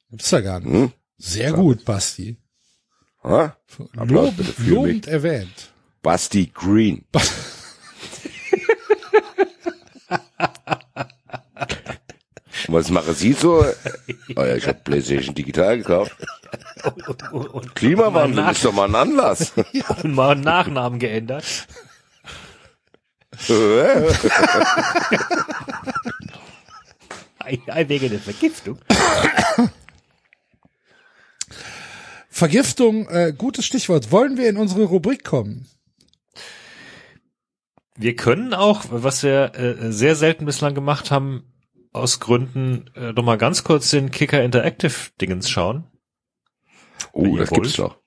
[0.10, 0.72] Gibt's da gar nicht.
[0.72, 0.94] Hm?
[1.18, 2.38] Sehr gut, Basti.
[3.28, 3.58] Ha?
[3.98, 5.74] Applaus Lob, bitte für lobend erwähnt.
[6.02, 7.04] Basti Green.
[12.70, 13.66] Was machen Sie so?
[14.36, 16.16] Oh ja, ich habe PlayStation digital gekauft.
[16.84, 19.52] Und, und, und, Klimawandel ist doch mal ein Anlass.
[20.04, 21.46] und mal einen Nachnamen geändert.
[27.40, 28.80] Ei, ei, Wegen der Vergiftung.
[32.38, 34.12] Vergiftung, äh, gutes Stichwort.
[34.12, 35.66] Wollen wir in unsere Rubrik kommen?
[37.96, 41.52] Wir können auch, was wir äh, sehr selten bislang gemacht haben,
[41.94, 45.86] aus Gründen äh, noch mal ganz kurz den Kicker Interactive Dingens schauen.
[47.12, 47.90] Oh, das gibt's wollt?
[47.90, 47.98] noch.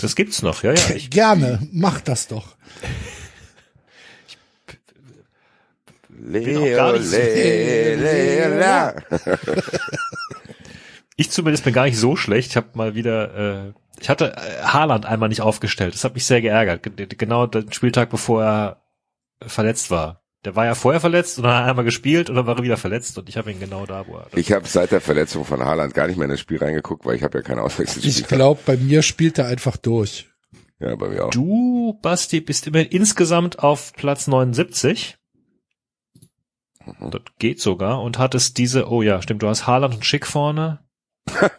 [0.00, 0.90] Das gibt's noch, ja, ja.
[0.96, 2.56] Ich, Gerne, mach das doch.
[6.22, 8.94] Leo, gar nicht so- le, le, la.
[11.20, 12.50] ich zumindest bin gar nicht so schlecht.
[12.50, 15.94] Ich habe mal wieder, äh, ich hatte äh, Haaland einmal nicht aufgestellt.
[15.94, 16.82] Das hat mich sehr geärgert.
[16.82, 18.82] Ge- Genau den Spieltag, bevor er
[19.46, 20.22] verletzt war.
[20.46, 22.62] Der war ja vorher verletzt und dann hat er einmal gespielt und dann war er
[22.62, 24.26] wieder verletzt und ich habe ihn genau da, wo er.
[24.34, 27.14] Ich habe seit der Verletzung von Haaland gar nicht mehr in das Spiel reingeguckt, weil
[27.16, 28.10] ich habe ja keine Auswechselspiele.
[28.10, 30.30] Ich glaube, bei mir spielt er einfach durch.
[30.78, 31.30] Ja, bei mir auch.
[31.30, 35.18] Du, Basti, bist immerhin insgesamt auf Platz 79.
[36.86, 40.80] Das geht sogar und hattest diese, oh ja, stimmt, du hast Haaland und Schick vorne.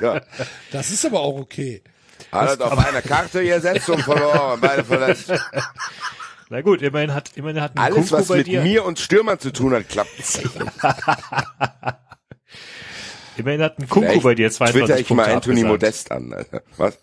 [0.00, 0.22] Ja.
[0.72, 1.82] Das ist aber auch okay.
[2.32, 5.32] Haaland auf einer Karte gesetzt und verloren, beide verletzt.
[6.48, 8.98] Na gut, immerhin hat, immerhin hat ein Alles, Kunku was bei mit dir, mir und
[8.98, 10.10] Stürmern zu tun hat, klappt.
[13.36, 15.72] immerhin hat ein Kunku bei dir 22 Twitter ich Punkte mal Anthony abgesahnt.
[15.72, 16.32] Modest an.
[16.32, 16.62] Alter.
[16.76, 16.98] Was?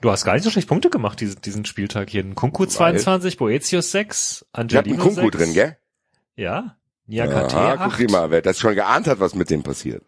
[0.00, 2.22] Du hast gar nicht so schlecht Punkte gemacht, diesen, diesen Spieltag hier.
[2.22, 5.36] Ein Kunku 22, Boetius 6, Ich hab einen Angelino Kunku 6.
[5.36, 5.76] drin, gell?
[6.36, 6.77] Ja.
[7.08, 7.80] Niakate Aha, 8.
[7.84, 10.02] guck dir mal, wer das schon geahnt hat, was mit dem passiert.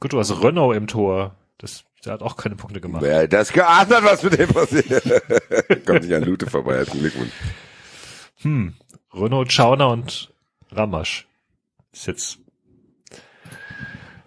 [0.00, 1.34] Gut, du hast Renault im Tor.
[1.58, 3.02] Das, der hat auch keine Punkte gemacht.
[3.02, 5.02] Wer das geahnt hat, was mit dem passiert.
[5.86, 7.32] Kommt nicht an Lute vorbei, herzlichen Glückwunsch.
[8.42, 8.74] Hm.
[9.12, 10.32] Renault, Schauner und
[10.70, 11.26] Ramasch.
[11.92, 12.38] Ist jetzt.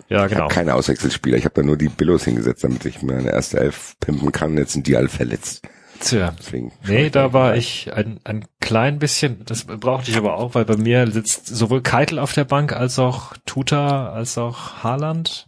[0.10, 0.44] Ja, Ich genau.
[0.44, 3.96] habe keine Auswechselspieler, ich habe da nur die Billos hingesetzt, damit ich meine erste Elf
[4.02, 4.58] pimpen kann.
[4.58, 5.62] Jetzt sind die alle verletzt.
[6.02, 6.34] Tja.
[6.38, 10.66] Deswegen Nee, da war ich ein, ein klein bisschen, das brauchte ich aber auch, weil
[10.66, 15.48] bei mir sitzt sowohl Keitel auf der Bank als auch Tuta als auch Haaland.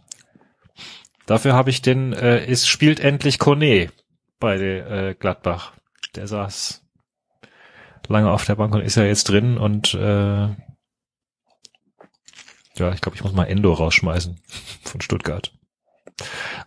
[1.26, 3.90] Dafür habe ich den, äh, es spielt endlich Kone
[4.38, 5.72] bei äh, Gladbach.
[6.14, 6.82] Der saß
[8.06, 10.48] lange auf der Bank und ist ja jetzt drin und äh,
[12.76, 14.40] ja, ich glaube, ich muss mal Endo rausschmeißen
[14.82, 15.52] von Stuttgart.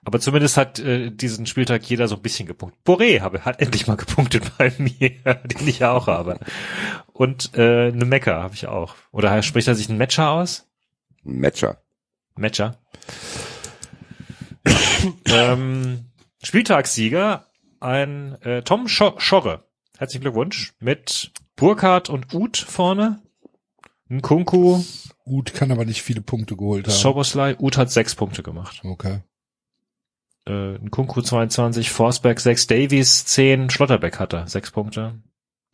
[0.04, 2.80] Aber zumindest hat äh, diesen Spieltag jeder so ein bisschen gepunktet.
[2.86, 5.10] Boré habe, hat endlich mal gepunktet bei mir,
[5.46, 6.40] den ich ja auch habe.
[7.14, 8.96] Und äh, eine Mecker habe ich auch.
[9.12, 10.68] Oder spricht er sich einen Matcher aus?
[11.26, 11.82] ein Matcher.
[12.36, 12.78] Matcher.
[15.26, 16.06] ähm,
[16.44, 17.46] Spieltagssieger,
[17.80, 19.64] ein äh, Tom Scho Schorre.
[19.98, 20.74] Herzlichen Glückwunsch.
[20.80, 23.22] Mit Burkhardt und Uth vorne.
[24.10, 24.84] Ein Kunku,
[25.28, 26.94] Gut, kann aber nicht viele Punkte geholt haben.
[26.94, 27.58] Soboslai.
[27.60, 28.82] Uth hat sechs Punkte gemacht.
[28.86, 29.20] Okay.
[30.48, 35.22] Äh, ein Kunku 22, Forsberg 6, Davies 10, Schlotterbeck hat er 6 Punkte.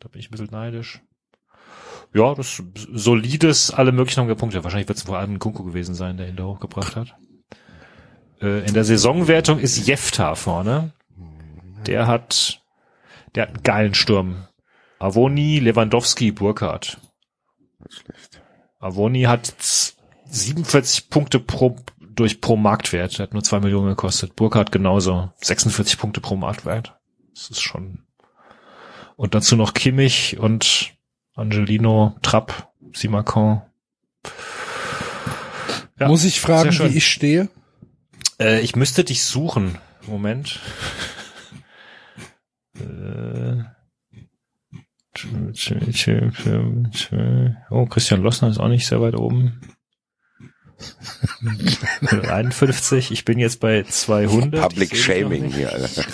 [0.00, 1.00] Da bin ich ein bisschen neidisch.
[2.12, 2.62] Ja, das ist
[2.92, 4.62] solides, alle möglichen haben gepunktet.
[4.62, 7.16] Wahrscheinlich wird es vor allem ein Kunku gewesen sein, der ihn da hochgebracht hat.
[8.40, 10.92] Äh, in der Saisonwertung ist Jefta vorne.
[11.86, 12.62] Der hat,
[13.34, 14.46] der hat einen geilen Sturm.
[15.00, 16.98] Avoni, Lewandowski, Burkhardt.
[17.80, 18.42] Nicht schlecht.
[18.78, 19.96] Avoni hat z-
[20.26, 21.76] 47 Punkte pro,
[22.14, 23.18] durch pro Marktwert.
[23.18, 24.36] Der hat nur zwei Millionen gekostet.
[24.36, 25.30] Burkhardt genauso.
[25.40, 26.96] 46 Punkte pro Marktwert.
[27.34, 28.04] Das ist schon.
[29.16, 30.94] Und dazu noch Kimmich und
[31.34, 33.62] Angelino, Trapp, Simakon.
[35.98, 37.48] Ja, Muss ich fragen, wie ich stehe?
[38.40, 39.78] Äh, ich müsste dich suchen.
[40.06, 40.60] Moment.
[42.78, 43.62] Äh,
[47.70, 49.60] Oh, Christian Lossner ist auch nicht sehr weit oben.
[52.28, 54.60] 51, ich bin jetzt bei 200.
[54.60, 56.04] Public Shaming hier, Alter.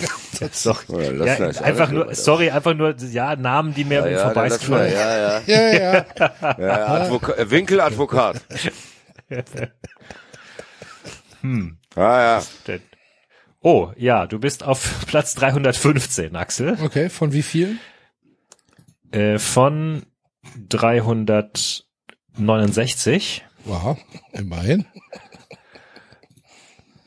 [0.65, 0.89] Doch.
[0.89, 2.15] Oder Ja, einfach nur, weiter.
[2.15, 5.43] sorry, einfach nur, ja, Namen, die mir Ja, ja, vorbei lass mal, ja, ja.
[5.47, 6.07] Ja, ja.
[6.59, 8.41] ja Advoka äh, Winkeladvokat.
[11.43, 11.79] Hm.
[11.95, 12.79] Ah, ja.
[13.63, 16.77] Oh, ja, du bist auf Platz 315, Axel.
[16.83, 17.81] Okay, von wie vielen?
[19.11, 20.03] Äh, von
[20.69, 23.47] 369.
[23.65, 23.99] Wow,
[24.33, 24.87] immerhin.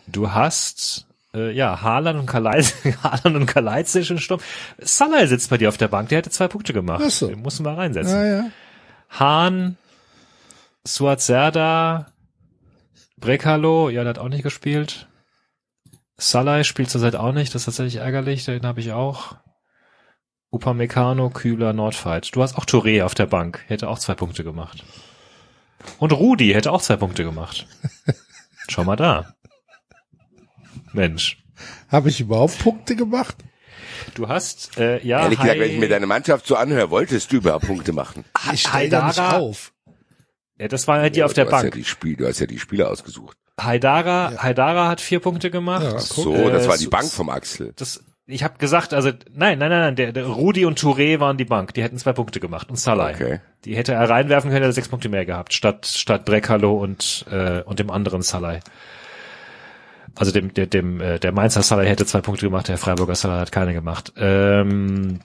[0.07, 4.39] Du hast äh, ja Haaland und Kalajdzic, Haaland und Kalajdzic im Sturm.
[4.77, 7.03] Salah sitzt bei dir auf der Bank, der hätte zwei Punkte gemacht.
[7.05, 7.27] Ach so.
[7.27, 8.15] Den musst du mal reinsetzen.
[8.15, 8.45] Ja, ja.
[9.09, 9.77] Hahn,
[10.85, 12.07] Suazerda,
[13.17, 15.07] Brekalo, ja, der hat auch nicht gespielt.
[16.17, 19.35] Salah spielt zurzeit auch nicht, das ist tatsächlich ärgerlich, den habe ich auch.
[20.51, 22.35] Upamecano, Kübler, Nordfight.
[22.35, 24.83] Du hast auch Touré auf der Bank, hätte auch zwei Punkte gemacht.
[25.99, 27.67] Und Rudi hätte auch zwei Punkte gemacht.
[28.69, 29.35] Schau mal da.
[30.93, 31.43] Mensch.
[31.89, 33.35] Habe ich überhaupt Punkte gemacht?
[34.15, 37.37] Du hast, äh, ja, Ehrlich gesagt, wenn ich mir deine Mannschaft so anhöre, wolltest du
[37.37, 38.25] überhaupt Punkte machen.
[38.51, 39.71] Ich stelle da nicht Haidara- auf.
[40.59, 41.75] ja, das war ja die auf der du hast Ja Bank.
[41.75, 43.37] die Spiel, du hast ja die Spieler ausgesucht.
[43.59, 45.83] Haidara, Haidara hat vier Punkte gemacht.
[45.83, 45.99] Ja.
[45.99, 47.73] So, Äh, das war die Bank vom Axel.
[47.75, 51.37] Das, ich habe gesagt, also nein, nein, nein, nein, der, der Rudi und Touré waren
[51.37, 53.09] die Bank, die hätten zwei Punkte gemacht und Salah.
[53.09, 53.41] Okay.
[53.65, 57.25] Die hätte er reinwerfen können, hätte er sechs Punkte mehr gehabt, statt statt Brekalo und
[57.29, 58.59] äh, und dem anderen Salah.
[60.15, 63.41] Also dem der dem äh, der Mainzer Salah hätte zwei Punkte gemacht, der Freiburger Salah
[63.41, 64.13] hat keine gemacht.
[64.15, 65.19] Ähm,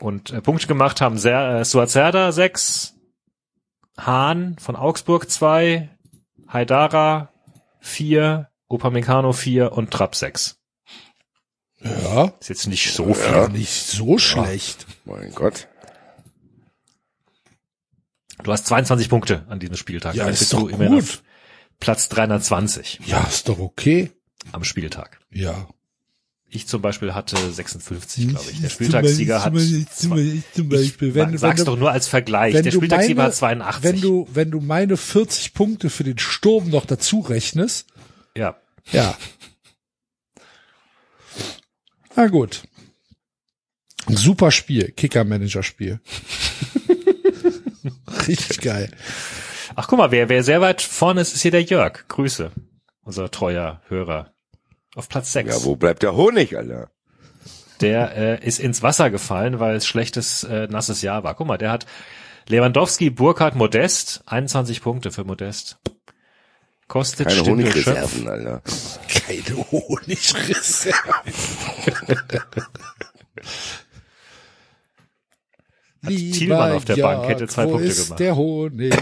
[0.00, 2.94] und äh, Punkte gemacht haben sehr äh, Suazerda sechs,
[3.98, 5.88] Hahn von Augsburg zwei,
[6.46, 7.30] Haidara
[7.80, 10.60] vier, Upamecano vier und Trapp sechs.
[11.84, 13.32] Ja, Ist jetzt nicht so viel.
[13.32, 13.48] ja.
[13.48, 14.86] nicht so schlecht.
[15.04, 15.68] Mein Gott.
[18.42, 20.14] Du hast 22 Punkte an diesem Spieltag.
[20.14, 21.22] Ja, ist bist doch gut.
[21.80, 24.10] Platz 320 Ja, ist doch okay.
[24.52, 25.20] am Spieltag.
[25.30, 25.68] Ja.
[26.48, 28.60] Ich zum Beispiel hatte 56, glaube ich.
[28.60, 29.52] Der Spieltagssieger hat.
[29.92, 32.54] zum Beispiel, wenn, Sag's wenn, doch du, nur als Vergleich.
[32.54, 33.82] wenn Der du Spieltagssieger meine, hat 82.
[33.82, 37.86] wenn du, wenn du meine 40 Punkte für den Sturm noch dazu rechnest,
[38.36, 38.56] ja.
[38.92, 39.16] ja.
[42.16, 42.62] Na gut.
[44.08, 46.00] Super Spiel, Kicker-Manager-Spiel.
[48.28, 48.90] Richtig geil.
[49.74, 52.06] Ach, guck mal, wer, wer sehr weit vorne ist, ist hier der Jörg.
[52.08, 52.52] Grüße.
[53.02, 54.34] Unser treuer Hörer.
[54.94, 55.50] Auf Platz 6.
[55.50, 56.90] Ja, wo bleibt der Honig, Alter?
[57.80, 61.34] Der äh, ist ins Wasser gefallen, weil es schlechtes, äh, nasses Jahr war.
[61.34, 61.86] Guck mal, der hat
[62.48, 65.78] Lewandowski, Burkhardt, Modest, 21 Punkte für Modest.
[66.88, 68.28] Kostet Keine Honigreserven.
[68.28, 68.62] Alter.
[69.08, 70.94] Keine Honigreserve.
[76.06, 78.20] Thielmann auf der Bank, hätte zwei wo Punkte ist gemacht.
[78.20, 78.94] der Honig?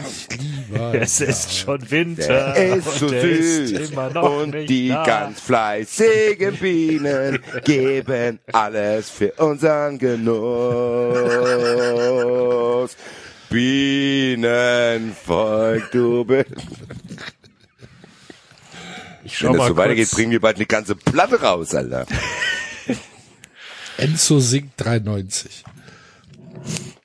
[0.69, 5.03] Lieber Es ist schon Winter Der ist und so süß und die da.
[5.05, 10.37] ganz fleißigen Bienen geben alles für unseren Genuss.
[13.51, 16.47] Bienenvolk, du bist.
[19.25, 20.17] Ich schau Wenn das mal so weitergeht, kurz.
[20.17, 22.07] bringen wir bald eine ganze Platte raus, Alter.
[23.97, 25.65] Enzo singt 93.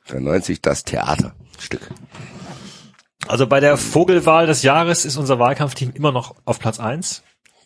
[0.07, 1.91] 93, das Theaterstück.
[3.27, 7.23] Also bei der Vogelwahl des Jahres ist unser Wahlkampfteam immer noch auf Platz eins.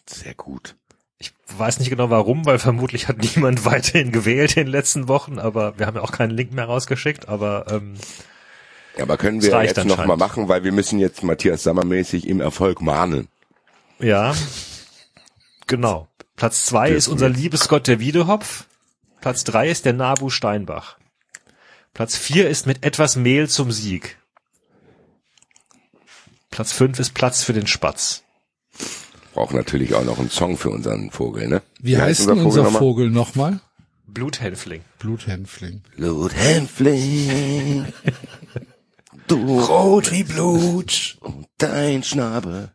[0.08, 0.76] Sehr gut.
[1.20, 5.38] Ich weiß nicht genau warum, weil vermutlich hat niemand weiterhin gewählt in den letzten Wochen,
[5.38, 7.94] aber wir haben ja auch keinen Link mehr rausgeschickt, aber ähm,
[8.98, 10.20] Ja, aber können wir jetzt noch mal anscheinend.
[10.20, 13.28] machen, weil wir müssen jetzt Matthias Sammermäßig im Erfolg mahnen.
[14.02, 14.36] Ja,
[15.68, 16.08] genau.
[16.36, 17.30] Platz zwei Dürfen ist unser.
[17.30, 18.66] Liebesgott der Wiedehopf.
[19.22, 20.98] Platz drei ist der Nabu Steinbach.
[21.94, 24.18] Platz vier ist mit etwas Mehl zum Sieg.
[26.50, 28.24] Platz fünf ist Platz für den Spatz.
[29.34, 31.62] Braucht natürlich auch noch einen Song für unseren Vogel, ne?
[31.80, 32.80] Wie, heißt denn unser nochmal?
[32.80, 33.62] Vogel nochmal?
[34.08, 34.82] Bluthänfling.
[35.00, 35.82] Bluthänfling.
[35.96, 37.86] Bluthänfling.
[39.28, 41.18] Du Rot wie Blut.
[41.22, 42.74] und dein Schnabel.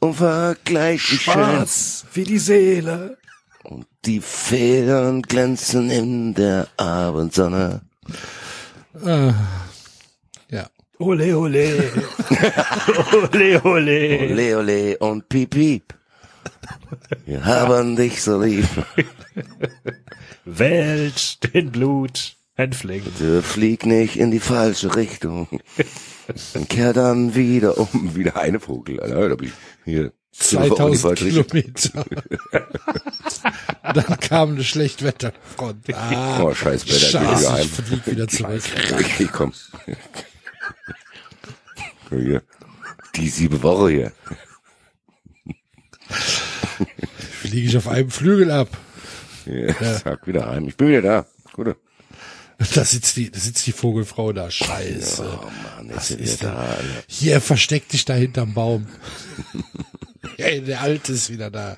[0.00, 1.34] Unvergleichlich schön.
[1.34, 3.18] Schwarz wie die Seele.
[3.62, 7.80] Und die Federn glänzen in der Abendsonne.
[10.50, 10.66] Ja.
[10.98, 11.90] Ole, ole.
[13.32, 14.30] ole, ole.
[14.30, 15.94] Ole, ole und piep, piep.
[17.26, 18.68] Wir haben dich so lieb.
[20.44, 21.72] Wählt den
[22.56, 23.02] Bluthänfling.
[23.18, 25.48] Du flieg nicht in die falsche Richtung.
[26.54, 27.88] Und kehr dann wieder um.
[28.14, 29.28] Wieder eine Vogel, Alter.
[29.30, 30.02] Da bin ich hier.
[30.04, 31.44] in die 2000 falsche Richtung.
[31.46, 32.04] Kilometer.
[33.94, 35.92] Dann kam eine Schlechtwetterfront.
[35.94, 37.60] Ah, Oh, scheiß Wetter, Scheiße, wieder heim.
[37.62, 38.62] ich flieg wieder zurück.
[38.92, 39.52] Okay, komm.
[42.10, 42.42] Hier.
[43.16, 44.12] Die sieben Woche hier.
[47.42, 48.68] Fliege ich auf einem Flügel ab.
[49.46, 50.66] Ja, Sag wieder heim.
[50.68, 51.26] Ich bin wieder da.
[51.52, 51.76] Gute.
[52.58, 54.50] Da sitzt die, da sitzt die Vogelfrau da.
[54.50, 55.38] Scheiße.
[55.42, 56.78] Oh Mann, jetzt sind ist wir da.
[57.06, 58.86] Hier, versteck dich da hinterm Baum.
[60.36, 61.76] Hey, der Alte ist wieder da.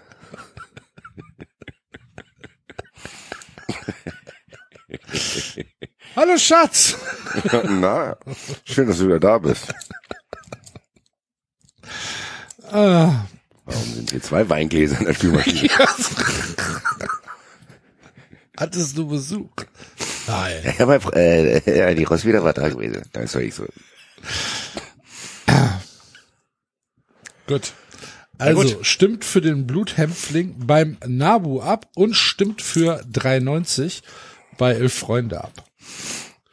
[6.15, 6.97] Hallo Schatz.
[7.69, 8.17] Na,
[8.65, 9.75] schön, dass du wieder da bist.
[12.71, 13.27] Ah,
[13.65, 15.69] Warum sind hier zwei Weingläser in der Spülmaschine?
[18.57, 19.51] hattest du Besuch?
[20.27, 20.75] Nein.
[20.79, 23.03] Ja, mein, Fre- äh, ja, die Roswitha war da gewesen.
[23.13, 23.67] Das war ich so.
[27.47, 27.73] Gut.
[28.39, 28.87] Also gut.
[28.87, 34.03] stimmt für den Bluthämpfling beim Nabu ab und stimmt für 93
[34.59, 35.53] bei Elf Freunde ab.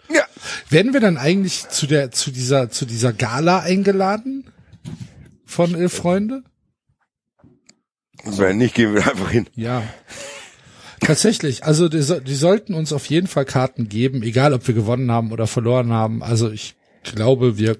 [0.09, 0.23] Ja.
[0.69, 4.51] Werden wir dann eigentlich zu der zu dieser zu dieser Gala eingeladen
[5.45, 6.43] von Elf Freunde?
[8.23, 9.49] Wenn nicht, gehen wir einfach hin.
[9.55, 9.83] Ja.
[11.05, 15.11] Tatsächlich, also die, die sollten uns auf jeden Fall Karten geben, egal ob wir gewonnen
[15.11, 16.23] haben oder verloren haben.
[16.23, 17.77] Also ich glaube, wir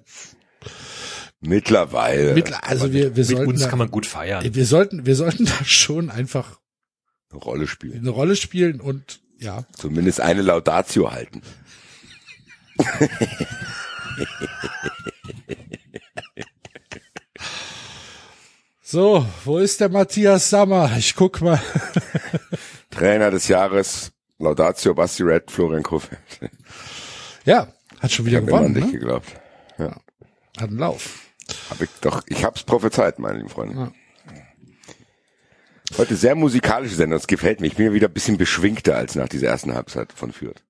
[1.42, 2.34] Mittlerweile.
[2.34, 4.44] mit, also wir wir Mit sollten uns da, kann man gut feiern.
[4.56, 6.60] wir sollten wir sollten da schon einfach
[7.32, 8.00] Eine Rolle spielen.
[8.00, 11.42] eine Rolle spielen und ja, Zumindest eine Laudatio halten.
[18.82, 20.92] So, wo ist der Matthias Sammer?
[20.98, 21.62] Ich guck mal.
[22.94, 26.20] Trainer des Jahres, Laudatio, Basti Red, Florian Kofeld.
[27.46, 27.68] Ja,
[28.00, 29.00] hat schon wieder Ich habe immer an gewonnen, dich ne?
[29.00, 29.28] geglaubt.
[29.78, 31.20] Hat einen Lauf.
[31.70, 33.92] Hab ich doch, ich hab's prophezeit, meine lieben Freunde.
[35.98, 37.68] Heute sehr musikalische Sendung, das gefällt mir.
[37.68, 40.64] Ich bin ja wieder ein bisschen beschwingter als nach dieser ersten Halbzeit von Fürth.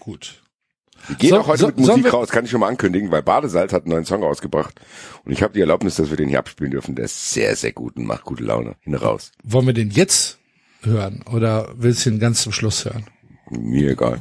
[0.00, 0.42] Gut.
[1.08, 3.22] Wir gehen So- auch heute so- mit Musik raus, kann ich schon mal ankündigen, weil
[3.22, 4.80] Badesalz hat einen neuen Song rausgebracht
[5.24, 6.94] und ich habe die Erlaubnis, dass wir den hier abspielen dürfen.
[6.96, 8.76] Der ist sehr, sehr gut und macht gute Laune.
[8.80, 9.30] Hin raus.
[9.44, 10.38] Wollen wir den jetzt
[10.86, 13.04] hören oder willst du ihn ganz zum Schluss hören?
[13.50, 14.20] Mir egal.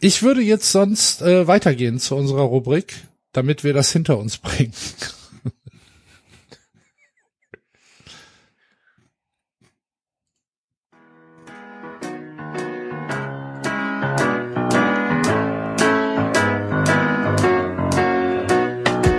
[0.00, 2.94] Ich würde jetzt sonst äh, weitergehen zu unserer Rubrik,
[3.32, 4.72] damit wir das hinter uns bringen.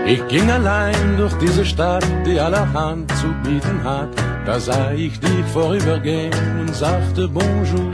[0.10, 4.37] Ich ging allein durch diese Stadt, die allerhand zu bieten hat.
[4.48, 7.92] Da sah ich dich vorübergehen und sagte Bonjour.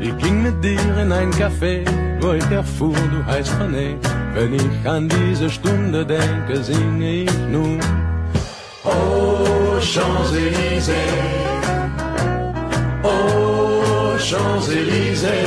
[0.00, 1.84] Ich ging mit dir in ein Café,
[2.20, 3.94] wo ich erfuhr, du heißt René.
[4.34, 7.78] Wenn ich an diese Stunde denke, singe ich nun.
[8.82, 10.92] Oh, Champs-Élysées.
[13.04, 15.46] Oh, Champs-Élysées.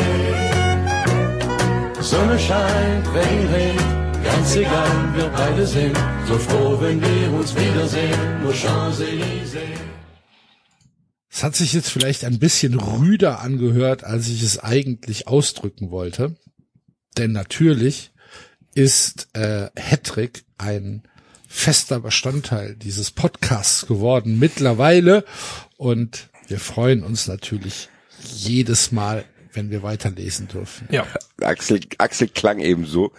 [2.00, 5.98] Sonne scheint, Regen regnet, ganz egal, wir beide sind
[6.30, 8.18] so froh, wenn wir uns wiedersehen.
[8.48, 9.93] Oh, Champs-Élysées.
[11.36, 16.36] Es hat sich jetzt vielleicht ein bisschen rüder angehört, als ich es eigentlich ausdrücken wollte.
[17.18, 18.12] Denn natürlich
[18.76, 21.02] ist äh, Hattrick ein
[21.48, 25.26] fester Bestandteil dieses Podcasts geworden mittlerweile.
[25.76, 27.90] Und wir freuen uns natürlich
[28.32, 30.88] jedes Mal, wenn wir weiterlesen dürfen.
[30.92, 31.08] Ja.
[31.42, 33.12] Axel, Axel klang eben so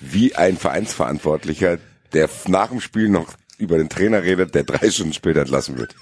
[0.00, 1.78] wie ein Vereinsverantwortlicher,
[2.14, 5.94] der nach dem Spiel noch über den Trainer redet, der drei Stunden später entlassen wird.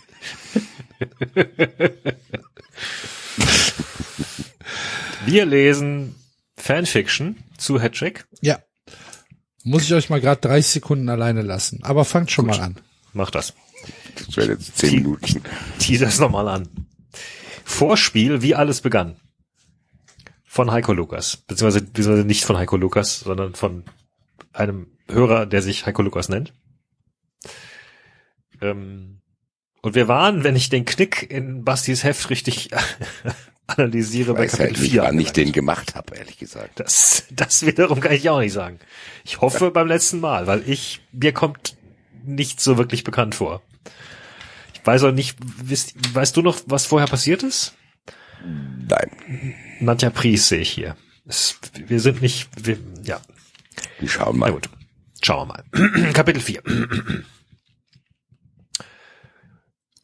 [5.27, 6.15] Wir lesen
[6.57, 8.27] Fanfiction zu Hattrick.
[8.41, 8.59] Ja.
[9.65, 11.83] Muss ich euch mal gerade 30 Sekunden alleine lassen.
[11.83, 12.77] Aber fangt schon mal an.
[13.13, 13.55] Mach das.
[14.17, 15.43] Das wäre jetzt zehn Minuten.
[15.79, 16.69] Teaser das nochmal an.
[17.65, 19.17] Vorspiel, wie alles begann.
[20.45, 21.37] Von Heiko Lukas.
[21.37, 23.85] Beziehungsweise, beziehungsweise nicht von Heiko Lukas, sondern von
[24.53, 26.53] einem Hörer, der sich Heiko Lukas nennt.
[28.61, 29.18] Ähm,
[29.83, 32.71] und wir waren, wenn ich den Knick in Bastis Heft richtig
[33.67, 35.03] analysiere, bei Weiß Kapitel halt nicht, 4.
[35.03, 36.81] wann ich den gemacht habe, ehrlich gesagt.
[36.81, 38.79] Das, das wiederum kann ich auch nicht sagen.
[39.25, 41.77] Ich hoffe beim letzten Mal, weil ich, mir kommt
[42.25, 43.63] nicht so wirklich bekannt vor.
[44.75, 47.75] Ich weiß auch nicht, wisst, weißt du noch, was vorher passiert ist?
[48.43, 50.97] Nein, Nadja Pries sehe ich hier.
[51.27, 53.21] Es, wir sind nicht, wir, ja,
[53.99, 54.53] wir schauen na mal.
[54.53, 54.69] gut.
[55.21, 56.13] Schauen wir mal.
[56.13, 56.63] Kapitel 4.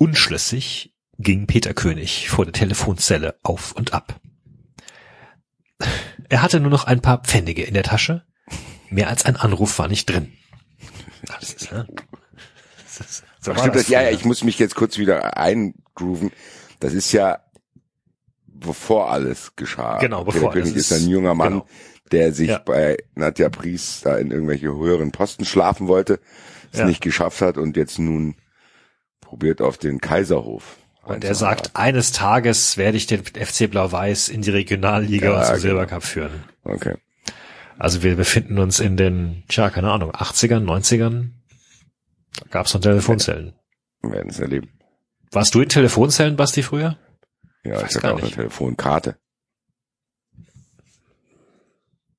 [0.05, 4.21] Unschlüssig ging Peter König vor der Telefonzelle auf und ab.
[6.29, 8.23] Er hatte nur noch ein paar Pfennige in der Tasche.
[8.91, 10.35] Mehr als ein Anruf war nicht drin.
[11.25, 11.87] Das ist, ne?
[12.85, 13.89] das ist, so Stimmt das?
[13.89, 16.33] Ja, ja, ich muss mich jetzt kurz wieder eingrooven.
[16.81, 17.39] Das ist ja
[18.47, 19.97] bevor alles geschah.
[20.01, 21.67] Genau, Peter bevor König alles ist ein junger Mann, genau.
[22.13, 22.59] der sich Ja.
[22.59, 26.21] bei Nadja Pries da in irgendwelche höheren Posten schlafen wollte,
[26.73, 26.85] es Ja.
[26.85, 28.37] nicht geschafft hat und jetzt nun
[29.35, 30.77] probiert auf den Kaiserhof.
[31.03, 35.45] Und er sagt, eines Tages werde ich den FC Blau-Weiß in die Regionalliga Ja, und
[35.45, 35.61] zum genau.
[35.61, 36.45] Silbercup führen.
[36.63, 36.95] Okay.
[37.77, 41.31] Also wir befinden uns in den, tja, keine Ahnung, 80ern, 90ern.
[42.39, 43.55] Da gab es noch Telefonzellen.
[44.03, 44.69] Wir werden es erleben.
[45.33, 46.97] Warst du in Telefonzellen, Basti, früher?
[47.65, 48.37] Ja, ich gar habe auch eine nicht.
[48.37, 49.17] Telefonkarte.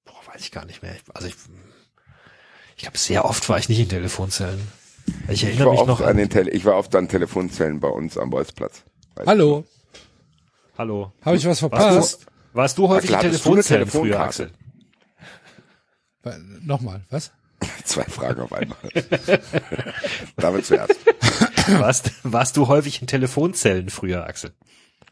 [0.04, 0.98] Boah, weiß ich gar nicht mehr.
[1.14, 1.36] Also ich,
[2.76, 4.60] ich glaube, sehr oft war ich nicht in Telefonzellen.
[5.28, 7.80] Ich Ich erinnere war, mich oft noch an den Tele ich war oft an Telefonzellen
[7.80, 8.84] bei uns am Bolzplatz.
[9.26, 9.64] Hallo,
[10.78, 11.12] hallo.
[11.22, 12.24] habe ich was Warst verpasst?
[12.24, 14.52] du, warst du häufig du eine Telefonzellen früher, Telefonkarte?
[16.24, 16.60] Axel?
[16.64, 17.32] Nochmal, was?
[17.60, 17.68] du?
[17.84, 18.78] Zwei Fragen auf einmal.
[20.38, 20.96] Damit zuerst.
[21.68, 24.54] Warst, warst du häufig in Telefonzellen früher, Axel?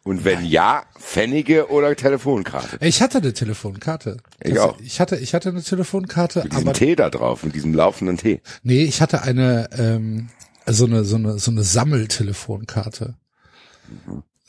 [0.04, 2.78] Und wenn ja, Pfennige oder Telefonkarte?
[2.82, 4.18] Ich hatte eine Telefonkarte.
[4.42, 4.78] Ich auch.
[4.82, 8.18] Ich hatte, ich hatte eine Telefonkarte, Mit diesem aber Tee da drauf, mit diesem laufenden
[8.18, 8.42] Tee.
[8.64, 10.30] nee, ich hatte eine ähm,
[10.68, 13.16] so eine so eine so eine Sammeltelefonkarte.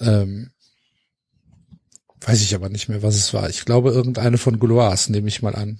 [0.00, 0.50] Ähm,
[2.20, 3.48] weiß ich aber nicht mehr, was es war.
[3.48, 5.78] Ich glaube irgendeine von Gouloirs, nehme ich mal an.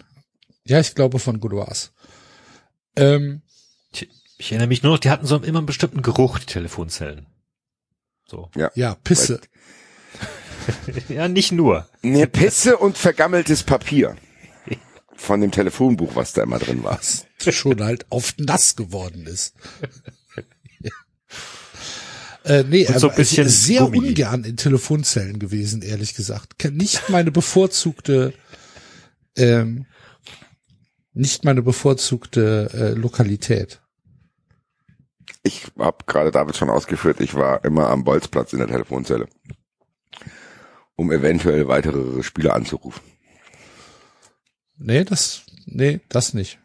[0.65, 1.93] Ja, ich glaube von Gouloirs.
[2.97, 3.43] Ähm,
[3.93, 7.27] Ich, ich erinnere mich nur noch, die hatten so immer einen bestimmten Geruch, die Telefonzellen.
[8.27, 8.51] So.
[8.57, 8.70] Ja.
[8.75, 9.41] Ja, Pisse.
[11.09, 11.89] Ja, nicht nur.
[12.02, 14.17] Ne, Pisse und vergammeltes Papier.
[15.17, 16.99] Von dem Telefonbuch, was da immer drin war.
[16.99, 19.55] Was schon halt oft nass geworden ist.
[22.44, 23.99] äh, nee, Und so ein bisschen sehr Gummi.
[23.99, 26.55] ungern in Telefonzellen gewesen, ehrlich gesagt.
[26.73, 28.34] Nicht meine bevorzugte,
[29.36, 29.86] ähm,
[31.12, 33.81] nicht meine bevorzugte äh, Lokalität.
[35.43, 39.28] Ich habe gerade David schon ausgeführt, ich war immer am Bolzplatz in der Telefonzelle,
[40.97, 43.03] um eventuell weitere Spieler anzurufen.
[44.77, 46.59] Nee, das, nee, das nicht.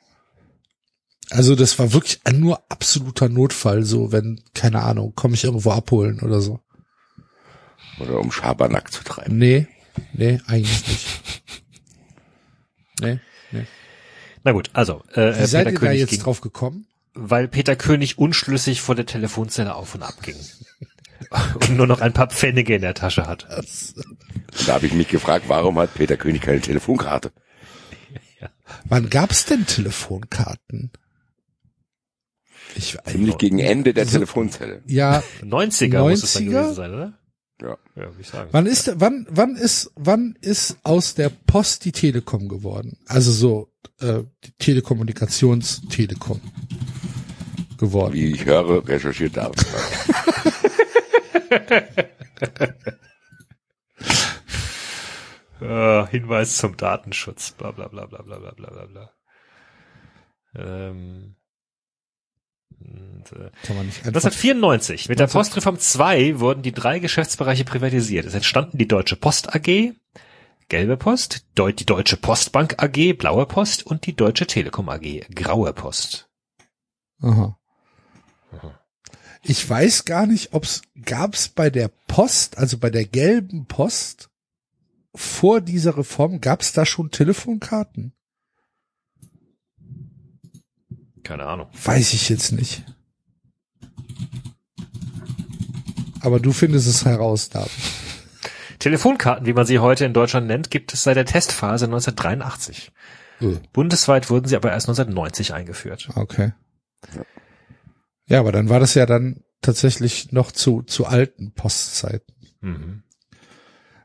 [1.29, 5.71] Also das war wirklich ein nur absoluter Notfall, so wenn, keine Ahnung, komme ich irgendwo
[5.71, 6.59] abholen oder so.
[7.99, 9.37] Oder um Schabernack zu treiben.
[9.37, 9.67] Nee,
[10.13, 11.07] nee, eigentlich nicht.
[13.01, 13.19] Nee,
[13.51, 13.67] nee.
[14.43, 16.87] Na gut, also, äh, Wie seid Peter ihr da König jetzt ging, drauf gekommen?
[17.13, 20.35] weil Peter König unschlüssig vor der Telefonzelle auf und ab ging.
[21.55, 23.47] und nur noch ein paar Pfennige in der Tasche hat.
[23.49, 27.31] Und da habe ich mich gefragt, warum hat Peter König keine Telefonkarte?
[28.85, 30.91] Wann gab's denn Telefonkarten?
[32.75, 34.81] Ich, Ziemlich gegen Ende der So- Telefonzelle.
[34.85, 36.49] ja, 90er, muss es dann 90er?
[36.49, 37.13] gewesen sein, oder?
[37.61, 37.77] Ja.
[37.95, 38.49] Ja, ich sagen.
[38.53, 42.97] wann ist, wann, wann ist, wann ist aus der Post die Telekom geworden?
[43.07, 46.39] Also so, äh, die Telekommunikations-Telekom
[47.77, 48.13] geworden.
[48.13, 49.65] Wie ich höre, recherchiert David.
[55.61, 59.11] Äh, Hinweis zum Datenschutz, bla bla bla bla bla bla bla bla bla.
[60.55, 61.35] Ähm,
[62.79, 67.65] und, äh, Kann man nicht einfach, 1994, mit der Postreform 2 wurden die drei Geschäftsbereiche
[67.65, 68.25] privatisiert.
[68.25, 69.93] Es entstanden die Deutsche Post AG,
[70.69, 76.29] Gelbe Post, die Deutsche Postbank AG, Blaue Post und die Deutsche Telekom AG, Graue Post.
[77.21, 77.58] Aha.
[79.41, 84.29] Ich weiß gar nicht, ob's gab's bei der Post, also bei der gelben Post,
[85.15, 88.13] vor dieser Reform, gab's da schon Telefonkarten?
[91.23, 91.67] Keine Ahnung.
[91.83, 92.83] Weiß ich jetzt nicht.
[96.21, 97.71] Aber du findest es heraus, David.
[98.79, 102.91] Telefonkarten, wie man sie heute in Deutschland nennt, gibt es seit der Testphase 1983.
[103.41, 106.09] Äh, Bundesweit wurden sie aber erst 1990 eingeführt.
[106.15, 106.53] Okay.
[108.29, 112.33] Ja, aber dann war das ja dann tatsächlich noch zu, zu alten Postzeiten.
[112.61, 113.03] Mhm.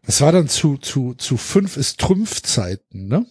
[0.03, 3.27] Das war dann zu, zu, zu fünf ist Trümpfzeiten, ne?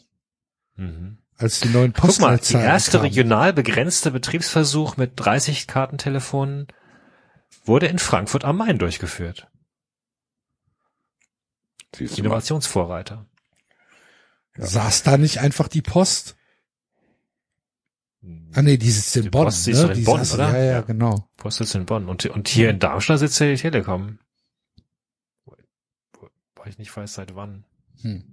[0.75, 1.17] Mhm.
[1.35, 3.03] Als die neuen Guck mal, die Postleitzahlen erste kamen.
[3.03, 6.67] regional begrenzte Betriebsversuch mit 30 Kartentelefonen
[7.65, 9.47] wurde in Frankfurt am Main durchgeführt.
[11.95, 12.17] Siehst.
[12.17, 13.25] Innovationsvorreiter.
[14.57, 16.35] Saß da nicht einfach die Post?
[18.53, 19.45] Ah nee, die sitzt in Die Bonn.
[19.45, 19.75] Post ne?
[19.75, 20.57] sitzt in Bonn, saß- oder?
[20.57, 21.27] Ja, ja, genau.
[21.37, 22.07] Post ist in Bonn.
[22.07, 24.19] Und, und hier in Darmstadt sitzt ja die Telekom.
[26.55, 27.65] Weil ich nicht weiß, seit wann.
[28.01, 28.23] Hm.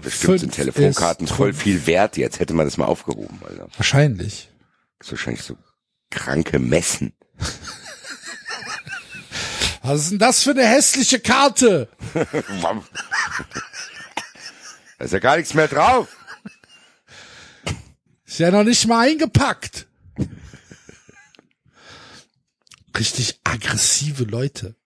[0.00, 2.16] Bestimmt sind Fünf Telefonkarten ist voll viel wert.
[2.16, 3.68] Jetzt hätte man das mal aufgehoben, Alter.
[3.76, 4.48] Wahrscheinlich.
[4.98, 5.56] Das ist wahrscheinlich so
[6.10, 7.12] kranke Messen.
[9.82, 11.88] Was ist denn das für eine hässliche Karte?
[14.98, 16.17] Da ist ja gar nichts mehr drauf.
[18.38, 19.88] Ist ja noch nicht mal eingepackt.
[22.96, 24.76] Richtig aggressive Leute.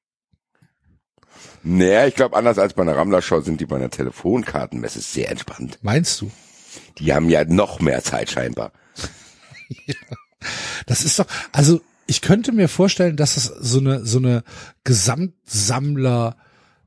[1.62, 5.78] Naja, ich glaube, anders als bei einer Rammler-Show sind die bei einer Telefonkartenmesse sehr entspannt.
[5.82, 6.30] Meinst du?
[6.96, 8.72] Die haben ja noch mehr Zeit scheinbar.
[10.86, 14.42] Das ist doch, also ich könnte mir vorstellen, dass es so eine, so eine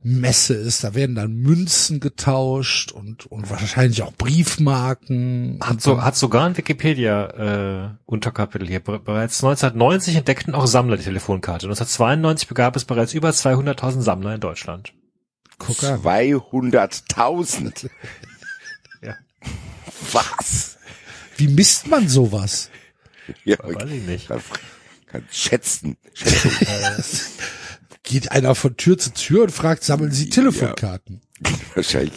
[0.05, 0.83] Gesamtsammlermesse ist.
[0.83, 5.57] Da werden dann Münzen getauscht und, und wahrscheinlich auch Briefmarken.
[5.61, 8.79] Hat, so, hat sogar ein Wikipedia-Unterkapitel hier.
[8.81, 11.65] Be- Bereits 1990 entdeckten auch Sammler die Telefonkarte.
[11.67, 14.93] 1992 begab es bereits über 200.000 Sammler in Deutschland.
[15.57, 16.01] Guck an.
[16.01, 17.89] 200.000.
[19.01, 19.15] Ja.
[20.13, 20.77] Was?
[21.37, 22.69] Wie misst man sowas?
[23.43, 24.27] Ja, Weiß ich nicht.
[24.29, 24.39] kann,
[25.07, 25.97] kann schätzen.
[26.13, 26.51] schätzen.
[28.05, 31.21] Geht einer von Tür zu Tür und fragt, sammeln Sie Telefonkarten?
[31.75, 32.13] Wahrscheinlich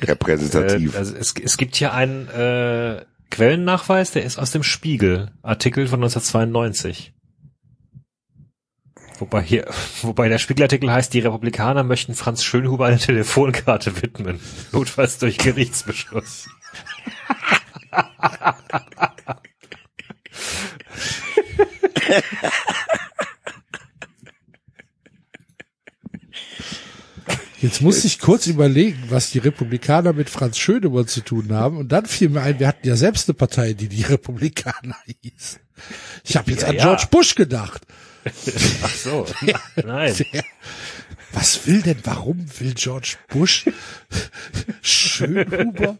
[0.00, 0.96] Äh, repräsentativ.
[0.96, 6.00] also es, es gibt hier einen äh, Quellennachweis, der ist aus dem Spiegel, Artikel von
[6.00, 7.14] 1992.
[9.20, 9.66] Wobei hier,
[10.02, 14.40] wobei der Spiegelartikel heißt, die Republikaner möchten Franz Schönhuber eine Telefonkarte widmen.
[14.72, 16.48] Notfalls durch Gerichtsbeschluss.
[27.62, 31.76] Jetzt muss ich kurz überlegen, was die Republikaner mit Franz Schönemann zu tun haben.
[31.76, 35.60] Und dann fiel mir ein, wir hatten ja selbst eine Partei, die die Republikaner hieß.
[36.24, 36.82] Ich habe jetzt Ja, an ja.
[36.84, 37.82] George Bush gedacht.
[38.82, 39.26] Ach so.
[39.84, 40.14] Nein.
[40.32, 40.44] Der,
[41.32, 43.66] was will denn, warum will George Bush
[44.82, 45.96] Schönhuber?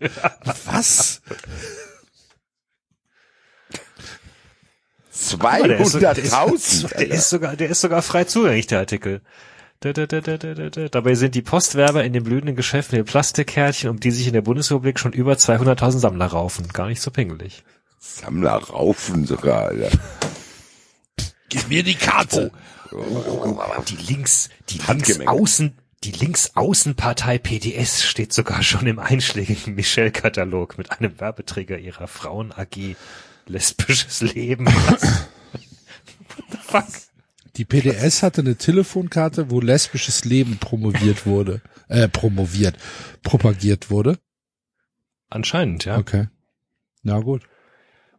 [0.65, 1.21] Was?
[5.39, 6.97] Aber der ist so- der ist- 200.000.
[6.97, 9.21] Der ist sogar, der ist sogar frei zugänglich, der Artikel.
[9.83, 10.89] Da, da, da, da, da, da, da.
[10.89, 14.43] Dabei sind die Postwerber in den blühenden Geschäften wie Plastikkärtchen, um die sich in der
[14.43, 16.69] Bundesrepublik schon über 200.000 Sammler raufen.
[16.69, 17.65] Gar nicht so pingelig.
[17.99, 19.89] Sammler raufen sogar, Alter.
[21.49, 22.53] Gib mir die Karte.
[23.89, 25.25] Die links, die Handgemenge.
[25.25, 32.53] Linksaußen, die Linksaußenpartei PDS steht sogar schon im einschlägigen Michelle-Katalog mit einem Werbeträger ihrer Frauen
[32.53, 32.97] AG.
[33.47, 34.67] Lesbisches Leben.
[34.67, 34.75] What
[36.51, 37.10] the fuck?
[37.61, 41.61] Die PDS hatte eine Telefonkarte, wo lesbisches Leben promoviert wurde.
[41.89, 42.77] Äh, promoviert.
[43.25, 44.17] Propagiert wurde.
[45.29, 45.99] Anscheinend, ja.
[45.99, 46.29] Okay.
[47.03, 47.43] Na gut.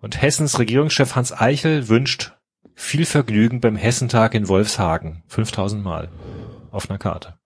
[0.01, 2.33] Und Hessens Regierungschef Hans Eichel wünscht
[2.75, 5.23] viel Vergnügen beim Hessentag in Wolfshagen.
[5.27, 6.09] 5000 Mal.
[6.69, 7.39] Auf einer Karte.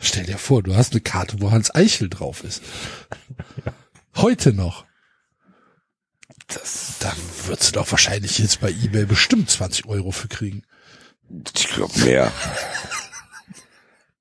[0.00, 2.62] Stell dir vor, du hast eine Karte, wo Hans Eichel drauf ist.
[4.16, 4.87] Heute noch.
[6.48, 7.12] Das, Da
[7.46, 10.62] würdest du doch wahrscheinlich jetzt bei eBay bestimmt 20 Euro für kriegen.
[11.54, 12.32] ich glaube mehr.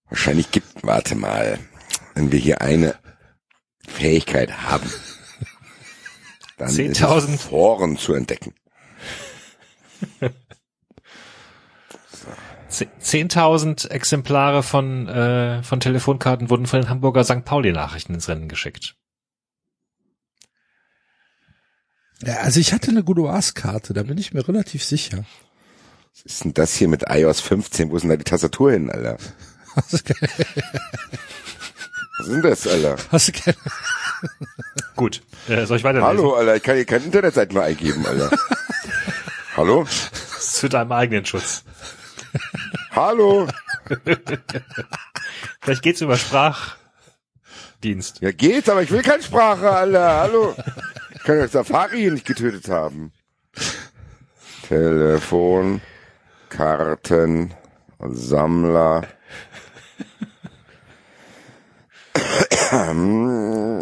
[0.09, 1.59] Wahrscheinlich gibt, warte mal,
[2.15, 2.95] wenn wir hier eine
[3.88, 4.89] Fähigkeit haben,
[6.57, 7.35] dann ist 10.000.
[7.35, 8.53] es Foren zu entdecken.
[12.69, 17.45] Ze- 10.000 Exemplare von, äh, von Telefonkarten wurden von den Hamburger St.
[17.45, 18.95] Pauli-Nachrichten ins Rennen geschickt.
[22.26, 25.26] Ja, also ich hatte eine Goudoirs-Karte, da bin ich mir relativ sicher.
[26.14, 27.92] Was ist denn das hier mit iOS 15?
[27.92, 29.18] Wo ist denn da die Tastatur hin, Alter?
[29.76, 30.32] Hast du keine,
[32.18, 32.96] Was denn das, Alter?
[33.12, 33.58] hast du keine,
[34.96, 35.22] Gut.
[35.48, 36.08] Äh, soll ich weiterlesen?
[36.08, 38.32] Hallo, Alter, ich kann hier keine Internetseite mehr eingeben, Alter.
[39.56, 39.84] Hallo?
[39.84, 41.64] Das ist für deinen eigenen Schutz.
[42.96, 43.48] Hallo?
[45.62, 48.22] Vielleicht geht's über Sprachdienst.
[48.22, 50.20] Ja, geht, aber ich will keine Sprache, Alter.
[50.22, 50.56] Hallo?
[51.27, 53.11] Ich kann ja Safari hier nicht getötet haben.
[54.65, 55.81] Telefon,
[56.47, 57.53] Karten,
[57.99, 59.06] Sammler.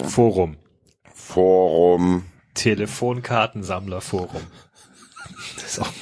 [0.09, 0.57] Forum.
[1.13, 2.25] Forum.
[2.55, 4.41] Telefonkartensammlerforum.
[5.53, 5.93] Das ist auch,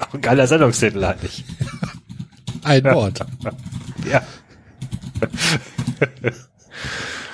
[0.08, 1.44] auch ein geiler Sendungstitel eigentlich.
[2.64, 3.24] ein Wort.
[4.10, 4.22] Ja.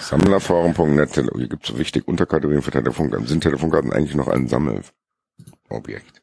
[0.06, 1.14] Sammlerforum.net.
[1.14, 3.26] Hier gibt's so wichtig Unterkategorien für Telefonkarten.
[3.26, 6.22] Sind Telefonkarten eigentlich noch ein Sammelobjekt?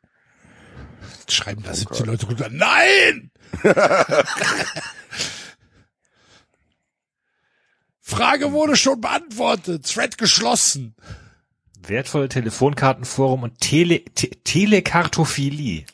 [1.28, 2.48] Schreiben da 17 Leute runter.
[2.50, 3.32] Nein!
[8.00, 9.86] Frage wurde schon beantwortet.
[9.86, 10.96] Thread geschlossen.
[11.86, 15.86] Wertvolle Telefonkartenforum und Tele Te Telekartophilie.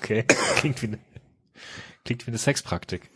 [0.00, 0.24] Okay.
[0.56, 0.98] Klingt wie eine,
[2.04, 3.10] klingt wie eine Sexpraktik.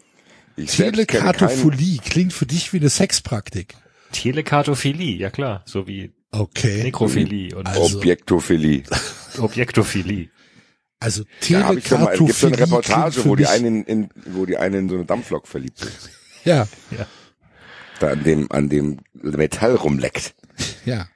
[0.58, 3.74] Ich Telekartophilie klingt für dich wie eine Sexpraktik.
[4.12, 5.62] Telekartophilie, ja klar.
[5.66, 6.82] So wie Okay.
[6.82, 8.82] Nekrophilie und Also- Objektophilie.
[9.38, 10.28] Objektophilie.
[11.00, 12.12] Also Ja, hab ich schon mal.
[12.12, 15.04] Es gibt so eine Reportage, wo die einen in, wo die eine in so eine
[15.04, 16.10] Dampflok verliebt ist.
[16.44, 16.66] Ja,
[18.00, 20.34] Da an dem, an dem Metall rumleckt.
[20.84, 21.08] ja.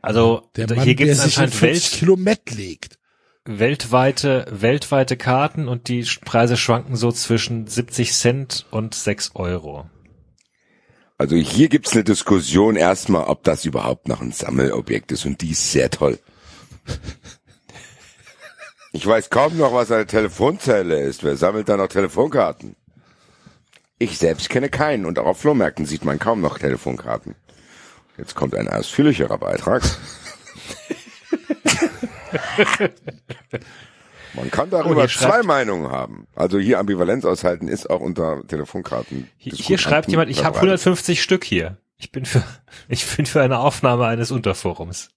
[0.00, 2.98] Also Der Mann, hier gibt der es anscheinend 40 Welt, Kilo Met legt.
[3.44, 9.88] Weltweite, weltweite Karten und die Preise schwanken so zwischen 70 Cent und 6 Euro.
[11.18, 15.50] Also hier gibt's eine Diskussion erstmal, ob das überhaupt noch ein Sammelobjekt ist und die
[15.50, 16.18] ist sehr toll.
[18.92, 21.24] Ich weiß kaum noch, was eine Telefonzelle ist.
[21.24, 22.76] Wer sammelt da noch Telefonkarten?
[23.98, 27.34] Ich selbst kenne keinen und auch auf Flohmärkten sieht man kaum noch Telefonkarten.
[28.18, 29.82] Jetzt kommt ein ausführlicherer Beitrag.
[34.34, 36.26] Man kann Oh, darüber hier zwei Meinungen haben.
[36.34, 39.28] Also hier Ambivalenz aushalten ist auch unter Telefonkarten.
[39.36, 41.76] Hier, hier schreibt jemand, ich habe 150 Stück hier.
[41.98, 42.42] Ich bin für,
[42.88, 45.10] ich bin für eine Aufnahme eines Unterforums.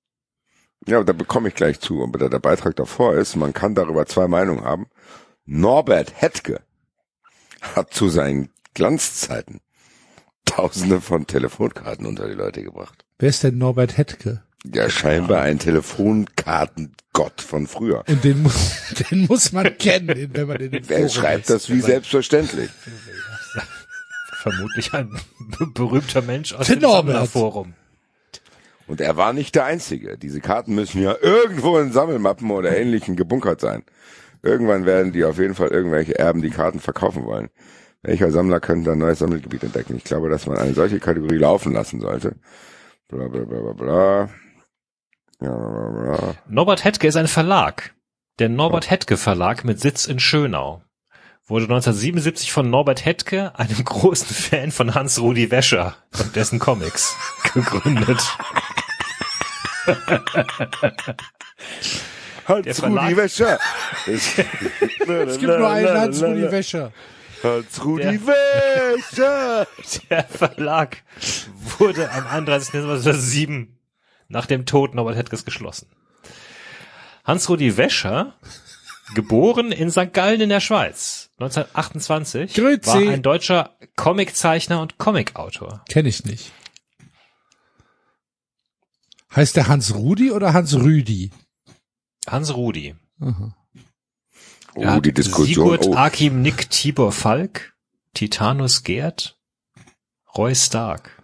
[0.88, 2.04] Ja, da bekomme ich gleich zu.
[2.04, 4.88] Aber der, der Beitrag davor ist, man kann darüber zwei Meinungen haben.
[5.46, 6.62] Norbert Hetke
[7.62, 9.62] hat zu seinen Glanzzeiten
[10.46, 13.04] Tausende von Telefonkarten unter die Leute gebracht.
[13.18, 14.44] Wer ist denn Norbert Hetke?
[14.74, 18.04] Ja, scheinbar ein Telefonkartengott von früher.
[18.08, 18.76] Und den muss,
[19.12, 22.70] den muss man kennen, wenn man in den Wer schreibt das wie selbstverständlich?
[24.42, 25.10] Vermutlich ein
[25.58, 26.90] be- berühmter Mensch aus Der dem.
[26.90, 27.74] Sammlerforum.
[28.88, 30.18] Und er war nicht der Einzige.
[30.18, 33.84] Diese Karten müssen ja irgendwo in Sammelmappen oder ähnlichen gebunkert sein.
[34.44, 37.50] Irgendwann werden die auf jeden Fall irgendwelche Erben die Karten verkaufen wollen.
[38.04, 39.96] Welcher Sammler könnte ein neues Sammelgebiet entdecken?
[39.98, 42.36] Ich glaube, dass man eine solche Kategorie laufen lassen sollte.
[43.08, 44.30] Bla bla bla bla bla.
[45.40, 47.94] Norbert Hettke ist ein Verlag.
[48.40, 50.82] Der Norbert Hettke Verlag mit Sitz in Schönau.
[51.48, 57.16] Wurde 1977 von Norbert Hettke, einem großen Fan von Hans-Rudi Wäscher und dessen Comics,
[57.54, 58.20] gegründet.
[62.48, 63.60] Hans Der Verlag- Rudi Wäscher.
[64.08, 66.92] Es gibt nur einen Hans-Rudi Wäscher.
[67.44, 69.68] Hans Rudi Wäscher.
[70.10, 70.98] Der Verlag
[71.78, 72.72] wurde am 31.
[72.72, 73.75] Dezember 2007
[74.28, 75.88] nach dem Tod Norbert Hetkes geschlossen.
[77.24, 78.36] Hans-Rudi Wäscher,
[79.16, 80.14] geboren in St.
[80.14, 82.88] Gallen in der Schweiz, 1928, Grüezi.
[82.88, 85.84] war ein deutscher Comiczeichner und Comicautor.
[85.90, 86.52] Kenne ich nicht.
[89.36, 91.32] Heißt der Hans Rudi oder Hans Rüdi?
[92.28, 92.96] Hans Rudi.
[93.20, 93.56] Aha.
[94.76, 95.66] Oh, hat die Diskussion.
[95.80, 97.74] Sigurd, Oh, Akim, Nick, Tibor, Falk,
[98.14, 99.38] Titanus, Gerd,
[100.38, 101.22] Roy Stark.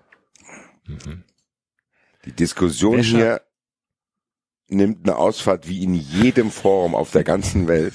[2.25, 3.17] Die Diskussion Wäscher.
[3.17, 3.41] hier
[4.67, 7.93] nimmt eine Ausfahrt wie in jedem Forum auf der ganzen Welt.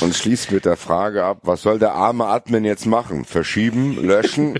[0.00, 3.24] Und schließt mit der Frage ab, was soll der arme Admin jetzt machen?
[3.24, 4.58] Verschieben, löschen?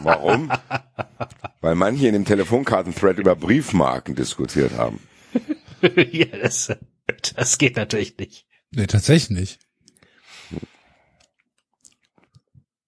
[0.00, 0.50] Warum?
[1.60, 5.00] Weil manche in dem Telefonkarten-Thread über Briefmarken diskutiert haben.
[6.10, 6.72] ja, das,
[7.36, 8.46] das geht natürlich nicht.
[8.72, 9.60] Nee, tatsächlich nicht.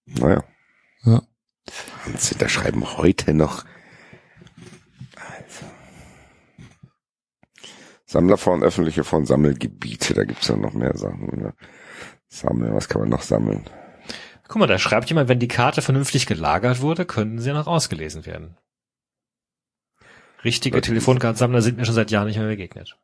[0.07, 0.43] Naja.
[1.05, 1.23] Ja.
[2.05, 3.65] Wahnsinn, da schreiben heute noch.
[5.16, 5.66] Also.
[8.07, 11.26] Sammlerfonds, öffentliche Fonds, Sammelgebiete, da gibt's ja noch mehr Sachen.
[11.26, 11.55] Ne?
[12.28, 13.65] Sammeln, was kann man noch sammeln?
[14.49, 18.26] Guck mal, da schreibt jemand, wenn die Karte vernünftig gelagert wurde, können sie noch ausgelesen
[18.26, 18.57] werden.
[20.44, 20.81] Richtige?
[20.81, 22.97] Telefonkartensammler sind mir schon seit Jahren nicht mehr begegnet.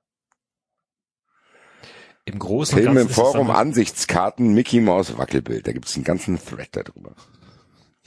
[2.25, 5.67] Im Großen und Film Ganzen im Forum Ansichtskarten, Mickey Mouse Wackelbild.
[5.69, 7.15] Da gibt's einen ganzen Thread darüber.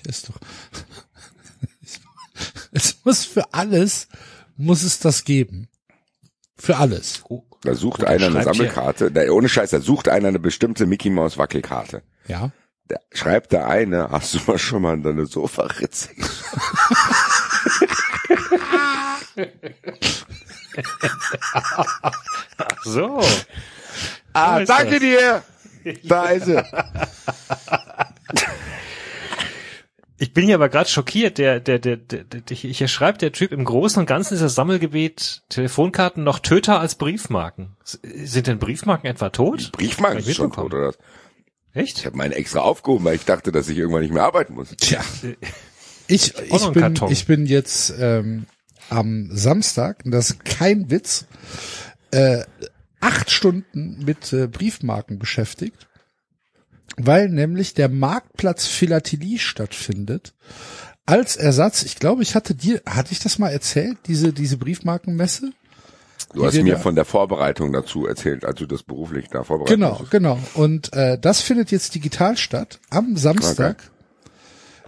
[0.08, 0.36] Ist doch.
[2.72, 4.08] Es muss für alles,
[4.56, 5.68] muss es das geben.
[6.56, 7.24] Für alles.
[7.64, 11.10] Da sucht er einer eine Sammelkarte, da, ohne Scheiß, da sucht einer eine bestimmte Mickey
[11.10, 12.03] Mouse Wackelkarte.
[12.28, 12.52] Ja.
[12.88, 16.30] Da schreibt der eine, hast du mal schon mal in deine Sofaritze geschaut?
[22.84, 23.22] so.
[24.34, 25.00] Ah, danke das.
[25.00, 25.44] dir!
[26.03, 26.58] Da ist sie.
[30.22, 31.38] Ich bin hier aber gerade schockiert.
[31.38, 34.53] Der, der, der, der, der, hier schreibt der Typ, im Großen und Ganzen ist das
[34.53, 37.77] Sammelgebiet Telefonkarten noch töter als Briefmarken.
[37.83, 39.72] Sind denn Briefmarken etwa tot?
[39.72, 40.88] Briefmarken ich ist schon tot, oder?
[40.89, 40.98] was?
[41.73, 42.06] Ich Echt?
[42.06, 44.75] habe meine extra aufgehoben, weil ich dachte, dass ich irgendwann nicht mehr arbeiten muss.
[44.77, 45.01] Tja.
[46.11, 48.48] Ich, ich bin, ich bin jetzt ähm,
[48.89, 51.27] am Samstag, und das ist kein Witz,
[52.09, 52.45] äh,
[52.99, 55.88] acht Stunden mit äh, Briefmarken beschäftigt,
[57.00, 60.34] weil nämlich der Marktplatz Philatelie stattfindet.
[61.06, 65.52] Als Ersatz, ich glaube, ich hatte dir, hatte ich das mal erzählt, diese, diese Briefmarkenmesse?
[66.34, 70.00] Du hast mir von der Vorbereitung dazu erzählt, als du das beruflich da vorbereitet Genau,
[70.00, 70.11] hast.
[70.11, 70.38] genau.
[70.53, 73.90] Und äh, das findet jetzt digital statt am Samstag.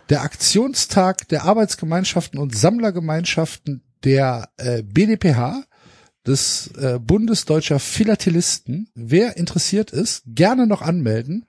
[0.09, 5.63] Der Aktionstag der Arbeitsgemeinschaften und Sammlergemeinschaften der äh, BDPH,
[6.27, 8.89] des äh, Bundes Deutscher Philatelisten.
[8.93, 11.45] Wer interessiert ist, gerne noch anmelden.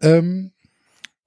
[0.00, 0.52] Ähm,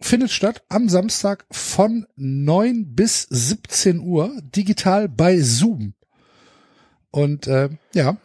[0.01, 5.93] findet statt am Samstag von 9 bis 17 Uhr digital bei Zoom.
[7.11, 8.17] Und äh, ja,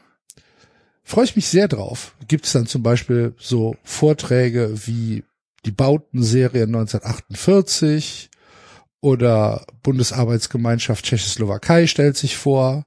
[1.02, 2.14] freue ich mich sehr drauf.
[2.28, 5.24] Gibt es dann zum Beispiel so Vorträge wie
[5.64, 8.31] die Bautenserie 1948
[9.00, 12.84] oder Bundesarbeitsgemeinschaft Tschechoslowakei stellt sich vor,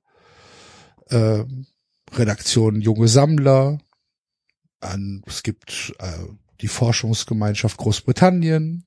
[1.10, 1.68] ähm,
[2.14, 3.80] Redaktion Junge Sammler,
[4.80, 6.26] an, es gibt äh,
[6.61, 8.86] die Forschungsgemeinschaft Großbritannien,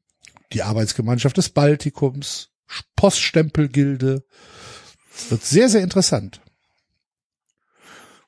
[0.52, 2.50] die Arbeitsgemeinschaft des Baltikums,
[2.96, 4.24] Poststempelgilde.
[5.14, 6.40] Es wird sehr, sehr interessant.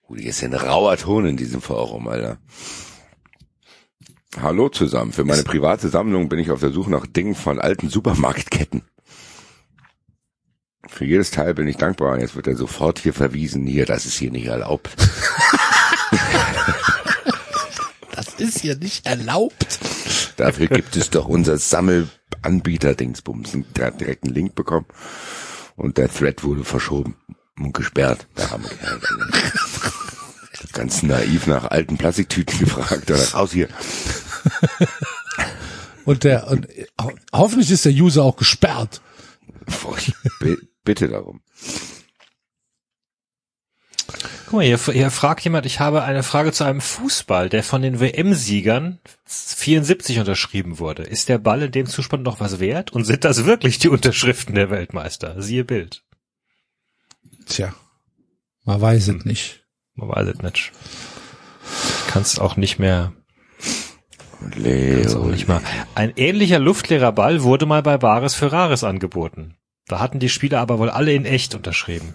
[0.09, 2.39] Rudi, ist ja ein rauer Ton in diesem Forum, Alter.
[4.41, 5.13] Hallo zusammen.
[5.13, 8.83] Für meine private Sammlung bin ich auf der Suche nach Dingen von alten Supermarktketten.
[10.89, 13.67] Für jedes Teil bin ich dankbar und jetzt wird er sofort hier verwiesen.
[13.67, 14.91] Hier, das ist hier nicht erlaubt.
[18.43, 19.79] Ist hier nicht erlaubt.
[20.37, 23.57] Dafür gibt es doch unser Sammelanbieter-Dingsbums.
[23.77, 24.87] Der hat direkt einen Link bekommen
[25.77, 27.17] und der Thread wurde verschoben
[27.59, 28.27] und gesperrt.
[28.35, 29.03] Da haben wir halt
[30.73, 33.11] ganz naiv nach alten Plastiktüten gefragt.
[33.11, 33.69] Oder raus hier.
[36.05, 39.01] Und der, und äh, ho hoffentlich ist der User auch gesperrt.
[40.85, 41.43] Bitte darum.
[44.53, 47.81] Guck mal, hier, hier fragt jemand, ich habe eine Frage zu einem Fußball, der von
[47.81, 51.05] den WM-Siegern 74 unterschrieben wurde.
[51.05, 52.93] Ist der Ball in dem Zustand noch was wert?
[52.93, 55.41] Und sind das wirklich die Unterschriften der Weltmeister?
[55.41, 56.05] Siehe Bild.
[57.47, 57.75] Tja,
[58.67, 59.65] man weiß es nicht.
[59.95, 60.73] Man weiß es nicht.
[62.09, 63.15] Kannst auch nicht mehr,
[64.55, 65.29] Leo.
[65.29, 65.63] nicht mal.
[65.95, 69.57] Ein ähnlicher luftleerer Ball wurde mal bei Bares Ferraris angeboten.
[69.87, 72.15] Da hatten die Spieler aber wohl alle in echt unterschrieben.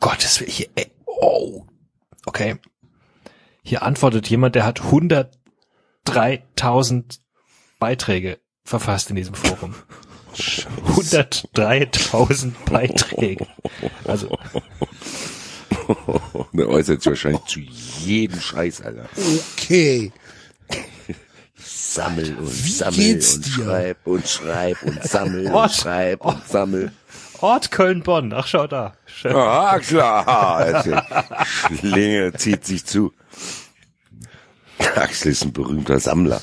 [0.00, 1.66] Gottes Willen, hier, ey, oh,
[2.26, 2.56] okay.
[3.62, 7.18] Hier antwortet jemand, der hat 103.000
[7.78, 9.74] Beiträge verfasst in diesem Forum.
[10.34, 13.46] 103.000 Beiträge.
[14.04, 14.38] Also,
[16.52, 19.08] Der äußert sich wahrscheinlich zu jedem Scheiß, Alter.
[19.52, 20.12] Okay.
[21.56, 26.92] Sammel und Wie sammel und schreib und schreib und sammel und schreib und sammel.
[27.42, 28.32] Ort Köln-Bonn.
[28.32, 28.94] Ach, schau da.
[29.04, 29.34] Schön.
[29.34, 30.26] Ah, klar.
[30.56, 30.96] Also,
[31.76, 33.12] Schlinge zieht sich zu.
[34.96, 36.40] Axel ist ein berühmter Sammler.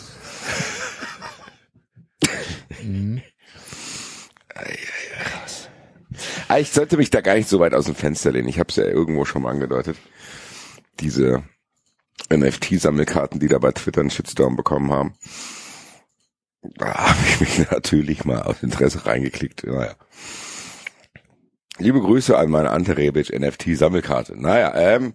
[6.47, 8.47] Ah, Ich sollte mich da gar nicht so weit aus dem Fenster lehnen.
[8.47, 9.97] Ich habe es ja irgendwo schon mal angedeutet.
[10.99, 11.43] Diese
[12.31, 15.13] NFT-Sammelkarten, die da bei Twitter einen Shitstorm bekommen haben.
[16.61, 19.65] Da habe ich mich natürlich mal aus Interesse reingeklickt.
[19.65, 19.95] Naja.
[21.79, 24.35] Liebe Grüße an meine Ante Rebic NFT-Sammelkarte.
[24.35, 25.13] Naja, ähm,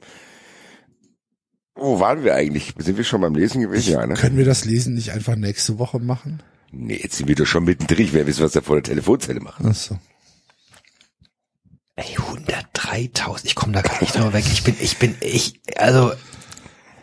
[1.74, 2.74] wo waren wir eigentlich?
[2.78, 3.92] Sind wir schon beim Lesen gewesen?
[3.92, 4.14] Ja, ne?
[4.14, 6.42] Können wir das Lesen nicht einfach nächste Woche machen?
[6.70, 8.06] Nee, jetzt sind wir doch schon mittendrin.
[8.06, 9.66] Ich will wissen, was wir vor der Telefonzelle machen.
[9.68, 9.98] Ach so.
[11.96, 13.44] Ey, 103.000.
[13.44, 14.44] Ich komme da gar nicht drüber weg.
[14.50, 16.12] Ich bin, ich bin, ich, also,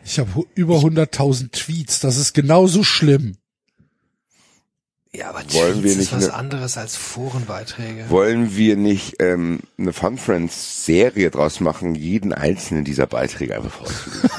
[0.03, 1.99] Ich habe über 100.000 Tweets.
[1.99, 3.37] Das ist genauso schlimm.
[5.13, 8.09] Ja, aber Wollen Tweets wir ist nicht was ne- anderes als Forenbeiträge.
[8.09, 13.71] Wollen wir nicht ähm, eine Fun Friends Serie draus machen, jeden einzelnen dieser Beiträge einfach
[13.71, 14.29] vorzulesen?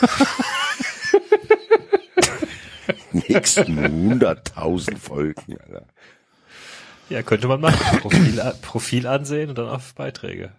[3.12, 3.78] Nächsten
[4.22, 5.86] 100.000 Folgen, Alter.
[7.10, 7.98] Ja, könnte man machen.
[8.00, 10.52] Profil, a- Profil ansehen und dann auf Beiträge.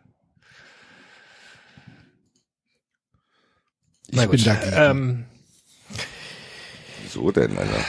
[4.07, 4.73] Ich bin dagegen.
[4.75, 5.25] Ähm,
[7.01, 7.83] Wieso denn, Alter?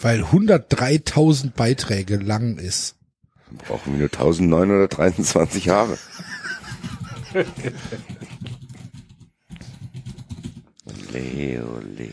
[0.00, 2.96] Weil 103.000 Beiträge lang ist.
[3.46, 5.98] Dann brauchen wir nur 1923 Haare.
[11.12, 12.10] Leo, Leo,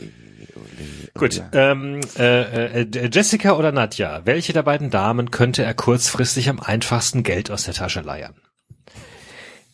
[0.78, 1.10] Leo.
[1.14, 1.42] gut.
[1.54, 4.22] Ähm, äh, äh, Jessica oder Nadja?
[4.26, 8.36] Welche der beiden Damen könnte er kurzfristig am einfachsten Geld aus der Tasche leiern?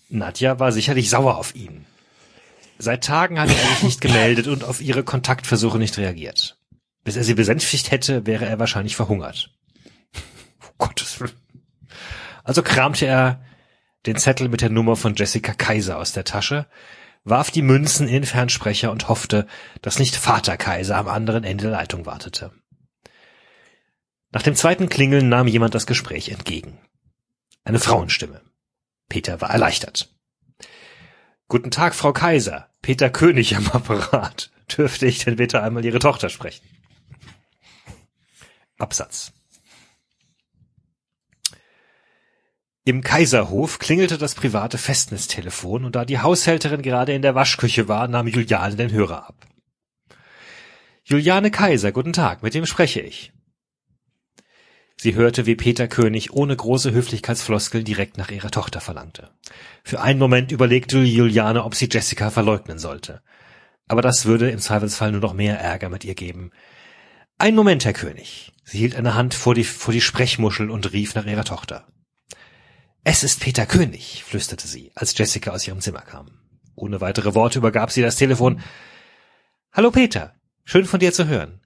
[0.09, 1.85] Nadja war sicherlich sauer auf ihn.
[2.79, 6.58] Seit Tagen hatte er sich nicht gemeldet und auf ihre Kontaktversuche nicht reagiert.
[7.09, 9.49] Bis er sie besänftigt hätte, wäre er wahrscheinlich verhungert.
[10.61, 11.33] Oh Gottes Willen.
[12.43, 13.43] Also kramte er
[14.05, 16.67] den Zettel mit der Nummer von Jessica Kaiser aus der Tasche,
[17.23, 19.47] warf die Münzen in den Fernsprecher und hoffte,
[19.81, 22.51] dass nicht Vater Kaiser am anderen Ende der Leitung wartete.
[24.29, 26.77] Nach dem zweiten Klingeln nahm jemand das Gespräch entgegen.
[27.63, 28.43] Eine Frauenstimme.
[29.07, 30.13] Peter war erleichtert.
[31.47, 32.69] Guten Tag, Frau Kaiser.
[32.83, 34.51] Peter König am Apparat.
[34.77, 36.67] Dürfte ich denn bitte einmal Ihre Tochter sprechen?
[38.79, 39.31] Absatz.
[42.85, 48.07] Im Kaiserhof klingelte das private Festnetztelefon und da die Haushälterin gerade in der Waschküche war,
[48.07, 49.45] nahm Juliane den Hörer ab.
[51.03, 53.31] Juliane Kaiser, guten Tag, mit wem spreche ich?
[55.01, 59.29] Sie hörte, wie Peter König ohne große Höflichkeitsfloskeln direkt nach ihrer Tochter verlangte.
[59.83, 63.21] Für einen Moment überlegte Juliane, ob sie Jessica verleugnen sollte.
[63.87, 66.51] Aber das würde im Zweifelsfall nur noch mehr Ärger mit ihr geben.
[67.41, 68.51] Ein Moment, Herr König.
[68.65, 71.87] Sie hielt eine Hand vor die, vor die Sprechmuschel und rief nach ihrer Tochter.
[73.05, 76.31] Es ist Peter König, flüsterte sie, als Jessica aus ihrem Zimmer kam.
[76.75, 78.59] Ohne weitere Worte übergab sie das Telefon.
[79.71, 80.35] Hallo Peter,
[80.65, 81.61] schön von dir zu hören.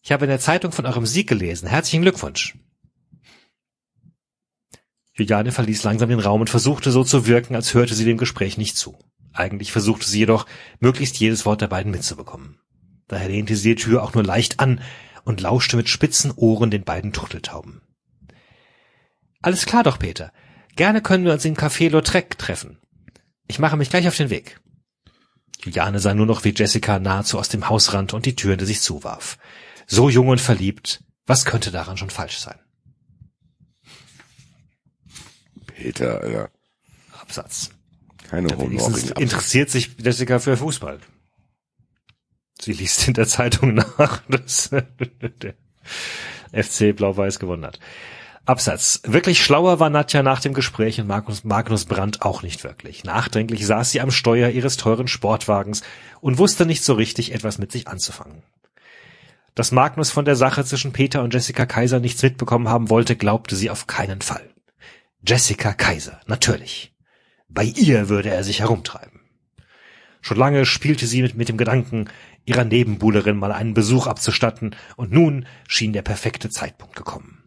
[0.00, 1.68] Ich habe in der Zeitung von eurem Sieg gelesen.
[1.68, 2.56] Herzlichen Glückwunsch.
[5.12, 8.56] Juliane verließ langsam den Raum und versuchte so zu wirken, als hörte sie dem Gespräch
[8.56, 8.98] nicht zu.
[9.34, 10.46] Eigentlich versuchte sie jedoch,
[10.80, 12.62] möglichst jedes Wort der beiden mitzubekommen.
[13.08, 14.80] Daher lehnte sie die Tür auch nur leicht an
[15.24, 17.82] und lauschte mit spitzen Ohren den beiden Turteltauben.
[19.40, 20.32] Alles klar doch, Peter.
[20.76, 22.78] Gerne können wir uns im Café Lautrec treffen.
[23.48, 24.60] Ich mache mich gleich auf den Weg.
[25.62, 28.66] Juliane sah nur noch, wie Jessica nahezu aus dem Haus rannte und die Tür hinter
[28.66, 29.38] sich zuwarf.
[29.86, 32.58] So jung und verliebt, was könnte daran schon falsch sein?
[35.66, 36.50] Peter, Alter.
[37.20, 37.70] Absatz.
[38.28, 39.12] Keine Honorring.
[39.18, 41.00] interessiert sich Jessica für Fußball.
[42.62, 45.54] Sie liest in der Zeitung nach, dass der
[46.52, 47.80] FC Blau-Weiß gewonnen hat.
[48.44, 49.00] Absatz.
[49.04, 53.02] Wirklich schlauer war Nadja nach dem Gespräch und Magnus, Magnus Brandt auch nicht wirklich.
[53.02, 55.82] Nachdenklich saß sie am Steuer ihres teuren Sportwagens
[56.20, 58.42] und wusste nicht so richtig etwas mit sich anzufangen.
[59.56, 63.56] Dass Magnus von der Sache zwischen Peter und Jessica Kaiser nichts mitbekommen haben wollte, glaubte
[63.56, 64.50] sie auf keinen Fall.
[65.26, 66.94] Jessica Kaiser, natürlich.
[67.48, 69.20] Bei ihr würde er sich herumtreiben.
[70.24, 72.08] Schon lange spielte sie mit, mit dem Gedanken,
[72.44, 77.42] ihrer Nebenbuhlerin mal einen Besuch abzustatten, und nun schien der perfekte Zeitpunkt gekommen.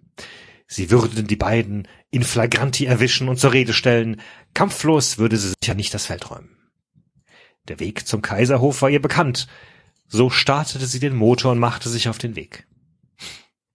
[0.67, 4.21] Sie würden die beiden in flagranti erwischen und zur Rede stellen.
[4.53, 6.57] Kampflos würde sie sich ja nicht das Feld räumen.
[7.67, 9.47] Der Weg zum Kaiserhof war ihr bekannt.
[10.07, 12.67] So startete sie den Motor und machte sich auf den Weg.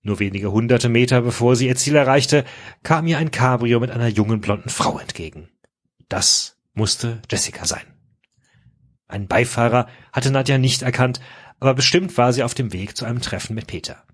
[0.02, 2.44] Nur wenige hunderte Meter bevor sie ihr Ziel erreichte,
[2.82, 5.48] kam ihr ein Cabrio mit einer jungen blonden Frau entgegen.
[6.08, 7.99] Das musste Jessica sein.
[9.10, 11.20] Einen Beifahrer hatte Nadja nicht erkannt,
[11.58, 14.04] aber bestimmt war sie auf dem Weg zu einem Treffen mit Peter.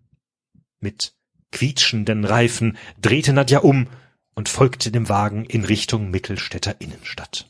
[0.80, 1.14] Mit
[1.52, 3.88] quietschenden Reifen drehte Nadja um
[4.34, 7.48] und folgte dem Wagen in Richtung Mittelstädter Innenstadt.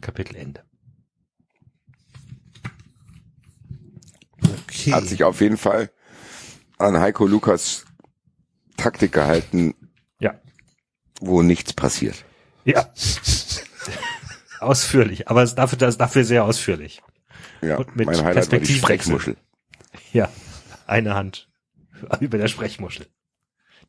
[0.00, 0.64] Kapitel Ende.
[4.42, 4.92] Okay.
[4.92, 5.90] Hat sich auf jeden Fall
[6.78, 7.86] an Heiko Lukas
[8.76, 9.74] Taktik gehalten,
[10.18, 10.34] Ja.
[11.20, 12.24] wo nichts passiert.
[12.64, 12.92] Ja.
[14.60, 17.02] ausführlich, aber es dafür, das, dafür sehr ausführlich.
[17.60, 18.74] Ja, Und mit mein Highlight war die.
[18.74, 19.36] Sprechmuschel.
[20.12, 20.28] Ja.
[20.86, 21.48] Eine Hand
[22.20, 23.06] über der Sprechmuschel.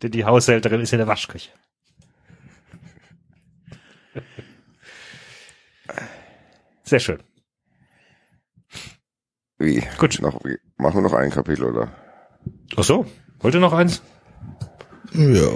[0.01, 1.51] Denn die Haushälterin ist in der Waschküche.
[6.83, 7.23] Sehr schön.
[9.57, 9.83] Wie?
[9.97, 10.19] Gut.
[10.21, 10.57] Noch, wie?
[10.77, 11.91] Machen wir noch ein Kapitel, oder?
[12.75, 13.05] Ach so.
[13.39, 14.01] Wollt ihr noch eins?
[15.13, 15.49] Ja.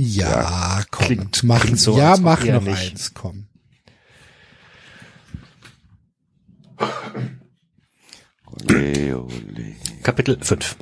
[0.00, 1.06] Ja, komm.
[1.06, 2.92] klingt- mach, klingt so, ja, mach noch nicht.
[2.92, 3.48] eins, komm.
[8.46, 9.76] Ole, ole.
[10.02, 10.76] Kapitel 5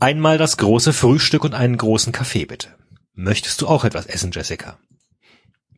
[0.00, 2.74] Einmal das große Frühstück und einen großen Kaffee bitte.
[3.14, 4.78] Möchtest du auch etwas essen, Jessica?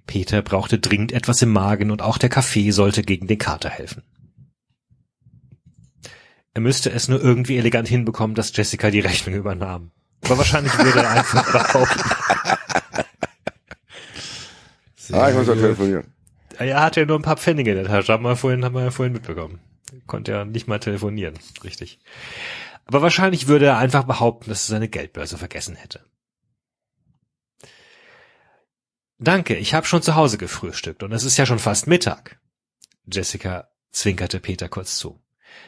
[0.07, 4.03] Peter brauchte dringend etwas im Magen und auch der Kaffee sollte gegen den Kater helfen.
[6.55, 9.91] Er müsste es nur irgendwie elegant hinbekommen, dass Jessica die Rechnung übernahm.
[10.25, 12.01] Aber wahrscheinlich würde er einfach behaupten,
[15.13, 16.15] Ah, ich muss mal telefonieren.
[16.59, 18.85] er hatte ja nur ein paar Pfennige in der Tasche, haben wir vorhin, haben wir
[18.85, 19.61] ja vorhin mitbekommen.
[20.07, 21.99] Konnte ja nicht mal telefonieren, richtig.
[22.87, 26.05] Aber wahrscheinlich würde er einfach behaupten, dass er seine Geldbörse vergessen hätte.
[29.19, 32.41] Danke, ich habe schon zu Hause gefrühstückt und es ist ja schon fast Mittag.
[33.07, 35.21] Jessica zwinkerte Peter kurz zu.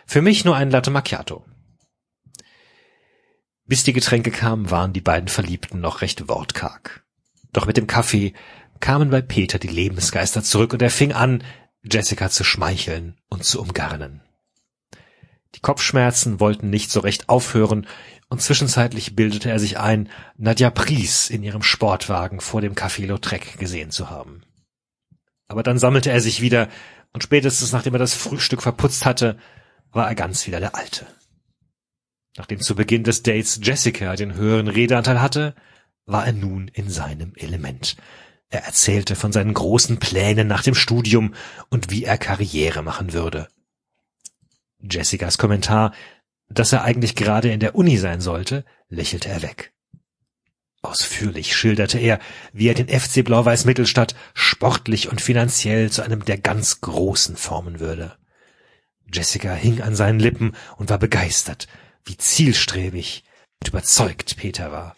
[0.07, 1.45] Für mich nur ein Latte Macchiato.
[3.65, 7.05] Bis die Getränke kamen, waren die beiden Verliebten noch recht wortkarg.
[7.53, 8.33] Doch mit dem Kaffee
[8.81, 11.43] kamen bei Peter die Lebensgeister zurück und er fing an,
[11.83, 14.23] Jessica zu schmeicheln und zu umgarnen.
[15.55, 17.87] Die Kopfschmerzen wollten nicht so recht aufhören
[18.29, 23.59] und zwischenzeitlich bildete er sich ein, Nadja Pries in ihrem Sportwagen vor dem Café Lautrec
[23.59, 24.43] gesehen zu haben.
[25.49, 26.69] Aber dann sammelte er sich wieder
[27.13, 29.39] und spätestens nachdem er das Frühstück verputzt hatte,
[29.97, 31.07] war er ganz wieder der Alte.
[32.37, 35.55] Nachdem zu Beginn des Dates Jessica den höheren Redeanteil hatte,
[36.05, 37.97] war er nun in seinem Element.
[38.49, 41.35] Er erzählte von seinen großen Plänen nach dem Studium
[41.69, 43.49] und wie er Karriere machen würde.
[44.81, 45.93] Jessicas Kommentar,
[46.49, 49.73] dass er eigentlich gerade in der Uni sein sollte, lächelte er weg.
[50.83, 52.21] Ausführlich schilderte er,
[52.53, 57.81] wie er den FC Blau-Weiß Mittelstadt sportlich und finanziell zu einem der ganz Großen formen
[57.81, 58.17] würde.
[59.13, 61.69] Jessica hing an seinen Lippen und war begeistert,
[62.05, 63.25] wie zielstrebig
[63.61, 64.97] und überzeugt Peter war.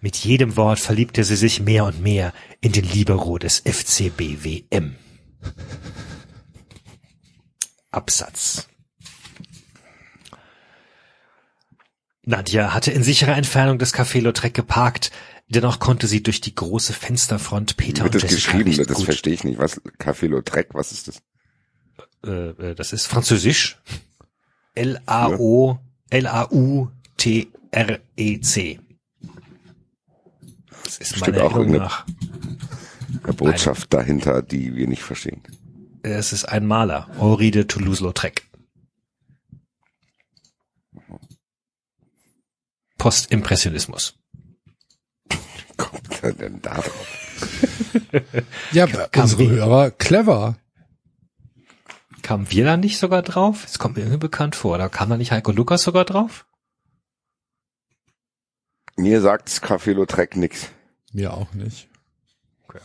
[0.00, 4.96] Mit jedem Wort verliebte sie sich mehr und mehr in den Libero des FCBWM.
[7.90, 8.68] Absatz.
[12.26, 15.10] Nadja hatte in sicherer Entfernung des Café Lautrec geparkt,
[15.48, 18.70] dennoch konnte sie durch die große Fensterfront Wie Peter wird und das Jessica geschrieben?
[18.78, 19.58] recht Das gut verstehe ich nicht.
[19.58, 19.80] Was?
[19.98, 21.22] Café Lautrec, was ist das?
[22.24, 23.78] Äh, äh, das ist Französisch.
[24.74, 25.78] L-A-O,
[26.10, 26.90] L-A-U-T-R-E-C.
[30.84, 32.04] Das ist meine auch Erinnerung nach.
[33.22, 35.42] Eine Botschaft dahinter, die wir nicht verstehen.
[36.02, 38.42] Es ist ein Maler, Henri de Toulouse-Lautrec.
[42.98, 44.18] Postimpressionismus.
[45.76, 47.20] Kommt er denn da drauf?
[48.72, 48.86] Ja,
[49.16, 50.56] unsere Hörer clever.
[52.24, 53.64] Kamen wir da nicht sogar drauf?
[53.66, 54.74] Es kommt mir irgendwie bekannt vor.
[54.76, 56.46] Oder kam da nicht Heiko Lukas sogar drauf?
[58.96, 60.70] Mir sagt's Café Lautrec nix.
[61.12, 61.86] Mir auch nicht.
[62.66, 62.78] Okay.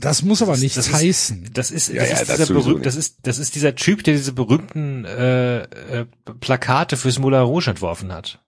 [0.00, 1.50] Das muss aber nichts das ist- heißen.
[1.54, 3.74] Das ist, Ja, das, ja, ist das dieser sowieso berühmt, das ist, das ist dieser
[3.76, 6.06] Typ, der diese berühmten äh, äh,
[6.40, 8.44] Plakate fürs Moulin Rouge entworfen hat.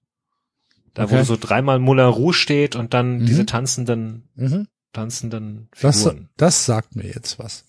[0.94, 1.20] Da Okay.
[1.20, 3.26] wo so dreimal Moulin Rouge steht und dann Mhm.
[3.26, 4.66] diese tanzenden, Mhm.
[4.92, 6.28] Tanzenden Das, Figuren.
[6.36, 7.64] das sagt mir jetzt was.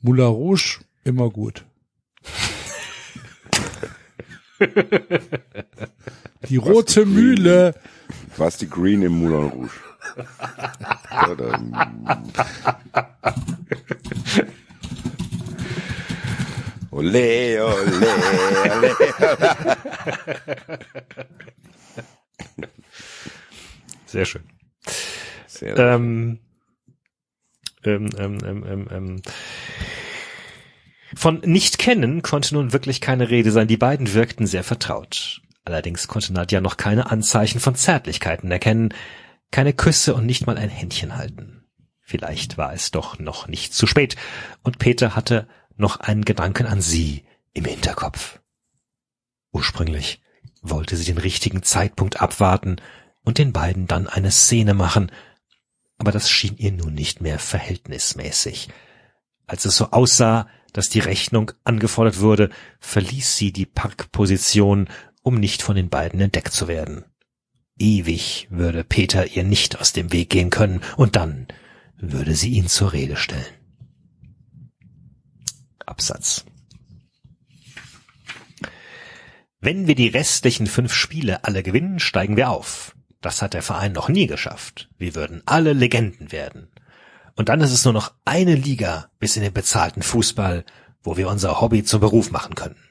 [0.00, 1.64] Moulin Rouge, immer gut.
[6.48, 7.74] Die rote Mühle.
[8.36, 9.70] Was die Green im Moulin Rouge?
[16.90, 18.96] Ole, ole, ole.
[24.06, 24.42] Sehr schön.
[25.62, 26.40] Ähm,
[27.84, 29.22] ähm, ähm, ähm, ähm, ähm.
[31.14, 33.68] Von nicht kennen konnte nun wirklich keine Rede sein.
[33.68, 35.40] Die beiden wirkten sehr vertraut.
[35.64, 38.94] Allerdings konnte Nadja noch keine Anzeichen von Zärtlichkeiten erkennen,
[39.50, 41.64] keine Küsse und nicht mal ein Händchen halten.
[42.00, 44.16] Vielleicht war es doch noch nicht zu spät
[44.62, 45.46] und Peter hatte
[45.76, 48.40] noch einen Gedanken an sie im Hinterkopf.
[49.52, 50.22] Ursprünglich
[50.62, 52.76] wollte sie den richtigen Zeitpunkt abwarten
[53.24, 55.12] und den beiden dann eine Szene machen,
[55.98, 58.68] aber das schien ihr nun nicht mehr verhältnismäßig.
[59.46, 64.88] Als es so aussah, dass die Rechnung angefordert wurde, verließ sie die Parkposition,
[65.22, 67.04] um nicht von den beiden entdeckt zu werden.
[67.78, 71.48] Ewig würde Peter ihr nicht aus dem Weg gehen können, und dann
[71.96, 73.44] würde sie ihn zur Rede stellen.
[75.84, 76.44] Absatz.
[79.60, 82.94] Wenn wir die restlichen fünf Spiele alle gewinnen, steigen wir auf.
[83.20, 84.88] Das hat der Verein noch nie geschafft.
[84.96, 86.70] Wir würden alle Legenden werden.
[87.34, 90.64] Und dann ist es nur noch eine Liga bis in den bezahlten Fußball,
[91.02, 92.82] wo wir unser Hobby zum Beruf machen können.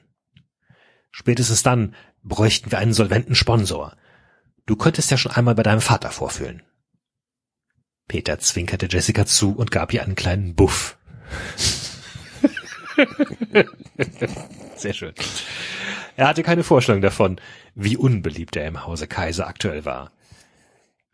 [1.10, 3.96] Spätestens dann bräuchten wir einen solventen Sponsor.
[4.66, 6.62] Du könntest ja schon einmal bei deinem Vater vorfühlen.
[8.06, 10.98] Peter zwinkerte Jessica zu und gab ihr einen kleinen Buff.
[14.76, 15.14] Sehr schön.
[16.16, 17.40] Er hatte keine Vorstellung davon,
[17.74, 20.10] wie unbeliebt er im Hause Kaiser aktuell war.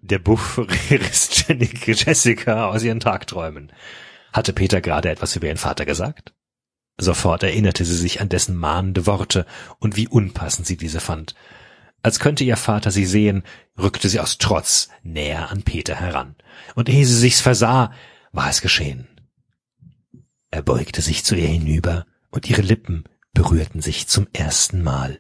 [0.05, 1.47] Der Buff riss
[1.87, 3.73] Jessica aus ihren Tagträumen.
[4.35, 6.35] Hatte Peter gerade etwas über ihren Vater gesagt?
[6.99, 9.47] Sofort erinnerte sie sich an dessen mahnende Worte
[9.79, 11.35] und wie unpassend sie diese fand.
[12.03, 13.45] Als könnte ihr Vater sie sehen,
[13.79, 16.37] rückte sie aus Trotz näher an Peter heran.
[16.75, 17.91] Und ehe sie sich's versah,
[18.31, 19.09] war es geschehen.
[20.51, 25.19] Er beugte sich zu ihr hinüber und ihre Lippen berührten sich zum ersten Mal.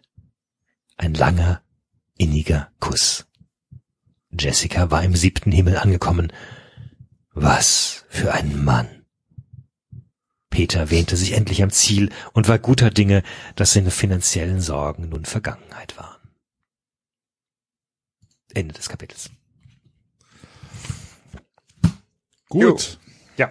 [0.98, 1.62] Ein langer,
[2.18, 3.26] inniger Kuss.
[4.38, 6.32] Jessica war im siebten Himmel angekommen.
[7.32, 9.04] Was für ein Mann.
[10.50, 13.24] Peter wähnte sich endlich am Ziel und war guter Dinge,
[13.56, 16.14] dass seine finanziellen Sorgen nun Vergangenheit waren.
[18.52, 19.30] Ende des Kapitels.
[22.48, 23.00] Gut.
[23.36, 23.50] Ja.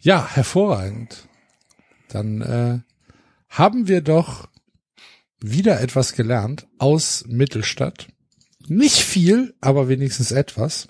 [0.00, 1.28] Ja, hervorragend.
[2.08, 2.80] Dann äh,
[3.48, 4.48] haben wir doch
[5.38, 8.08] wieder etwas gelernt aus Mittelstadt.
[8.68, 10.88] Nicht viel, aber wenigstens etwas.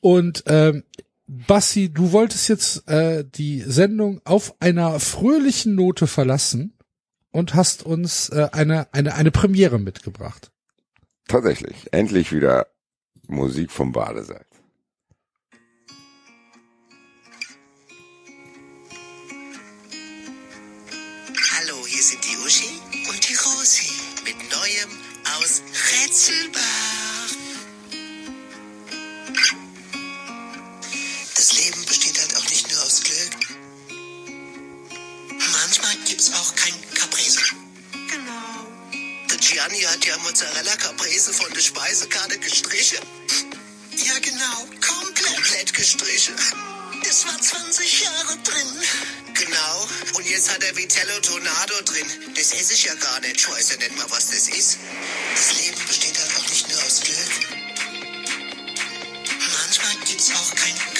[0.00, 0.84] Und ähm,
[1.26, 6.76] Bassi, du wolltest jetzt äh, die Sendung auf einer fröhlichen Note verlassen
[7.30, 10.52] und hast uns äh, eine, eine, eine Premiere mitgebracht.
[11.26, 11.92] Tatsächlich.
[11.92, 12.66] Endlich wieder
[13.26, 14.53] Musik vom Badesalz.
[25.94, 26.62] Aus Rätselbach.
[31.34, 33.36] Das Leben besteht halt auch nicht nur aus Glück.
[35.52, 37.40] Manchmal gibt's auch kein Caprese.
[37.92, 39.28] Genau.
[39.30, 42.98] Der Gianni hat ja Mozzarella Caprese von der Speisekarte gestrichen.
[43.96, 44.66] Ja, genau.
[44.80, 46.34] Komplett, komplett gestrichen.
[47.06, 48.82] Das war 20 Jahre drin.
[49.34, 49.88] Genau.
[50.14, 52.06] Und jetzt hat er Vitello Tornado drin.
[52.34, 53.36] Das esse ich ja gar nicht.
[53.36, 54.78] Ich weiß ja nicht mal, was das ist.
[55.34, 57.64] Das Leben besteht auch nicht nur aus Glück.
[59.60, 60.93] Manchmal gibt's auch kein Caprese.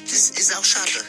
[0.00, 1.04] Licht ist, auch Schatten.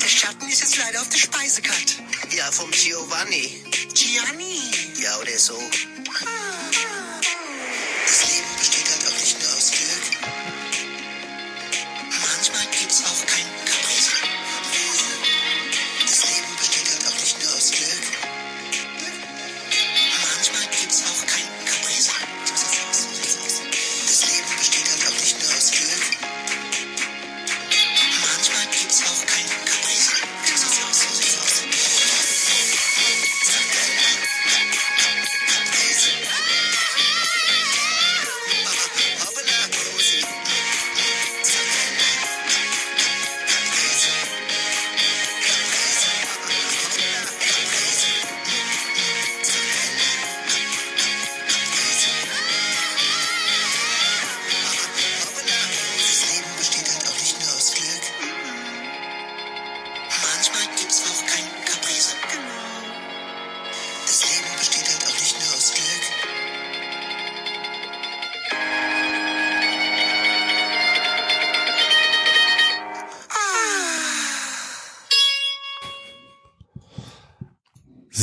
[0.00, 1.94] Der Schatten ist jetzt leider auf der Speisekarte.
[2.30, 3.64] Ja, vom Giovanni.
[3.92, 4.60] Gianni?
[5.00, 5.58] Ja, oder so.
[7.20, 7.25] Das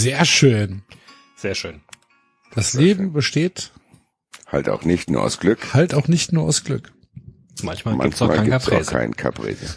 [0.04, 0.82] Sehr schön.
[1.36, 1.82] Sehr schön.
[2.56, 3.72] Das Leben besteht
[4.48, 5.74] Halt auch nicht nur aus Glück.
[5.74, 6.92] halt auch nicht nur aus Glück.
[7.64, 8.92] Manchmal, gibt's auch Manchmal kein gibt's auch Caprese.
[8.92, 9.76] kein Caprese.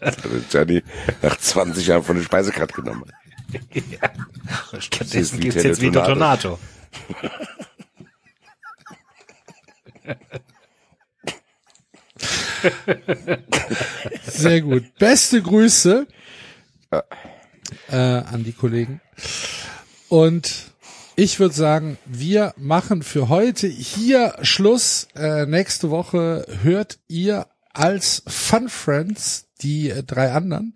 [0.00, 0.82] Also Gianni
[1.22, 3.04] nach 20 Jahren von der Speisekarte genommen.
[4.72, 6.58] ist Stattdessen gibt's jetzt Vito Teletonato.
[7.08, 7.28] Tonato.
[14.26, 14.94] Sehr gut.
[14.98, 16.06] Beste Grüße
[16.90, 19.00] äh, an die Kollegen.
[20.08, 20.72] Und
[21.16, 25.08] ich würde sagen, wir machen für heute hier Schluss.
[25.14, 30.74] Äh, nächste Woche hört ihr als Fun Friends die äh, drei anderen.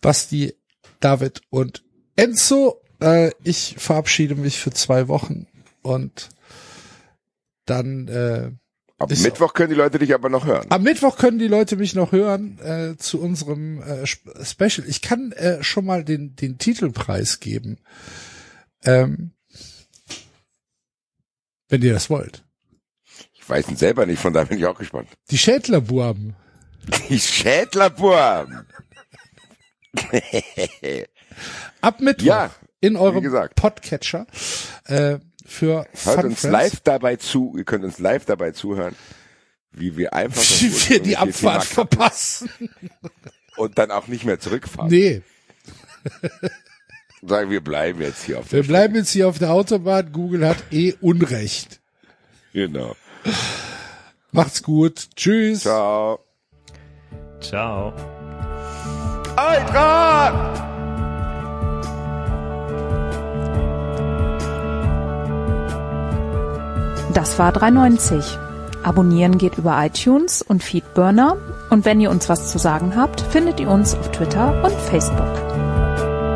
[0.00, 0.54] Basti,
[0.98, 1.84] David und
[2.16, 2.82] Enzo.
[3.00, 5.46] Äh, ich verabschiede mich für zwei Wochen
[5.82, 6.28] und
[7.64, 8.50] dann äh,
[9.00, 10.66] Am Ist- Mittwoch können die Leute dich aber noch hören.
[10.70, 14.86] am Mittwoch können die Leute mich noch hören äh, zu unserem äh, Sp- Special.
[14.86, 17.78] Ich kann äh, schon mal den, den Titelpreis geben.
[18.84, 19.32] Ähm,
[21.70, 22.44] wenn ihr das wollt.
[23.32, 25.08] Ich weiß ihn selber nicht, von daher bin ich auch gespannt.
[25.30, 26.34] Die Schädlerburm.
[27.08, 28.66] Die Schädlerburm.
[31.80, 33.24] Ab Mittwoch Ja, in eurem.
[33.54, 34.26] Podcatcher
[34.84, 35.18] äh,
[35.50, 36.52] für Hört Fun uns Friends.
[36.52, 38.94] live dabei zu, ihr könnt uns live dabei zuhören,
[39.72, 42.50] wie wir einfach Wie wir die Abfahrt verpassen.
[43.56, 44.90] und dann auch nicht mehr zurückfahren.
[44.90, 45.22] Nee,
[47.22, 50.10] Sagen wir bleiben jetzt hier auf wir der bleiben jetzt hier auf der Autobahn.
[50.10, 51.80] Google hat eh Unrecht.
[52.54, 52.96] Genau.
[54.32, 55.08] Macht's gut.
[55.16, 55.60] Tschüss.
[55.60, 56.20] Ciao.
[57.40, 57.92] Ciao.
[59.36, 60.69] Eintracht!
[67.14, 68.38] Das war 390.
[68.84, 71.36] Abonnieren geht über iTunes und Feedburner.
[71.68, 75.18] Und wenn ihr uns was zu sagen habt, findet ihr uns auf Twitter und Facebook.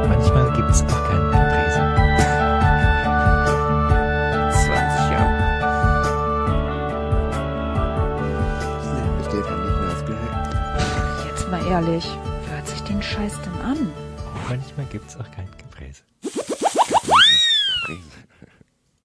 [0.09, 1.81] Manchmal gibt's auch keinen Caprese.
[4.67, 5.35] 20 Jahre.
[9.29, 10.49] Stefan nicht mehr das gehört.
[11.31, 13.93] Jetzt mal ehrlich, wer hört sich den Scheiß denn an?
[14.49, 15.54] Manchmal gibt's auch keinen.